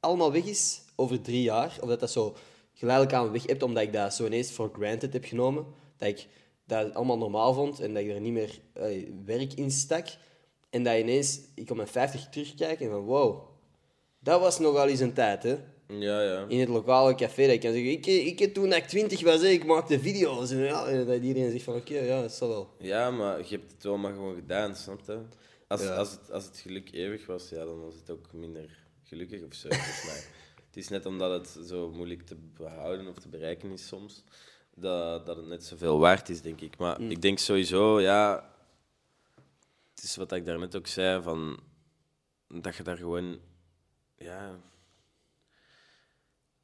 allemaal 0.00 0.32
weg 0.32 0.44
is 0.44 0.80
over 0.96 1.20
drie 1.20 1.42
jaar? 1.42 1.78
Of 1.80 1.88
dat 1.88 2.00
dat 2.00 2.10
zo 2.10 2.36
geleidelijk 2.80 3.16
aan 3.16 3.32
weg 3.32 3.46
hebt, 3.46 3.62
omdat 3.62 3.82
ik 3.82 3.92
dat 3.92 4.14
zo 4.14 4.26
ineens 4.26 4.52
voor 4.52 4.70
granted 4.72 5.12
heb 5.12 5.24
genomen. 5.24 5.66
Dat 5.96 6.08
ik 6.08 6.26
dat 6.66 6.94
allemaal 6.94 7.18
normaal 7.18 7.54
vond 7.54 7.80
en 7.80 7.94
dat 7.94 8.02
ik 8.02 8.10
er 8.10 8.20
niet 8.20 8.32
meer 8.32 8.58
eh, 8.72 9.08
werk 9.24 9.52
in 9.52 9.70
stak. 9.70 10.06
En 10.70 10.82
dat 10.82 10.98
ineens 10.98 11.40
ik 11.54 11.70
op 11.70 11.76
mijn 11.76 11.88
50 11.88 12.28
terugkijk 12.28 12.80
en 12.80 12.90
van 12.90 13.00
wow, 13.00 13.42
dat 14.18 14.40
was 14.40 14.58
nogal 14.58 14.88
eens 14.88 15.00
een 15.00 15.12
tijd, 15.12 15.42
hè? 15.42 15.56
Ja, 15.98 16.22
ja. 16.22 16.44
in 16.48 16.60
het 16.60 16.68
lokale 16.68 17.14
café. 17.14 17.42
Dat 17.46 17.52
je 17.52 17.58
kan 17.58 17.72
zeggen, 17.72 17.90
ik, 17.90 18.06
ik 18.06 18.38
heb 18.38 18.54
toen 18.54 18.72
ik 18.72 18.86
20 18.86 19.22
was, 19.22 19.42
ik 19.42 19.64
maakte 19.66 20.00
video's. 20.00 20.50
En, 20.50 20.58
ja, 20.58 20.86
en 20.86 21.06
dat 21.06 21.22
iedereen 21.22 21.50
zegt 21.50 21.64
van, 21.64 21.74
oké, 21.74 21.98
ja, 21.98 22.20
dat 22.20 22.32
zal 22.32 22.48
wel. 22.48 22.68
Ja, 22.78 23.10
maar 23.10 23.38
je 23.38 23.56
hebt 23.56 23.72
het 23.72 23.82
wel 23.82 23.96
maar 23.96 24.12
gewoon 24.12 24.34
gedaan, 24.34 24.76
snap 24.76 25.00
je? 25.06 25.18
Als, 25.68 25.82
Ja. 25.82 25.94
als, 25.94 26.10
het, 26.10 26.32
als 26.32 26.44
het 26.44 26.58
geluk 26.58 26.92
eeuwig 26.92 27.26
was, 27.26 27.48
ja, 27.48 27.64
dan 27.64 27.80
was 27.84 27.94
het 27.94 28.10
ook 28.10 28.32
minder 28.32 28.78
gelukkig 29.02 29.42
of 29.42 29.54
zo. 29.54 29.68
volgens 29.70 30.04
mij. 30.04 30.22
Het 30.70 30.78
is 30.78 30.88
net 30.88 31.06
omdat 31.06 31.30
het 31.30 31.66
zo 31.66 31.90
moeilijk 31.90 32.22
te 32.22 32.36
behouden 32.56 33.08
of 33.08 33.18
te 33.18 33.28
bereiken 33.28 33.70
is 33.70 33.86
soms, 33.86 34.24
dat, 34.74 35.26
dat 35.26 35.36
het 35.36 35.46
net 35.46 35.64
zoveel 35.64 35.98
waard 35.98 36.28
is, 36.28 36.42
denk 36.42 36.60
ik. 36.60 36.78
Maar 36.78 37.00
ik 37.00 37.22
denk 37.22 37.38
sowieso, 37.38 38.00
ja, 38.00 38.50
het 39.94 40.02
is 40.02 40.16
wat 40.16 40.32
ik 40.32 40.44
daarnet 40.44 40.76
ook 40.76 40.86
zei, 40.86 41.22
van, 41.22 41.60
dat 42.48 42.76
je 42.76 42.82
daar 42.82 42.96
gewoon, 42.96 43.38
ja, 44.16 44.58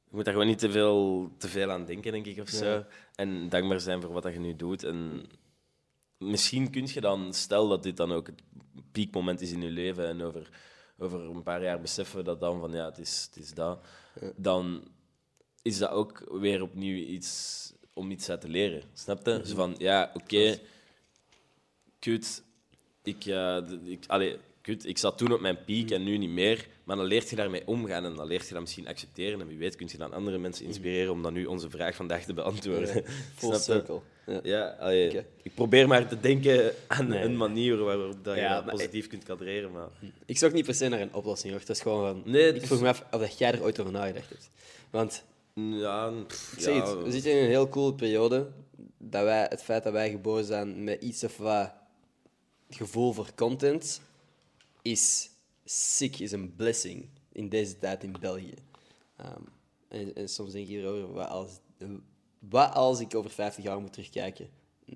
je 0.04 0.16
moet 0.16 0.24
daar 0.24 0.34
gewoon 0.34 0.48
niet 0.48 0.59
te 0.59 0.70
veel, 0.70 1.30
te 1.38 1.48
veel 1.48 1.70
aan 1.70 1.84
denken, 1.84 2.12
denk 2.12 2.26
ik, 2.26 2.38
of 2.38 2.48
zo. 2.48 2.64
Ja. 2.64 2.86
En 3.14 3.48
dankbaar 3.48 3.80
zijn 3.80 4.02
voor 4.02 4.12
wat 4.12 4.22
dat 4.22 4.32
je 4.32 4.38
nu 4.38 4.57
doet. 4.57 4.84
En 4.84 5.26
misschien 6.18 6.70
kun 6.70 6.86
je 6.86 7.00
dan, 7.00 7.34
stel 7.34 7.68
dat 7.68 7.82
dit 7.82 7.96
dan 7.96 8.12
ook 8.12 8.26
het 8.26 8.42
piekmoment 8.92 9.40
is 9.40 9.52
in 9.52 9.62
je 9.62 9.70
leven 9.70 10.07
en 10.09 10.22
over, 10.22 10.50
over 10.99 11.20
een 11.20 11.42
paar 11.42 11.62
jaar 11.62 11.80
beseffen 11.80 12.16
we 12.18 12.24
dat 12.24 12.40
dan 12.40 12.61
van 12.61 12.72
ja, 12.72 12.84
het 12.84 12.99
is, 12.99 13.28
het 13.34 13.44
is 13.44 13.55
dat, 13.55 13.78
dan 14.36 14.88
is 15.62 15.78
dat 15.78 15.90
ook 15.90 16.38
weer 16.40 16.62
opnieuw 16.62 16.97
iets 17.07 17.72
om 17.92 18.11
iets 18.11 18.30
uit 18.30 18.40
te 18.40 18.49
leren. 18.49 18.82
Snap 18.92 19.26
je? 19.26 19.40
Zo 19.44 19.55
van 19.55 19.74
ja, 19.78 20.11
oké, 20.14 20.59
kut, 21.99 22.42
ik, 23.03 23.20
d- 23.20 23.86
ik, 23.88 24.05
allee, 24.07 24.38
kut, 24.61 24.86
ik 24.86 24.99
zat 24.99 25.18
toen 25.18 25.32
op 25.32 25.40
mijn 25.40 25.64
piek 25.64 25.90
en 25.90 26.03
nu 26.05 26.16
niet 26.18 26.30
meer. 26.30 26.68
Maar 26.84 26.97
dan 26.97 27.05
leert 27.07 27.30
je 27.30 27.36
daarmee 27.36 27.66
omgaan 27.66 28.05
en 28.05 28.14
dan 28.14 28.26
leert 28.26 28.47
je 28.47 28.53
dat 28.53 28.62
misschien 28.62 28.88
accepteren. 28.88 29.40
En 29.40 29.47
wie 29.47 29.59
weet 29.59 29.76
kun 29.76 29.88
je 29.90 29.99
dan 29.99 30.12
andere 30.12 30.38
mensen 30.38 30.64
inspireren 30.66 31.12
om 31.12 31.22
dan 31.22 31.32
nu 31.32 31.44
onze 31.47 31.70
vraag 31.70 31.94
vandaag 31.97 32.24
te 32.24 32.34
beantwoorden. 32.34 33.05
Full 33.34 33.59
circle. 33.59 34.01
Ja. 34.27 34.41
Ja, 34.43 34.77
allee, 34.81 35.24
ik 35.43 35.55
probeer 35.55 35.89
maar 35.89 36.09
te 36.09 36.20
denken 36.20 36.72
aan 36.87 37.09
Nee. 37.09 37.22
een 37.22 37.37
manier 37.37 37.77
waarop 37.77 38.24
dat 38.24 38.35
je 38.35 38.41
Ja, 38.41 38.55
dat 38.55 38.64
maar- 38.64 38.74
positief 38.74 39.07
kunt 39.07 39.24
kadreren. 39.24 39.72
Maar... 39.72 39.89
Ik 40.27 40.39
zoek 40.39 40.53
niet 40.53 40.64
per 40.64 40.74
se 40.74 40.89
naar 40.89 41.01
een 41.01 41.14
oplossing, 41.14 41.51
hoor. 41.53 41.61
Het 41.61 41.68
is 41.68 41.81
gewoon 41.81 42.22
van... 42.22 42.33
Nee, 42.33 42.53
ik 42.55 42.66
vroeg 42.66 42.81
me 42.81 42.89
af 42.89 43.05
of 43.11 43.20
dat 43.20 43.39
jij 43.39 43.53
er 43.53 43.62
ooit 43.62 43.81
over 43.81 43.93
nagedacht 43.93 44.29
hebt. 44.29 44.51
Want, 44.91 45.24
Ja, 45.55 46.11
pff, 46.27 46.53
ik 46.53 46.61
zeg 46.62 46.74
ja, 46.74 46.87
het, 46.97 47.03
we 47.05 47.11
zitten 47.11 47.31
in 47.33 47.37
een 47.39 47.49
heel 47.49 47.68
coole 47.68 47.95
periode. 47.95 48.49
Dat 48.99 49.22
wij, 49.24 49.47
het 49.49 49.62
feit 49.62 49.85
dat 49.85 49.93
wij 49.93 50.11
geboren 50.11 50.45
zijn 50.45 50.85
met 50.85 51.03
iets 51.03 51.24
of 51.24 51.37
wat 51.37 51.72
gevoel 52.70 53.12
voor 53.12 53.29
content, 53.35 54.01
is 54.83 55.31
sick, 55.64 56.18
is 56.18 56.33
een 56.33 56.55
blessing 56.57 57.09
in 57.33 57.49
deze 57.49 57.79
tijd 57.79 58.03
in 58.05 58.14
België. 58.20 58.55
Ehm, 59.16 59.41
en, 59.89 60.14
en 60.14 60.29
soms 60.29 60.53
denk 60.53 60.64
ik 60.64 60.70
hierover, 60.70 61.12
wat 61.12 61.29
als, 61.29 61.51
wat 62.49 62.74
als 62.74 63.01
ik 63.01 63.14
over 63.14 63.30
50 63.30 63.64
jaar 63.64 63.80
moet 63.80 63.92
terugkijken, 63.92 64.49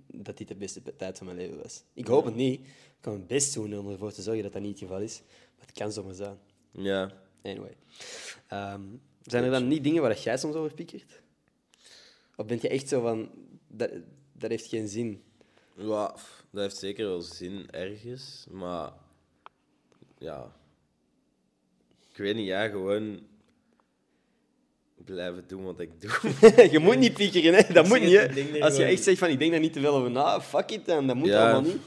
dat 0.07 0.39
dit 0.39 0.49
de 0.49 0.55
beste 0.55 0.97
tijd 0.97 1.19
van 1.19 1.27
mijn 1.27 1.39
leven 1.39 1.63
was. 1.63 1.83
Ik 1.93 2.07
hoop 2.07 2.25
het 2.25 2.35
niet. 2.35 2.61
Ik 2.61 2.97
kan 3.01 3.13
mijn 3.13 3.27
best 3.27 3.55
doen 3.55 3.79
om 3.79 3.91
ervoor 3.91 4.13
te 4.13 4.23
zorgen 4.23 4.43
dat 4.43 4.53
dat 4.53 4.63
niet 4.63 4.71
het 4.71 4.89
geval 4.89 5.01
is. 5.01 5.23
Maar 5.57 5.67
het 5.67 5.79
kan 5.79 5.93
zomaar 5.93 6.15
zijn. 6.15 6.39
ja. 6.71 7.13
Anyway. 7.43 7.77
Ehm, 8.47 8.83
zijn 9.23 9.45
er 9.45 9.51
dan 9.51 9.69
niet 9.69 9.85
dingen 9.85 10.03
waar 10.03 10.19
jij 10.19 10.37
soms 10.37 10.55
over 10.55 10.75
piekert? 10.75 11.23
Of 12.37 12.47
ben 12.47 12.59
je 12.61 12.69
echt 12.69 12.89
zo 12.89 13.01
van, 13.01 13.31
dat, 13.67 13.91
dat 14.33 14.51
heeft 14.51 14.67
geen 14.67 14.89
zin? 14.89 15.23
Ja, 15.77 16.15
dat 16.51 16.63
heeft 16.63 16.77
zeker 16.77 17.07
wel 17.07 17.21
zin 17.21 17.71
ergens, 17.71 18.47
maar 18.51 18.93
ja. 20.19 20.57
Ik 22.11 22.17
weet 22.17 22.35
niet, 22.35 22.47
ja, 22.47 22.69
gewoon 22.69 23.27
blijven 25.05 25.45
doen 25.47 25.65
wat 25.65 25.81
ik 25.81 25.91
doe. 26.01 26.11
je 26.75 26.79
moet 26.79 26.99
niet 26.99 27.15
piekeren, 27.15 27.55
hè? 27.55 27.73
dat 27.73 27.87
moet 27.87 28.01
niet. 28.01 28.13
Hè? 28.13 28.61
Als 28.61 28.77
je 28.77 28.85
echt 28.85 29.03
zegt 29.03 29.19
van, 29.19 29.29
ik 29.29 29.39
denk 29.39 29.51
daar 29.51 29.61
niet 29.61 29.73
te 29.73 29.81
veel 29.81 29.95
over 29.95 30.11
na, 30.11 30.41
fuck 30.41 30.71
it 30.71 30.87
dan, 30.87 31.07
dat 31.07 31.17
moet 31.17 31.29
Ja. 31.29 31.43
allemaal 31.43 31.71
niet. 31.71 31.83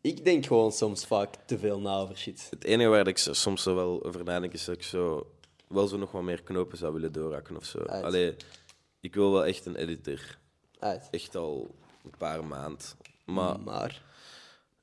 Ik 0.00 0.24
denk 0.24 0.46
gewoon 0.46 0.72
soms 0.72 1.04
vaak 1.06 1.34
te 1.46 1.58
veel 1.58 1.80
na 1.80 1.96
over 1.96 2.16
shit. 2.16 2.46
Het 2.50 2.64
enige 2.64 2.88
waar 2.88 3.06
ik 3.06 3.18
soms 3.18 3.62
zo 3.62 3.74
wel 3.74 4.04
over 4.04 4.24
nadenk 4.24 4.52
is 4.52 4.64
dat 4.64 4.74
ik 4.74 4.82
zo 4.82 5.26
wel 5.68 5.86
zo 5.86 5.96
nog 5.96 6.12
wat 6.12 6.22
meer 6.22 6.42
knopen 6.42 6.78
zou 6.78 6.92
willen 6.92 7.12
doorhakken 7.12 7.56
of 7.56 7.64
zo. 7.64 7.78
Uit. 7.78 8.04
Allee, 8.04 8.34
ik 9.00 9.14
wil 9.14 9.32
wel 9.32 9.44
echt 9.44 9.66
een 9.66 9.76
editor. 9.76 10.20
Uit. 10.78 11.08
Echt 11.10 11.36
al 11.36 11.74
een 12.04 12.14
paar 12.18 12.44
maanden. 12.44 12.86
Maar 13.24 13.60
maar 13.60 14.02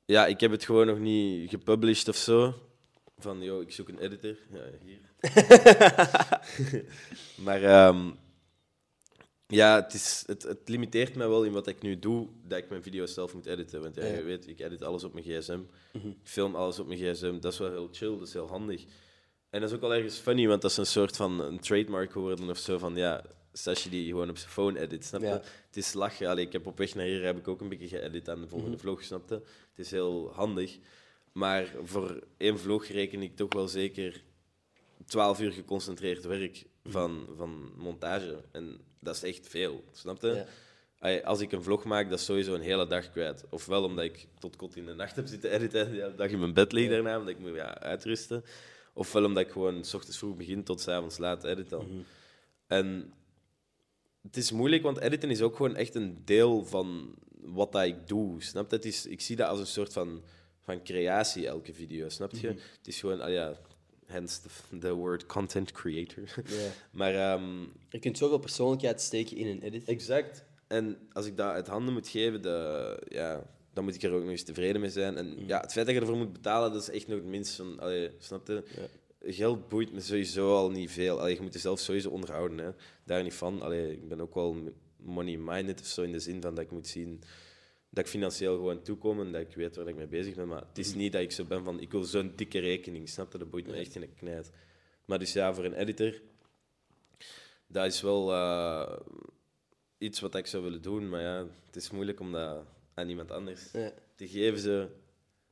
ja, 0.06 0.26
ik 0.26 0.40
heb 0.40 0.52
het 0.52 0.66
gewoon 0.66 0.88
nog 0.88 1.00
niet 1.00 1.50
gepublished 1.50 2.08
of 2.08 2.16
zo. 2.16 2.54
Van, 3.20 3.42
yo, 3.42 3.60
ik 3.60 3.72
zoek 3.72 3.90
een 3.90 4.00
editor. 4.00 4.36
Ja, 4.52 4.64
hier. 4.84 5.00
maar 7.46 7.64
ehm, 7.64 8.10
ja, 9.48 9.76
het, 9.76 9.94
is, 9.94 10.24
het, 10.26 10.44
het 10.44 10.70
limiteert 10.70 11.16
mij 11.16 11.28
wel 11.28 11.44
in 11.44 11.52
wat 11.52 11.68
ik 11.68 11.82
nu 11.82 12.00
doe, 12.00 12.28
dat 12.44 12.58
ik 12.58 12.70
mijn 12.70 12.84
video's 12.84 13.14
zelf 13.14 13.34
moet 13.34 13.46
editen. 13.46 13.82
Want 13.82 13.96
ja, 13.96 14.06
je 14.06 14.24
weet, 14.24 14.48
ik 14.48 14.60
edit 14.60 14.84
alles 14.84 15.04
op 15.04 15.14
mijn 15.14 15.26
gsm. 15.26 15.60
Ik 15.92 16.16
film 16.24 16.56
alles 16.56 16.80
op 16.80 16.88
mijn 16.88 17.00
gsm. 17.00 17.40
Dat 17.40 17.54
is 17.54 17.60
wel 17.60 17.70
heel 17.70 17.90
chill, 17.92 18.18
dat 18.18 18.28
is 18.28 18.34
heel 18.34 18.48
handig. 18.48 18.84
En 19.50 19.60
dat 19.62 19.70
is 19.70 19.76
ook 19.76 19.82
wel 19.82 19.94
ergens 19.94 20.18
funny, 20.18 20.48
want 20.48 20.62
dat 20.62 20.72
is 20.72 20.78
een 20.78 20.86
soort 20.86 21.16
van 21.16 21.40
een 21.40 21.60
trademark 21.60 22.12
geworden 22.12 22.50
of 22.50 22.58
zo. 22.58 22.78
Van 22.78 22.96
ja, 22.96 23.24
Sashi 23.54 23.90
die 23.90 24.08
gewoon 24.08 24.30
op 24.30 24.38
zijn 24.38 24.52
phone 24.52 24.80
edit, 24.80 25.06
snap 25.06 25.22
je? 25.22 25.28
Ja. 25.28 25.42
Het 25.68 25.78
is 25.78 25.94
lachen. 25.94 26.28
Allee, 26.28 26.46
ik 26.46 26.52
heb 26.52 26.68
op 26.68 26.78
weg 26.78 26.96
naar 26.96 27.06
hier 27.06 27.24
heb 27.24 27.38
ik 27.38 27.48
ook 27.48 27.62
een 27.62 27.70
beetje 27.70 27.88
geëdit 27.88 28.30
aan 28.30 28.42
de 28.42 28.48
volgende 28.48 28.78
vlog, 28.78 29.04
snap 29.04 29.30
je? 29.30 29.36
Het 29.36 29.86
is 29.86 29.92
heel 29.92 30.32
handig. 30.34 30.78
Maar 31.38 31.74
voor 31.84 32.24
één 32.38 32.60
vlog 32.60 32.86
reken 32.86 33.22
ik 33.22 33.36
toch 33.36 33.54
wel 33.54 33.68
zeker 33.68 34.24
12 35.06 35.40
uur 35.40 35.52
geconcentreerd 35.52 36.26
werk 36.26 36.66
van, 36.84 37.28
van 37.36 37.72
montage. 37.76 38.44
En 38.52 38.78
dat 39.00 39.16
is 39.16 39.24
echt 39.24 39.48
veel, 39.48 39.84
snap 39.92 40.22
je? 40.22 40.46
Ja. 41.00 41.20
Als 41.20 41.40
ik 41.40 41.52
een 41.52 41.64
vlog 41.64 41.84
maak, 41.84 42.10
dat 42.10 42.20
is 42.20 42.26
sowieso 42.26 42.54
een 42.54 42.62
hele 42.62 42.88
dag 42.88 43.12
kwijt. 43.12 43.46
Ofwel 43.50 43.84
omdat 43.84 44.06
ik 44.06 44.28
tot 44.40 44.56
kot 44.56 44.76
in 44.76 44.86
de 44.86 44.94
nacht 44.94 45.16
heb 45.16 45.28
zitten 45.28 45.52
editen 45.52 45.86
en 45.86 45.92
de 45.92 45.98
hele 46.02 46.16
dag 46.16 46.30
in 46.30 46.40
mijn 46.40 46.54
bed 46.54 46.72
lig 46.72 46.90
daarna, 46.90 47.18
omdat 47.18 47.34
ik 47.34 47.40
moet 47.40 47.56
ja, 47.56 47.80
uitrusten. 47.80 48.44
Ofwel 48.94 49.26
omdat 49.26 49.44
ik 49.44 49.52
gewoon 49.52 49.84
s 49.84 49.94
ochtends 49.94 50.18
vroeg 50.18 50.38
begin 50.38 50.64
tot 50.64 50.82
s 50.82 50.88
avonds 50.88 51.18
laat 51.18 51.44
editen. 51.44 52.06
En 52.68 53.14
het 54.22 54.38
is 54.38 54.52
moeilijk, 54.52 54.84
want 54.84 55.00
editen 55.00 55.30
is 55.30 55.42
ook 55.42 55.56
gewoon 55.56 55.76
echt 55.76 55.96
een 55.96 56.22
deel 56.26 56.66
van 56.66 57.16
wat 57.42 57.72
dat 57.72 57.84
ik 57.84 58.08
doe. 58.08 58.42
Snap 58.44 58.70
je? 58.70 58.76
Het 58.76 58.86
is, 58.86 59.06
ik 59.06 59.22
zie 59.22 59.36
dat 59.36 59.48
als 59.48 59.60
een 59.60 59.68
soort 59.68 59.94
van, 59.94 60.24
van 60.68 60.84
creatie, 60.84 61.48
elke 61.48 61.74
video. 61.74 62.10
Snap 62.10 62.32
je? 62.32 62.48
Het 62.48 62.88
is 62.88 63.00
gewoon, 63.00 63.22
ah 63.22 63.32
ja, 63.32 63.58
hence 64.06 64.42
the, 64.42 64.78
the 64.78 64.94
word 64.94 65.26
content 65.26 65.72
creator. 65.72 66.24
Ja. 66.46 66.70
maar 67.00 67.16
ehm, 67.16 67.62
je 67.90 68.00
kunt 68.00 68.18
zoveel 68.18 68.38
persoonlijkheid 68.38 69.02
steken 69.02 69.38
in 69.38 69.48
een 69.48 69.62
edit. 69.62 69.88
Exact. 69.88 70.44
En 70.68 70.98
als 71.12 71.26
ik 71.26 71.38
dat 71.38 71.52
uit 71.52 71.68
handen 71.68 71.94
moet 71.94 72.08
geven, 72.08 72.42
de, 72.42 73.00
ja, 73.10 73.44
dan 73.74 73.84
moet 73.84 73.96
ik 73.96 74.04
er 74.04 74.12
ook 74.12 74.22
nog 74.22 74.30
eens 74.30 74.44
tevreden 74.44 74.82
mee 74.82 74.90
zijn. 74.90 75.18
En 75.18 75.46
ja, 75.46 75.60
het 75.62 75.72
feit 75.72 75.86
dat 75.86 75.96
je 75.96 76.02
ervoor 76.02 76.18
moet 76.18 76.34
betalen, 76.34 76.72
dat 76.72 76.82
is 76.82 76.90
echt 76.90 77.08
nog 77.08 77.18
het 77.18 77.28
minst 77.28 77.56
van... 77.56 77.80
Allee, 77.80 78.12
snap 78.18 78.48
je? 78.48 78.64
Geld 79.22 79.70
boeit 79.70 79.94
me 79.94 80.00
sowieso 80.00 80.56
al 80.56 80.70
niet 80.70 80.92
veel. 80.92 81.20
Allee, 81.20 81.36
je 81.36 81.42
moet 81.42 81.54
jezelf 81.54 81.80
sowieso 81.80 82.10
onderhouden. 82.10 82.58
Hè. 82.58 82.70
Daar 83.04 83.24
niet 83.24 83.34
van. 83.34 83.62
Allee, 83.62 83.92
ik 83.92 84.08
ben 84.08 84.22
ook 84.22 84.34
wel 84.34 84.56
money-minded 84.98 85.80
of 85.80 85.86
zo, 85.86 86.02
in 86.02 86.12
de 86.12 86.20
zin 86.20 86.42
van 86.42 86.56
dat 86.56 86.64
ik 86.64 86.72
moet 86.72 86.88
zien 86.88 87.22
dat 87.90 88.04
ik 88.06 88.10
financieel 88.12 88.56
gewoon 88.56 88.82
toekom 88.82 89.20
en 89.20 89.32
dat 89.32 89.42
ik 89.42 89.56
weet 89.56 89.76
waar 89.76 89.88
ik 89.88 89.96
mee 89.96 90.08
bezig 90.08 90.36
ben. 90.36 90.48
Maar 90.48 90.64
het 90.68 90.78
is 90.78 90.94
niet 90.94 91.12
dat 91.12 91.22
ik 91.22 91.32
zo 91.32 91.44
ben 91.46 91.64
van, 91.64 91.80
ik 91.80 91.92
wil 91.92 92.04
zo'n 92.04 92.34
dikke 92.36 92.60
rekening, 92.60 93.10
snap 93.10 93.32
je? 93.32 93.38
Dat 93.38 93.50
boeit 93.50 93.68
me 93.68 93.74
echt 93.74 93.96
in 93.96 94.02
de 94.02 94.08
knijt. 94.08 94.52
Maar 95.06 95.20
dus 95.20 95.34
ja, 95.34 95.54
voor 95.54 95.66
een 95.66 95.74
editor, 95.74 96.14
dat 97.68 97.86
is 97.86 98.02
wel 98.02 98.34
eh, 98.34 99.00
iets 99.98 100.20
wat 100.20 100.36
ik 100.36 100.48
zou 100.48 100.64
willen 100.64 100.82
doen. 100.82 101.10
Maar 101.10 101.22
ja, 101.22 101.46
het 101.66 101.76
is 101.76 101.92
moeilijk 101.92 102.20
om 102.20 102.32
dat 102.32 102.66
aan 102.94 103.10
iemand 103.10 103.32
anders 103.32 103.72
Ja. 103.72 103.92
te 104.16 104.28
geven. 104.28 104.60
Zo. 104.60 104.90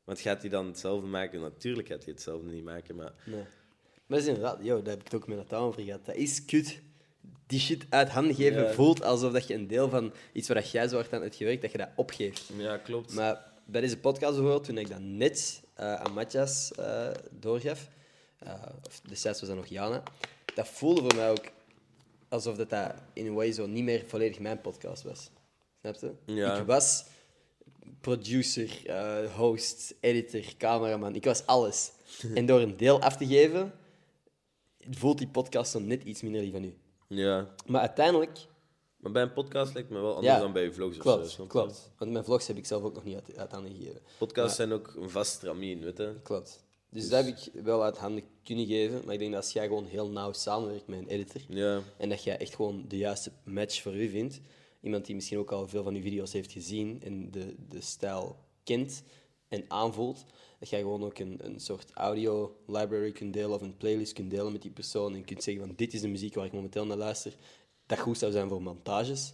Want 0.03 0.19
gaat 0.19 0.41
hij 0.41 0.49
dan 0.49 0.65
hetzelfde 0.67 1.07
maken? 1.07 1.41
Natuurlijk 1.41 1.87
gaat 1.87 2.03
hij 2.03 2.13
hetzelfde 2.13 2.49
niet 2.51 2.63
maken, 2.63 2.95
maar... 2.95 3.13
Nee. 3.25 3.43
Maar 4.05 4.17
dat 4.17 4.27
is 4.27 4.33
inderdaad, 4.35 4.63
yo, 4.63 4.81
daar 4.81 4.89
heb 4.93 4.99
ik 4.99 5.03
het 5.11 5.15
ook 5.15 5.27
met 5.27 5.37
Nathan 5.37 5.61
over 5.63 5.81
gehad. 5.83 6.05
Dat 6.05 6.15
is 6.15 6.45
kut. 6.45 6.81
Die 7.47 7.59
shit 7.59 7.85
uit 7.89 8.09
handen 8.09 8.35
geven 8.35 8.63
Ja. 8.63 8.71
voelt 8.73 9.03
alsof 9.03 9.31
dat 9.31 9.47
je 9.47 9.53
een 9.53 9.67
deel 9.67 9.89
van 9.89 10.13
iets 10.33 10.47
waar 10.47 10.65
jij 10.65 10.87
zo 10.87 10.95
hard 10.95 11.13
aan 11.13 11.21
hebt 11.21 11.35
gewerkt, 11.35 11.61
dat 11.61 11.71
je 11.71 11.77
dat 11.77 11.89
opgeeft. 11.95 12.43
Ja, 12.57 12.77
klopt. 12.77 13.13
Maar 13.13 13.51
bij 13.65 13.81
deze 13.81 13.97
podcast 13.97 14.33
bijvoorbeeld, 14.33 14.63
toen 14.63 14.77
ik 14.77 14.89
dat 14.89 14.99
net 15.01 15.61
eh, 15.73 15.93
aan 15.93 16.13
Matthias 16.13 16.71
eh, 16.71 17.07
doorgaf, 17.31 17.87
eh, 18.39 18.53
of 18.87 19.01
destijds 19.01 19.39
was 19.39 19.49
dat 19.49 19.57
nog 19.57 19.67
Jana, 19.67 20.03
dat 20.55 20.67
voelde 20.67 21.01
voor 21.01 21.15
mij 21.15 21.29
ook 21.29 21.45
alsof 22.29 22.55
dat, 22.55 22.69
dat 22.69 22.93
in 23.13 23.25
een 23.25 23.33
way 23.33 23.51
zo 23.51 23.65
niet 23.67 23.83
meer 23.83 24.03
volledig 24.07 24.39
mijn 24.39 24.61
podcast 24.61 25.03
was. 25.03 25.29
Snap 25.81 25.95
je? 25.95 26.33
Ja. 26.33 26.57
Ik 26.57 26.65
was 26.65 27.05
producer, 28.01 28.69
host, 29.35 29.95
editor, 29.99 30.43
cameraman. 30.57 31.15
Ik 31.15 31.23
was 31.23 31.45
alles. 31.45 31.91
en 32.35 32.45
door 32.45 32.59
een 32.61 32.77
deel 32.77 33.01
af 33.01 33.17
te 33.17 33.25
geven, 33.27 33.73
voelt 34.89 35.17
die 35.17 35.27
podcast 35.27 35.71
zo 35.71 35.79
net 35.79 36.03
iets 36.03 36.21
minder 36.21 36.41
die 36.41 36.51
van 36.51 36.63
u. 36.63 36.73
Ja. 37.07 37.53
Maar 37.65 37.81
uiteindelijk 37.81 38.47
Maar 38.97 39.11
bij 39.11 39.21
een 39.21 39.33
podcast 39.33 39.73
lijkt 39.73 39.89
me 39.89 39.99
wel 39.99 40.15
anders 40.15 40.33
Ja, 40.33 40.39
dan 40.39 40.53
bij 40.53 40.63
je 40.63 40.73
vlogs 40.73 40.99
of 40.99 41.29
zo. 41.29 41.45
Klopt. 41.45 41.91
Want 41.97 42.11
mijn 42.11 42.23
vlogs 42.23 42.47
heb 42.47 42.57
ik 42.57 42.65
zelf 42.65 42.83
ook 42.83 42.93
nog 42.93 43.03
niet 43.03 43.15
uit, 43.15 43.37
uit 43.37 43.51
handen 43.51 43.75
gegeven. 43.75 44.01
Podcasts 44.17 44.55
zijn 44.55 44.71
ook 44.71 44.93
een 44.95 45.09
vast 45.09 45.31
stramien, 45.31 45.79
weet 45.79 45.97
je? 45.97 46.15
Klopt. 46.23 46.63
Dus 46.89 47.09
dat 47.09 47.25
heb 47.25 47.37
ik 47.37 47.63
wel 47.63 47.83
uit 47.83 47.97
handen 47.97 48.23
kunnen 48.43 48.65
geven. 48.65 49.01
Maar 49.05 49.13
ik 49.13 49.19
denk 49.19 49.31
dat 49.33 49.43
als 49.43 49.53
jij 49.53 49.67
gewoon 49.67 49.85
heel 49.85 50.09
nauw 50.09 50.31
samenwerkt 50.31 50.87
met 50.87 50.99
een 50.99 51.07
editor 51.07 51.41
Ja, 51.49 51.81
en 51.97 52.09
dat 52.09 52.23
jij 52.23 52.37
echt 52.37 52.55
gewoon 52.55 52.85
de 52.87 52.97
juiste 52.97 53.31
match 53.43 53.81
voor 53.81 53.95
u 53.95 54.09
vindt, 54.09 54.41
iemand 54.81 55.05
die 55.05 55.15
misschien 55.15 55.37
ook 55.37 55.51
al 55.51 55.67
veel 55.67 55.83
van 55.83 55.95
uw 55.95 56.01
video's 56.01 56.33
heeft 56.33 56.51
gezien 56.51 57.01
en 57.03 57.31
de, 57.31 57.55
de 57.69 57.81
stijl 57.81 58.35
kent 58.63 59.03
en 59.47 59.65
aanvoelt, 59.67 60.25
dat 60.65 60.73
jij 60.73 60.83
gewoon 60.83 61.03
ook 61.03 61.19
een, 61.19 61.39
een 61.43 61.59
soort 61.59 61.91
audio 61.93 62.55
library 62.67 63.11
kunt 63.11 63.33
delen 63.33 63.51
of 63.51 63.61
een 63.61 63.77
playlist 63.77 64.13
kunt 64.13 64.29
delen 64.31 64.51
met 64.51 64.61
die 64.61 64.71
persoon 64.71 65.15
en 65.15 65.25
kunt 65.25 65.43
zeggen 65.43 65.65
van 65.65 65.75
dit 65.75 65.93
is 65.93 66.01
de 66.01 66.07
muziek 66.07 66.33
waar 66.35 66.45
ik 66.45 66.51
momenteel 66.53 66.85
naar 66.85 66.97
luister, 66.97 67.35
dat 67.85 67.99
goed 67.99 68.17
zou 68.17 68.31
zijn 68.31 68.49
voor 68.49 68.61
montages. 68.61 69.33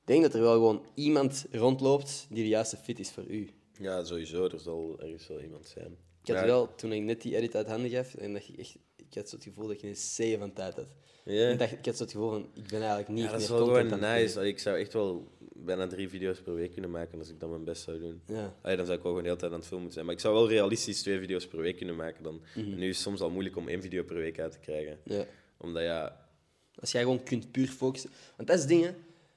Ik 0.00 0.08
denk 0.08 0.22
dat 0.22 0.34
er 0.34 0.40
wel 0.40 0.52
gewoon 0.52 0.84
iemand 0.94 1.46
rondloopt 1.50 2.26
die 2.30 2.42
de 2.42 2.48
juiste 2.48 2.76
fit 2.76 2.98
is 2.98 3.10
voor 3.10 3.24
u. 3.26 3.50
ja, 3.78 4.04
sowieso. 4.04 4.44
Er 4.48 4.60
zal 4.60 4.96
ergens 5.00 5.26
wel 5.28 5.40
iemand 5.40 5.66
zijn. 5.66 5.96
Ik 6.22 6.28
had 6.28 6.36
Ja. 6.36 6.44
wel, 6.46 6.74
toen 6.74 6.92
ik 6.92 7.02
net 7.02 7.22
die 7.22 7.36
edit 7.36 7.54
uit 7.54 7.66
handen 7.66 7.90
gaf, 7.90 8.14
en 8.14 8.32
dat 8.32 8.48
ik 8.48 8.56
echt, 8.58 8.76
ik 8.96 9.14
had 9.14 9.28
zo 9.28 9.34
het 9.36 9.44
gevoel 9.44 9.66
dat 9.66 9.80
je 9.80 9.88
een 9.88 9.96
zeeën 9.96 10.38
van 10.38 10.52
tijd 10.52 10.74
had. 10.76 10.88
Ja. 11.24 11.48
Ik, 11.48 11.58
dacht, 11.58 11.72
ik 11.72 11.84
had 11.84 11.96
zo 11.96 12.02
het 12.02 12.12
gevoel 12.12 12.30
van, 12.30 12.48
ik 12.54 12.68
ben 12.68 12.78
eigenlijk 12.80 13.08
niet 13.08 13.18
Ja, 13.18 13.24
dat 13.24 13.32
meer 13.32 13.42
is 13.42 13.48
wel 13.90 13.98
nice. 13.98 14.46
Ik 14.48 14.58
zou 14.58 14.78
echt 14.78 14.92
wel 14.92 15.28
bijna 15.64 15.86
drie 15.86 16.08
video's 16.08 16.40
per 16.40 16.54
week 16.54 16.72
kunnen 16.72 16.90
maken 16.90 17.18
als 17.18 17.28
ik 17.28 17.40
dan 17.40 17.50
mijn 17.50 17.64
best 17.64 17.82
zou 17.82 17.98
doen. 17.98 18.22
Ja. 18.26 18.54
Allee, 18.62 18.76
dan 18.76 18.86
zou 18.86 18.98
ik 18.98 19.02
wel 19.04 19.12
gewoon 19.12 19.22
de 19.22 19.28
hele 19.28 19.36
tijd 19.40 19.52
aan 19.52 19.58
het 19.58 19.66
filmen 19.68 19.92
zijn. 19.92 20.04
Maar 20.04 20.14
ik 20.14 20.20
zou 20.20 20.34
wel 20.34 20.48
realistisch 20.48 21.02
twee 21.02 21.18
video's 21.18 21.46
per 21.48 21.58
week 21.60 21.76
kunnen 21.76 21.96
maken 21.96 22.22
dan. 22.22 22.40
Mhm. 22.54 22.72
En 22.72 22.78
nu 22.78 22.88
is 22.88 22.94
het 22.96 23.04
soms 23.04 23.20
al 23.20 23.30
moeilijk 23.30 23.56
om 23.56 23.68
één 23.68 23.80
video 23.82 24.02
per 24.04 24.16
week 24.16 24.38
uit 24.40 24.52
te 24.52 24.58
krijgen. 24.58 24.98
Ja. 25.04 25.24
Omdat 25.58 25.82
ja, 25.82 26.26
Als 26.74 26.92
jij 26.92 27.02
gewoon 27.02 27.22
kunt 27.22 27.50
puur 27.52 27.68
focussen. 27.68 28.10
Want 28.36 28.48
dat 28.48 28.56
is 28.56 28.62
het 28.64 28.70
ding, 28.72 28.82
hè. 28.84 28.90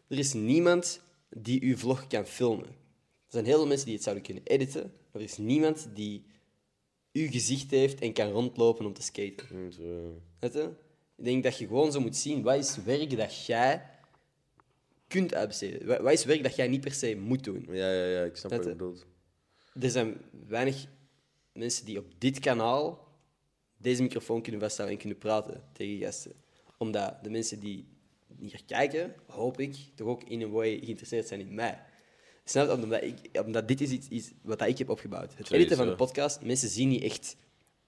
Er 0.07 0.17
is 0.17 0.33
niemand 0.33 1.01
die 1.29 1.63
uw 1.63 1.77
vlog 1.77 2.07
kan 2.07 2.25
filmen. 2.25 2.65
Er 2.65 3.41
zijn 3.41 3.45
heel 3.45 3.57
veel 3.57 3.67
mensen 3.67 3.85
die 3.85 3.95
het 3.95 4.03
zouden 4.03 4.23
kunnen 4.25 4.43
editen, 4.43 4.81
maar 4.81 5.21
er 5.21 5.27
is 5.27 5.37
niemand 5.37 5.87
die 5.93 6.25
uw 7.13 7.29
gezicht 7.31 7.71
heeft 7.71 7.99
en 8.01 8.13
kan 8.13 8.29
rondlopen 8.31 8.85
om 8.85 8.93
te 8.93 9.01
skaten. 9.01 9.47
hm, 9.47 9.69
Weet 10.39 10.53
je? 10.53 10.69
Ik 11.17 11.23
denk 11.23 11.43
dat 11.43 11.57
je 11.57 11.67
gewoon 11.67 11.91
zo 11.91 11.99
moet 11.99 12.15
zien, 12.15 12.41
wat 12.43 12.55
is 12.57 12.77
werk 12.83 13.17
dat 13.17 13.45
jij 13.45 13.81
kunt 15.07 15.33
uitbesteden? 15.33 15.87
Wa- 15.87 16.01
Wat 16.01 16.11
is 16.13 16.25
werk 16.25 16.43
dat 16.43 16.55
jij 16.55 16.67
niet 16.67 16.81
per 16.81 16.93
se 16.93 17.15
moet 17.15 17.43
doen? 17.43 17.65
ja, 17.69 17.91
ja, 17.91 18.05
ja, 18.05 18.23
ik 18.23 18.35
snap 18.35 18.51
Dat, 18.51 18.59
wat 18.59 18.69
je 18.69 18.75
bedoelt. 18.75 19.05
Er 19.81 19.89
zijn 19.89 20.17
weinig 20.47 20.85
mensen 21.53 21.85
die 21.85 21.97
op 21.97 22.05
dit 22.17 22.39
kanaal 22.39 23.07
deze 23.77 24.01
microfoon 24.01 24.41
kunnen 24.41 24.61
vasthouden 24.61 24.95
en 24.97 25.01
kunnen 25.01 25.19
praten 25.21 25.63
tegen 25.73 25.97
gasten. 26.05 26.31
Omdat 26.77 27.23
de 27.23 27.29
mensen 27.29 27.59
die 27.59 27.87
hier 28.39 28.61
kijken, 28.65 29.15
hoop 29.27 29.59
ik, 29.59 29.75
toch 29.95 30.07
ook 30.07 30.23
in 30.23 30.41
een 30.41 30.51
way 30.51 30.79
geïnteresseerd 30.79 31.27
zijn 31.27 31.39
in 31.39 31.55
mij. 31.55 31.81
Snap 32.45 32.65
je? 32.67 32.83
Omdat, 32.83 33.03
ik, 33.03 33.17
omdat 33.45 33.67
dit 33.67 33.81
is 33.81 33.89
iets, 33.89 34.07
iets 34.07 34.31
wat 34.41 34.61
ik 34.61 34.77
heb 34.77 34.89
opgebouwd. 34.89 35.37
Het 35.37 35.51
editen 35.51 35.77
van 35.77 35.87
een 35.87 35.95
podcast, 35.95 36.41
mensen 36.41 36.69
zien 36.69 36.87
niet 36.89 37.03
echt 37.03 37.35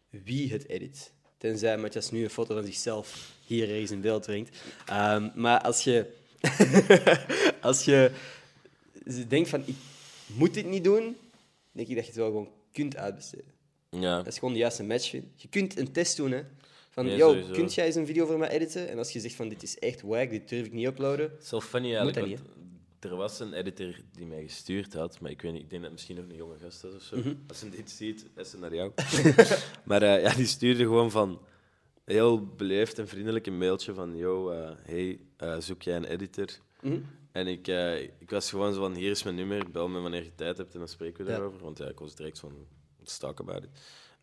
wie 0.09 0.51
het 0.51 0.67
edit. 0.67 1.13
Tenzij 1.37 1.77
Matthias 1.77 2.11
nu 2.11 2.23
een 2.23 2.29
foto 2.29 2.53
van 2.55 2.65
zichzelf 2.65 3.31
hier 3.45 3.69
ergens 3.69 3.91
in 3.91 4.01
beeld 4.01 4.25
brengt. 4.25 4.57
Ehm, 4.85 5.29
maar 5.35 5.61
als 5.61 5.83
je, 5.83 6.13
als 7.61 7.83
je 7.85 8.11
denkt 9.27 9.49
van, 9.49 9.63
ik 9.65 9.75
moet 10.25 10.53
dit 10.53 10.65
niet 10.65 10.83
doen, 10.83 11.17
denk 11.71 11.87
ik 11.87 11.95
dat 11.95 12.03
je 12.03 12.11
het 12.11 12.19
wel 12.19 12.27
gewoon 12.27 12.49
kunt 12.71 12.97
uitbesteden. 12.97 13.55
Ja, 13.89 14.17
Dat 14.17 14.27
is 14.27 14.37
gewoon 14.37 14.53
de 14.53 14.59
juiste 14.59 14.83
match. 14.83 15.11
Je 15.11 15.47
kunt 15.49 15.77
een 15.77 15.91
test 15.91 16.17
doen, 16.17 16.31
hè. 16.31 16.41
Van, 16.89 17.05
Nee, 17.05 17.17
yo, 17.17 17.29
sowieso. 17.29 17.51
kunt 17.51 17.73
jij 17.73 17.85
eens 17.85 17.95
een 17.95 18.05
video 18.05 18.25
voor 18.25 18.37
mij 18.37 18.49
editen? 18.49 18.89
En 18.89 18.97
als 18.97 19.11
je 19.11 19.19
zegt 19.19 19.35
van, 19.35 19.49
dit 19.49 19.63
is 19.63 19.79
echt 19.79 20.01
wack, 20.01 20.29
dit 20.29 20.49
durf 20.49 20.65
ik 20.65 20.73
niet 20.73 20.85
uploaden. 20.85 21.29
het 21.31 21.43
is 21.43 21.51
wel 21.51 21.61
funny 21.61 21.87
Moet 21.87 21.97
eigenlijk. 21.97 22.37
dat 22.37 22.45
want 22.99 23.13
er 23.13 23.15
was 23.15 23.39
een 23.39 23.53
editor 23.53 23.95
die 24.11 24.25
mij 24.25 24.43
gestuurd 24.43 24.93
had, 24.93 25.19
maar 25.19 25.31
ik 25.31 25.41
weet 25.41 25.51
niet, 25.51 25.61
ik 25.61 25.69
denk 25.69 25.81
dat 25.81 25.91
het 25.91 25.99
misschien 25.99 26.15
nog 26.15 26.25
een 26.29 26.35
jonge 26.35 26.57
gast 26.63 26.83
is 26.83 26.95
of 26.95 27.01
zo. 27.01 27.17
Mhm. 27.17 27.33
Als 27.47 27.61
hij 27.61 27.69
dit 27.69 27.91
ziet, 27.91 28.25
is 28.35 28.51
het 28.51 28.61
naar 28.61 28.75
jou. 28.75 28.91
maar 29.89 30.01
eh, 30.01 30.21
ja, 30.21 30.33
die 30.33 30.45
stuurde 30.45 30.83
gewoon 30.83 31.11
van 31.11 31.39
heel 32.07 32.45
beleefd 32.45 32.99
en 32.99 33.07
vriendelijk 33.07 33.47
een 33.47 33.57
mailtje 33.57 33.93
van 33.93 34.15
yo, 34.15 34.49
eh, 34.49 34.69
hey, 34.83 35.19
eh, 35.37 35.57
zoek 35.59 35.81
jij 35.81 35.95
een 35.95 36.05
editor? 36.05 36.47
Mhm. 36.81 36.99
En 37.31 37.47
ik, 37.47 37.67
eh, 37.67 38.01
ik 38.01 38.29
was 38.29 38.49
gewoon 38.49 38.73
zo 38.73 38.79
van, 38.79 38.93
hier 38.93 39.11
is 39.11 39.23
mijn 39.23 39.35
nummer, 39.35 39.71
bel 39.71 39.87
me 39.87 39.99
wanneer 39.99 40.23
je 40.23 40.35
tijd 40.35 40.57
hebt 40.57 40.73
en 40.73 40.79
dan 40.79 40.87
spreken 40.87 41.25
we 41.25 41.31
Ja. 41.31 41.37
daarover. 41.37 41.61
Want 41.63 41.77
ja, 41.77 41.85
ik 41.87 41.99
was 41.99 42.15
direct 42.15 42.39
van, 42.39 42.67
let's 42.99 43.17
talk 43.17 43.39
about 43.39 43.63
it. 43.63 43.69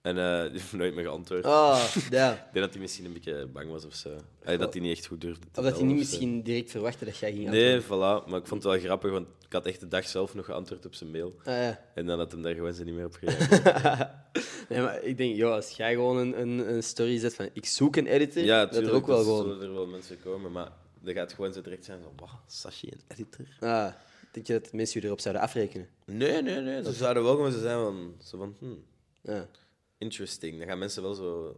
En 0.04 0.18
eh, 0.18 0.42
die 0.42 0.50
heeft 0.60 0.72
nooit 0.72 0.94
meer 0.94 1.04
geantwoord. 1.04 1.44
Ah, 1.44 1.84
ja. 2.10 2.32
Ik 2.32 2.38
denk 2.52 2.64
dat 2.64 2.72
hij 2.72 2.80
misschien 2.82 3.04
een 3.04 3.12
beetje 3.12 3.46
bang 3.46 3.70
was 3.70 3.84
of 3.84 3.94
zo. 3.94 4.08
Allee, 4.44 4.58
dat 4.58 4.72
hij 4.72 4.82
niet 4.82 4.96
echt 4.96 5.06
goed 5.06 5.20
durfde 5.20 5.46
te 5.52 5.60
Of 5.60 5.66
dat 5.66 5.76
hij 5.76 5.86
niet 5.86 5.96
misschien 5.96 6.42
direct 6.42 6.70
verwachtte 6.70 7.04
dat 7.04 7.16
jij 7.16 7.32
ging 7.32 7.48
Nee, 7.48 7.74
antwoorden. 7.74 8.22
voilà. 8.22 8.28
Maar 8.28 8.38
ik 8.40 8.46
vond 8.46 8.62
het 8.62 8.72
wel 8.72 8.80
grappig, 8.82 9.10
want 9.10 9.26
ik 9.46 9.52
had 9.52 9.66
echt 9.66 9.80
de 9.80 9.88
dag 9.88 10.08
zelf 10.08 10.34
nog 10.34 10.44
geantwoord 10.44 10.86
op 10.86 10.94
zijn 10.94 11.10
mail. 11.10 11.34
Ah, 11.38 11.44
ja. 11.54 11.80
En 11.94 12.06
dan 12.06 12.18
had 12.18 12.32
hem 12.32 12.42
daar 12.42 12.54
gewoon 12.54 12.74
ze 12.74 12.84
niet 12.84 12.94
meer 12.94 13.04
op 13.04 13.14
gereageerd. 13.14 14.10
Nee, 14.68 14.80
maar 14.80 15.02
ik 15.02 15.16
denk, 15.16 15.36
joh, 15.36 15.52
als 15.52 15.70
jij 15.70 15.92
gewoon 15.94 16.16
een, 16.16 16.40
een, 16.40 16.74
een 16.74 16.82
story 16.82 17.18
zet 17.18 17.34
van, 17.34 17.48
ik 17.52 17.66
zoek 17.66 17.96
een 17.96 18.06
editor, 18.06 18.42
ja, 18.44 18.66
dat 18.66 18.82
er 18.82 18.92
ook 18.92 19.06
wel 19.06 19.16
dat 19.16 19.24
gewoon... 19.26 19.42
zullen 19.42 19.62
er 19.62 19.74
wel 19.74 19.86
mensen 19.86 20.20
komen, 20.22 20.52
maar 20.52 20.72
dat 21.00 21.14
gaat 21.14 21.32
gewoon 21.32 21.52
zo 21.52 21.60
direct 21.60 21.84
zijn 21.84 21.98
van, 22.02 22.12
wow, 22.16 22.28
Sashi, 22.46 22.88
een 22.90 23.00
editor? 23.08 23.46
Ah, 23.60 23.92
denk 24.32 24.46
je 24.46 24.52
dat 24.52 24.72
mensen 24.72 25.00
je 25.00 25.06
erop 25.06 25.20
zouden 25.20 25.42
afrekenen? 25.42 25.88
Nee, 26.04 26.42
nee, 26.42 26.60
nee. 26.60 26.82
Ze 26.84 26.92
zouden 26.92 27.22
wel 27.22 27.34
gewoon 27.34 27.52
zo 27.52 27.60
zijn 27.60 27.78
van, 27.78 28.14
zo 28.24 28.38
van 28.38 28.56
hmm, 28.58 28.84
Ja. 29.20 29.46
Interesting. 30.04 30.58
Dan 30.58 30.66
gaan 30.68 30.78
mensen 30.78 31.02
wel 31.02 31.14
zo, 31.14 31.56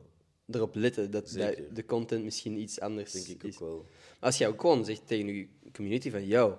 Erop 0.51 0.75
letten 0.75 1.11
dat, 1.11 1.29
Zeker. 1.29 1.75
de 1.75 1.85
content 1.85 2.25
misschien 2.25 2.61
iets 2.61 2.81
anders 2.81 3.13
denk 3.13 3.27
ik 3.27 3.43
is. 3.43 3.55
ook 3.55 3.69
wel. 3.69 3.87
Maar 3.89 4.17
als 4.21 4.39
jij 4.39 4.49
ook 4.49 4.61
gewoon 4.61 4.85
zegt 4.85 5.07
tegen 5.07 5.27
je 5.27 5.49
community 5.73 6.11
van, 6.11 6.27
yo, 6.27 6.59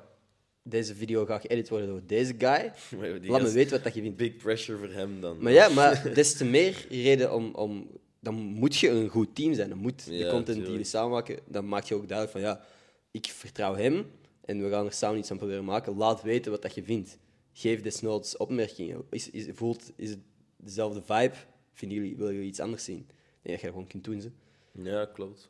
deze 0.64 0.96
video 0.96 1.26
gaat 1.26 1.42
geëdit 1.42 1.70
worden 1.70 1.88
door 1.88 2.02
deze 2.06 2.36
guy, 2.38 2.72
laat 3.32 3.42
me 3.42 3.52
weten 3.52 3.72
wat 3.72 3.84
dat 3.84 3.94
je 3.94 4.02
vindt. 4.02 4.18
Big 4.18 4.36
pressure 4.36 4.78
voor 4.78 4.90
hem 4.90 5.22
dan. 5.22 5.38
Maar 5.42 5.52
ja, 5.52 5.70
maar 5.80 6.14
des 6.14 6.38
te 6.38 6.46
meer 6.46 6.86
reden 6.90 7.34
om, 7.34 7.56
om... 7.56 7.88
Dan 8.20 8.36
moet 8.36 8.76
je 8.76 8.90
een 8.90 9.08
goed 9.10 9.36
team 9.36 9.54
zijn. 9.54 9.70
Dan 9.70 9.78
moet 9.78 10.06
de 10.06 10.28
content 10.30 10.58
die 10.58 10.70
jullie 10.70 10.86
samen 10.86 11.12
maken, 11.12 11.40
dan 11.46 11.68
maak 11.68 11.84
je 11.84 11.96
ook 11.96 12.08
duidelijk 12.08 12.38
van, 12.38 12.48
ja, 12.48 12.66
ik 13.12 13.26
vertrouw 13.26 13.76
hem 13.76 14.06
en 14.42 14.64
we 14.64 14.70
gaan 14.70 14.86
er 14.86 14.94
samen 14.94 15.20
iets 15.20 15.32
aan 15.32 15.38
proberen 15.38 15.66
maken. 15.66 15.98
Laat 15.98 16.22
weten 16.22 16.52
wat 16.52 16.62
dat 16.62 16.76
je 16.76 16.84
vindt. 16.84 17.18
Geef 17.54 17.82
desnoods 17.82 18.38
opmerkingen. 18.38 19.06
Is, 19.10 19.30
is, 19.30 19.46
voelt, 19.54 19.92
is 19.96 20.10
het 20.10 20.20
dezelfde 20.58 21.02
vibe? 21.02 21.36
Vinden 21.78 21.98
jullie, 21.98 22.18
willen 22.18 22.34
jullie 22.34 22.48
iets 22.50 22.60
anders 22.60 22.84
zien? 22.84 23.08
Nee, 23.42 23.54
dat 23.54 23.62
je 23.62 23.68
gewoon 23.68 23.88
kunt 23.88 24.04
doen. 24.04 24.22
Ze. 24.22 24.32
Ja, 24.72 25.06
klopt. 25.06 25.50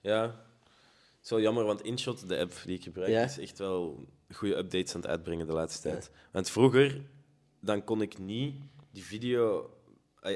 Ja, 0.00 0.22
het 1.16 1.24
is 1.24 1.30
wel 1.30 1.40
jammer, 1.40 1.64
want 1.64 1.82
InShot, 1.82 2.28
de 2.28 2.38
app 2.38 2.52
die 2.64 2.76
ik 2.76 2.82
gebruik, 2.82 3.10
Ja. 3.10 3.24
is 3.24 3.38
echt 3.38 3.58
wel 3.58 4.08
goede 4.30 4.56
updates 4.56 4.94
aan 4.94 5.00
het 5.00 5.10
uitbrengen 5.10 5.46
de 5.46 5.52
laatste 5.52 5.88
tijd. 5.88 6.10
Want 6.32 6.50
vroeger, 6.50 7.00
dan 7.60 7.84
kon 7.84 8.02
ik 8.02 8.18
niet 8.18 8.54
die 8.90 9.04
video... 9.04 9.68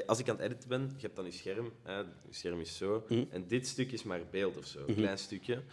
Als 0.05 0.19
ik 0.19 0.29
aan 0.29 0.35
het 0.35 0.45
editen 0.45 0.69
ben, 0.69 0.81
je 0.95 1.01
hebt 1.01 1.15
dan 1.15 1.25
je 1.25 1.31
scherm, 1.31 1.71
hè, 1.83 1.97
je 1.97 2.05
scherm 2.29 2.59
is 2.59 2.77
zo, 2.77 3.03
Mhm. 3.09 3.23
en 3.29 3.47
dit 3.47 3.67
stuk 3.67 3.91
is 3.91 4.03
maar 4.03 4.21
beeld 4.31 4.57
of 4.57 4.65
zo, 4.65 4.83
een 4.87 4.95
klein 4.95 5.17
stukje. 5.17 5.63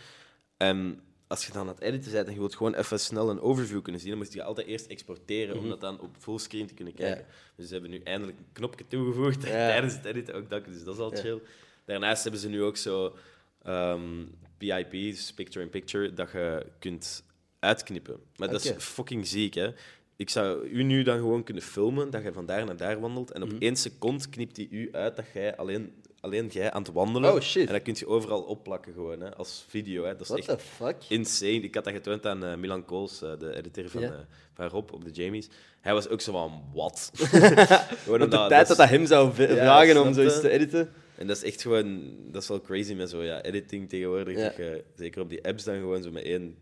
En 0.56 1.00
als 1.28 1.46
je 1.46 1.52
dan 1.52 1.60
aan 1.62 1.68
het 1.68 1.80
editen 1.80 2.12
bent 2.12 2.26
en 2.26 2.32
je 2.32 2.38
wilt 2.38 2.56
gewoon 2.56 2.74
even 2.74 3.00
snel 3.00 3.30
een 3.30 3.40
overview 3.40 3.82
kunnen 3.82 4.00
zien, 4.00 4.10
dan 4.10 4.18
moet 4.18 4.32
je 4.32 4.42
altijd 4.42 4.66
eerst 4.66 4.86
exporteren 4.86 5.58
om 5.58 5.68
dat 5.68 5.80
dan 5.80 6.00
op 6.00 6.16
fullscreen 6.18 6.66
te 6.66 6.74
kunnen 6.74 6.94
kijken. 6.94 7.24
Mhm. 7.24 7.30
Ja. 7.30 7.52
Dus 7.56 7.66
ze 7.66 7.72
hebben 7.72 7.90
nu 7.90 8.00
eindelijk 8.04 8.38
een 8.38 8.46
knopje 8.52 8.84
toegevoegd 8.88 9.42
Ja. 9.42 9.48
tijdens 9.72 9.94
het 9.94 10.04
editen, 10.04 10.34
ook 10.34 10.50
dat, 10.50 10.64
dus 10.64 10.84
dat 10.84 10.94
is 10.94 11.00
al 11.00 11.14
Ja. 11.14 11.20
chill. 11.20 11.40
Daarnaast 11.84 12.22
hebben 12.22 12.40
ze 12.40 12.48
nu 12.48 12.62
ook 12.62 12.76
zo 12.76 13.16
ehm, 13.62 14.24
PIP, 14.58 14.90
dus 14.90 15.32
picture-in-picture, 15.32 16.12
dat 16.14 16.30
je 16.32 16.66
kunt 16.78 17.24
uitknippen. 17.58 18.20
Maar 18.36 18.50
dat 18.50 18.64
is 18.64 18.72
fucking 18.78 19.26
ziek, 19.26 19.54
hè. 19.54 19.70
Ik 20.16 20.30
zou 20.30 20.66
u 20.68 20.82
nu 20.82 21.02
dan 21.02 21.18
gewoon 21.18 21.42
kunnen 21.42 21.62
filmen, 21.62 22.10
dat 22.10 22.22
je 22.22 22.32
van 22.32 22.46
daar 22.46 22.64
naar 22.64 22.76
daar 22.76 23.00
wandelt, 23.00 23.30
en 23.30 23.42
op 23.42 23.48
Mhm. 23.52 23.62
één 23.62 23.76
seconde 23.76 24.28
knipt 24.28 24.56
hij 24.56 24.66
u 24.70 24.88
uit 24.92 25.16
dat 25.16 25.24
jij 25.34 25.56
alleen, 25.56 25.92
alleen 26.20 26.46
jij 26.46 26.72
aan 26.72 26.82
het 26.82 26.92
wandelen. 26.92 27.34
Oh, 27.34 27.40
shit. 27.40 27.66
En 27.66 27.72
dat 27.72 27.82
kun 27.82 27.94
je 27.98 28.06
overal 28.06 28.42
opplakken 28.42 28.92
gewoon, 28.92 29.20
hè, 29.20 29.34
als 29.34 29.64
video. 29.68 30.04
Hè. 30.04 30.12
Dat 30.12 30.20
is 30.20 30.28
What 30.28 30.38
echt 30.38 30.48
the 30.48 30.64
fuck? 30.64 30.96
insane. 31.08 31.60
Ik 31.60 31.74
had 31.74 31.84
dat 31.84 31.92
getoond 31.92 32.26
aan 32.26 32.44
eh, 32.44 32.56
Milan 32.56 32.84
Kools, 32.84 33.22
eh, 33.22 33.38
de 33.38 33.56
editor 33.56 33.88
van, 33.88 34.02
eh, 34.02 34.10
van 34.54 34.68
Rob 34.68 34.92
op 34.92 35.04
de 35.04 35.10
Jamies. 35.10 35.48
Hij 35.80 35.94
was 35.94 36.08
ook 36.08 36.20
zo 36.20 36.32
van, 36.32 36.62
wat? 36.74 37.10
Want 38.06 38.30
de 38.30 38.46
tijd 38.48 38.68
dat 38.68 38.76
dat 38.76 38.88
hem 38.88 39.06
zou 39.06 39.42
Ja, 39.42 39.54
vragen 39.54 40.02
om 40.02 40.14
zoiets 40.14 40.40
te 40.40 40.50
editen. 40.50 40.92
En 41.16 41.26
dat 41.26 41.36
is 41.36 41.42
echt 41.42 41.62
gewoon, 41.62 42.14
dat 42.30 42.42
is 42.42 42.48
wel 42.48 42.60
crazy 42.60 42.94
met 42.94 43.10
zo, 43.10 43.22
ja, 43.22 43.42
editing 43.42 43.88
tegenwoordig. 43.88 44.36
Ja. 44.36 44.44
Dat 44.44 44.56
je, 44.56 44.84
zeker 44.96 45.22
op 45.22 45.28
die 45.28 45.44
apps 45.44 45.64
dan 45.64 45.74
gewoon 45.74 46.02
zo 46.02 46.10
met 46.10 46.22
één 46.22 46.56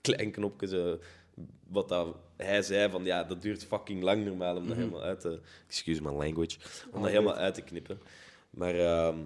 klein 0.00 0.30
knopje 0.30 0.66
zo, 0.66 0.98
wat 1.68 1.88
dat, 1.88 2.16
hij 2.36 2.62
zei 2.62 2.90
van, 2.90 3.04
ja, 3.04 3.24
dat 3.24 3.42
duurt 3.42 3.64
fucking 3.64 4.02
lang 4.02 4.24
normaal 4.24 4.56
om 4.56 4.68
dat 4.68 4.76
helemaal 4.76 5.02
uit 5.02 5.20
te, 5.20 5.40
excuse 5.68 6.02
my 6.02 6.10
language, 6.10 6.56
om 6.90 7.02
dat 7.02 7.10
helemaal 7.10 7.34
uit 7.34 7.54
te 7.54 7.62
knippen. 7.62 8.00
Maar 8.54 8.74
ehm, 8.74 9.18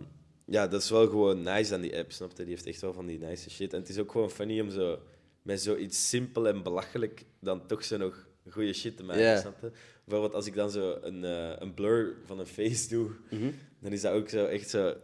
ja, 0.44 0.68
dat 0.68 0.82
is 0.82 0.90
wel 0.90 1.06
gewoon 1.08 1.42
nice 1.42 1.74
aan 1.74 1.80
die 1.80 1.96
app, 1.98 2.12
snap 2.12 2.30
je? 2.30 2.36
Die 2.36 2.46
heeft 2.52 2.66
echt 2.66 2.80
wel 2.80 2.92
van 2.92 3.06
die 3.06 3.18
nice 3.18 3.50
shit. 3.50 3.72
En 3.72 3.80
het 3.80 3.88
is 3.88 3.98
ook 3.98 4.10
gewoon 4.12 4.30
funny 4.30 4.60
om 4.60 4.70
zo, 4.70 4.98
met 5.42 5.60
zoiets 5.62 6.08
simpel 6.08 6.48
en 6.48 6.62
belachelijk 6.62 7.24
dan 7.40 7.66
toch 7.66 7.84
zo 7.84 7.96
nog 7.96 8.26
goede 8.50 8.72
shit 8.72 8.96
te 8.96 9.02
maken, 9.04 9.38
snap 9.38 9.60
je? 9.60 9.70
Bijvoorbeeld 10.04 10.34
als 10.34 10.46
ik 10.46 10.54
dan 10.54 10.70
zo 10.70 10.98
een, 11.00 11.24
eh, 11.24 11.52
een 11.58 11.74
blur 11.74 12.16
van 12.24 12.38
een 12.38 12.46
face 12.46 12.88
doe, 12.88 13.10
Mhm. 13.30 13.50
dan 13.80 13.92
is 13.92 14.00
dat 14.00 14.12
ook 14.12 14.28
zo 14.28 14.44
echt 14.46 14.70
zo 14.70 14.94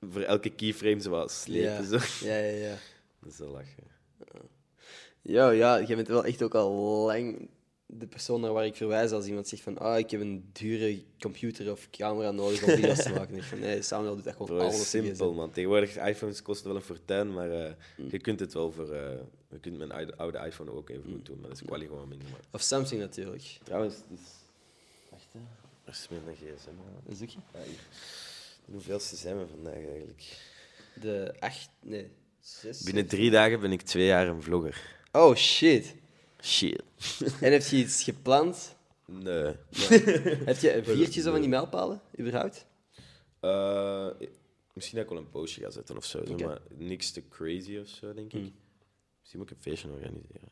voor 0.00 0.20
elke 0.22 0.50
keyframe 0.50 1.00
zo 1.00 1.10
wat 1.10 1.30
slepen. 1.32 1.62
Ja. 1.70 1.82
Zo. 1.98 2.26
Ja, 2.26 2.36
ja, 2.36 2.56
ja. 2.68 2.74
Dat 3.22 3.32
is 3.32 3.38
wel 3.38 3.48
lachen. 3.50 3.90
Ja, 5.22 5.50
ja, 5.50 5.76
je 5.76 5.94
bent 5.96 6.08
wel 6.08 6.24
echt 6.24 6.42
ook 6.42 6.54
al 6.54 6.72
lang 7.06 7.48
de 7.98 8.06
persoon 8.06 8.40
naar 8.40 8.52
waar 8.52 8.66
ik 8.66 8.74
verwijs 8.76 9.10
als 9.10 9.26
iemand 9.26 9.48
zegt 9.48 9.62
van 9.62 9.78
ah, 9.78 9.98
ik 9.98 10.10
heb 10.10 10.20
een 10.20 10.44
dure 10.52 11.02
computer 11.20 11.70
of 11.70 11.88
camera 11.90 12.30
nodig 12.30 12.62
om 12.62 12.68
video's 12.70 13.02
te 13.02 13.10
maken. 13.18 13.36
Ik 13.36 13.42
van 13.42 13.58
nee, 13.58 13.82
Samuel 13.82 14.14
doet 14.14 14.24
dat 14.24 14.32
gewoon 14.36 14.56
Bro, 14.56 14.70
zijn 14.70 14.82
simpel, 14.84 15.32
man. 15.32 15.50
Tegenwoordig, 15.50 15.96
iPhones 15.96 16.42
kosten 16.42 16.66
wel 16.66 16.76
een 16.76 16.82
fortuin, 16.82 17.32
maar 17.32 17.50
eh, 17.50 17.72
Mm. 17.96 18.08
je 18.10 18.18
kunt 18.18 18.40
het 18.40 18.52
wel 18.52 18.72
voor... 18.72 18.90
eh, 18.92 19.18
je 19.50 19.58
kunt 19.60 19.78
mijn 19.78 19.92
oude, 19.92 20.16
oude 20.16 20.38
iPhone 20.46 20.70
ook 20.72 20.88
even 20.90 21.02
Mm. 21.06 21.12
goed 21.12 21.26
doen, 21.26 21.38
maar 21.40 21.48
dat 21.48 21.60
is 21.60 21.66
quali 21.66 21.86
gewoon 21.86 22.08
minder. 22.08 22.28
Maar. 22.30 22.40
Of 22.50 22.60
Samsung 22.62 23.00
natuurlijk. 23.00 23.58
Trouwens, 23.64 23.94
het 23.94 24.04
is... 24.20 24.20
Wacht, 25.10 25.26
hè. 25.32 25.38
Er 25.84 25.92
is 25.92 26.06
meer 26.10 26.20
een 26.26 26.34
gsm. 26.34 26.70
Een 27.10 27.16
zoekje. 27.16 27.38
Ja, 27.52 27.58
hier. 27.64 27.78
Hoeveelste 28.64 29.16
zijn 29.16 29.38
we 29.38 29.46
vandaag 29.46 29.74
eigenlijk? 29.74 30.22
De 31.00 31.34
8, 31.38 31.70
nee, 31.80 32.10
6. 32.40 32.82
Binnen 32.82 33.06
drie 33.06 33.30
dagen 33.30 33.60
ben 33.60 33.72
ik 33.72 33.82
twee 33.82 34.06
jaar 34.06 34.26
een 34.28 34.42
vlogger. 34.42 35.00
Oh 35.12 35.34
shit. 35.34 35.94
Shit. 36.42 36.82
En 37.40 37.52
heb 37.52 37.62
je 37.62 37.76
iets 37.76 38.02
gepland? 38.02 38.76
Nee. 39.06 39.44
heb 40.50 40.56
je 40.58 40.74
een 40.76 40.84
viertje 40.84 41.20
zo 41.20 41.30
van 41.30 41.40
die 41.40 41.48
mijlpalen, 41.48 42.00
überhaupt? 42.20 42.66
Eh, 43.40 44.08
misschien 44.72 44.96
dat 44.98 45.04
ik 45.06 45.12
wel 45.12 45.18
een 45.18 45.30
postje 45.30 45.62
ga 45.62 45.70
zetten 45.70 45.96
of 45.96 46.04
zo, 46.04 46.24
zo, 46.24 46.32
Oké. 46.32 46.44
maar 46.44 46.60
niks 46.76 47.10
te 47.10 47.28
crazy 47.28 47.78
of 47.78 47.88
zo, 47.88 48.14
denk 48.14 48.32
ik. 48.32 48.40
Mm. 48.40 48.54
Misschien 49.20 49.40
moet 49.40 49.50
ik 49.50 49.56
een 49.56 49.62
feestje 49.62 49.88
organiseren. 49.88 50.48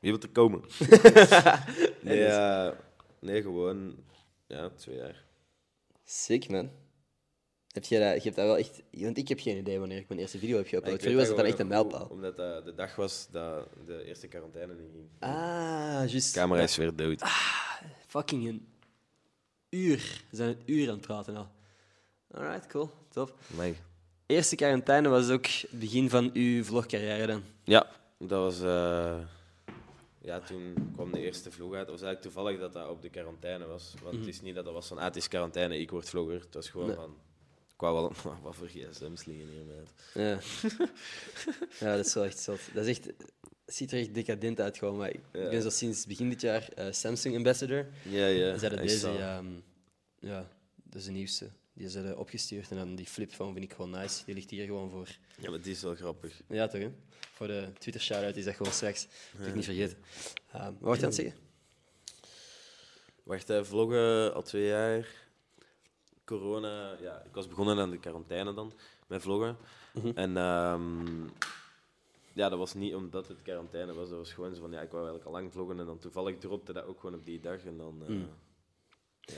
Wie 0.00 0.10
wil 0.10 0.20
er 0.20 0.28
komen? 0.28 0.60
nee, 2.02 2.18
dus- 2.18 2.34
eh, 2.34 2.70
nee, 3.20 3.42
gewoon 3.42 3.96
ja, 4.46 4.68
twee 4.70 4.96
jaar. 4.96 5.24
Sick, 6.04 6.48
man. 6.48 6.70
Heb 7.72 7.84
je, 7.84 7.98
dat, 7.98 8.14
je 8.16 8.22
hebt 8.22 8.36
dat 8.36 8.46
wel 8.46 8.56
echt... 8.58 8.82
Want 8.90 9.18
ik 9.18 9.28
heb 9.28 9.40
geen 9.40 9.56
idee 9.56 9.78
wanneer 9.78 9.98
ik 9.98 10.08
mijn 10.08 10.20
eerste 10.20 10.38
video 10.38 10.56
heb 10.56 10.66
geüpload. 10.66 11.02
Voor 11.02 11.10
u 11.10 11.16
was 11.16 11.28
het 11.28 11.36
dan 11.36 11.46
echt 11.46 11.58
een 11.58 11.66
mijlpaal. 11.66 12.06
Omdat 12.10 12.36
dat 12.36 12.64
de 12.64 12.74
dag 12.74 12.96
was 12.96 13.28
dat 13.30 13.68
de 13.86 14.04
eerste 14.04 14.26
quarantaine 14.28 14.72
inging. 14.72 15.08
Ah, 15.18 15.30
juist. 16.10 16.34
De 16.34 16.40
camera 16.40 16.62
is 16.62 16.76
weer 16.76 16.96
dood. 16.96 17.22
Fucking 18.06 18.48
een 18.48 18.66
uur. 19.70 20.24
We 20.30 20.36
zijn 20.36 20.48
een 20.48 20.62
uur 20.66 20.88
aan 20.88 20.96
het 20.96 21.06
praten 21.06 21.36
al. 21.36 21.48
Alright, 22.34 22.66
cool. 22.66 22.90
Top. 23.08 23.34
Amai. 23.52 23.76
Eerste 24.26 24.56
quarantaine 24.56 25.08
was 25.08 25.30
ook 25.30 25.46
het 25.46 25.70
begin 25.70 26.10
van 26.10 26.30
uw 26.32 26.64
vlogcarrière 26.64 27.26
dan. 27.26 27.42
Ja, 27.64 27.86
dat 28.18 28.30
was. 28.40 28.60
eh, 28.60 29.18
ja, 30.20 30.40
toen 30.40 30.90
kwam 30.94 31.12
de 31.12 31.20
eerste 31.20 31.50
vlog 31.50 31.70
uit. 31.74 31.80
Het 31.80 31.90
was 31.90 32.02
eigenlijk 32.02 32.22
toevallig 32.34 32.60
dat 32.60 32.72
dat 32.72 32.88
op 32.88 33.02
de 33.02 33.08
quarantaine 33.10 33.66
was. 33.66 33.94
Want 34.02 34.16
het 34.16 34.26
is 34.26 34.40
niet 34.40 34.54
dat 34.54 34.64
dat 34.64 34.74
was 34.74 34.86
van, 34.86 34.98
ah, 34.98 35.04
het 35.04 35.16
is 35.16 35.28
quarantaine, 35.28 35.78
ik 35.78 35.90
word 35.90 36.08
vlogger. 36.08 36.40
Het 36.40 36.54
was 36.54 36.68
gewoon 36.68 36.86
Nee. 36.86 36.96
van, 36.96 37.16
wou 37.82 37.94
wel, 37.94 38.12
wat 38.42 38.54
voor 38.56 38.66
gsm's 38.68 39.24
liggen 39.24 39.48
hier, 39.48 39.64
meid. 39.64 39.90
Ja. 40.14 40.38
ja, 41.86 41.96
dat 41.96 42.06
is 42.06 42.14
wel 42.14 42.24
echt 42.24 42.38
zot. 42.38 42.60
Dat 42.74 42.86
is 42.86 42.98
echt... 42.98 43.06
Het 43.64 43.74
ziet 43.80 43.92
er 43.92 43.98
echt 43.98 44.14
decadent 44.14 44.60
uit 44.60 44.78
gewoon, 44.78 44.96
maar 44.96 45.10
ik 45.10 45.20
Ja. 45.32 45.48
ben 45.48 45.62
zo 45.62 45.70
sinds 45.70 46.06
begin 46.06 46.28
dit 46.28 46.40
jaar 46.40 46.68
eh, 46.74 46.86
Samsung 46.92 47.36
ambassador. 47.36 47.86
Ja, 48.02 48.26
ja. 48.26 48.58
Ze 48.58 48.60
hadden 48.66 48.84
I 48.84 48.86
deze, 48.86 49.08
ja, 49.08 49.36
ehm, 49.38 49.46
ja, 50.18 50.48
dat 50.82 51.00
is 51.00 51.04
de 51.04 51.10
nieuwste. 51.10 51.50
Die 51.74 51.88
ze 51.90 51.98
hadden 51.98 52.18
opgestuurd 52.18 52.70
en 52.70 52.76
dan 52.76 52.94
die 52.94 53.06
flip 53.06 53.32
van 53.32 53.52
vind 53.52 53.64
ik 53.64 53.72
gewoon 53.72 53.90
nice. 53.90 54.24
Die 54.24 54.34
ligt 54.34 54.50
hier 54.50 54.66
gewoon 54.66 54.90
voor. 54.90 55.08
Ja, 55.38 55.50
maar 55.50 55.60
die 55.60 55.72
is 55.72 55.82
wel 55.82 55.94
grappig. 55.94 56.40
Ja, 56.48 56.66
toch, 56.68 56.80
hè? 56.80 56.90
Voor 57.32 57.46
de 57.46 57.68
Twitter 57.78 58.02
shout-out 58.02 58.36
is 58.36 58.44
dat 58.44 58.54
gewoon 58.54 58.72
straks. 58.72 59.06
Moet 59.38 59.46
ik 59.46 59.54
niet 59.54 59.64
vergeten. 59.64 59.96
Ehm 60.52 60.64
wat 60.64 60.74
wou 60.80 60.94
je 60.96 61.00
aan 61.02 61.06
het 61.06 61.14
zeggen? 61.14 61.34
Wacht, 63.22 63.52
vloggen 63.62 64.34
al 64.34 64.42
twee 64.42 64.66
jaar. 64.66 65.06
Corona, 66.24 66.96
ja, 67.00 67.22
ik 67.24 67.34
was 67.34 67.48
begonnen 67.48 67.78
aan 67.78 67.90
de 67.90 67.98
quarantaine 67.98 68.54
dan, 68.54 68.72
met 69.06 69.22
vloggen. 69.22 69.56
Mhm. 69.92 70.10
En 70.14 70.36
ehm, 70.36 71.24
ja, 72.32 72.48
dat 72.48 72.58
was 72.58 72.74
niet 72.74 72.94
omdat 72.94 73.28
het 73.28 73.42
quarantaine 73.42 73.94
was, 73.94 74.08
dat 74.08 74.18
was 74.18 74.32
gewoon 74.32 74.54
zo 74.54 74.60
van, 74.60 74.70
ja, 74.72 74.80
ik 74.80 74.90
wou 74.90 75.02
eigenlijk 75.04 75.26
al 75.26 75.32
lang 75.40 75.52
vloggen 75.52 75.78
en 75.80 75.86
dan 75.86 75.98
toevallig 75.98 76.38
dropte 76.38 76.72
dat 76.72 76.84
ook 76.86 77.00
gewoon 77.00 77.14
op 77.14 77.24
die 77.24 77.40
dag 77.40 77.64
en 77.64 77.76
dan... 77.76 78.02
eh, 78.02 78.08
Mm. 78.08 78.28
ja. 79.20 79.34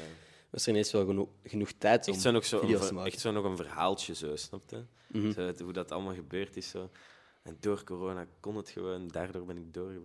Was 0.50 0.62
er 0.66 0.68
ineens 0.72 0.92
wel 0.92 1.06
genoeg, 1.06 1.28
genoeg 1.44 1.72
tijd 1.78 2.06
om 2.08 2.12
Echt 2.12 2.22
zo 2.22 2.30
nog 2.30 2.44
zo, 2.44 2.60
video's 2.60 2.86
te 2.86 2.94
maken? 2.94 3.12
echt 3.12 3.20
zo 3.20 3.30
nog 3.30 3.44
een 3.44 3.56
verhaaltje, 3.56 4.14
zo, 4.14 4.36
snap 4.36 4.70
je? 4.70 4.82
Mhm. 5.06 5.32
Zo, 5.32 5.52
hoe 5.64 5.72
dat 5.72 5.90
allemaal 5.92 6.14
gebeurd 6.14 6.56
is. 6.56 6.68
Zo. 6.68 6.90
En 7.42 7.56
door 7.60 7.84
corona 7.84 8.26
kon 8.40 8.56
het 8.56 8.68
gewoon, 8.68 9.08
daardoor 9.08 9.44
ben 9.44 9.56
ik 9.56 9.74
door. 9.74 9.92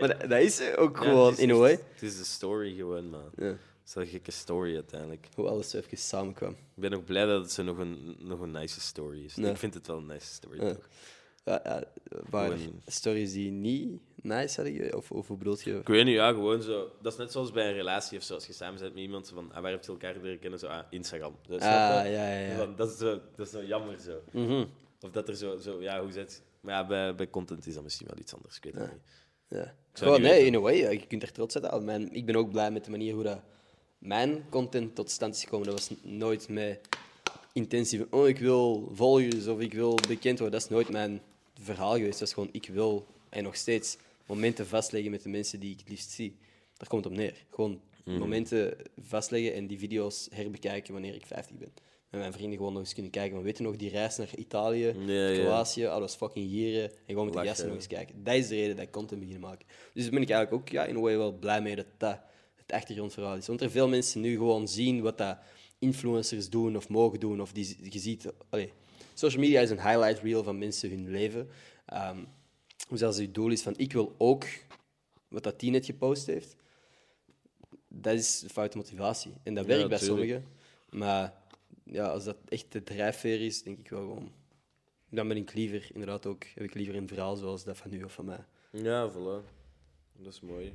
Maar 0.00 0.08
dat, 0.18 0.20
dat 0.20 0.40
is 0.40 0.74
ook 0.76 0.96
gewoon, 0.98 1.32
is 1.32 1.38
in 1.38 1.50
a 1.50 1.54
way. 1.54 1.70
Het 1.92 2.02
is 2.02 2.16
de 2.18 2.24
story 2.24 2.74
gewoon, 2.76 3.10
man. 3.10 3.30
Ja, 3.36 3.56
is 3.86 3.94
wel 3.94 4.04
een 4.04 4.10
gekke 4.10 4.30
story 4.30 4.74
uiteindelijk. 4.74 5.28
hoe 5.34 5.48
alles 5.48 5.70
zo 5.70 5.76
even 5.76 5.98
samenkwam. 5.98 6.50
Ik 6.50 6.56
ben 6.74 6.92
ook 6.92 7.04
blij 7.04 7.24
dat 7.26 7.42
het 7.42 7.52
zo 7.52 7.62
nog 7.62 7.78
een, 7.78 8.16
nog 8.18 8.40
een 8.40 8.50
nice 8.50 8.80
story 8.80 9.24
is. 9.24 9.36
Ik 9.38 9.56
vind 9.56 9.74
het 9.74 9.86
wel 9.86 9.96
een 9.96 10.06
nice 10.06 10.26
story. 10.26 10.62
Ja. 10.62 10.74
toch? 10.74 10.88
Ja, 11.44 11.60
ja, 11.64 11.82
waren 12.30 12.58
Gewoon- 12.58 12.82
stories 12.86 13.32
die 13.32 13.50
niet 13.50 14.00
nice 14.16 14.62
hadden? 14.62 14.96
Of, 14.96 15.10
of 15.10 15.28
hoe 15.28 15.36
bedoelt 15.36 15.62
je? 15.62 15.78
Ik 15.78 15.86
weet 15.88 16.04
niet, 16.04 16.14
ja, 16.14 16.30
gewoon 16.32 16.62
zo. 16.62 16.90
Dat 17.00 17.12
is 17.12 17.18
net 17.18 17.32
zoals 17.32 17.52
bij 17.52 17.68
een 17.68 17.74
relatie 17.74 18.18
of 18.18 18.24
zo. 18.24 18.34
Als 18.34 18.46
je 18.46 18.52
samen 18.52 18.80
bent 18.80 18.94
met 18.94 19.02
iemand, 19.02 19.28
van, 19.28 19.52
ah, 19.52 19.62
waar 19.62 19.70
heb 19.70 19.84
je 19.84 19.90
elkaar 19.90 20.16
leren 20.22 20.38
kennen? 20.38 20.58
Zo, 20.58 20.66
ah, 20.66 20.84
Instagram. 20.90 21.36
Snap 21.46 21.60
je? 21.60 21.64
Ah, 21.66 21.70
ja, 21.70 22.04
ja, 22.10 22.38
ja. 22.38 22.56
Van, 22.56 22.76
Dat, 22.76 22.90
is 22.90 22.98
zo, 22.98 23.20
dat 23.36 23.46
is 23.46 23.52
zo 23.52 23.64
jammer 23.64 24.00
zo. 24.00 24.20
Mhm. 24.32 24.64
Of 25.00 25.10
dat 25.10 25.28
er 25.28 25.36
zo, 25.36 25.56
zo 25.56 25.82
ja, 25.82 26.02
hoe 26.02 26.12
zit 26.12 26.42
Maar 26.60 26.74
ja, 26.74 26.86
bij, 26.86 27.14
bij 27.14 27.30
content 27.30 27.66
is 27.66 27.74
dat 27.74 27.82
misschien 27.82 28.06
wel 28.06 28.18
iets 28.18 28.34
anders. 28.34 28.56
Ik 28.56 28.64
weet 28.64 28.74
het 28.74 28.82
Ja. 28.84 28.92
niet. 28.92 29.02
Ja. 29.48 29.74
Gewoon, 29.92 30.20
nee, 30.20 30.30
weten. 30.30 30.46
in 30.46 30.54
a 30.54 30.58
way. 30.60 30.76
Je 30.92 31.06
kunt 31.06 31.22
er 31.22 31.32
trots 31.32 31.56
op 31.56 31.62
zijn. 31.64 31.84
Mijn, 31.84 32.12
ik 32.12 32.26
ben 32.26 32.36
ook 32.36 32.50
blij 32.50 32.70
met 32.70 32.84
de 32.84 32.90
manier 32.90 33.14
hoe 33.14 33.22
dat 33.22 33.40
mijn 34.02 34.44
content 34.48 34.94
tot 34.94 35.10
stand 35.10 35.34
is 35.34 35.42
gekomen. 35.44 35.66
Dat 35.66 35.74
was 35.88 35.98
nooit 36.02 36.48
met 36.48 36.80
intentie 37.52 37.98
van, 37.98 38.06
oh, 38.20 38.28
ik 38.28 38.38
wil 38.38 38.90
volgers 38.92 39.46
of 39.46 39.60
ik 39.60 39.72
wil 39.74 39.94
bekend 40.08 40.38
worden. 40.38 40.58
Dat 40.60 40.68
is 40.68 40.74
nooit 40.74 40.88
mijn 40.90 41.20
verhaal 41.60 41.92
geweest. 41.94 42.18
Dat 42.18 42.28
is 42.28 42.34
gewoon, 42.34 42.48
ik 42.52 42.68
wil 42.72 43.06
en 43.28 43.42
nog 43.42 43.56
steeds 43.56 43.96
momenten 44.26 44.66
vastleggen 44.66 45.10
met 45.10 45.22
de 45.22 45.28
mensen 45.28 45.60
die 45.60 45.72
ik 45.72 45.78
het 45.78 45.88
liefst 45.88 46.10
zie. 46.10 46.36
Daar 46.76 46.88
komt 46.88 47.04
het 47.04 47.12
op 47.12 47.18
neer. 47.18 47.44
Gewoon 47.50 47.80
Mhm. 48.04 48.18
momenten 48.18 48.76
vastleggen 49.02 49.54
en 49.54 49.66
die 49.66 49.78
video's 49.78 50.28
herbekijken 50.32 50.92
wanneer 50.92 51.14
ik 51.14 51.26
50 51.26 51.56
ben. 51.56 51.72
Met 52.10 52.20
mijn 52.20 52.32
vrienden 52.32 52.56
gewoon 52.56 52.72
nog 52.72 52.82
eens 52.82 52.92
kunnen 52.94 53.12
kijken. 53.12 53.34
Maar 53.34 53.42
weet 53.44 53.56
je 53.58 53.62
nog, 53.62 53.76
die 53.76 53.90
reis 53.90 54.16
naar 54.16 54.28
Italië, 54.36 54.94
ja. 55.06 55.32
Kroatië, 55.34 55.82
dat 55.82 55.98
was 56.00 56.14
fucking 56.14 56.46
hier. 56.50 56.82
En 56.82 56.90
gewoon 57.06 57.24
met 57.24 57.34
de 57.34 57.40
gasten 57.46 57.66
nog 57.66 57.76
eens 57.76 57.86
kijken. 57.86 58.24
Dat 58.24 58.34
is 58.34 58.48
de 58.48 58.54
reden 58.54 58.76
dat 58.76 58.84
ik 58.84 58.90
content 58.90 59.20
begin 59.20 59.40
maken. 59.40 59.66
Dus 59.94 60.02
daar 60.02 60.12
ben 60.12 60.22
ik 60.22 60.30
eigenlijk 60.30 60.62
ook 60.62 60.68
ja, 60.68 60.84
in 60.84 60.94
een 60.94 61.00
way 61.00 61.16
wel 61.16 61.32
blij 61.32 61.62
mee 61.62 61.76
dat 61.76 61.86
dat 61.96 62.18
het 62.72 62.80
achtergrondverhaal 62.80 63.36
is. 63.36 63.46
Want 63.46 63.60
er 63.60 63.70
veel 63.70 63.88
mensen 63.88 64.20
nu 64.20 64.36
gewoon 64.36 64.68
zien 64.68 65.00
wat 65.02 65.18
dat 65.18 65.38
influencers 65.78 66.50
doen 66.50 66.76
of 66.76 66.88
mogen 66.88 67.20
doen. 67.20 67.40
Of 67.40 67.52
die, 67.52 67.76
je 67.92 67.98
ziet... 67.98 68.32
Allee, 68.48 68.72
social 69.14 69.42
media 69.42 69.60
is 69.60 69.70
een 69.70 69.82
highlight 69.88 70.22
reel 70.22 70.42
van 70.42 70.58
mensen 70.58 70.90
hun 70.90 71.10
leven. 71.10 71.48
Ehm 71.86 72.18
dus 72.88 73.02
als 73.02 73.16
je 73.16 73.30
doel 73.30 73.50
is 73.50 73.62
van 73.62 73.74
ik 73.76 73.92
wil 73.92 74.14
ook 74.18 74.44
wat 75.28 75.42
dat 75.42 75.60
die 75.60 75.70
net 75.70 75.84
gepost 75.84 76.26
heeft, 76.26 76.56
dat 77.88 78.14
is 78.14 78.38
de 78.40 78.48
foute 78.48 78.76
motivatie. 78.76 79.32
En 79.42 79.54
dat 79.54 79.66
Ja, 79.66 79.70
werkt 79.74 79.88
bij 79.88 79.98
tuurlijk. 79.98 80.20
sommigen. 80.30 80.48
Maar 80.90 81.34
ja, 81.84 82.06
als 82.06 82.24
dat 82.24 82.36
echt 82.48 82.72
de 82.72 82.82
drijfveer 82.82 83.40
is, 83.40 83.62
denk 83.62 83.78
ik 83.78 83.88
wel 83.88 84.00
gewoon... 84.00 84.32
Dan 85.08 85.28
ben 85.28 85.36
ik 85.36 85.54
liever, 85.54 85.90
inderdaad 85.92 86.26
ook, 86.26 86.44
heb 86.44 86.64
ik 86.64 86.74
liever 86.74 86.94
een 86.94 87.08
verhaal 87.08 87.36
zoals 87.36 87.64
dat 87.64 87.76
van 87.76 87.92
u 87.92 88.02
of 88.04 88.12
van 88.12 88.24
mij. 88.24 88.44
Ja, 88.70 89.10
voilà. 89.10 89.44
Dat 90.16 90.32
is 90.32 90.40
mooi. 90.40 90.74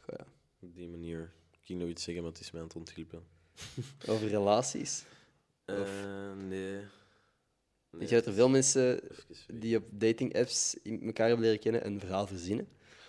Goh, 0.00 0.14
ja. 0.18 0.26
Op 0.66 0.74
die 0.74 0.88
manier. 0.88 1.32
Ik 1.52 1.58
ging 1.62 1.80
nog 1.80 1.88
iets 1.88 2.02
zeggen, 2.02 2.22
maar 2.22 2.32
het 2.32 2.40
is 2.40 2.50
mij 2.50 2.60
aan 2.60 2.66
het 2.66 2.76
ontglippen. 2.76 3.22
Over 4.08 4.28
relaties. 4.28 5.04
Eh, 5.64 6.32
nee. 6.48 6.80
Je 7.98 8.06
dat 8.06 8.26
er 8.26 8.32
veel 8.32 8.48
mensen 8.48 9.00
die 9.46 9.76
op 9.76 9.84
dating-apps 9.90 10.76
elkaar 10.82 11.26
hebben 11.26 11.44
leren 11.44 11.60
kennen 11.60 11.86
een 11.86 12.00
verhaal 12.00 12.26
verzinnen? 12.26 12.68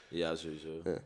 Ja, 0.10 0.36
sowieso. 0.36 0.82
Ja. 0.84 1.04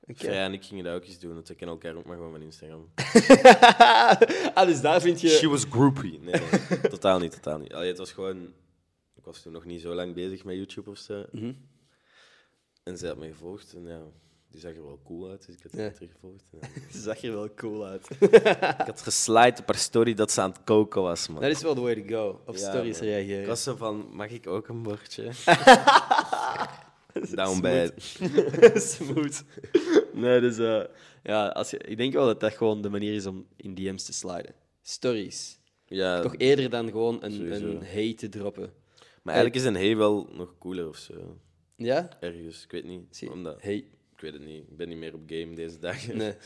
Oké. 0.00 0.18
Freya 0.18 0.44
en 0.44 0.52
ik 0.52 0.64
gingen 0.64 0.84
dat 0.84 0.94
ook 0.94 1.04
eens 1.04 1.18
doen, 1.18 1.34
want 1.34 1.48
we 1.48 1.54
kennen 1.54 1.76
elkaar 1.76 1.96
ook 1.96 2.04
maar 2.04 2.16
gewoon 2.16 2.32
van 2.32 2.42
Instagram. 2.42 2.90
ah, 4.54 4.66
dus 4.66 4.80
daar 4.80 5.00
vind 5.00 5.20
je... 5.20 5.28
She 5.28 5.48
was 5.48 5.64
groupie. 5.64 6.18
Nee, 6.18 6.40
nee. 6.40 6.80
totaal 6.96 7.18
niet, 7.18 7.32
totaal 7.32 7.58
niet. 7.58 7.72
Allee, 7.72 7.88
het 7.88 7.98
was 7.98 8.12
gewoon... 8.12 8.52
Ik 9.14 9.24
was 9.24 9.42
toen 9.42 9.52
nog 9.52 9.64
niet 9.64 9.80
zo 9.80 9.94
lang 9.94 10.14
bezig 10.14 10.44
met 10.44 10.56
YouTube 10.56 10.90
of 10.90 10.98
zo. 10.98 11.24
Mhm. 11.32 11.52
En 12.82 12.98
zij 12.98 13.08
had 13.08 13.18
me 13.18 13.28
gevolgd 13.28 13.72
en 13.72 13.86
ja, 13.86 14.02
die 14.54 14.62
zag 14.62 14.74
er 14.76 14.84
wel 14.84 15.00
cool 15.04 15.30
uit, 15.30 15.46
dus 15.46 15.54
ik 15.54 15.62
had 15.62 15.72
Ja. 15.72 15.78
haar 15.80 15.92
teruggevolgd. 15.94 16.44
Ja. 16.60 16.68
Zag 17.00 17.22
er 17.22 17.32
wel 17.32 17.54
cool 17.54 17.84
uit. 17.86 18.08
ik 18.80 18.86
had 18.86 19.00
geslide 19.02 19.60
op 19.60 19.66
haar 19.66 19.76
story 19.78 20.14
dat 20.14 20.30
ze 20.32 20.40
aan 20.40 20.50
het 20.50 20.64
koken 20.64 21.02
was, 21.02 21.28
man. 21.28 21.42
Dat 21.42 21.50
is 21.50 21.62
wel 21.62 21.74
the 21.74 21.80
way 21.80 21.94
to 21.94 22.02
go. 22.08 22.40
Op 22.46 22.56
Ja, 22.56 22.70
stories 22.70 22.98
man. 22.98 23.08
reageren. 23.08 23.40
Ik 23.40 23.46
was 23.46 23.62
zo 23.62 23.76
van, 23.76 24.08
mag 24.12 24.30
ik 24.30 24.46
ook 24.46 24.68
een 24.68 24.82
bordje? 24.82 25.30
Down 27.34 27.60
bad. 27.60 27.92
Smooth. 28.82 29.44
Nee, 30.12 30.40
dus 30.40 30.58
eh, 30.58 30.82
ja, 31.22 31.48
als 31.48 31.70
je, 31.70 31.78
ik 31.78 31.96
denk 31.96 32.12
wel 32.12 32.26
dat 32.26 32.40
dat 32.40 32.52
gewoon 32.52 32.82
de 32.82 32.88
manier 32.90 33.14
is 33.14 33.26
om 33.26 33.46
in 33.56 33.74
DM's 33.74 34.04
te 34.04 34.12
sliden. 34.12 34.54
Stories. 34.82 35.58
Ja, 35.86 36.20
Toch 36.20 36.34
eerder 36.36 36.70
dan 36.70 36.90
gewoon 36.90 37.22
een, 37.24 37.32
Sowieso. 37.32 37.64
een 37.66 37.82
hey 37.82 38.14
te 38.14 38.28
droppen. 38.28 38.72
maar 39.22 39.34
eigenlijk 39.34 39.64
is 39.64 39.68
een 39.68 39.74
hey 39.76 39.96
wel 39.96 40.28
nog 40.32 40.54
cooler 40.58 40.88
of 40.88 40.96
zo. 40.96 41.38
Ja? 41.76 42.08
Ergens, 42.20 42.64
ik 42.64 42.70
weet 42.70 42.84
niet. 42.84 43.16
Zie, 43.16 43.30
Omdat, 43.32 43.62
hey. 43.62 43.84
Ik 44.14 44.20
weet 44.20 44.32
het 44.32 44.44
niet. 44.44 44.68
Ik 44.68 44.76
ben 44.76 44.88
niet 44.88 44.98
meer 44.98 45.14
op 45.14 45.20
game 45.26 45.54
deze 45.54 45.78
dagen. 45.78 46.16
Nee. 46.16 46.32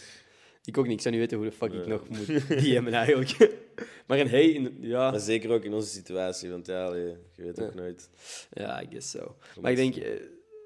Ik 0.64 0.78
ook 0.78 0.86
niet. 0.86 0.94
Ik 0.94 1.00
zou 1.00 1.14
niet 1.14 1.22
weten 1.22 1.38
hoe 1.38 1.46
de 1.46 1.56
fuck 1.56 1.72
ik 1.72 1.86
nog 1.86 2.08
moet 2.08 2.26
DM'en 2.64 2.92
eigenlijk. 2.92 3.50
maar 4.06 4.18
een 4.18 4.28
hey, 4.28 4.50
in, 4.50 4.76
ja. 4.80 5.10
Maar 5.10 5.20
zeker 5.20 5.50
ook 5.50 5.64
in 5.64 5.72
onze 5.74 5.88
situatie, 5.88 6.50
want 6.50 6.66
ja, 6.66 6.94
je 6.94 7.16
weet 7.36 7.60
ook 7.60 7.70
Ja. 7.72 7.80
nooit. 7.80 8.10
Ja, 8.50 8.82
I 8.82 8.86
guess 8.90 9.10
so. 9.10 9.36
Maar 9.60 9.70
ik 9.70 9.76
denk, 9.76 9.96
eh, 9.96 10.10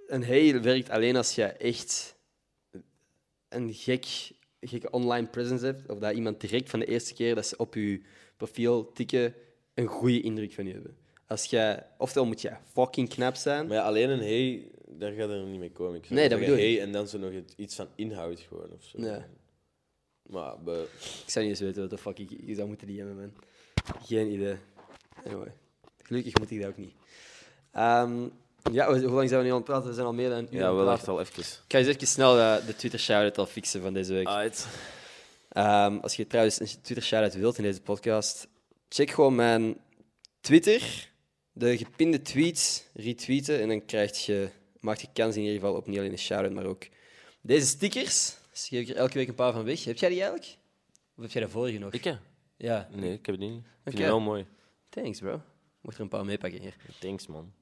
een 0.06 0.24
hey 0.24 0.62
werkt 0.62 0.90
alleen 0.90 1.16
als 1.16 1.34
je 1.34 1.44
echt 1.44 2.16
een 3.48 3.74
gek, 3.74 4.06
gekke 4.60 4.90
online 4.90 5.26
presence 5.26 5.64
hebt, 5.64 5.88
of 5.90 5.98
dat 5.98 6.14
iemand 6.14 6.40
direct 6.40 6.70
van 6.70 6.80
de 6.80 6.86
eerste 6.86 7.14
keer 7.14 7.34
dat 7.34 7.46
ze 7.46 7.56
op 7.56 7.74
je 7.74 8.00
profiel 8.36 8.92
tikken, 8.92 9.34
een 9.74 9.86
goede 9.86 10.20
indruk 10.20 10.52
van 10.52 10.66
je 10.66 10.72
hebben. 10.72 10.96
Als 11.32 11.44
jij, 11.44 11.86
oftewel 11.98 12.26
moet 12.26 12.40
jij 12.40 12.58
fucking 12.72 13.08
knap 13.08 13.34
zijn. 13.34 13.66
Maar 13.66 13.76
ja, 13.76 13.82
alleen 13.82 14.10
een 14.10 14.18
hey, 14.20 14.70
daar 14.88 15.12
gaat 15.12 15.28
er 15.30 15.42
niet 15.42 15.58
mee 15.58 15.70
komen. 15.72 15.94
Ik 15.96 16.04
zou 16.04 16.14
Nee, 16.20 16.28
dat 16.28 16.38
zeggen 16.38 16.54
bedoel 16.54 16.70
ik. 16.70 16.76
hey 16.76 16.86
en 16.86 16.92
dan 16.92 17.08
zo 17.08 17.18
nog 17.18 17.32
iets 17.56 17.74
van 17.74 17.88
inhoud 17.94 18.40
gewoon 18.40 18.70
of 18.72 18.82
zo. 18.84 19.00
Ja. 19.00 19.26
Maar 20.22 20.54
Ik 20.64 21.30
zou 21.30 21.44
niet 21.44 21.54
eens 21.54 21.60
weten 21.60 21.80
wat 21.80 21.90
de 21.90 21.98
fuck 21.98 22.18
ik, 22.18 22.30
ik 22.30 22.54
zou 22.56 22.68
moeten 22.68 22.86
DM'en, 22.86 23.16
man. 23.16 23.32
Geen 24.04 24.30
idee. 24.32 24.56
Anyway. 25.26 25.52
Gelukkig 26.02 26.38
moet 26.38 26.50
ik 26.50 26.60
dat 26.60 26.68
ook 26.70 26.76
niet. 26.76 26.94
Ehm, 27.72 28.22
ja, 28.72 28.86
hoe 28.88 29.00
lang 29.10 29.28
zijn 29.28 29.40
we 29.40 29.46
nu 29.46 29.50
aan 29.52 29.56
het 29.56 29.64
praten? 29.64 29.88
We 29.88 29.94
zijn 29.94 30.06
al 30.06 30.12
meer 30.12 30.28
dan 30.28 30.38
een 30.38 30.54
uur 30.54 30.64
aan 30.64 30.68
ja, 30.70 30.74
wel 30.74 30.84
praten. 30.84 30.98
echt 31.00 31.08
al 31.08 31.20
even. 31.20 31.42
Ik 31.42 31.48
ga 31.68 31.78
eens 31.78 31.86
even 31.88 32.06
snel 32.06 32.38
eh, 32.38 32.66
de 32.66 32.76
Twitter 32.76 33.00
shout-out 33.00 33.38
al 33.38 33.46
fixen 33.46 33.82
van 33.82 33.92
deze 33.94 34.12
week. 34.12 34.28
Ehm, 35.48 35.96
als 35.98 36.16
je 36.16 36.26
trouwens 36.26 36.60
een 36.60 36.66
Twitter 36.66 37.02
shout-out 37.06 37.34
wilt 37.34 37.58
in 37.58 37.62
deze 37.64 37.80
podcast, 37.82 38.48
check 38.88 39.10
gewoon 39.10 39.34
mijn 39.34 39.76
Twitter, 40.40 41.10
de 41.52 41.76
gepinde 41.76 42.22
tweets, 42.22 42.84
retweeten 42.94 43.60
en 43.60 43.68
dan 43.68 43.84
krijg 43.84 44.26
je, 44.26 44.48
maak 44.80 44.98
je 44.98 45.08
kans 45.12 45.34
in 45.36 45.42
ieder 45.42 45.54
geval 45.60 45.74
op 45.74 45.86
niet 45.86 45.98
alleen 45.98 46.12
een 46.12 46.18
shout-out, 46.18 46.52
maar 46.52 46.64
ook 46.64 46.86
deze 47.40 47.66
stickers. 47.66 48.36
Dus 48.50 48.68
geef 48.68 48.80
ik 48.80 48.88
er 48.88 48.96
elke 48.96 49.14
week 49.18 49.28
een 49.28 49.34
paar 49.34 49.52
van 49.52 49.64
weg. 49.64 49.84
Heb 49.84 49.96
jij 49.96 50.08
die 50.08 50.20
eigenlijk? 50.20 50.56
Of 51.16 51.22
heb 51.22 51.32
jij 51.32 51.42
de 51.42 51.48
vorige 51.48 51.78
nog? 51.78 51.92
Ik 51.92 52.04
hè? 52.04 52.14
Ja. 52.56 52.88
Nee, 52.94 53.12
ik 53.12 53.26
heb 53.26 53.34
het 53.40 53.44
niet. 53.44 53.56
Ik 53.58 53.64
vind 53.84 53.98
het 53.98 54.06
wel 54.06 54.20
mooi. 54.20 54.46
Thanks, 54.88 55.18
bro. 55.18 55.40
Mocht 55.80 55.96
er 55.96 56.02
een 56.02 56.08
paar 56.08 56.24
meepakken 56.24 56.60
hier. 56.60 56.76
Thanks, 56.98 57.26
man. 57.26 57.52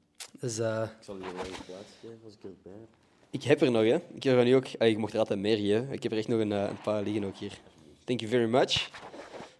Dus, 0.40 0.58
eh, 0.58 0.82
Ik 0.98 1.04
zal 1.04 1.14
die 1.14 1.24
wel 1.24 1.44
even 1.44 1.64
plaats 1.64 1.90
geven 2.00 2.18
als 2.24 2.34
ik 2.34 2.42
erbij 2.42 2.72
heb. 2.72 2.88
ik 3.30 3.42
heb 3.42 3.60
er 3.60 3.70
nog, 3.70 3.82
hè. 3.82 3.98
Ik 4.14 4.22
heb 4.22 4.36
er 4.38 4.44
nu 4.44 4.54
ook... 4.54 4.66
Allee, 4.78 4.92
je 4.92 4.98
mocht 4.98 5.12
er 5.12 5.18
altijd 5.18 5.38
meer 5.38 5.56
geven. 5.56 5.92
Ik 5.92 6.02
heb 6.02 6.12
er 6.12 6.18
echt 6.18 6.28
nog 6.28 6.40
een, 6.40 6.52
eh, 6.52 6.68
een 6.68 6.80
paar 6.80 7.02
liggen 7.02 7.24
ook 7.24 7.36
hier. 7.36 7.58
Thank 8.04 8.20
you 8.20 8.32
very 8.32 8.48
much. 8.50 8.90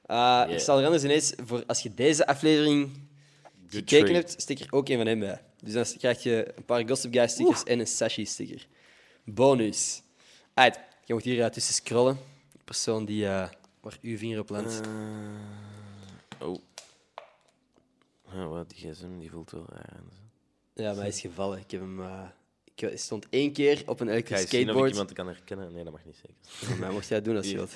Eh, 0.07 0.45
Ik 0.49 0.59
zal 0.59 0.79
er 0.79 0.85
anders 0.85 1.05
ineens, 1.05 1.33
voor 1.45 1.65
als 1.67 1.83
je 1.83 1.95
deze 1.95 2.27
aflevering 2.27 2.91
gekeken 3.71 4.15
hebt, 4.15 4.35
stick 4.43 4.61
er 4.61 4.73
ook 4.73 4.89
een 4.89 4.97
van 4.97 5.07
hem 5.07 5.19
bij. 5.19 5.41
Dus 5.63 5.73
dan 5.73 5.85
krijg 5.99 6.23
je 6.23 6.53
een 6.57 6.65
paar 6.65 6.89
Gossip 6.89 7.13
Guy 7.13 7.27
stickers 7.29 7.63
en 7.63 7.79
een 7.79 7.87
Sashi 7.87 8.25
sticker. 8.25 8.67
Bonus. 9.25 10.03
Uit. 10.55 10.79
Je 11.05 11.15
moet 11.15 11.25
hier 11.25 11.43
eh, 11.45 11.51
tussen 11.51 11.75
scrollen. 11.75 12.19
De 12.53 12.65
persoon 12.65 13.05
die, 13.05 13.27
eh, 13.27 13.49
waar 13.81 13.99
uw 14.03 14.19
vinger 14.19 14.39
op 14.39 14.49
landt. 14.51 14.81
Oh. 16.41 16.59
Ja, 18.33 18.47
wat, 18.47 18.71
die 18.71 18.91
gsm 18.93 19.19
die 19.19 19.31
voelt 19.31 19.51
wel 19.51 19.67
raar 19.69 19.91
aan. 19.97 20.11
Ja, 20.75 20.91
maar 20.91 21.01
hij 21.01 21.09
is 21.09 21.21
gevallen. 21.21 21.59
Ik 21.59 21.71
heb 21.71 21.81
hem... 21.81 22.01
eh, 22.03 22.23
ik 22.75 22.99
stond 22.99 23.27
één 23.31 23.53
keer 23.53 23.83
op 23.87 24.01
een 24.01 24.07
Ga 24.07 24.13
elektrisch 24.13 24.41
je 24.41 24.47
zien 24.47 24.57
of 24.57 24.61
ik 24.61 24.65
skateboard. 24.69 24.91
iemand 24.91 25.13
kan 25.13 25.27
herkennen? 25.27 25.73
Nee, 25.73 25.85
dat 25.85 25.93
mag 25.93 26.05
niet 26.05 26.17
zeker. 26.17 26.79
Maar 26.79 26.93
mocht 26.93 27.09
jij 27.09 27.17
het 27.17 27.27
doen 27.27 27.37
als 27.37 27.47
je 27.51 27.55
wilt. 27.57 27.75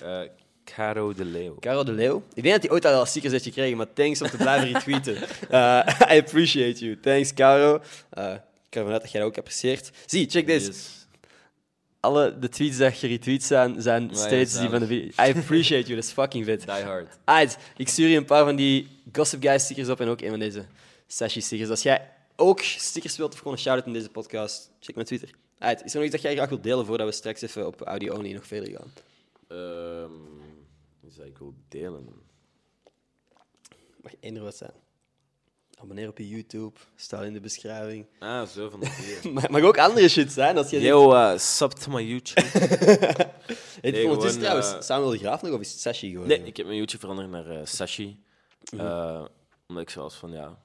Caro 0.64 1.14
de 1.14 1.24
Leo. 1.24 1.56
Caro 1.60 1.84
de 1.84 1.92
Leeuw. 1.92 2.22
Ik 2.34 2.42
denk 2.42 2.54
dat 2.54 2.62
hij 2.62 2.72
ooit 2.72 2.84
al 2.84 3.06
stickers 3.06 3.32
heeft 3.32 3.44
gekregen, 3.44 3.76
maar 3.76 3.92
thanks 3.92 4.22
om 4.22 4.28
te 4.28 4.36
blijven 4.36 4.72
retweeten. 4.72 5.16
Eh, 5.50 6.00
I 6.10 6.18
appreciate 6.18 6.84
you. 6.84 7.00
Thanks, 7.00 7.34
Caro. 7.34 7.80
Eh, 8.10 8.32
ik 8.32 8.70
ga 8.70 8.78
ervan 8.80 8.92
uit 8.92 9.02
dat 9.02 9.10
jij 9.10 9.20
dat 9.20 9.30
ook 9.30 9.38
apprecieert. 9.38 9.90
Zie, 10.06 10.30
check 10.30 10.46
deze. 10.46 10.66
Yes. 10.66 11.06
Alle 12.00 12.38
de 12.38 12.48
tweets 12.48 12.76
die 12.76 13.08
retweet 13.08 13.44
zijn, 13.44 13.82
zijn 13.82 14.10
steeds 14.12 14.58
die 14.58 14.68
van 14.68 14.80
de 14.80 14.86
video. 14.86 15.06
I 15.06 15.32
appreciate 15.36 15.82
you, 15.82 15.94
dat 15.94 16.04
is 16.04 16.10
fucking 16.10 16.44
vet. 16.44 16.60
Die 16.60 16.70
hard. 16.70 17.18
Aight, 17.24 17.56
ik 17.76 17.88
stuur 17.88 18.08
je 18.08 18.16
een 18.16 18.24
paar 18.24 18.44
van 18.44 18.56
die 18.56 18.88
Gossip 19.12 19.42
Guy 19.42 19.58
stickers 19.58 19.88
op 19.88 20.00
en 20.00 20.08
ook 20.08 20.20
een 20.20 20.30
van 20.30 20.38
deze 20.38 20.64
Sashi 21.06 21.40
stickers. 21.40 21.70
Als 21.70 21.82
jij 21.82 22.10
ook 22.36 22.60
stickers 22.60 23.16
wilt 23.16 23.32
of 23.32 23.38
gewoon 23.38 23.52
een 23.52 23.58
shout-out 23.58 23.86
in 23.86 23.92
deze 23.92 24.08
podcast, 24.08 24.70
check 24.80 24.94
mijn 24.94 25.06
Twitter. 25.06 25.30
Aight, 25.58 25.84
is 25.84 25.90
er 25.90 25.96
nog 25.96 26.04
iets 26.04 26.14
dat 26.14 26.24
jij 26.24 26.34
graag 26.34 26.48
wilt 26.48 26.62
delen 26.62 26.86
voordat 26.86 27.06
we 27.06 27.12
straks 27.12 27.42
even 27.42 27.66
op 27.66 27.80
audio-only 27.80 28.32
nog 28.32 28.46
verder 28.46 28.70
gaan? 28.70 28.92
Ehm 29.48 30.43
iets 31.14 31.22
dat 31.22 31.26
ik 31.26 31.38
wil 31.38 31.54
delen. 31.68 32.08
Mag 34.00 34.12
eender 34.20 34.42
wat 34.42 34.56
zijn. 34.56 34.72
Abonneer 35.78 36.08
op 36.08 36.18
je 36.18 36.28
YouTube, 36.28 36.78
staat 36.96 37.24
in 37.24 37.32
de 37.32 37.40
beschrijving. 37.40 38.06
Ah, 38.18 38.46
zo 38.46 38.70
van 38.70 38.80
mag 39.50 39.62
ook 39.62 39.78
andere 39.78 40.08
shit 40.08 40.32
zijn. 40.32 40.56
Als 40.56 40.70
je 40.70 40.80
Yo, 40.80 41.12
uh, 41.12 41.38
sub 41.38 41.70
to 41.70 41.90
my 41.90 42.02
YouTube. 42.02 42.40
Heet 43.80 43.92
Nee, 43.94 44.08
het 44.08 44.22
is 44.22 44.24
gewoon, 44.24 44.38
trouwens 44.38 44.72
eh, 44.72 44.80
Samuel 44.80 45.10
de 45.10 45.18
Graaf 45.18 45.42
nog 45.42 45.52
of 45.52 45.60
is 45.60 45.70
het 45.70 45.80
Sashi 45.80 46.10
gewoon? 46.10 46.26
Nee, 46.26 46.42
ik 46.44 46.56
heb 46.56 46.66
mijn 46.66 46.78
YouTube 46.78 46.98
veranderd 47.00 47.30
naar 47.30 47.46
eh, 47.46 47.66
Sashi. 47.66 48.22
Eh, 48.78 49.24
omdat 49.66 49.82
ik 49.82 49.90
zoals 49.90 50.14
van, 50.14 50.32
ja, 50.32 50.58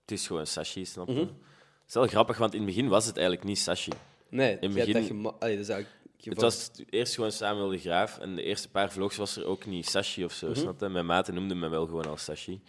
het 0.00 0.10
is 0.10 0.26
gewoon 0.26 0.46
Sashi, 0.46 0.84
snap 0.84 1.08
je? 1.08 1.14
Het 1.18 1.28
is 1.88 1.94
wel 1.94 2.06
grappig, 2.06 2.38
want 2.38 2.52
in 2.52 2.58
het 2.58 2.68
begin 2.68 2.88
was 2.88 3.06
het 3.06 3.16
eigenlijk 3.16 3.46
niet 3.46 3.58
Sashi. 3.58 3.92
nee 4.28 4.58
in 4.60 4.72
je 4.72 4.78
hebt 4.78 4.92
begin- 4.92 5.22
dat 5.22 5.40
Allee, 5.40 5.54
dat 5.56 5.64
is 5.64 5.70
eigenlijk 5.70 5.99
Het 6.20 6.40
was 6.40 6.70
eerst 6.90 7.14
gewoon 7.14 7.32
Samuel 7.32 7.68
de 7.68 7.78
Graaf 7.78 8.18
en 8.18 8.36
de 8.36 8.42
eerste 8.42 8.68
paar 8.70 8.90
vlogs 8.92 9.16
was 9.16 9.36
er 9.36 9.44
ook 9.44 9.66
niet 9.66 9.86
Sashi 9.88 10.24
of 10.24 10.32
zo, 10.32 10.54
snap 10.54 10.80
je? 10.80 10.88
Mijn 10.88 11.06
maten 11.06 11.34
noemden 11.34 11.58
me 11.58 11.68
wel 11.68 11.86
gewoon 11.86 12.06
als 12.06 12.24
Sashi. 12.24 12.60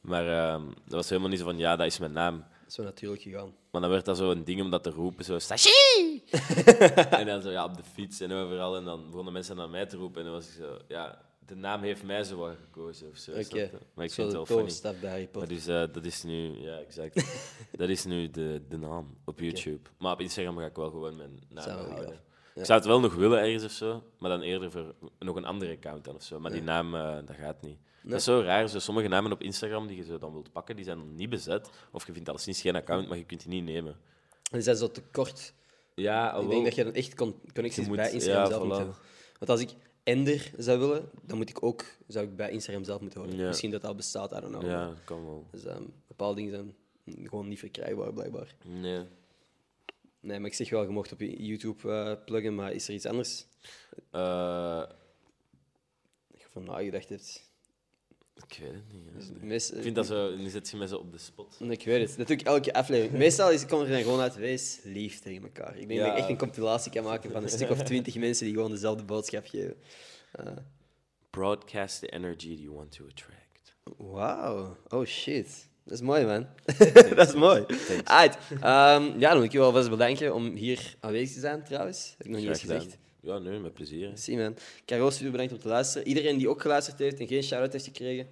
Maar 0.00 0.26
ehm, 0.52 0.66
dat 0.66 0.92
was 0.94 1.08
helemaal 1.08 1.30
niet 1.30 1.38
zo 1.38 1.44
van, 1.44 1.58
ja, 1.58 1.76
dat 1.76 1.86
is 1.86 1.98
mijn 1.98 2.12
naam. 2.12 2.44
Zo 2.66 2.82
natuurlijk 2.82 3.22
gegaan. 3.22 3.54
Maar 3.70 3.80
dan 3.80 3.90
werd 3.90 4.04
dat 4.04 4.16
zo 4.16 4.30
een 4.30 4.44
ding 4.44 4.60
om 4.60 4.70
dat 4.70 4.82
te 4.82 4.90
roepen, 4.90 5.24
zo 5.24 5.38
Sashi! 5.38 6.22
en 7.10 7.26
dan 7.26 7.42
zo 7.42 7.50
ja, 7.50 7.64
op 7.64 7.76
de 7.76 7.82
fiets 7.92 8.20
en 8.20 8.32
overal. 8.32 8.76
En 8.76 8.84
dan 8.84 9.06
begonnen 9.06 9.32
mensen 9.32 9.56
naar 9.56 9.70
mij 9.70 9.86
te 9.86 9.96
roepen. 9.96 10.18
En 10.18 10.24
dan 10.24 10.34
was 10.34 10.46
ik 10.46 10.52
zo, 10.52 10.78
ja, 10.88 11.22
de 11.46 11.54
naam 11.54 11.82
heeft 11.82 12.02
mij 12.02 12.24
zo 12.24 12.36
wat 12.36 12.56
gekozen 12.64 13.08
of 13.08 13.16
zo. 13.16 13.32
Maar 13.32 13.40
ik 13.40 14.10
Zo 14.10 14.14
vind 14.14 14.16
het 14.16 14.32
wel 14.32 14.46
funny. 14.46 14.62
toverstaf 14.62 15.00
bij 15.00 15.10
Harry 15.10 15.22
Maar 15.22 15.32
Potter. 15.32 15.54
dus 15.54 15.66
eh, 15.66 15.84
dat 15.92 16.04
is 16.04 16.22
nu, 16.22 16.60
ja, 16.60 16.76
exact. 16.78 17.24
dat 17.76 17.88
is 17.88 18.04
nu 18.04 18.30
de, 18.30 18.62
de 18.68 18.76
naam 18.78 19.16
op 19.24 19.40
YouTube. 19.40 19.88
Maar 19.98 20.12
op 20.12 20.20
Instagram 20.20 20.58
ga 20.58 20.64
ik 20.66 20.76
wel 20.76 20.90
gewoon 20.90 21.16
mijn 21.16 21.40
naam 21.48 21.68
houden. 21.68 22.20
Ik 22.60 22.66
zou 22.66 22.78
het 22.78 22.88
wel 22.88 23.00
nog 23.00 23.14
willen 23.14 23.38
ergens 23.38 23.64
of 23.64 23.70
zo, 23.70 24.02
maar 24.18 24.30
dan 24.30 24.40
eerder 24.40 24.70
voor 24.70 24.94
nog 25.18 25.36
een 25.36 25.44
andere 25.44 25.72
account 25.72 26.04
dan 26.04 26.14
of 26.14 26.22
zo. 26.22 26.40
Maar 26.40 26.50
die 26.50 26.62
naam, 26.62 26.94
eh, 26.94 27.16
dat 27.26 27.36
gaat 27.36 27.62
niet. 27.62 27.78
Dat 28.02 28.18
is 28.18 28.24
zo 28.24 28.40
raar. 28.40 28.68
Zo, 28.68 28.78
sommige 28.78 29.08
namen 29.08 29.32
op 29.32 29.42
Instagram 29.42 29.86
die 29.86 29.96
je 29.96 30.04
zo 30.04 30.18
dan 30.18 30.32
wilt 30.32 30.52
pakken, 30.52 30.76
die 30.76 30.84
zijn 30.84 30.98
nog 30.98 31.06
niet 31.10 31.30
bezet. 31.30 31.70
Of 31.92 32.06
je 32.06 32.12
vindt 32.12 32.28
alleszins 32.28 32.60
geen 32.60 32.76
account, 32.76 33.08
maar 33.08 33.18
je 33.18 33.24
kunt 33.24 33.40
die 33.40 33.50
niet 33.50 33.64
nemen. 33.74 33.92
En 33.92 34.38
die 34.50 34.60
zijn 34.62 34.76
zo 34.76 34.90
te 34.90 35.02
kort. 35.12 35.52
Ja, 35.94 36.34
Ik 36.36 36.48
denk 36.48 36.64
dat 36.64 36.74
je 36.74 36.84
dan 36.84 36.92
echt 36.94 37.14
con- 37.14 37.40
connecties 37.54 37.86
moet- 37.86 37.96
bij 37.96 38.10
Instagram 38.12 38.42
ja, 38.42 38.48
zelf 38.48 38.64
moet 38.64 38.76
hebben. 38.76 38.94
Want 39.38 39.50
als 39.50 39.60
ik 39.60 39.70
Ender 40.04 40.50
zou 40.56 40.78
willen, 40.78 41.10
dan 41.22 41.36
moet 41.36 41.48
ik 41.50 41.62
ook 41.62 41.84
zou 42.06 42.24
ik 42.26 42.36
bij 42.36 42.50
Instagram 42.50 42.84
zelf 42.84 43.00
moeten. 43.00 43.36
Ja. 43.36 43.46
Misschien 43.46 43.70
dat 43.70 43.80
dat 43.80 43.90
al 43.90 43.96
bestaat, 43.96 44.32
I 44.32 44.40
don't 44.40 44.48
know. 44.52 44.62
Ja, 44.66 44.86
dat 44.88 45.04
kan 45.04 45.24
wel. 45.24 45.46
Dus 45.50 45.64
ehm, 45.64 45.82
bepaalde 46.08 46.34
dingen 46.36 46.50
zijn 46.50 46.74
gewoon 47.28 47.48
niet 47.48 47.58
verkrijgbaar, 47.58 48.12
blijkbaar. 48.12 48.54
Nee. 48.64 49.04
Nee, 50.20 50.38
maar 50.38 50.48
ik 50.48 50.54
zeg 50.54 50.70
wel, 50.70 50.82
je 50.82 50.88
mocht 50.88 51.12
op 51.12 51.20
YouTube 51.20 51.92
eh, 51.92 52.24
pluggen, 52.24 52.54
maar 52.54 52.72
is 52.72 52.88
er 52.88 52.94
iets 52.94 53.06
anders 53.06 53.46
Eh, 54.10 54.78
dat 56.30 56.40
je 56.40 56.46
van 56.50 56.64
nagedacht 56.64 57.08
hebt? 57.08 57.48
ik 58.48 58.58
weet 58.60 58.72
het 58.72 58.92
niet. 58.92 59.42
Meest- 59.42 59.72
Ik 59.74 59.82
vind 59.82 59.94
dat 59.94 60.06
zo, 60.06 60.36
nu 60.36 60.48
zet 60.48 60.70
je 60.70 60.76
me 60.76 60.88
zo 60.88 60.96
op 60.96 61.12
de 61.12 61.18
spot. 61.18 61.56
Ik 61.60 61.84
weet 61.84 62.08
het. 62.08 62.18
Dat 62.18 62.26
doe 62.26 62.36
ik 62.36 62.42
elke 62.42 62.72
aflevering. 62.72 63.18
Meestal 63.18 63.50
is, 63.50 63.66
komt 63.66 63.82
er 63.82 63.88
dan 63.88 64.02
gewoon 64.02 64.20
uit, 64.20 64.34
wees 64.34 64.80
lief 64.84 65.20
tegen 65.20 65.42
elkaar. 65.42 65.76
Ik 65.78 65.88
denk 65.88 66.00
Ja. 66.00 66.04
dat 66.06 66.12
ik 66.14 66.20
echt 66.20 66.28
een 66.30 66.38
compilatie 66.38 66.92
kan 66.92 67.04
maken 67.04 67.30
van 67.32 67.42
een 67.42 67.48
stuk 67.48 67.70
of 67.70 67.82
twintig 67.82 68.14
mensen 68.16 68.44
die 68.46 68.54
gewoon 68.54 68.70
dezelfde 68.70 69.04
boodschap 69.04 69.46
geven. 69.46 69.76
Broadcast 71.30 72.00
the 72.00 72.08
energy 72.08 72.48
you 72.48 72.74
want 72.74 72.92
to 72.92 73.04
attract. 73.08 73.74
Wauw. 73.96 74.76
Oh 74.88 75.04
shit. 75.06 75.68
Dat 75.90 75.98
is 75.98 76.04
mooi, 76.04 76.24
man. 76.24 76.46
dat 77.16 77.28
is 77.28 77.34
mooi. 77.34 77.64
Alright. 78.04 78.38
Ehm, 78.50 79.18
ja, 79.18 79.28
dan 79.28 79.36
moet 79.36 79.44
ik 79.44 79.52
je 79.52 79.58
wel 79.58 79.72
vast 79.72 79.90
bedanken 79.90 80.34
om 80.34 80.54
hier 80.54 80.94
aanwezig 81.00 81.34
te 81.34 81.40
zijn, 81.40 81.64
trouwens. 81.64 82.14
Heb 82.18 82.26
ik 82.26 82.32
nog 82.32 82.40
niet 82.40 82.48
eens 82.48 82.60
gezegd. 82.60 82.96
Ja, 83.20 83.38
nee, 83.38 83.58
met 83.58 83.74
plezier. 83.74 84.10
Zie, 84.14 84.36
man. 84.36 84.56
Caro, 84.86 85.10
super 85.10 85.30
bedankt 85.30 85.52
om 85.52 85.58
te 85.58 85.68
luisteren. 85.68 86.06
Iedereen 86.06 86.38
die 86.38 86.48
ook 86.48 86.60
geluisterd 86.60 86.98
heeft 86.98 87.20
en 87.20 87.26
geen 87.26 87.42
shout-out 87.42 87.72
heeft 87.72 87.84
gekregen, 87.84 88.26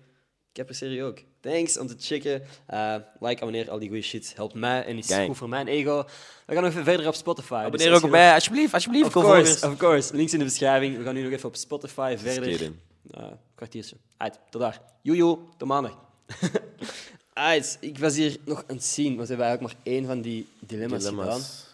ik 0.52 0.60
apprecieer 0.60 0.90
je 0.90 1.02
ook. 1.02 1.18
Thanks 1.40 1.78
om 1.78 1.86
te 1.86 1.94
checken. 1.98 2.42
Eh, 2.66 2.94
like, 3.20 3.40
abonneer, 3.40 3.70
al 3.70 3.78
die 3.78 3.88
goede 3.88 4.02
shit. 4.02 4.32
Helpt 4.36 4.54
mij 4.54 4.84
en 4.84 4.98
is 4.98 5.06
Gang. 5.06 5.26
goed 5.26 5.36
voor 5.36 5.48
mijn 5.48 5.68
ego. 5.68 6.04
We 6.46 6.54
gaan 6.54 6.62
nog 6.62 6.72
even 6.72 6.84
verder 6.84 7.06
op 7.06 7.14
Spotify. 7.14 7.54
Dus 7.54 7.64
Abonneer 7.64 7.94
ook 7.94 8.02
op 8.02 8.10
mij, 8.10 8.34
alsjeblieft, 8.34 8.74
alsjeblieft. 8.74 9.06
Of 9.16 9.22
course, 9.22 9.66
of 9.66 9.76
course. 9.76 10.16
Links 10.16 10.32
in 10.32 10.38
de 10.38 10.44
beschrijving. 10.44 10.96
We 10.96 11.02
gaan 11.02 11.14
nu 11.14 11.22
nog 11.22 11.32
even 11.32 11.48
op 11.48 11.56
Spotify 11.56 12.16
verder. 12.18 12.62
Uh, 12.62 13.26
kwartiertje. 13.54 13.96
Uit, 14.16 14.38
tot 14.50 14.60
daar. 14.60 14.80
Joejoe, 15.02 15.38
tot 15.56 15.68
maandag. 15.68 15.98
Uit, 17.38 17.78
ik 17.80 17.98
was 17.98 18.16
hier 18.16 18.36
nog 18.44 18.64
aan 18.66 18.76
het 18.76 18.84
zien, 18.84 19.16
want 19.16 19.28
we 19.28 19.34
hebben 19.34 19.46
eigenlijk 19.46 19.74
maar 19.74 19.92
één 19.94 20.06
van 20.06 20.20
die 20.20 20.46
dilemma's, 20.58 21.04
gedaan. 21.04 21.24
Dilemma's. 21.24 21.66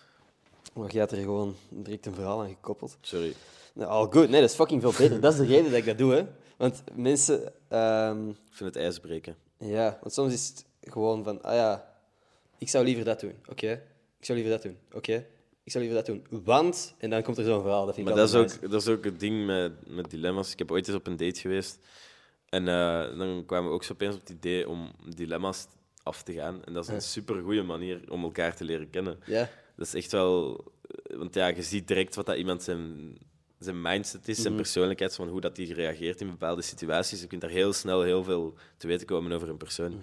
Maar 0.75 0.91
jij 0.91 1.01
had 1.01 1.13
er 1.13 1.19
gewoon 1.19 1.57
direct 1.69 2.07
een 2.07 2.15
verhaal 2.15 2.41
aan 2.43 2.49
gekoppeld. 2.49 2.97
Sorry. 3.01 3.35
Nou, 3.73 3.91
al 3.91 4.05
goed. 4.05 4.29
Nee, 4.29 4.41
dat 4.41 4.51
is 4.51 4.57
fucking 4.57 4.81
veel 4.83 4.93
beter. 4.99 5.21
dat 5.21 5.33
is 5.33 5.39
de 5.39 5.47
reden 5.47 5.65
dat 5.71 5.75
ik 5.79 5.85
dat 5.85 5.99
doe, 5.99 6.13
hè. 6.15 6.27
Want 6.57 6.83
mensen... 6.95 7.53
ehm, 7.69 8.29
Ik 8.29 8.37
vind 8.51 8.75
het 8.75 8.83
ijs 8.83 8.99
breken. 8.99 9.37
ja, 9.59 9.99
want 10.01 10.15
soms 10.15 10.33
is 10.33 10.49
het 10.49 10.65
gewoon 10.93 11.25
van... 11.25 11.43
Ah 11.43 11.55
ja, 11.55 11.97
ik 12.59 12.69
zou 12.69 12.85
liever 12.85 13.05
dat 13.05 13.21
doen. 13.21 13.35
Oké. 13.49 13.71
Ik 14.19 14.25
zou 14.25 14.39
liever 14.39 14.57
dat 14.57 14.63
doen. 14.63 14.79
Oké. 14.93 15.27
Ik 15.65 15.73
zou 15.73 15.85
liever 15.85 16.05
dat 16.05 16.15
doen. 16.15 16.43
Want... 16.45 16.95
En 16.99 17.11
dan 17.11 17.23
komt 17.23 17.39
er 17.39 17.45
zo'n 17.45 17.63
verhaal. 17.63 17.87
Dat 17.87 17.95
vind 17.95 18.09
ik 18.09 18.15
Maar 18.15 18.25
dat 18.27 18.35
is, 18.35 18.55
ook, 18.55 18.71
dat 18.71 18.81
is 18.83 18.89
ook 18.89 19.05
het 19.05 19.21
ding 19.21 19.47
met, 19.47 19.73
met 19.87 20.11
dilemma's. 20.11 20.53
Ik 20.53 20.59
heb 20.59 20.71
ooit 20.71 20.87
eens 20.89 20.97
op 20.97 21.07
een 21.07 21.17
date 21.17 21.41
geweest. 21.41 21.79
En 22.55 22.69
eh, 22.69 23.19
dan 23.19 23.43
kwamen 23.47 23.69
we 23.69 23.75
ook 23.75 23.85
zo 23.85 23.93
opeens 23.93 24.15
op 24.15 24.21
het 24.21 24.31
idee 24.31 24.69
om 24.69 24.91
dilemma's 25.15 25.67
af 26.03 26.23
te 26.23 26.33
gaan. 26.33 26.65
En 26.65 26.73
dat 26.73 26.89
is 26.89 26.95
een 26.95 27.03
super 27.03 27.43
goede 27.43 27.63
manier 27.63 28.01
om 28.09 28.23
elkaar 28.23 28.57
te 28.57 28.65
leren 28.65 28.91
kennen. 28.91 29.19
Ja. 29.27 29.51
Dat 29.77 29.87
is 29.87 29.95
echt 29.95 30.13
wel... 30.13 30.65
Want 31.17 31.35
ja, 31.35 31.47
je 31.47 31.63
ziet 31.63 31.89
direct 31.89 32.15
wat 32.15 32.27
dat 32.27 32.37
iemand 32.37 32.63
zijn, 32.63 33.15
zijn 33.59 33.83
mindset 33.83 34.29
is, 34.29 34.43
zijn 34.43 34.55
persoonlijkheid, 34.55 35.15
van 35.15 35.29
hoe 35.29 35.41
dat 35.41 35.57
hij 35.57 35.67
reageert 35.67 36.21
in 36.21 36.27
bepaalde 36.27 36.63
situaties. 36.63 37.21
Je 37.21 37.27
kunt 37.27 37.41
daar 37.41 37.51
heel 37.51 37.73
snel 37.73 38.03
heel 38.03 38.25
veel 38.25 38.55
te 38.77 38.87
weten 38.87 39.07
komen 39.07 39.33
over 39.33 39.49
een 39.49 39.57
persoon. 39.57 40.01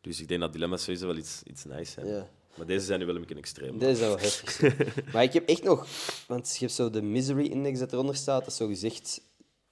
Dus 0.00 0.20
ik 0.20 0.28
denk 0.28 0.40
dat 0.40 0.52
dilemma's 0.52 0.82
sowieso 0.82 1.06
wel 1.06 1.16
iets, 1.16 1.42
iets 1.42 1.64
nice 1.64 1.92
zijn. 1.92 2.06
Ja. 2.06 2.28
Maar 2.56 2.66
deze 2.66 2.86
zijn 2.86 2.98
nu 2.98 3.06
wel 3.06 3.14
een 3.14 3.20
beetje 3.20 3.36
extreem. 3.36 3.78
Dat 3.78 3.90
is 3.90 3.98
wel 3.98 4.18
heftig. 4.18 4.60
maar 5.12 5.22
ik 5.22 5.32
heb 5.32 5.48
echt 5.48 5.62
nog... 5.62 5.86
Want 6.26 6.52
je 6.52 6.64
hebt 6.64 6.72
zo 6.76 6.90
de 6.90 7.02
misery 7.02 7.46
index 7.46 7.78
dat 7.78 7.92
eronder 7.92 8.16
staat. 8.16 8.44
Dat 8.44 8.54
zo 8.54 8.66
gezegd 8.66 9.20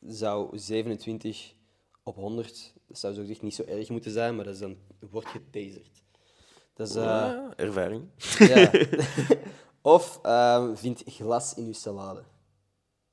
zou 0.01 0.59
27 0.59 1.55
op 2.03 2.15
100... 2.17 2.73
Dat 2.89 2.99
zou 2.99 3.15
zo 3.15 3.23
niet 3.41 3.55
zo 3.55 3.63
erg 3.63 3.89
moeten 3.89 4.11
zijn, 4.11 4.37
maar 4.37 4.45
dat 4.45 4.55
is 4.55 4.61
dan... 4.61 4.77
Wordt 5.11 5.29
getaserd. 5.29 6.03
Dat 6.75 6.89
is... 6.89 6.95
eh, 6.95 7.03
Ja, 7.03 7.53
ervaring. 7.57 8.05
ja. 8.39 8.71
of 9.83 10.19
ehm, 10.23 10.75
vind 10.75 11.03
glas 11.07 11.55
in 11.55 11.67
je 11.67 11.73
salade. 11.73 12.23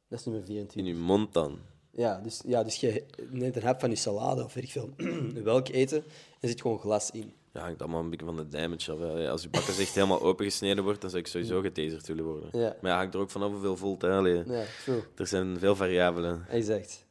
Dat 0.08 0.20
is 0.20 0.26
nummer 0.26 0.42
In 0.42 0.48
24. 0.48 0.94
je 0.94 1.00
mond 1.00 1.34
dan. 1.34 1.60
Ja, 1.92 2.20
dus, 2.20 2.42
ja, 2.46 2.64
dus 2.64 2.76
je 2.76 3.06
neemt 3.32 3.56
een 3.56 3.64
hap 3.64 3.80
van 3.80 3.90
je 3.90 3.96
salade 3.96 4.44
of 4.44 4.54
weet 4.54 4.64
ik 4.64 4.72
veel, 4.72 4.94
welk 5.44 5.68
eten, 5.68 5.98
en 5.98 6.04
er 6.40 6.50
zit 6.50 6.62
gewoon 6.62 6.80
glas 6.80 7.12
in. 7.12 7.34
Ja, 7.54 7.62
hangt 7.62 7.82
allemaal 7.82 8.02
een 8.02 8.10
beetje 8.10 8.26
van 8.26 8.36
de 8.36 8.48
damage 8.48 8.92
af. 8.92 9.00
hè. 9.00 9.30
Als 9.30 9.42
je 9.42 9.50
bakkes 9.50 9.80
echt 9.80 9.96
helemaal 9.96 10.22
opengesneden 10.22 10.84
wordt, 10.84 11.02
dan 11.02 11.10
zou 11.10 11.22
ik 11.22 11.28
sowieso 11.28 11.62
getaserd 11.62 12.08
willen 12.08 12.24
worden. 12.26 12.50
Ja. 12.60 12.76
Maar 12.82 12.92
ja, 12.92 12.98
hangt 12.98 13.14
er 13.14 13.20
ook 13.20 13.30
vanaf 13.30 13.52
hoeveel 13.52 13.78
volt. 13.78 14.02
Hè. 14.02 14.12
Allee, 14.12 14.44
Ja, 14.48 14.64
true. 14.84 15.02
Er 15.16 15.28
zijn 15.28 15.60
veel 15.60 15.76
variabelen. 15.76 16.46
Exact. 16.50 17.06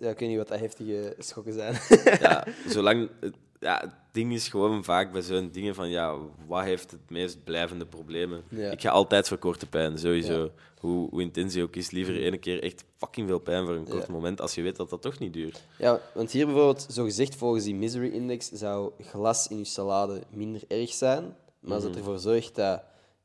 Ja, 0.00 0.10
ik 0.10 0.18
weet 0.18 0.28
niet 0.28 0.36
wat 0.38 0.48
dat 0.48 0.58
heftige 0.58 1.14
schokken 1.18 1.52
zijn. 1.52 1.74
ja, 2.20 2.46
zolang... 2.68 3.08
het- 3.20 3.34
Ja, 3.60 3.80
het 3.80 3.90
ding 4.12 4.32
is 4.32 4.48
gewoon 4.48 4.84
vaak 4.84 5.12
bij 5.12 5.22
zo'n 5.22 5.50
dingen 5.52 5.74
van, 5.74 5.88
ja, 5.88 6.16
wat 6.46 6.62
heeft 6.62 6.90
het 6.90 7.10
meest 7.10 7.44
blijvende 7.44 7.86
problemen? 7.86 8.42
Ja. 8.48 8.70
Ik 8.70 8.80
ga 8.80 8.90
altijd 8.90 9.28
voor 9.28 9.38
korte 9.38 9.66
pijn, 9.66 9.98
sowieso. 9.98 10.42
Ja. 10.42 10.48
Hoe, 10.80 11.08
hoe 11.10 11.20
intens 11.22 11.52
die 11.52 11.62
ook 11.62 11.76
is, 11.76 11.90
liever 11.90 12.16
ene 12.22 12.38
keer 12.38 12.62
echt 12.62 12.84
fucking 12.96 13.28
veel 13.28 13.38
pijn 13.38 13.66
voor 13.66 13.74
een 13.74 13.88
kort 13.88 14.08
moment, 14.08 14.40
als 14.40 14.54
je 14.54 14.62
weet 14.62 14.76
dat 14.76 14.90
dat 14.90 15.02
toch 15.02 15.18
niet 15.18 15.32
duurt. 15.32 15.64
ja, 15.78 16.00
want 16.14 16.30
hier 16.30 16.46
bijvoorbeeld, 16.46 16.86
zo 16.90 17.04
gezegd 17.04 17.34
volgens 17.36 17.64
die 17.64 17.74
misery 17.74 18.08
index, 18.12 18.50
zou 18.50 18.92
glas 19.00 19.48
in 19.48 19.58
je 19.58 19.64
salade 19.64 20.22
minder 20.30 20.62
erg 20.68 20.92
zijn. 20.92 21.36
Maar 21.60 21.74
als 21.74 21.84
het 21.84 21.96
ervoor 21.96 22.18
zorgt 22.18 22.54
dat 22.54 22.82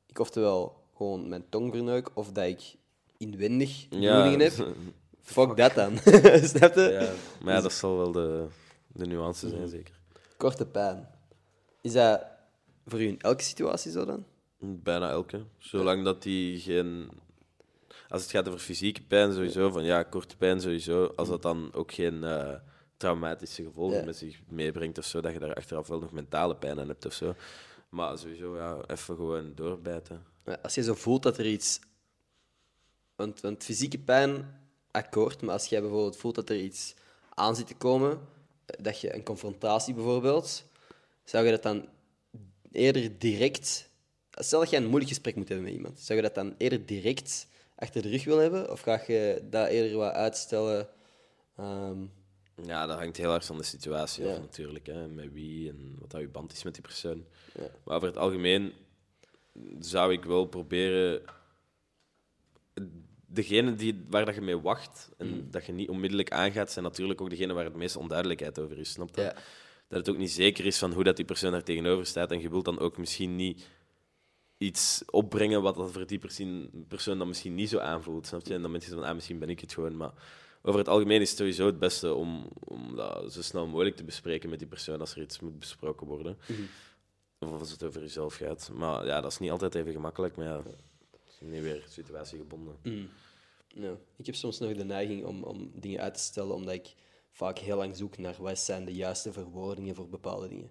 ik 0.07 0.19
oftewel 0.19 0.75
gewoon 0.97 1.29
mijn 1.29 1.43
tong 1.49 1.73
verneuk, 1.73 2.09
of 2.13 2.31
dat 2.31 2.45
ik 2.45 2.61
inwendig 3.17 3.87
bloedingen 3.89 4.39
heb, 4.39 4.53
fuck 5.33 5.57
dat 5.57 5.73
dan. 5.73 5.97
Snap 6.53 6.75
je? 6.75 6.97
ja, 7.01 7.11
maar 7.43 7.53
ja, 7.53 7.61
dat 7.61 7.73
zal 7.73 7.97
wel 7.97 8.11
de, 8.11 8.47
de 8.87 9.05
nuance 9.05 9.49
zijn, 9.49 9.67
zeker. 9.67 9.99
Korte 10.37 10.65
pijn. 10.65 11.07
Is 11.81 11.91
dat 11.93 12.21
voor 12.85 13.01
u 13.01 13.07
in 13.07 13.19
elke 13.21 13.43
situatie 13.43 13.91
zo 13.91 14.05
dan? 14.05 14.25
Bijna 14.59 15.09
elke. 15.09 15.43
Zolang 15.57 16.03
dat 16.03 16.23
die 16.23 16.59
geen... 16.59 17.09
Als 18.09 18.21
het 18.21 18.31
gaat 18.31 18.47
over 18.47 18.59
fysieke 18.59 19.01
pijn, 19.01 19.33
sowieso. 19.33 19.69
Van 19.71 19.83
ja, 19.83 20.03
korte 20.03 20.37
pijn, 20.37 20.61
sowieso. 20.61 21.05
Als 21.15 21.29
dat 21.29 21.41
dan 21.41 21.69
ook 21.73 21.91
geen 21.91 22.23
eh, 22.23 22.53
traumatische 22.97 23.63
gevolgen 23.63 23.97
Ja. 23.99 24.05
met 24.05 24.15
zich 24.17 24.39
meebrengt 24.47 24.97
of 24.97 25.05
zo, 25.05 25.21
dat 25.21 25.33
je 25.33 25.39
daar 25.39 25.53
achteraf 25.53 25.87
wel 25.87 25.99
nog 25.99 26.11
mentale 26.11 26.55
pijn 26.55 26.79
aan 26.79 26.87
hebt 26.87 27.05
of 27.05 27.13
zo. 27.13 27.35
Maar 27.89 28.17
sowieso, 28.17 28.57
ja, 28.57 28.77
even 28.87 29.15
gewoon 29.15 29.51
doorbijten. 29.55 30.23
Als 30.61 30.75
je 30.75 30.83
zo 30.83 30.93
voelt 30.93 31.23
dat 31.23 31.37
er 31.37 31.45
iets. 31.45 31.79
Want, 33.15 33.41
want 33.41 33.63
fysieke 33.63 33.99
pijn, 33.99 34.58
akkoord, 34.91 35.41
maar 35.41 35.53
als 35.53 35.65
jij 35.65 35.81
bijvoorbeeld 35.81 36.17
voelt 36.17 36.35
dat 36.35 36.49
er 36.49 36.59
iets 36.59 36.93
aan 37.33 37.55
zit 37.55 37.67
te 37.67 37.75
komen, 37.75 38.19
eh, 38.65 38.83
dat 38.83 39.01
je 39.01 39.15
een 39.15 39.23
confrontatie 39.23 39.93
bijvoorbeeld, 39.93 40.63
zou 41.23 41.45
je 41.45 41.51
dat 41.51 41.63
dan 41.63 41.87
eerder 42.71 43.19
direct. 43.19 43.89
Stel 44.31 44.59
dat 44.59 44.69
je 44.69 44.77
een 44.77 44.83
moeilijk 44.87 45.09
gesprek 45.09 45.35
moet 45.35 45.47
hebben 45.47 45.65
met 45.65 45.75
iemand, 45.75 45.99
zou 45.99 46.19
je 46.19 46.25
dat 46.25 46.35
dan 46.35 46.55
eerder 46.57 46.85
direct 46.85 47.47
achter 47.75 48.01
de 48.01 48.09
rug 48.09 48.23
willen 48.23 48.41
hebben? 48.41 48.71
Of 48.71 48.81
ga 48.81 49.03
je 49.07 49.41
dat 49.49 49.67
eerder 49.67 49.97
wat 49.97 50.13
uitstellen? 50.13 50.87
Ehm, 51.57 51.97
Ja, 52.63 52.85
dat 52.85 52.97
hangt 52.97 53.17
heel 53.17 53.33
erg 53.33 53.45
van 53.45 53.57
de 53.57 53.63
situatie 53.63 54.23
Ja. 54.25 54.31
af 54.31 54.39
natuurlijk. 54.39 54.85
Hè, 54.87 55.07
met 55.07 55.33
wie 55.33 55.69
en 55.69 55.95
wat 55.99 56.11
dat 56.11 56.21
je 56.21 56.27
band 56.27 56.51
is 56.51 56.63
met 56.63 56.73
die 56.73 56.83
persoon. 56.83 57.25
Ja. 57.59 57.67
Maar 57.83 57.95
over 57.95 58.07
het 58.07 58.17
algemeen 58.17 58.73
zou 59.79 60.11
ik 60.13 60.25
wel 60.25 60.45
proberen... 60.45 61.21
Degene 63.31 63.75
die, 63.75 64.05
waar 64.09 64.25
dat 64.25 64.35
je 64.35 64.41
mee 64.41 64.57
wacht 64.59 65.09
en 65.17 65.27
Mm. 65.27 65.51
dat 65.51 65.65
je 65.65 65.71
niet 65.71 65.89
onmiddellijk 65.89 66.31
aangaat, 66.31 66.71
zijn 66.71 66.85
natuurlijk 66.85 67.21
ook 67.21 67.29
degene 67.29 67.53
waar 67.53 67.63
het 67.65 67.75
meest 67.75 67.95
onduidelijkheid 67.95 68.59
over 68.59 68.77
is. 68.77 68.91
Snap 68.91 69.15
je? 69.15 69.21
Ja. 69.21 69.33
Dat 69.87 69.99
het 69.99 70.09
ook 70.09 70.17
niet 70.17 70.31
zeker 70.31 70.65
is 70.65 70.77
van 70.77 70.93
hoe 70.93 71.03
dat 71.03 71.15
die 71.15 71.25
persoon 71.25 71.51
daar 71.51 71.63
tegenover 71.63 72.05
staat. 72.05 72.31
En 72.31 72.41
je 72.41 72.49
wilt 72.49 72.65
dan 72.65 72.79
ook 72.79 72.97
misschien 72.97 73.35
niet 73.35 73.67
iets 74.57 75.03
opbrengen 75.05 75.61
wat 75.61 75.75
dat 75.75 75.91
voor 75.91 76.07
die 76.07 76.19
persoon, 76.19 76.69
persoon 76.87 77.17
dan 77.17 77.27
misschien 77.27 77.55
niet 77.55 77.69
zo 77.69 77.77
aanvoelt. 77.77 78.27
Snap 78.27 78.45
je? 78.47 78.53
En 78.53 78.61
dan 78.61 78.71
ben 78.71 78.79
je 78.81 78.87
zo 78.87 78.95
van, 78.95 79.03
ah, 79.03 79.13
misschien 79.15 79.39
ben 79.39 79.49
ik 79.49 79.59
het 79.59 79.73
gewoon. 79.73 79.97
Maar 79.97 80.11
over 80.61 80.79
het 80.79 80.89
algemeen 80.89 81.21
is 81.21 81.29
het 81.29 81.37
sowieso 81.37 81.65
het 81.65 81.79
beste 81.79 82.13
om, 82.13 82.49
om 82.59 82.95
dat 82.95 83.33
zo 83.33 83.41
snel 83.41 83.67
mogelijk 83.67 83.95
te 83.95 84.03
bespreken 84.03 84.49
met 84.49 84.59
die 84.59 84.67
persoon 84.67 84.99
als 84.99 85.15
er 85.15 85.21
iets 85.21 85.39
moet 85.39 85.59
besproken 85.59 86.07
worden. 86.07 86.37
Of 87.39 87.59
als 87.59 87.71
het 87.71 87.83
over 87.83 88.01
jezelf 88.01 88.35
gaat. 88.35 88.71
Maar 88.73 89.05
ja, 89.05 89.21
dat 89.21 89.31
is 89.31 89.39
niet 89.39 89.51
altijd 89.51 89.75
even 89.75 89.91
gemakkelijk. 89.91 90.35
Maar 90.35 90.45
ja, 90.45 90.61
niet 91.41 91.61
weer 91.61 91.85
situatiegebonden. 91.89 92.75
Ja. 93.67 93.97
Ik 94.17 94.25
heb 94.25 94.35
soms 94.35 94.59
nog 94.59 94.73
de 94.73 94.83
neiging 94.83 95.25
om, 95.25 95.43
om 95.43 95.71
dingen 95.75 95.99
uit 95.99 96.13
te 96.13 96.19
stellen, 96.19 96.55
omdat 96.55 96.73
ik 96.73 96.93
vaak 97.31 97.57
heel 97.59 97.77
lang 97.77 97.95
zoek 97.97 98.17
naar 98.17 98.35
wat 98.39 98.59
zijn 98.59 98.85
de 98.85 98.93
juiste 98.93 99.31
verwoordingen 99.33 99.95
voor 99.95 100.09
bepaalde 100.09 100.47
dingen. 100.47 100.69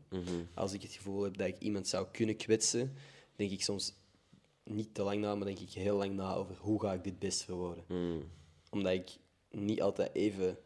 Als 0.54 0.72
ik 0.72 0.82
het 0.82 0.92
gevoel 0.92 1.22
heb 1.22 1.36
dat 1.36 1.46
ik 1.46 1.58
iemand 1.58 1.88
zou 1.88 2.06
kunnen 2.12 2.36
kwetsen, 2.36 2.94
denk 3.36 3.50
ik 3.50 3.62
soms 3.62 3.92
niet 4.64 4.94
te 4.94 5.02
lang 5.02 5.20
na, 5.20 5.34
maar 5.34 5.46
denk 5.46 5.58
ik 5.58 5.70
heel 5.70 5.96
lang 5.96 6.14
na 6.14 6.34
over 6.34 6.56
hoe 6.56 6.80
ga 6.80 6.92
ik 6.92 7.04
dit 7.04 7.18
best 7.18 7.42
verwoorden. 7.44 7.84
Omdat 8.70 8.92
ik 8.92 9.16
niet 9.50 9.82
altijd 9.82 10.14
even 10.14 10.58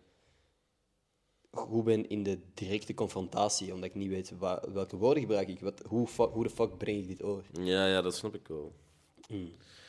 goed 1.51 1.85
ben 1.85 2.09
in 2.09 2.23
de 2.23 2.39
directe 2.55 2.95
confrontatie, 2.95 3.73
omdat 3.75 3.89
ik 3.89 3.95
niet 3.95 4.09
weet 4.09 4.39
wa- 4.39 4.65
welke 4.73 4.97
woorden 4.97 5.23
gebruik 5.23 5.49
ik, 5.49 5.61
wat, 5.61 5.83
hoe, 5.87 6.09
hoe 6.33 6.43
de 6.45 6.51
fuck 6.51 6.79
breng 6.79 6.99
ik 6.99 7.07
dit 7.09 7.23
over. 7.23 7.45
Ja, 7.65 7.87
ja, 7.87 8.03
dat 8.03 8.15
snap 8.17 8.35
ik 8.35 8.49
wel. 8.49 8.75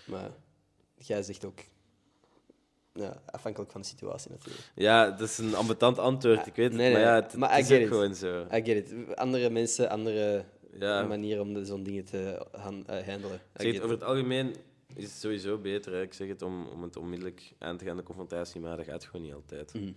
Maar 0.05 0.31
jij 0.95 1.23
zegt 1.23 1.45
ook, 1.45 1.59
ja, 2.93 3.21
afhankelijk 3.25 3.71
van 3.71 3.81
de 3.81 3.87
situatie 3.87 4.31
natuurlijk. 4.31 4.71
Ja, 4.75 5.11
dat 5.11 5.29
is 5.29 5.37
een 5.37 5.55
ambetant 5.55 5.97
antwoord, 5.99 6.47
ik 6.47 6.55
weet 6.55 6.65
het. 6.67 6.75
Nee, 6.77 6.93
nee, 6.93 7.03
maar 7.03 7.15
ja, 7.15 7.21
het, 7.21 7.35
maar 7.37 7.59
is 7.59 7.71
ook 7.71 7.79
it. 7.79 7.87
gewoon 7.87 8.15
zo. 8.15 8.41
I 8.53 8.63
get 8.63 8.67
it. 8.91 9.15
Andere 9.15 9.49
mensen, 9.49 9.89
andere 9.89 10.45
Ja. 10.79 11.03
manieren 11.03 11.41
om 11.43 11.65
zo'n 11.65 11.83
dingen 11.83 12.05
te 12.05 12.45
han- 12.51 12.87
eh, 12.87 13.07
handelen. 13.07 13.41
Ik 13.55 13.61
zeg 13.61 13.77
over 13.77 13.89
het 13.89 14.03
algemeen 14.03 14.55
is 14.95 15.03
het 15.03 15.13
sowieso 15.13 15.57
beter. 15.57 15.93
Hè. 15.93 16.01
Ik 16.01 16.13
zeg 16.13 16.27
het 16.27 16.41
om, 16.41 16.67
om 16.67 16.83
het 16.83 16.95
onmiddellijk 16.95 17.53
aan 17.59 17.77
te 17.77 17.85
gaan, 17.85 17.97
de 17.97 18.03
confrontatie, 18.03 18.61
maar 18.61 18.77
dat 18.77 18.85
gaat 18.85 19.03
gewoon 19.05 19.25
niet 19.25 19.33
altijd. 19.33 19.73
Mhm. 19.73 19.91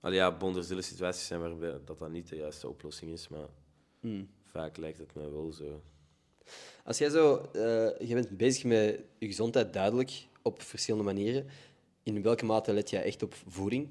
Allee, 0.00 0.18
ja, 0.18 0.30
situaties 0.82 1.26
zijn 1.26 1.40
waarbij 1.40 1.70
dat, 1.70 1.86
dat 1.86 1.98
niet 2.10 2.28
de 2.28 2.36
juiste 2.36 2.68
oplossing 2.68 3.12
is, 3.12 3.28
maar 3.28 3.46
Mhm. 4.00 4.24
vaak 4.44 4.76
lijkt 4.76 4.98
het 4.98 5.14
me 5.14 5.30
wel 5.30 5.52
zo. 5.52 5.82
Als 6.84 6.98
jij 6.98 7.08
zo, 7.10 7.36
eh, 7.52 8.08
je 8.08 8.14
bent 8.14 8.36
bezig 8.36 8.64
met 8.64 9.00
je 9.18 9.26
gezondheid 9.26 9.72
duidelijk 9.72 10.12
op 10.42 10.62
verschillende 10.62 11.04
manieren. 11.04 11.46
In 12.02 12.22
welke 12.22 12.44
mate 12.44 12.72
let 12.72 12.90
jij 12.90 13.02
echt 13.02 13.22
op 13.22 13.34
voeding? 13.48 13.88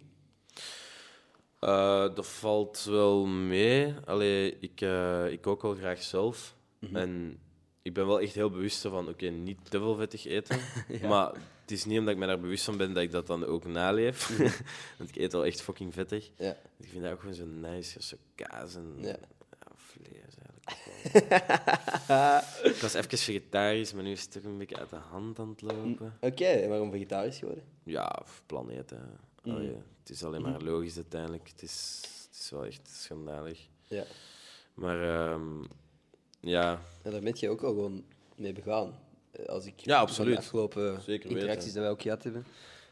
Eh, 1.59 2.15
dat 2.15 2.27
valt 2.27 2.83
wel 2.83 3.25
mee. 3.25 3.93
Allee, 4.05 4.57
ik, 4.59 4.81
eh, 4.81 5.31
ik 5.31 5.41
kook 5.41 5.61
wel 5.61 5.75
graag 5.75 6.03
zelf. 6.03 6.55
En 6.93 7.39
ik 7.81 7.93
ben 7.93 8.07
wel 8.07 8.19
echt 8.21 8.33
heel 8.35 8.49
bewust 8.49 8.81
van, 8.81 9.09
oké, 9.09 9.25
niet 9.25 9.57
te 9.69 9.77
veel 9.77 9.95
vettig 9.95 10.25
eten. 10.25 10.59
Maar 11.09 11.31
het 11.61 11.71
is 11.71 11.85
niet 11.85 11.99
omdat 11.99 12.13
ik 12.13 12.19
me 12.19 12.25
daar 12.25 12.39
bewust 12.39 12.63
van 12.63 12.77
ben 12.77 12.93
dat 12.93 13.03
ik 13.03 13.11
dat 13.11 13.27
dan 13.27 13.45
ook 13.45 13.65
naleef. 13.65 14.37
Want 14.97 15.09
ik 15.09 15.15
eet 15.15 15.31
wel 15.31 15.45
echt 15.45 15.61
fucking 15.61 15.93
vettig. 15.93 16.29
Ja. 16.37 16.57
Ik 16.77 16.89
vind 16.89 17.03
dat 17.03 17.11
ook 17.11 17.19
gewoon 17.19 17.35
zo 17.35 17.45
nice, 17.45 18.01
zo 18.03 18.17
kaas 18.35 18.75
en 18.75 18.93
Ja. 19.01 19.17
vlees. 19.75 20.24
Ik 22.63 22.75
was 22.81 22.93
even 22.93 23.17
vegetarisch, 23.17 23.93
maar 23.93 24.03
nu 24.03 24.11
is 24.11 24.21
het 24.21 24.31
toch 24.31 24.43
een 24.43 24.57
beetje 24.57 24.77
uit 24.77 24.89
de 24.89 24.95
hand 24.95 25.39
aan 25.39 25.49
het 25.49 25.61
lopen. 25.61 26.17
Oké, 26.21 26.45
en 26.45 26.69
waarom 26.69 26.91
vegetarisch 26.91 27.37
geworden? 27.37 27.63
Ja, 27.83 28.21
planeten. 28.45 29.19
Allee, 29.43 29.75
Het 29.99 30.09
is 30.09 30.23
alleen 30.23 30.41
maar 30.41 30.61
logisch 30.61 30.95
uiteindelijk. 30.95 31.47
Het 31.47 31.61
is, 31.61 31.99
het 32.29 32.39
is 32.41 32.49
wel 32.49 32.65
echt 32.65 32.89
schandalig. 32.93 33.59
Ja. 33.83 34.03
Maar 34.73 35.01
ehm, 35.31 35.63
ja, 36.39 36.79
En 37.01 37.11
daar 37.11 37.21
ben 37.21 37.33
je 37.35 37.49
ook 37.49 37.61
al 37.63 37.69
gewoon 37.69 38.03
mee 38.35 38.53
begaan. 38.53 38.99
Eh, 39.31 39.45
Als 39.45 39.65
ik 39.65 39.79
Ja, 39.79 39.99
absoluut. 39.99 40.33
de 40.35 40.39
afgelopen 40.41 41.01
Zeker 41.01 41.29
interacties 41.29 41.63
weten. 41.63 41.73
dat 41.73 41.83
wij 41.83 41.91
ook 41.91 42.01
gehad 42.01 42.23
hebben. 42.23 42.45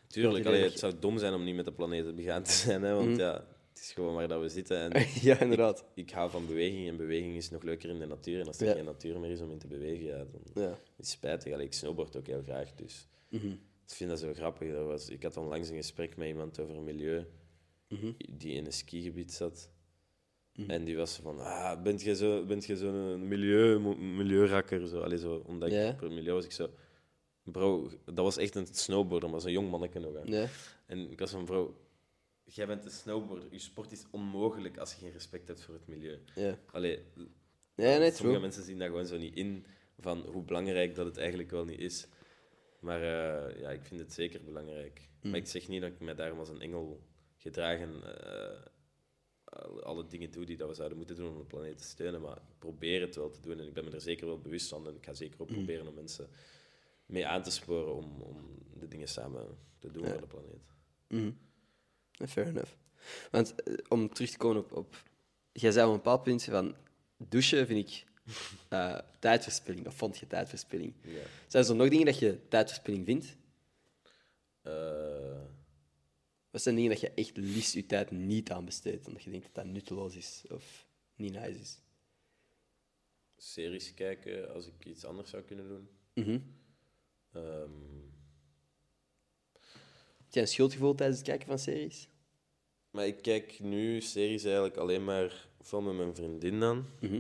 tuurlijk. 0.07 0.35
die 0.44 0.45
Allee, 0.53 0.64
het 0.64 0.80
zou 0.80 0.94
dom 0.99 1.18
zijn 1.18 1.34
om 1.34 1.44
niet 1.44 1.56
met 1.56 1.65
de 1.65 1.72
planeet 1.72 2.15
begaan 2.15 2.44
te 2.44 2.52
zijn. 2.52 2.81
Hè, 2.84 2.94
want 2.95 3.18
ja, 3.18 3.44
is 3.84 3.92
gewoon 3.92 4.14
waar 4.14 4.28
dat 4.28 4.42
we 4.42 4.50
zitten. 4.50 4.92
En 4.92 5.06
ja, 5.30 5.40
inderdaad. 5.40 5.86
ik 5.96 6.10
hou 6.12 6.30
van 6.32 6.46
beweging 6.48 6.88
en 6.88 6.98
beweging 6.98 7.36
is 7.36 7.50
nog 7.50 7.64
leuker 7.64 7.90
in 7.90 8.00
de 8.00 8.06
natuur. 8.06 8.40
En 8.40 8.48
als 8.48 8.60
er 8.60 8.68
Ja. 8.68 8.74
geen 8.74 8.86
natuur 8.86 9.20
meer 9.20 9.32
is 9.32 9.42
om 9.42 9.52
in 9.52 9.58
te 9.58 9.68
bewegen, 9.68 10.06
ja, 10.06 10.18
dan 10.18 10.64
Ja. 10.64 10.70
is 10.72 10.78
het 10.98 11.08
spijtig. 11.08 11.54
Allee, 11.54 11.66
ik 11.66 11.74
snowboard 11.74 12.16
ook 12.18 12.28
heel 12.28 12.42
graag, 12.44 12.74
dus 12.76 13.08
Mhm. 13.30 13.48
ik 13.88 13.94
vind 13.96 14.10
dat 14.10 14.20
zo 14.20 14.34
grappig. 14.34 14.72
Dat 14.72 14.86
was, 14.86 15.10
ik 15.10 15.24
had 15.24 15.38
onlangs 15.38 15.70
een 15.70 15.76
gesprek 15.76 16.18
met 16.18 16.28
iemand 16.28 16.60
over 16.60 16.76
milieu 16.82 17.26
Mhm. 17.88 18.12
die 18.34 18.54
in 18.54 18.66
een 18.66 18.74
skigebied 18.74 19.34
zat. 19.34 19.70
En 20.68 20.84
die 20.86 20.98
was 20.98 21.14
zo 21.14 21.22
van, 21.22 21.40
ah, 21.40 21.82
bent 21.82 22.02
je 22.02 22.16
zo, 22.16 22.46
bent 22.46 22.66
je 22.66 22.78
zo'n 22.78 23.28
milieu, 23.28 23.80
milieurakker? 23.98 24.88
Zo, 24.88 25.00
Allee, 25.02 25.18
zo, 25.18 25.44
omdat 25.46 25.72
ik 25.72 25.76
het 26.00 26.02
milieu 26.12 26.34
was, 26.34 26.46
ik 26.46 26.52
zo... 26.52 26.70
bro, 27.44 27.90
dat 28.06 28.16
was 28.26 28.38
echt 28.38 28.56
een 28.56 28.68
snowboarder, 28.72 29.30
maar 29.30 29.42
zo'n 29.42 29.52
jong 29.52 29.70
manneke 29.70 30.00
nog. 30.00 30.14
Hè. 30.26 30.46
En 30.86 31.12
ik 31.12 31.20
was 31.20 31.32
van, 31.32 31.46
bro, 31.46 31.76
jij 32.44 32.68
bent 32.68 32.86
een 32.86 32.91
snowboarder. 32.91 33.48
Je 33.52 33.60
sport 33.60 33.91
is 33.91 34.06
onmogelijk 34.11 34.78
als 34.78 34.94
je 34.94 34.99
geen 34.99 35.11
respect 35.11 35.48
hebt 35.48 35.61
voor 35.61 35.74
het 35.74 35.88
milieu. 35.88 36.20
Ja. 36.36 36.60
Allee, 36.72 36.99
Ja, 37.76 37.98
nee, 37.98 38.11
sommige 38.11 38.40
mensen 38.40 38.64
zien 38.64 38.78
dat 38.80 38.88
gewoon 38.88 39.06
zo 39.06 39.18
niet 39.18 39.36
in, 39.36 39.65
van 39.99 40.22
hoe 40.22 40.44
belangrijk 40.44 40.95
dat 40.95 41.06
het 41.06 41.18
eigenlijk 41.18 41.52
wel 41.52 41.65
niet 41.65 41.80
is. 41.80 42.07
Maar 42.80 43.02
eh, 43.02 43.60
ja, 43.60 43.70
ik 43.70 43.84
vind 43.84 43.99
het 44.02 44.14
zeker 44.14 44.44
belangrijk. 44.44 45.10
Mm. 45.22 45.30
Maar 45.32 45.40
ik 45.40 45.48
zeg 45.48 45.68
niet 45.68 45.82
dat 45.82 45.91
ik 45.91 45.99
mij 45.99 46.15
daarom 46.15 46.40
als 46.40 46.49
een 46.49 46.61
engel 46.61 47.02
gedragen 47.38 48.18
eh, 48.26 48.60
alle- 49.82 50.07
dingen 50.07 50.32
doe 50.32 50.45
die 50.45 50.57
dat 50.57 50.68
we 50.70 50.74
zouden 50.76 50.98
moeten 50.98 51.15
doen 51.15 51.30
om 51.32 51.38
de 51.38 51.44
planeet 51.45 51.78
te 51.78 51.84
steunen. 51.84 52.22
Maar 52.22 52.38
ik 52.38 52.57
probeer 52.60 53.02
het 53.02 53.15
wel 53.15 53.30
te 53.30 53.41
doen 53.41 53.60
en 53.60 53.68
ik 53.68 53.74
ben 53.74 53.84
me 53.84 53.91
er 53.91 54.02
zeker 54.02 54.26
wel 54.28 54.40
bewust 54.40 54.68
van. 54.70 54.88
En 54.88 54.95
ik 54.95 55.06
ga 55.06 55.14
zeker 55.14 55.41
ook 55.41 55.49
Mm. 55.49 55.56
proberen 55.56 55.88
om 55.88 55.94
mensen 55.94 56.30
mee 57.06 57.28
aan 57.28 57.44
te 57.44 57.52
sporen 57.52 57.94
om, 57.95 58.22
om 58.22 58.57
de 58.80 58.88
dingen 58.88 59.07
samen 59.07 59.57
te 59.80 59.91
doen 59.91 60.03
Ja. 60.03 60.10
voor 60.11 60.22
de 60.22 60.28
planeet. 60.28 60.61
Mhm. 61.07 61.32
Fair 62.27 62.48
enough. 62.48 62.72
Want 63.31 63.56
eh, 63.64 63.73
om 63.88 64.14
terug 64.14 64.30
te 64.30 64.38
komen 64.38 64.57
op, 64.64 64.72
op... 64.72 65.03
Jij 65.52 65.72
zei 65.72 65.85
op 65.85 65.91
een 65.91 65.98
bepaald 65.98 66.23
punt 66.23 66.44
van... 66.44 66.76
Douchen 67.18 67.68
vind 67.68 67.90
ik 67.90 68.06
eh, 68.69 68.99
tijdverspilling. 69.19 69.88
Of 69.88 69.95
vond 69.95 70.18
je 70.18 70.27
tijdverspilling? 70.27 70.94
Ja. 71.02 71.22
Zijn 71.48 71.65
er 71.65 71.76
nog 71.76 71.90
dingen 71.90 72.06
dat 72.06 72.19
je 72.19 72.48
tijdverspilling 72.48 73.06
vindt? 73.06 73.35
Eh, 74.61 75.41
Wat 76.52 76.61
zijn 76.61 76.76
dingen 76.76 76.90
dat 76.90 76.99
je 76.99 77.11
echt 77.11 77.38
liefst 77.38 77.73
je 77.73 77.85
tijd 77.85 78.11
niet 78.11 78.52
aan 78.52 78.65
besteedt? 78.65 79.07
Omdat 79.07 79.23
je 79.23 79.30
denkt 79.31 79.45
dat 79.45 79.56
dat 79.56 79.73
nutteloos 79.73 80.15
is 80.15 80.44
of 80.49 80.88
niet 81.15 81.34
nice 81.34 81.60
is? 81.60 81.81
series 83.44 83.94
kijken 83.94 84.53
als 84.53 84.68
ik 84.68 84.85
iets 84.85 85.06
anders 85.06 85.30
zou 85.30 85.44
kunnen 85.44 85.68
doen. 85.68 85.90
Mhm. 86.14 86.40
Ehm, 87.31 87.72
Heb 90.34 90.42
jij 90.42 90.52
een 90.52 90.58
schuldgevoel 90.58 90.96
tijdens 90.96 91.20
het 91.20 91.28
kijken 91.28 91.48
van 91.48 91.60
series? 91.60 92.08
maar 92.92 93.06
ik 93.06 93.22
kijk 93.22 93.60
nu 93.60 94.02
series 94.02 94.44
eigenlijk 94.44 94.78
alleen 94.78 95.04
maar 95.04 95.48
veel 95.62 95.82
met 95.82 95.96
mijn 95.96 96.16
vriendin 96.16 96.60
dan. 96.60 96.86
Mhm. 97.00 97.20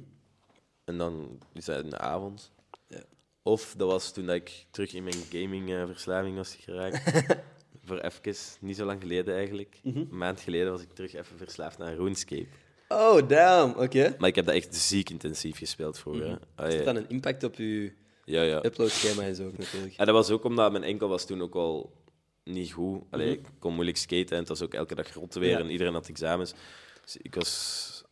En 0.83 0.97
dan 0.97 1.39
is 1.53 1.65
dat 1.65 1.83
in 1.83 1.89
de 1.89 1.97
avond. 1.97 2.51
Ja. 2.87 3.03
Of 3.41 3.73
dat 3.77 3.87
was 3.87 4.11
toen 4.11 4.25
dat 4.25 4.35
ik 4.35 4.65
terug 4.71 4.93
in 4.93 5.03
mijn 5.03 5.15
gaming-verslaving 5.29 6.35
was 6.35 6.55
geraakt. 6.55 7.25
Voor 7.85 7.99
even, 7.99 8.35
niet 8.59 8.75
zo 8.75 8.85
lang 8.85 9.01
geleden 9.01 9.35
eigenlijk. 9.35 9.79
Mhm. 9.83 9.97
Een 9.97 10.17
maand 10.17 10.39
geleden 10.39 10.71
was 10.71 10.81
ik 10.81 10.93
terug 10.93 11.13
even 11.13 11.37
verslaafd 11.37 11.77
naar 11.77 11.95
RuneScape. 11.95 12.47
Oh, 12.87 13.27
damn. 13.27 13.79
Oké. 13.79 14.15
Maar 14.17 14.29
ik 14.29 14.35
heb 14.35 14.45
dat 14.45 14.55
echt 14.55 14.75
ziek 14.75 15.09
intensief 15.09 15.57
gespeeld 15.57 15.99
vroeger. 15.99 16.23
hè. 16.23 16.29
Heeft 16.29 16.45
Allee, 16.55 16.83
dat 16.83 16.95
een 16.95 17.09
impact 17.09 17.43
op 17.43 17.55
je 17.55 17.91
ja, 18.25 18.41
ja. 18.41 18.65
uploadschema 18.65 19.21
en 19.21 19.35
zo 19.35 19.47
ook 19.47 19.57
natuurlijk? 19.57 19.95
En 19.97 20.05
dat 20.05 20.15
was 20.15 20.29
ook 20.29 20.43
omdat 20.43 20.71
mijn 20.71 20.83
enkel 20.83 21.07
was 21.07 21.25
toen 21.25 21.41
ook 21.41 21.53
wel 21.53 22.01
niet 22.43 22.71
goed. 22.71 23.03
Allee, 23.09 23.37
Mhm. 23.37 23.45
Ik 23.45 23.51
kon 23.59 23.73
moeilijk 23.73 23.97
skaten 23.97 24.29
en 24.31 24.37
het 24.39 24.47
was 24.47 24.61
ook 24.61 24.73
elke 24.73 24.95
dag 24.95 25.13
rot 25.13 25.33
weer 25.33 25.49
Ja. 25.49 25.59
en 25.59 25.69
iedereen 25.69 25.93
had 25.93 26.07
examens. 26.07 26.53
Dus 27.01 27.17
ik 27.17 27.35
was 27.35 28.03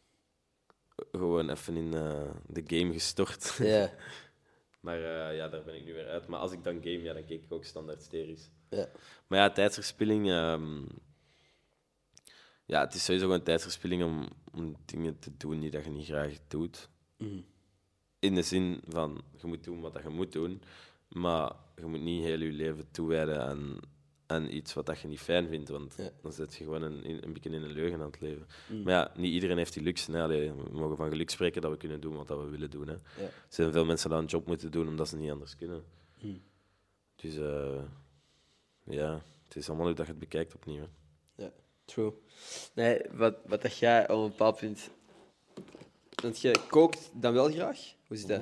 gewoon 1.12 1.50
even 1.50 1.76
in 1.76 1.94
eh, 1.94 2.32
de 2.48 2.64
game 2.66 2.94
gestort. 2.94 3.56
Ja. 3.60 3.94
maar 4.82 4.98
eh, 4.98 5.36
ja, 5.38 5.48
daar 5.48 5.64
ben 5.64 5.76
ik 5.76 5.86
nu 5.86 5.94
weer 5.94 6.08
uit. 6.08 6.28
Maar 6.28 6.40
als 6.40 6.52
ik 6.52 6.64
dan 6.64 6.76
game, 6.76 7.02
ja, 7.02 7.14
dan 7.14 7.26
keek 7.26 7.44
ik 7.44 7.52
ook 7.54 7.64
standaard 7.66 8.04
series. 8.04 8.50
ja. 8.70 8.90
Maar 9.28 9.40
ja, 9.40 9.50
tijdsverspilling... 9.52 10.30
ehm, 10.30 10.84
ja, 12.66 12.80
het 12.82 12.94
is 12.94 13.04
sowieso 13.06 13.26
gewoon 13.28 13.44
tijdsverspilling 13.44 14.04
om, 14.04 14.28
om 14.54 14.76
dingen 14.86 15.20
te 15.20 15.38
doen 15.38 15.60
die 15.60 15.70
dat 15.72 15.84
je 15.84 15.90
niet 15.90 16.06
graag 16.06 16.34
doet. 16.48 16.90
Mhm. 17.18 17.40
In 18.20 18.36
de 18.36 18.42
zin 18.42 18.82
van, 18.88 19.22
je 19.42 19.48
moet 19.48 19.64
doen 19.64 19.82
wat 19.82 19.94
dat 19.94 20.04
je 20.04 20.10
moet 20.10 20.32
doen, 20.32 20.62
maar 21.08 21.52
je 21.76 21.86
moet 21.86 22.02
niet 22.02 22.24
heel 22.24 22.40
je 22.40 22.52
leven 22.52 22.92
toewijden 22.92 23.42
aan, 23.42 23.80
aan 24.32 24.48
iets 24.50 24.74
wat 24.74 24.86
dat 24.86 25.00
je 25.00 25.08
niet 25.08 25.20
fijn 25.20 25.48
vindt, 25.48 25.70
want 25.70 25.94
Ja. 25.98 26.10
dan 26.22 26.32
zit 26.34 26.56
je 26.56 26.64
gewoon 26.64 26.82
een, 26.82 27.24
een 27.24 27.34
beetje 27.34 27.50
in 27.50 27.64
een 27.64 27.72
leugen 27.72 28.00
aan 28.00 28.06
het 28.12 28.22
leven. 28.22 28.48
Mm. 28.70 28.84
Maar 28.84 28.94
ja, 28.94 29.12
niet 29.16 29.34
iedereen 29.34 29.58
heeft 29.58 29.74
die 29.74 29.84
luxe. 29.84 30.12
Hè. 30.12 30.22
Allee, 30.24 30.52
we 30.52 30.70
mogen 30.72 30.98
van 30.98 31.10
geluk 31.10 31.30
spreken 31.30 31.62
dat 31.62 31.72
we 31.72 31.78
kunnen 31.78 32.02
doen 32.02 32.16
wat 32.16 32.28
we 32.28 32.50
willen 32.50 32.70
doen. 32.70 32.88
Hè. 32.88 32.94
Ja. 32.94 33.00
Er 33.24 33.32
zijn 33.50 33.72
veel 33.72 33.86
mensen 33.86 34.10
die 34.10 34.20
een 34.20 34.26
job 34.26 34.48
moeten 34.48 34.72
doen 34.72 34.88
omdat 34.88 35.08
ze 35.10 35.18
niet 35.18 35.32
anders 35.32 35.56
kunnen. 35.56 35.84
Mm. 36.22 36.42
Dus 37.16 37.38
eh, 37.38 37.82
ja, 38.84 39.22
het 39.44 39.56
is 39.56 39.68
allemaal 39.68 39.86
hoe 39.86 39.96
dat 39.96 40.06
je 40.06 40.12
het 40.12 40.22
bekijkt 40.22 40.56
opnieuw. 40.56 40.82
hè. 40.82 41.44
Ja, 41.44 41.52
true. 41.86 42.14
Nee, 42.74 43.02
wat, 43.12 43.36
wat 43.46 43.62
dat 43.62 43.78
jij 43.78 44.10
op 44.10 44.24
een 44.24 44.30
bepaald 44.30 44.58
punt... 44.60 44.90
Want 46.22 46.42
je 46.42 46.56
kookt 46.70 47.12
dan 47.14 47.34
wel 47.34 47.52
graag? 47.52 47.80
Hoe 48.08 48.18
zit 48.18 48.28
dat? 48.28 48.42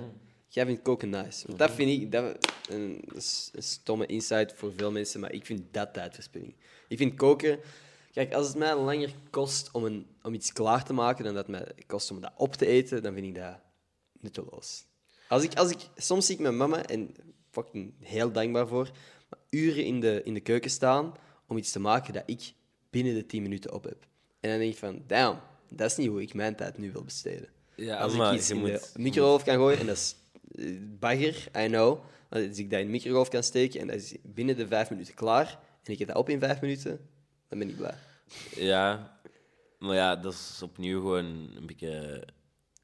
Jij 0.52 0.66
vindt 0.66 0.82
koken 0.82 1.10
nice. 1.10 1.48
Want 1.48 1.60
dat 1.60 1.72
vind 1.72 2.02
ik... 2.02 2.12
Dat, 2.12 2.52
een, 2.70 3.02
dat 3.06 3.18
is 3.18 3.50
een 3.54 3.64
stomme 3.64 4.06
insight 4.06 4.54
voor 4.56 4.74
veel 4.78 4.92
mensen, 4.92 5.20
maar 5.20 5.32
ik 5.32 5.46
vind 5.46 5.62
dat 5.72 5.94
tijdverspilling. 5.94 6.56
Ik 6.88 6.98
vind 6.98 7.16
koken... 7.16 7.60
Kijk, 8.12 8.34
als 8.34 8.48
het 8.48 8.58
mij 8.58 8.76
langer 8.76 9.14
kost 9.30 9.70
om, 9.72 9.84
een, 9.86 10.08
om 10.24 10.34
iets 10.34 10.54
klaar 10.54 10.84
te 10.84 10.94
maken 10.94 11.24
dan 11.24 11.34
dat 11.34 11.48
het 11.48 11.56
mij 11.56 11.72
kost 11.88 12.12
om 12.12 12.22
dat 12.22 12.32
op 12.38 12.54
te 12.56 12.66
eten, 12.66 13.04
dan 13.04 13.14
vind 13.14 13.26
ik 13.26 13.36
dat 13.36 13.56
nutteloos. 14.20 14.86
Als 15.28 15.44
ik, 15.44 15.54
als 15.58 15.72
ik, 15.72 15.78
soms 15.96 16.26
zie 16.26 16.36
ik 16.36 16.42
mijn 16.42 16.58
mama, 16.58 16.86
en 16.86 17.16
fucking 17.52 17.94
heel 18.00 18.32
dankbaar 18.32 18.68
voor, 18.68 18.92
maar 19.30 19.40
uren 19.50 19.86
in 19.86 20.00
de, 20.00 20.22
in 20.24 20.34
de 20.34 20.40
keuken 20.40 20.72
staan 20.72 21.14
om 21.48 21.58
iets 21.58 21.72
te 21.72 21.80
maken 21.80 22.14
dat 22.14 22.24
ik 22.26 22.54
binnen 22.90 23.14
de 23.14 23.26
10 23.26 23.42
minuten 23.42 23.74
op 23.74 23.84
heb. 23.84 24.08
En 24.40 24.50
dan 24.50 24.60
denk 24.60 24.72
ik 24.72 24.78
van, 24.78 25.04
damn, 25.08 25.40
dat 25.70 25.92
is 25.92 25.98
niet 25.98 26.08
hoe 26.08 26.22
ik 26.22 26.34
mijn 26.34 26.56
tijd 26.56 26.78
nu 26.78 26.92
wil 26.92 27.04
besteden. 27.04 27.50
Ja, 27.76 27.98
als 27.98 28.16
maar 28.16 28.34
ik 28.34 28.40
iets 28.40 28.48
je 28.48 28.54
in 28.54 28.60
moet- 28.60 28.70
de 28.94 29.00
microgolf 29.02 29.44
kan 29.44 29.56
gooien, 29.56 29.80
en 29.80 29.86
dat 29.86 29.96
is 29.98 30.16
bagger, 31.00 31.48
I 31.58 31.68
know, 31.68 32.04
als 32.30 32.42
ik 32.42 32.70
dat 32.70 32.80
in 32.80 32.86
de 32.86 32.92
microgolf 32.92 33.30
kan 33.30 33.44
steken 33.44 33.80
en 33.80 33.88
dat 33.88 33.96
is 33.96 34.16
binnen 34.24 34.58
de 34.58 34.68
5 34.68 34.90
minuten 34.90 35.14
klaar, 35.14 35.60
en 35.84 35.92
ik 35.92 36.00
heb 36.00 36.08
dat 36.08 36.18
op 36.18 36.30
in 36.30 36.40
5 36.40 36.62
minuten, 36.62 37.00
dan 37.48 37.60
ben 37.60 37.70
ik 37.70 37.76
blij. 37.76 37.96
Ja, 38.56 39.18
maar 39.80 39.96
ja, 39.96 40.16
dat 40.16 40.34
is 40.34 40.60
opnieuw 40.64 41.00
gewoon 41.00 41.26
een 41.56 41.66
beetje... 41.66 42.24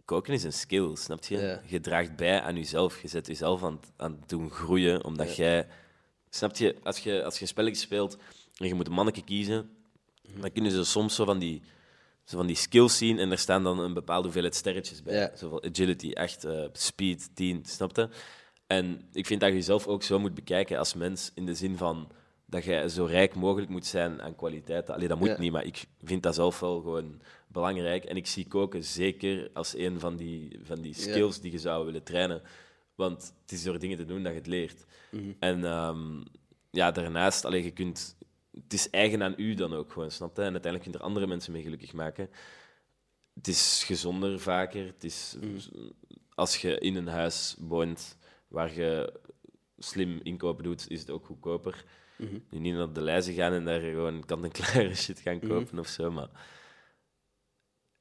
Koken 0.05 0.33
is 0.33 0.43
een 0.43 0.53
skill, 0.53 0.95
snap 0.95 1.23
je? 1.23 1.37
Ja. 1.37 1.61
Je 1.65 1.79
draagt 1.79 2.15
bij 2.15 2.41
aan 2.41 2.55
jezelf. 2.55 3.01
Je 3.01 3.07
zet 3.07 3.27
jezelf 3.27 3.63
aan, 3.63 3.79
aan 3.95 4.11
het 4.19 4.29
doen 4.29 4.51
groeien, 4.51 5.03
omdat 5.03 5.35
jij... 5.35 5.67
Snap 6.29 6.55
je? 6.55 6.75
Als 6.83 6.99
je, 6.99 7.23
als 7.23 7.35
je 7.35 7.41
een 7.41 7.47
spelletje 7.47 7.81
speelt 7.81 8.17
en 8.57 8.67
je 8.67 8.73
moet 8.73 8.87
een 8.87 8.93
manneke 8.93 9.23
kiezen, 9.23 9.69
dan 10.39 10.51
kunnen 10.51 10.71
ze 10.71 10.83
soms 10.83 11.15
zo 11.15 11.25
van 11.25 11.39
die, 11.39 11.61
zo 12.25 12.37
van 12.37 12.47
die 12.47 12.55
skills 12.55 12.97
zien 12.97 13.19
en 13.19 13.31
er 13.31 13.37
staan 13.37 13.63
dan 13.63 13.79
een 13.79 13.93
bepaalde 13.93 14.23
hoeveelheid 14.23 14.55
sterretjes 14.55 15.03
bij. 15.03 15.15
Ja. 15.15 15.31
Agility, 15.61 16.11
echt 16.11 16.43
eh, 16.43 16.63
speed, 16.73 17.29
10, 17.35 17.65
snap 17.65 17.95
je? 17.95 18.09
En 18.67 19.01
ik 19.13 19.25
vind 19.25 19.39
dat 19.39 19.49
je 19.49 19.55
jezelf 19.55 19.87
ook 19.87 20.03
zo 20.03 20.19
moet 20.19 20.33
bekijken 20.35 20.77
als 20.77 20.93
mens, 20.93 21.31
in 21.35 21.45
de 21.45 21.53
zin 21.55 21.77
van 21.77 22.11
dat 22.45 22.63
jij 22.63 22.89
zo 22.89 23.05
rijk 23.05 23.35
mogelijk 23.35 23.71
moet 23.71 23.85
zijn 23.85 24.21
aan 24.21 24.35
kwaliteiten. 24.35 24.93
Allee, 24.93 25.07
dat 25.07 25.19
moet 25.19 25.27
Ja. 25.27 25.39
niet, 25.39 25.51
maar 25.51 25.65
ik 25.65 25.85
vind 26.03 26.23
dat 26.23 26.35
zelf 26.35 26.59
wel 26.59 26.81
gewoon 26.81 27.21
belangrijk. 27.47 28.03
En 28.05 28.15
ik 28.15 28.27
zie 28.27 28.47
koken 28.47 28.83
zeker 28.83 29.49
als 29.53 29.77
een 29.77 29.99
van 29.99 30.15
die, 30.15 30.59
van 30.63 30.81
die 30.81 30.93
Ja. 30.95 31.01
skills 31.01 31.39
die 31.41 31.51
je 31.51 31.59
zou 31.59 31.85
willen 31.85 32.03
trainen. 32.03 32.41
Want 32.95 33.33
het 33.41 33.51
is 33.51 33.63
door 33.63 33.79
dingen 33.79 33.97
te 33.97 34.05
doen 34.05 34.23
dat 34.23 34.31
je 34.31 34.37
het 34.37 34.47
leert. 34.47 34.85
Mhm. 35.11 35.31
En 35.39 35.65
ehm, 35.65 36.21
ja, 36.71 36.91
daarnaast, 36.91 37.45
allee, 37.45 37.63
je 37.63 37.71
kunt, 37.71 38.15
het 38.63 38.73
is 38.73 38.89
eigen 38.89 39.23
aan 39.23 39.33
u 39.37 39.53
dan 39.53 39.73
ook 39.73 39.91
gewoon, 39.91 40.11
snap 40.11 40.35
je? 40.35 40.41
En 40.41 40.51
uiteindelijk 40.51 40.83
kun 40.83 40.91
je 40.91 40.97
er 40.97 41.03
andere 41.03 41.27
mensen 41.27 41.51
mee 41.51 41.61
gelukkig 41.61 41.93
maken. 41.93 42.29
Het 43.33 43.47
is 43.47 43.83
gezonder 43.85 44.39
vaker. 44.39 44.85
Het 44.85 45.03
is, 45.03 45.37
Als 46.33 46.57
je 46.57 46.79
in 46.79 46.95
een 46.95 47.07
huis 47.07 47.55
woont 47.59 48.17
waar 48.47 48.73
je 48.73 49.19
slim 49.77 50.19
inkopen 50.23 50.63
doet, 50.63 50.89
is 50.89 50.99
het 50.99 51.09
ook 51.09 51.25
goedkoper. 51.25 51.85
Mhm. 52.17 52.39
Nu 52.49 52.59
niet 52.59 52.73
naar 52.73 52.93
de 52.93 53.01
lijzen 53.01 53.33
gaan 53.33 53.53
en 53.53 53.65
daar 53.65 53.79
gewoon 53.79 54.25
kant-en-klare 54.25 54.95
shit 55.03 55.19
gaan 55.19 55.39
kopen 55.39 55.79
of 55.79 55.87
zo, 55.87 56.11
maar 56.11 56.29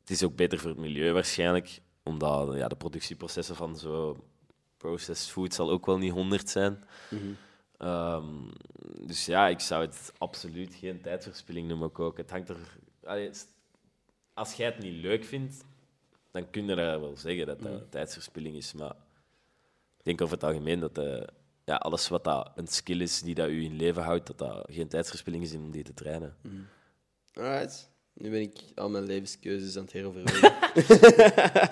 het 0.00 0.10
is 0.10 0.22
ook 0.22 0.36
beter 0.36 0.58
voor 0.58 0.70
het 0.70 0.78
milieu 0.78 1.12
waarschijnlijk, 1.12 1.80
omdat 2.02 2.54
ja, 2.56 2.68
de 2.68 2.76
productieprocessen 2.76 3.56
van 3.56 3.76
zo 3.76 4.24
processed 4.76 5.30
food 5.30 5.54
zal 5.54 5.70
ook 5.70 5.86
wel 5.86 5.98
niet 5.98 6.12
honderd 6.12 6.48
zijn. 6.48 6.84
Mhm. 7.10 7.32
Ehm, 7.78 8.50
dus 9.06 9.26
ja, 9.26 9.48
ik 9.48 9.60
zou 9.60 9.84
het 9.84 10.12
absoluut 10.18 10.74
geen 10.74 11.00
tijdverspilling 11.00 11.68
noemen 11.68 11.92
koken. 11.92 12.22
Het 12.22 12.30
hangt 12.30 12.48
er... 12.48 12.78
allee, 13.04 13.30
als 14.34 14.54
jij 14.54 14.66
het 14.66 14.78
niet 14.78 15.02
leuk 15.02 15.24
vindt, 15.24 15.64
dan 16.30 16.50
kun 16.50 16.66
je 16.66 16.74
dat 16.74 17.00
wel 17.00 17.16
zeggen 17.16 17.46
dat 17.46 17.62
dat 17.62 17.90
tijdsverspilling 17.90 18.56
is. 18.56 18.72
Maar 18.72 18.94
ik 19.98 20.04
denk 20.04 20.20
over 20.20 20.34
het 20.34 20.44
algemeen 20.44 20.80
dat 20.80 20.98
eh, 20.98 21.22
ja, 21.64 21.76
alles 21.76 22.08
wat 22.08 22.24
dat 22.24 22.52
een 22.54 22.66
skill 22.66 23.00
is 23.00 23.22
die 23.22 23.34
dat 23.34 23.48
u 23.48 23.64
in 23.64 23.76
leven 23.76 24.02
houdt, 24.02 24.26
dat 24.26 24.38
dat 24.38 24.66
geen 24.70 24.88
tijdsverspilling 24.88 25.42
is 25.42 25.54
om 25.54 25.70
die 25.70 25.82
te 25.82 25.94
trainen. 25.94 26.36
Alright. 27.34 27.90
Nu 28.14 28.30
ben 28.30 28.40
ik 28.40 28.52
al 28.74 28.90
mijn 28.90 29.04
levenskeuzes 29.04 29.76
aan 29.76 29.82
het 29.82 29.92
heroverwegen. 29.92 30.52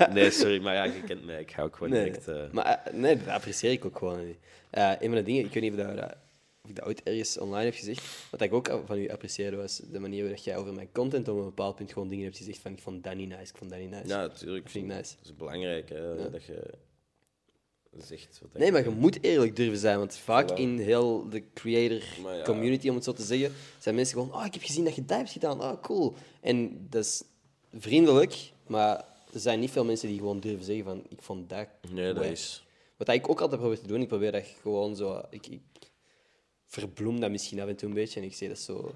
Nee, 0.14 0.30
sorry, 0.30 0.62
maar 0.62 0.74
ja, 0.74 0.84
je 0.84 1.02
kent 1.02 1.24
mij. 1.24 1.40
Ik 1.40 1.50
hou 1.50 1.68
ook 1.68 1.76
gewoon 1.76 1.92
Nee, 1.92 2.04
direct... 2.04 2.28
eh, 2.28 2.50
maar 2.50 2.64
eh, 2.84 2.92
nee, 2.94 3.16
dat 3.16 3.26
apprecieer 3.28 3.70
ik 3.72 3.84
ook 3.84 3.98
gewoon 3.98 4.26
niet. 4.26 4.36
Eh, 4.70 4.90
een 4.90 5.06
van 5.08 5.14
de 5.14 5.22
dingen, 5.22 5.44
ik 5.44 5.52
weet 5.52 5.62
niet 5.62 5.72
of, 5.72 5.78
dat, 5.78 5.96
dat- 5.96 6.16
of 6.64 6.70
ik 6.70 6.76
dat 6.76 6.84
ooit 6.86 7.02
ergens 7.02 7.38
online 7.38 7.64
heb 7.64 7.74
gezegd, 7.74 8.04
wat 8.30 8.40
ik 8.40 8.52
ook 8.52 8.82
van 8.86 8.98
u 8.98 9.08
apprecieerde 9.08 9.56
was 9.56 9.76
de 9.76 9.98
manier 9.98 10.20
waarop 10.22 10.40
jij 10.44 10.56
over 10.56 10.72
mijn 10.74 10.88
content 10.92 11.28
op 11.28 11.36
een 11.38 11.44
bepaald 11.44 11.76
punt 11.76 11.92
gewoon 11.92 12.08
dingen 12.08 12.24
hebt 12.24 12.36
gezegd 12.36 12.58
van 12.58 12.72
ik 12.72 12.78
vond 12.78 13.04
dat 13.04 13.14
niet 13.14 13.28
nice, 13.28 13.40
ik 13.50 13.56
vond 13.56 13.70
dat 13.70 13.78
niet 13.80 13.90
nice. 13.90 14.06
ja, 14.08 14.20
natuurlijk. 14.20 14.68
vind 14.68 14.84
ik 14.90 14.96
nice. 14.96 15.14
Dat 15.16 15.24
is 15.24 15.36
belangrijk, 15.36 15.88
hè, 15.88 16.30
dat 16.30 16.44
je... 16.44 16.70
Wat 17.92 18.10
Nee, 18.54 18.72
maar 18.72 18.84
je 18.84 18.90
moet 18.90 19.22
eerlijk 19.22 19.56
durven 19.56 19.78
zijn, 19.78 19.98
want 19.98 20.16
vaak 20.16 20.50
Voilà. 20.50 20.54
in 20.54 20.78
heel 20.78 21.28
de 21.28 21.42
creator 21.54 22.02
ja. 22.36 22.42
community, 22.42 22.88
om 22.88 22.94
het 22.94 23.04
zo 23.04 23.12
te 23.12 23.22
zeggen, 23.22 23.52
zijn 23.78 23.94
mensen 23.94 24.18
gewoon, 24.18 24.34
oh, 24.34 24.44
ik 24.44 24.52
heb 24.52 24.62
gezien 24.62 24.84
dat 24.84 24.94
je 24.94 25.04
dat 25.04 25.18
hebt 25.18 25.30
gedaan, 25.30 25.62
oh, 25.62 25.80
cool. 25.80 26.14
En 26.40 26.86
dat 26.90 27.04
is 27.04 27.22
vriendelijk, 27.78 28.52
maar 28.66 29.04
er 29.32 29.40
zijn 29.40 29.60
niet 29.60 29.70
veel 29.70 29.84
mensen 29.84 30.08
die 30.08 30.18
gewoon 30.18 30.40
durven 30.40 30.64
zeggen 30.64 30.84
van, 30.84 31.02
ik 31.08 31.22
vond 31.22 31.48
dat 31.48 31.66
Nee, 31.90 32.12
dat 32.12 32.24
is... 32.24 32.66
Wat 32.96 33.08
ik 33.08 33.28
ook 33.28 33.40
altijd 33.40 33.60
probeer 33.60 33.80
te 33.80 33.86
doen, 33.86 34.00
ik 34.00 34.08
probeer 34.08 34.32
dat 34.32 34.44
gewoon 34.60 34.96
zo... 34.96 35.22
Ik, 35.30 35.46
ik 35.46 35.62
verbloem 36.66 37.20
dat 37.20 37.30
misschien 37.30 37.60
af 37.60 37.68
en 37.68 37.76
toe 37.76 37.88
een 37.88 37.94
beetje 37.94 38.20
en 38.20 38.26
ik 38.26 38.34
zeg 38.34 38.48
dat 38.48 38.58
zo... 38.58 38.94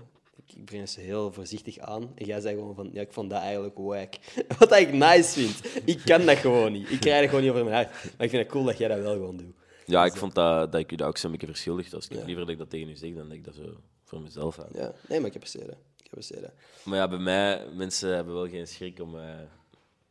Ik, 0.55 0.65
breng 0.65 0.89
zo 0.89 1.01
heel 1.01 1.33
voorzichtig 1.33 1.79
aan. 1.79 2.13
En 2.15 2.27
jij 2.27 2.41
zei 2.41 2.55
gewoon 2.57 2.75
van, 2.75 2.91
ja, 2.93 3.01
ik 3.01 3.13
vond 3.13 3.31
dat 3.31 3.41
eigenlijk 3.41 3.77
wack. 3.79 4.15
Wat 4.59 4.77
ik 4.77 4.93
nice 4.93 5.41
vind. 5.41 5.61
Ik 5.85 6.01
kan 6.05 6.27
dat 6.27 6.37
gewoon 6.37 6.73
niet. 6.73 6.91
Ik 6.91 7.01
krijg 7.01 7.21
dat 7.21 7.29
gewoon 7.29 7.45
niet 7.45 7.51
over 7.53 7.65
mijn 7.65 7.77
hart. 7.77 7.91
Maar 8.03 8.27
ik 8.27 8.31
vind 8.31 8.43
het 8.43 8.47
cool 8.53 8.65
dat 8.65 8.79
jij 8.79 8.89
dat 8.89 8.99
wel 8.99 9.13
gewoon 9.13 9.37
doet. 9.37 9.55
Ja, 9.87 10.05
ik 10.05 10.17
vond 10.17 10.35
dat, 10.35 10.73
dat 10.73 10.81
ik 10.81 10.93
u 10.93 10.97
dat 10.97 11.09
ook 11.09 11.17
zo'n 11.17 11.31
beetje 11.31 11.47
verschuldigd 11.47 11.93
was. 11.93 12.05
Ik 12.05 12.11
heb 12.11 12.21
Ja. 12.21 12.27
liever 12.27 12.43
dat 12.45 12.53
ik 12.53 12.59
dat 12.59 12.71
tegen 12.71 12.89
u 12.89 12.97
zeg 12.97 13.15
dan 13.15 13.29
dat 13.29 13.37
ik 13.37 13.45
dat 13.45 13.55
zo 13.55 13.81
voor 14.05 14.21
mezelf 14.21 14.57
hou. 14.57 14.69
Ja, 14.73 14.93
nee, 15.09 15.19
maar 15.19 15.29
ik 15.29 15.35
apprecieer 15.35 15.67
dat. 15.67 15.77
Ik 16.03 16.41
dat. 16.41 16.53
Maar 16.83 16.99
ja, 16.99 17.09
bij 17.09 17.19
mij, 17.19 17.67
mensen 17.75 18.15
hebben 18.15 18.35
wel 18.35 18.49
geen 18.49 18.67
schrik 18.67 19.01
om 19.01 19.19
eh, 19.19 19.25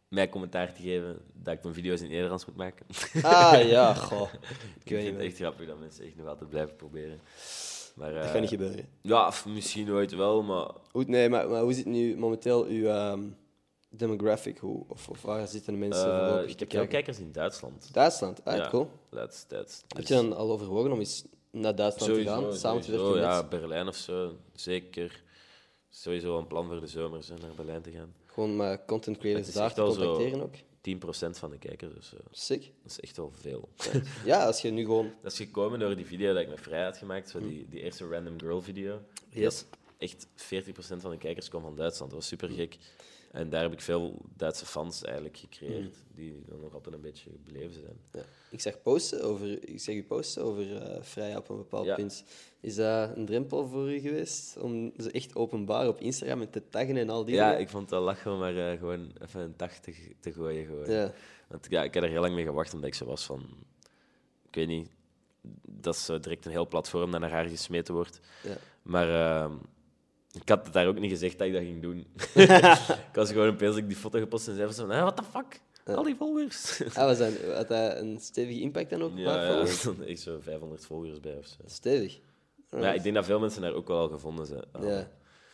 mij 0.07 0.29
commentaar 0.29 0.73
te 0.73 0.81
geven 0.81 1.17
dat 1.33 1.53
ik 1.53 1.63
mijn 1.63 1.75
video's 1.75 2.01
in 2.01 2.09
Nederlands 2.09 2.45
moet 2.45 2.55
maken. 2.55 2.85
Ah, 3.21 3.69
ja, 3.69 3.93
goh. 4.09 4.33
Ik 4.33 4.39
Ik 4.83 4.91
weet 4.91 5.03
vind 5.03 5.03
niet, 5.03 5.13
het 5.13 5.21
echt 5.21 5.35
grappig 5.35 5.67
dat 5.67 5.79
mensen 5.79 6.05
echt 6.05 6.15
nog 6.15 6.27
altijd 6.27 6.49
blijven 6.49 6.75
proberen. 6.75 7.19
Maar, 7.95 8.13
Dat 8.13 8.23
eh, 8.23 8.29
gaat 8.29 8.39
niet 8.39 8.49
gebeuren. 8.49 8.87
Ja, 9.01 9.33
misschien 9.47 9.91
ooit 9.91 10.15
wel, 10.15 10.43
maar 10.43 10.67
Hoe, 10.91 11.03
nee, 11.07 11.29
maar, 11.29 11.49
maar 11.49 11.61
hoe 11.61 11.73
zit 11.73 11.85
nu 11.85 12.17
momenteel 12.17 12.65
uw 12.65 12.85
ehm, 12.87 13.23
demographic? 13.89 14.57
Hoe, 14.57 14.83
of, 14.87 15.09
of 15.09 15.21
waar 15.21 15.47
zitten 15.47 15.73
de 15.73 15.79
mensen 15.79 16.11
eh, 16.11 16.27
voorlopig 16.27 16.51
ik 16.51 16.59
heb 16.59 16.69
veel 16.71 16.87
kijkers 16.87 17.19
in 17.19 17.31
Duitsland. 17.31 17.93
Duitsland, 17.93 18.45
ah, 18.45 18.55
Ja, 18.57 18.69
cool. 18.69 18.89
Laatste 19.09 19.47
tijd. 19.47 19.83
Heb 19.87 19.97
Dus 19.97 20.07
je 20.07 20.13
dan 20.13 20.35
al 20.35 20.51
overwogen 20.51 20.91
om 20.91 20.99
eens 20.99 21.25
naar 21.51 21.75
Duitsland 21.75 22.13
te 22.13 22.23
gaan, 22.23 22.53
samen 22.53 22.81
te 22.81 22.91
werken 22.91 23.19
ja, 23.19 23.37
met... 23.41 23.49
Berlijn 23.49 23.87
of 23.87 23.95
zo, 23.95 24.31
zeker. 24.53 25.23
Sowieso 25.89 26.37
een 26.37 26.47
plan 26.47 26.67
voor 26.67 26.79
de 26.79 26.87
zomer, 26.87 27.23
zo, 27.23 27.33
naar 27.41 27.55
Berlijn 27.55 27.81
te 27.81 27.91
gaan. 27.91 28.13
Gewoon 28.25 28.55
met 28.55 28.81
content 28.87 29.17
creators 29.17 29.53
daar 29.53 29.73
te 29.73 29.81
zo- 29.81 29.87
contacteren 29.87 30.41
ook? 30.41 30.53
10% 30.87 31.29
van 31.31 31.49
de 31.49 31.57
kijkers, 31.57 31.93
dus 31.93 32.13
eh, 32.13 32.19
Sick. 32.31 32.61
dat 32.81 32.91
is 32.91 32.99
echt 32.99 33.17
wel 33.17 33.31
veel. 33.31 33.69
Ja, 34.25 34.45
als 34.45 34.61
je 34.61 34.71
nu 34.71 34.81
gewoon... 34.81 35.13
Dat 35.21 35.31
is 35.31 35.37
gekomen 35.37 35.79
door 35.79 35.95
die 35.95 36.05
video 36.05 36.33
dat 36.33 36.41
ik 36.41 36.49
met 36.49 36.61
Vrij 36.61 36.83
had 36.83 36.97
gemaakt, 36.97 37.29
zo 37.29 37.39
die, 37.39 37.65
die 37.69 37.81
eerste 37.81 38.07
Random 38.07 38.39
Girl 38.39 38.61
video. 38.61 39.01
Yes. 39.29 39.65
echt 39.97 40.27
40% 40.27 40.27
van 40.77 41.11
de 41.11 41.17
kijkers 41.17 41.49
kwam 41.49 41.61
van 41.61 41.75
Duitsland. 41.75 42.11
Dat 42.11 42.19
was 42.19 42.29
super 42.29 42.49
gek. 42.49 42.77
En 43.35 43.49
daar 43.49 43.61
heb 43.61 43.71
ik 43.73 43.81
veel 43.81 44.21
Duitse 44.37 44.65
fans 44.65 45.03
eigenlijk 45.03 45.37
gecreëerd, 45.37 45.95
die 46.13 46.41
dan 46.47 46.59
nog 46.59 46.73
altijd 46.73 46.95
een 46.95 47.01
beetje 47.01 47.29
gebleven 47.31 47.73
zijn. 47.81 47.97
Ja. 48.11 48.21
Ik 48.49 48.61
zeg 48.61 48.81
posten 48.81 49.23
over... 49.23 49.69
Ik 49.69 49.79
zeg 49.79 49.95
u 49.95 50.03
posten 50.03 50.43
over 50.43 50.81
eh 50.81 51.01
vrij 51.03 51.35
op 51.35 51.49
een 51.49 51.57
bepaald 51.57 51.85
Ja. 51.85 51.95
punt. 51.95 52.23
Is 52.59 52.75
dat 52.75 53.15
een 53.17 53.25
drempel 53.25 53.67
voor 53.67 53.93
u 53.93 53.99
geweest? 53.99 54.57
Om 54.57 54.93
ze 54.97 55.11
echt 55.11 55.35
openbaar 55.35 55.87
op 55.87 55.99
Instagram 55.99 56.41
en 56.41 56.49
te 56.49 56.69
taggen 56.69 56.97
en 56.97 57.09
al 57.09 57.25
die 57.25 57.35
Ja, 57.35 57.47
dingen? 57.47 57.61
ik 57.61 57.69
vond 57.69 57.89
wel 57.89 58.01
lachen 58.01 58.31
om 58.31 58.39
maar 58.39 58.71
eh, 58.71 58.77
gewoon 58.79 59.11
even 59.21 59.41
een 59.41 59.53
dag 59.57 59.73
te, 59.79 59.93
te 60.19 60.33
gooien. 60.33 60.65
Gewoon. 60.65 60.89
Ja. 60.91 61.13
Want 61.47 61.67
ja, 61.69 61.83
ik 61.83 61.93
heb 61.93 62.03
er 62.03 62.09
heel 62.09 62.21
lang 62.21 62.33
mee 62.33 62.45
gewacht, 62.45 62.73
omdat 62.73 62.89
ik 62.89 62.95
zo 62.95 63.05
was 63.05 63.25
van... 63.25 63.41
Ik 64.47 64.55
weet 64.55 64.67
niet, 64.67 64.89
dat 65.67 65.95
is 65.95 66.05
zo 66.05 66.19
direct 66.19 66.45
een 66.45 66.51
heel 66.51 66.67
platform 66.67 67.11
dat 67.11 67.19
naar 67.19 67.31
haar 67.31 67.45
gesmeten 67.47 67.93
wordt. 67.93 68.19
Ja. 68.43 68.57
Maar 68.81 69.09
ehm, 69.09 69.53
ik 70.41 70.49
had 70.49 70.63
het 70.63 70.73
daar 70.73 70.87
ook 70.87 70.99
niet 70.99 71.11
gezegd 71.11 71.37
dat 71.37 71.47
ik 71.47 71.53
dat 71.53 71.61
ging 71.61 71.81
doen. 71.81 71.97
ik 73.09 73.13
was 73.13 73.29
gewoon 73.31 73.49
opeens 73.49 73.75
ik 73.75 73.87
die 73.87 73.97
foto 73.97 74.19
gepost 74.19 74.47
en 74.47 74.55
zei 74.55 74.65
van 74.73 74.73
zo, 74.73 74.93
"Ah, 74.93 75.01
what 75.01 75.15
the 75.15 75.23
fuck? 75.23 75.61
Al 75.95 76.03
die 76.03 76.15
volgers. 76.15 76.81
Ah, 76.93 77.05
was 77.05 77.17
dat, 77.17 77.31
had 77.53 77.67
dat 77.67 77.97
een 77.97 78.17
stevige 78.21 78.59
impact 78.61 78.89
dan 78.89 79.01
ook? 79.03 79.11
ja, 79.15 79.43
ja, 79.43 79.59
er 79.59 79.67
stonden 79.67 80.07
echt 80.07 80.19
zo 80.19 80.39
500 80.41 80.85
volgers 80.85 81.19
bij 81.19 81.37
of 81.37 81.45
zo. 81.45 81.55
Stevig. 81.65 82.19
Maar 82.69 82.81
ja, 82.81 82.93
ik 82.93 83.03
denk 83.03 83.15
dat 83.15 83.25
veel 83.25 83.39
mensen 83.39 83.61
daar 83.61 83.73
ook 83.73 83.87
wel 83.87 83.97
al 83.97 84.07
gevonden 84.07 84.45
zijn. 84.45 84.63
Ja. 84.81 85.07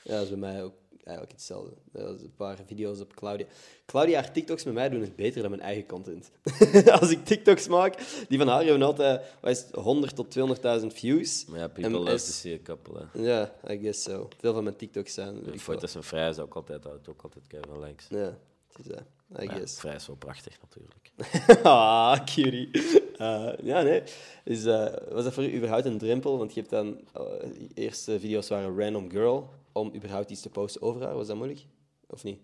ja, 0.03 0.13
dat 0.13 0.21
is 0.23 0.29
bij 0.29 0.37
mij 0.37 0.63
ook 0.63 0.73
eigenlijk 1.03 1.31
hetzelfde. 1.37 1.71
Dat 1.91 2.15
is 2.15 2.21
een 2.21 2.35
paar 2.35 2.57
video's 2.65 2.99
op 2.99 3.13
Claudia. 3.15 3.45
Claudia, 3.85 4.19
haar 4.21 4.31
TikToks 4.33 4.63
met 4.63 4.73
mij 4.73 4.89
doen 4.89 5.01
het 5.01 5.15
beter 5.15 5.41
dan 5.41 5.49
mijn 5.49 5.61
eigen 5.61 5.85
content. 5.85 6.31
Als 6.99 7.09
ik 7.11 7.25
TikToks 7.25 7.67
maak, 7.67 7.97
die 8.27 8.37
van 8.37 8.47
haar 8.47 8.63
hebben 8.63 8.81
altijd 8.81 9.21
wat 9.41 9.51
is 9.51 9.59
het, 9.59 9.75
100 9.75 10.15
tot 10.15 10.37
200.000 10.81 10.87
views. 10.87 11.45
Maar 11.45 11.57
ja, 11.59 11.63
En 11.65 11.71
people 11.71 11.91
love 11.99 12.11
is- 12.13 12.25
to 12.25 12.31
see 12.31 12.53
a 12.53 12.59
couple. 12.63 13.05
Ja, 13.13 13.53
I 13.69 13.77
guess 13.79 14.03
so. 14.03 14.27
Veel 14.39 14.53
van 14.53 14.63
mijn 14.63 14.75
TikToks 14.75 15.13
zijn. 15.13 15.33
De 15.33 15.39
ik 15.39 15.45
veel. 15.49 15.57
foto's 15.73 15.91
zijn 15.91 16.03
vrij, 16.03 16.29
is 16.29 16.39
ook 16.39 16.55
altijd, 16.55 16.83
dat 16.83 17.07
ook 17.09 17.21
altijd 17.21 17.47
keihard 17.47 17.83
likes. 17.83 18.05
Ja, 18.09 18.37
het 18.67 18.79
is 18.79 18.85
dat. 18.85 19.03
I 19.41 19.43
Ja, 19.43 19.51
guess. 19.53 19.79
vrij 19.79 19.95
is 19.95 20.07
wel 20.07 20.15
prachtig 20.15 20.57
natuurlijk. 20.61 21.11
ah, 21.65 22.19
cutie. 22.25 22.69
Eh, 23.17 23.49
ja, 23.63 23.81
nee. 23.81 24.03
Dus, 24.43 24.63
was 25.11 25.23
dat 25.23 25.33
voor 25.33 25.43
u 25.43 25.55
überhaupt 25.55 25.85
een 25.85 25.97
drempel? 25.97 26.37
Want 26.37 26.53
je 26.53 26.59
hebt 26.59 26.71
dan... 26.71 26.99
eh, 27.13 27.49
eerste 27.73 28.19
video's 28.19 28.47
waren 28.49 28.77
Random 28.79 29.09
Girl. 29.11 29.49
Om 29.73 29.95
überhaupt 29.95 30.29
iets 30.31 30.41
te 30.41 30.49
posten 30.49 30.81
over 30.81 31.01
haar. 31.03 31.15
Was 31.15 31.27
dat 31.27 31.35
moeilijk? 31.35 31.65
Of 32.07 32.23
niet? 32.23 32.39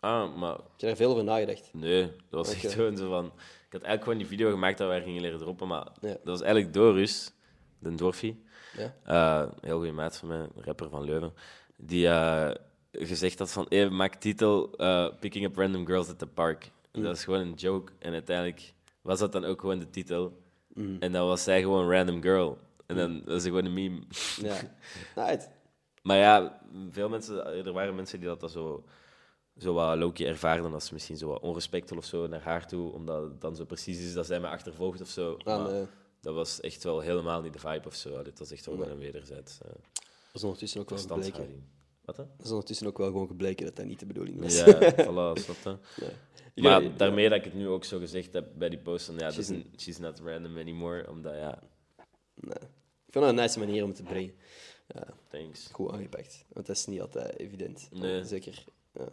Ah, 0.00 0.36
maar 0.36 0.52
Heb 0.54 0.62
je 0.76 0.86
daar 0.86 0.96
veel 0.96 1.10
over 1.10 1.24
nagedacht? 1.24 1.70
Nee, 1.72 2.02
dat 2.30 2.46
was 2.46 2.54
echt 2.54 2.72
gewoon 2.72 2.96
zo 2.96 3.08
van... 3.08 3.24
Ik 3.26 3.32
had 3.76 3.82
eigenlijk 3.82 4.02
gewoon 4.02 4.18
die 4.18 4.26
video 4.26 4.50
gemaakt 4.50 4.78
dat 4.78 4.88
wij 4.88 5.02
gingen 5.02 5.20
leren 5.22 5.38
droppen, 5.38 5.68
maar 5.68 5.86
Ja. 6.00 6.08
dat 6.08 6.18
was 6.24 6.40
eigenlijk 6.40 6.72
Dorus, 6.74 7.32
de 7.78 7.94
Dorfie, 7.94 8.42
Ja. 8.76 8.94
eh, 9.04 9.50
heel 9.60 9.76
goede 9.76 9.92
maat 9.92 10.16
van 10.16 10.28
mij, 10.28 10.48
rapper 10.56 10.88
van 10.88 11.04
Leuven, 11.04 11.32
die 11.76 12.08
eh, 12.08 12.50
gezegd 12.92 13.38
had 13.38 13.52
van, 13.52 13.66
hey, 13.68 13.88
maak 13.90 14.14
titel 14.14 14.72
eh, 14.76 15.08
Picking 15.20 15.44
Up 15.44 15.56
Random 15.56 15.86
Girls 15.86 16.08
at 16.08 16.18
the 16.18 16.26
Park. 16.26 16.70
Mm. 16.92 17.02
Dat 17.02 17.16
is 17.16 17.24
gewoon 17.24 17.40
een 17.40 17.54
joke. 17.54 17.92
En 17.98 18.12
uiteindelijk 18.12 18.72
was 19.02 19.18
dat 19.18 19.32
dan 19.32 19.44
ook 19.44 19.60
gewoon 19.60 19.78
de 19.78 19.90
titel. 19.90 20.42
Mm. 20.74 20.96
En 21.00 21.12
dan 21.12 21.26
was 21.26 21.42
zij 21.42 21.60
gewoon 21.60 21.90
Random 21.90 22.22
Girl. 22.22 22.58
En 22.86 22.96
dan 22.96 23.22
was 23.24 23.34
het 23.34 23.42
gewoon 23.42 23.64
een 23.64 23.74
meme. 23.74 24.00
Ja. 24.42 24.56
Right. 25.26 25.50
Maar 26.02 26.16
ja, 26.16 26.60
veel 26.90 27.08
mensen, 27.08 27.46
er 27.46 27.72
waren 27.72 27.94
mensen 27.94 28.18
die 28.18 28.28
dat, 28.28 28.40
dat 28.40 28.50
zo, 28.50 28.84
zo 29.58 29.72
wat 29.74 29.98
Loki 29.98 30.24
ervaarden 30.26 30.72
als 30.72 30.90
misschien 30.90 31.16
zo 31.16 31.28
wat 31.28 31.40
onrespectvol 31.40 31.98
of 31.98 32.04
zo 32.04 32.26
naar 32.26 32.42
haar 32.42 32.66
toe, 32.66 32.92
omdat 32.92 33.22
het 33.22 33.40
dan 33.40 33.56
zo 33.56 33.64
precies 33.64 33.98
is 33.98 34.12
dat 34.12 34.26
zij 34.26 34.40
me 34.40 34.48
achtervolgt 34.48 35.00
of 35.00 35.08
zo. 35.08 35.36
Ah, 35.44 35.66
nee. 35.66 35.86
dat 36.20 36.34
was 36.34 36.60
echt 36.60 36.84
wel 36.84 37.00
helemaal 37.00 37.42
niet 37.42 37.52
de 37.52 37.58
vibe 37.58 37.86
of 37.86 37.94
zo. 37.94 38.22
Dit 38.22 38.38
was 38.38 38.50
echt 38.50 38.66
wel 38.66 38.76
Nee. 38.76 38.88
een 38.90 38.98
wederzijds 38.98 39.58
eh, 39.62 39.68
Dat 40.02 40.34
is 40.34 40.44
ondertussen 40.44 40.80
ook 40.80 40.88
wel 40.90 40.98
gebleken. 40.98 41.68
Wat 42.04 42.16
hè? 42.16 42.24
Dat 42.36 42.44
is 42.46 42.50
ondertussen 42.50 42.86
ook 42.86 42.98
wel 42.98 43.06
gewoon 43.06 43.26
gebleken 43.26 43.64
dat 43.66 43.76
dat 43.76 43.86
niet 43.86 44.00
de 44.00 44.06
bedoeling 44.06 44.40
was. 44.40 44.58
Ja, 44.58 44.64
voilà, 45.06 45.40
snap 45.42 45.56
je? 45.96 46.04
Ja. 46.54 46.62
Maar 46.70 46.82
Ja, 46.82 46.88
daarmee 46.96 47.28
dat 47.28 47.38
ik 47.38 47.44
het 47.44 47.54
nu 47.54 47.68
ook 47.68 47.84
zo 47.84 47.98
gezegd 47.98 48.32
heb 48.32 48.48
bij 48.56 48.68
die 48.68 48.78
post, 48.78 49.06
van 49.06 49.14
ja, 49.14 49.20
dat 49.20 49.32
She's 49.34 49.50
is 49.50 49.56
een- 49.56 49.72
she's 49.76 49.98
not 49.98 50.20
random 50.24 50.56
anymore, 50.58 51.08
omdat 51.10 51.34
ja, 51.34 51.62
Nee. 52.34 52.68
Ik 53.06 53.16
vond 53.16 53.24
dat 53.24 53.34
een 53.34 53.40
nice 53.40 53.58
manier 53.58 53.82
om 53.82 53.88
het 53.88 53.96
te 53.96 54.02
brengen. 54.02 54.34
Ja, 54.94 55.06
thanks. 55.28 55.68
goed 55.72 55.90
aangepakt. 55.92 56.44
Want 56.52 56.66
dat 56.66 56.76
is 56.76 56.86
niet 56.86 57.00
altijd 57.00 57.38
evident. 57.38 57.88
Nee. 57.92 58.24
Zeker. 58.24 58.64
Ja. 58.94 59.08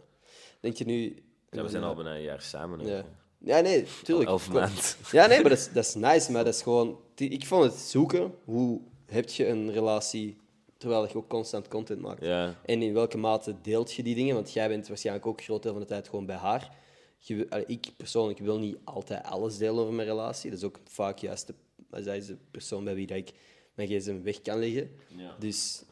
Denk 0.60 0.76
je 0.76 0.84
nu... 0.84 1.22
Ja, 1.50 1.62
we 1.62 1.68
zijn 1.68 1.82
al 1.82 1.94
bijna 1.94 2.14
een 2.14 2.22
jaar 2.22 2.42
samen. 2.42 2.86
Ja. 2.86 3.04
Ja, 3.38 3.60
nee, 3.60 3.84
tuurlijk. 4.02 4.28
Elf 4.28 4.44
Kom. 4.44 4.54
maanden. 4.54 4.82
Ja, 5.10 5.26
nee, 5.26 5.40
maar 5.40 5.50
dat 5.50 5.58
is, 5.58 5.72
dat 5.72 5.84
is 5.84 5.94
nice. 5.94 6.32
Maar 6.32 6.44
dat 6.44 6.54
is 6.54 6.62
gewoon... 6.62 7.00
Ik 7.14 7.46
vond 7.46 7.64
het 7.64 7.74
zoeken. 7.74 8.34
Hoe 8.44 8.80
heb 9.06 9.28
je 9.28 9.46
een 9.48 9.72
relatie 9.72 10.36
terwijl 10.76 11.08
je 11.08 11.14
ook 11.14 11.28
constant 11.28 11.68
content 11.68 12.00
maakt? 12.00 12.24
Ja, 12.24 12.54
En 12.64 12.82
in 12.82 12.92
welke 12.94 13.18
mate 13.18 13.54
deelt 13.62 13.92
je 13.92 14.02
die 14.02 14.14
dingen? 14.14 14.34
Want 14.34 14.52
jij 14.52 14.68
bent 14.68 14.88
waarschijnlijk 14.88 15.26
ook 15.26 15.38
een 15.38 15.44
groot 15.44 15.62
deel 15.62 15.72
van 15.72 15.80
de 15.80 15.86
tijd 15.86 16.08
gewoon 16.08 16.26
bij 16.26 16.36
haar. 16.36 16.76
Je, 17.18 17.34
wil- 17.34 17.46
allee, 17.48 17.64
ik 17.66 17.86
persoonlijk 17.96 18.38
wil 18.38 18.58
niet 18.58 18.76
altijd 18.84 19.24
alles 19.24 19.56
delen 19.58 19.80
over 19.82 19.94
mijn 19.94 20.08
relatie. 20.08 20.50
Dat 20.50 20.58
is 20.58 20.64
ook 20.64 20.78
vaak 20.84 21.18
juist 21.18 21.46
de, 21.46 21.54
als 21.90 22.04
zij 22.04 22.16
is 22.16 22.26
de 22.26 22.36
persoon 22.50 22.84
bij 22.84 22.94
wie 22.94 23.06
dat 23.06 23.16
ik 23.16 23.32
mijn 23.78 23.88
gsm 24.00 24.22
weg 24.22 24.42
kan 24.42 24.58
leggen. 24.58 24.90
Ja. 25.16 25.34
Dus 25.38 25.82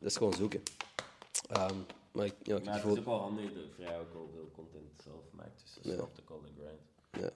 dat 0.00 0.10
is 0.10 0.16
gewoon 0.16 0.32
zoeken. 0.34 0.62
Ehm, 1.48 1.74
maar 2.12 2.26
ik, 2.26 2.34
ja, 2.42 2.56
ik 2.56 2.64
Maar 2.64 2.74
het 2.74 2.84
is 2.84 2.98
ook 2.98 3.04
wel 3.04 3.18
handig 3.20 3.44
dat 3.44 3.62
Vrij 3.76 3.98
ook 3.98 4.14
al 4.14 4.30
veel 4.34 4.50
content 4.54 5.02
zelf 5.04 5.22
maakt. 5.30 5.60
Dus 5.64 5.74
dat 5.74 5.92
is 5.92 5.98
Ja. 5.98 6.06
de 6.16 6.22
call 6.24 6.38
grind. 6.58 7.30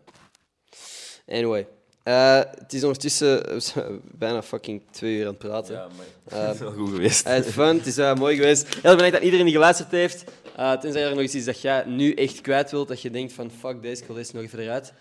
ja. 1.27 1.35
Anyway. 1.35 1.67
Eh, 2.03 2.37
het 2.61 2.73
is 2.73 2.83
ondertussen 2.83 3.43
we 3.53 3.61
zijn 3.61 4.01
bijna 4.05 4.43
fucking 4.43 4.83
twee 4.91 5.17
uur 5.17 5.23
aan 5.23 5.29
het 5.29 5.39
praten. 5.39 5.75
Ja, 5.75 5.89
maar 5.97 6.07
Eh, 6.41 6.45
het 6.47 6.55
is 6.55 6.61
wel 6.61 6.73
goed 6.73 6.89
geweest. 6.91 7.25
Het 7.25 7.47
is 7.47 7.53
fun, 7.53 7.77
het 7.77 7.87
is 7.87 7.99
eh, 7.99 8.15
mooi 8.15 8.37
geweest. 8.37 8.75
Heel 8.75 8.95
bedankt 8.95 9.13
dat 9.15 9.23
iedereen 9.23 9.45
die 9.45 9.55
geluisterd 9.55 9.91
heeft. 9.91 10.25
Eh, 10.57 10.73
tenzij 10.73 11.03
er 11.05 11.11
nog 11.15 11.21
iets 11.23 11.35
is 11.35 11.45
dat 11.45 11.61
jij 11.61 11.85
nu 11.85 12.13
echt 12.15 12.41
kwijt 12.41 12.71
wilt, 12.71 12.89
dat 12.89 13.01
je 13.03 13.11
denkt 13.11 13.33
van 13.33 13.51
fuck 13.51 13.83
deze, 13.83 14.01
ik 14.01 14.07
wil 14.07 14.17
deze 14.17 14.35
nog 14.35 14.45
even 14.45 14.59
eruit. 14.59 14.93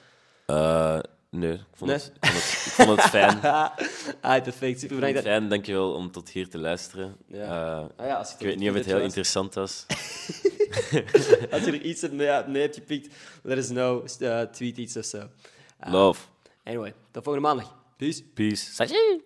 Nee, 1.29 1.53
ik 1.53 1.59
vond, 1.73 1.91
Nee? 1.91 1.99
Het, 1.99 2.11
ik, 2.21 2.29
vond 2.29 2.43
het, 2.43 2.65
ik 2.65 2.71
vond 2.71 3.01
het 3.01 3.09
fijn. 3.09 3.41
ah, 4.21 4.43
perfect. 4.43 4.79
Super 4.79 4.95
bedankt. 4.95 5.21
Fijn, 5.21 5.49
dankjewel 5.49 5.93
om 5.93 6.11
tot 6.11 6.29
hier 6.29 6.49
te 6.49 6.57
luisteren. 6.57 7.15
Ja. 7.27 7.43
Eh, 7.43 7.85
Ah, 7.97 8.05
ja, 8.07 8.15
als 8.15 8.29
je 8.29 8.35
ik 8.39 8.45
weet 8.45 8.57
niet 8.59 8.69
of 8.69 8.75
het 8.75 8.85
heel 8.85 8.99
interessant 8.99 9.45
interessant 9.45 9.53
was. 9.53 9.85
Als 11.51 11.63
je 11.63 11.71
er 11.71 11.81
iets 11.81 12.01
mee, 12.01 12.43
mee 12.47 12.61
hebt 12.61 12.75
gepikt, 12.75 13.13
let 13.43 13.57
us 13.57 13.67
know. 13.67 14.07
Uh, 14.19 14.41
tweet 14.41 14.77
iets 14.77 14.97
of 14.97 15.05
zo. 15.05 15.17
Uh, 15.17 15.91
Love. 15.91 16.21
Anyway, 16.63 16.93
tot 17.11 17.23
volgende 17.23 17.47
maandag. 17.47 17.75
Peace. 17.97 18.23
Peace. 18.23 18.73
Sashi. 18.73 19.21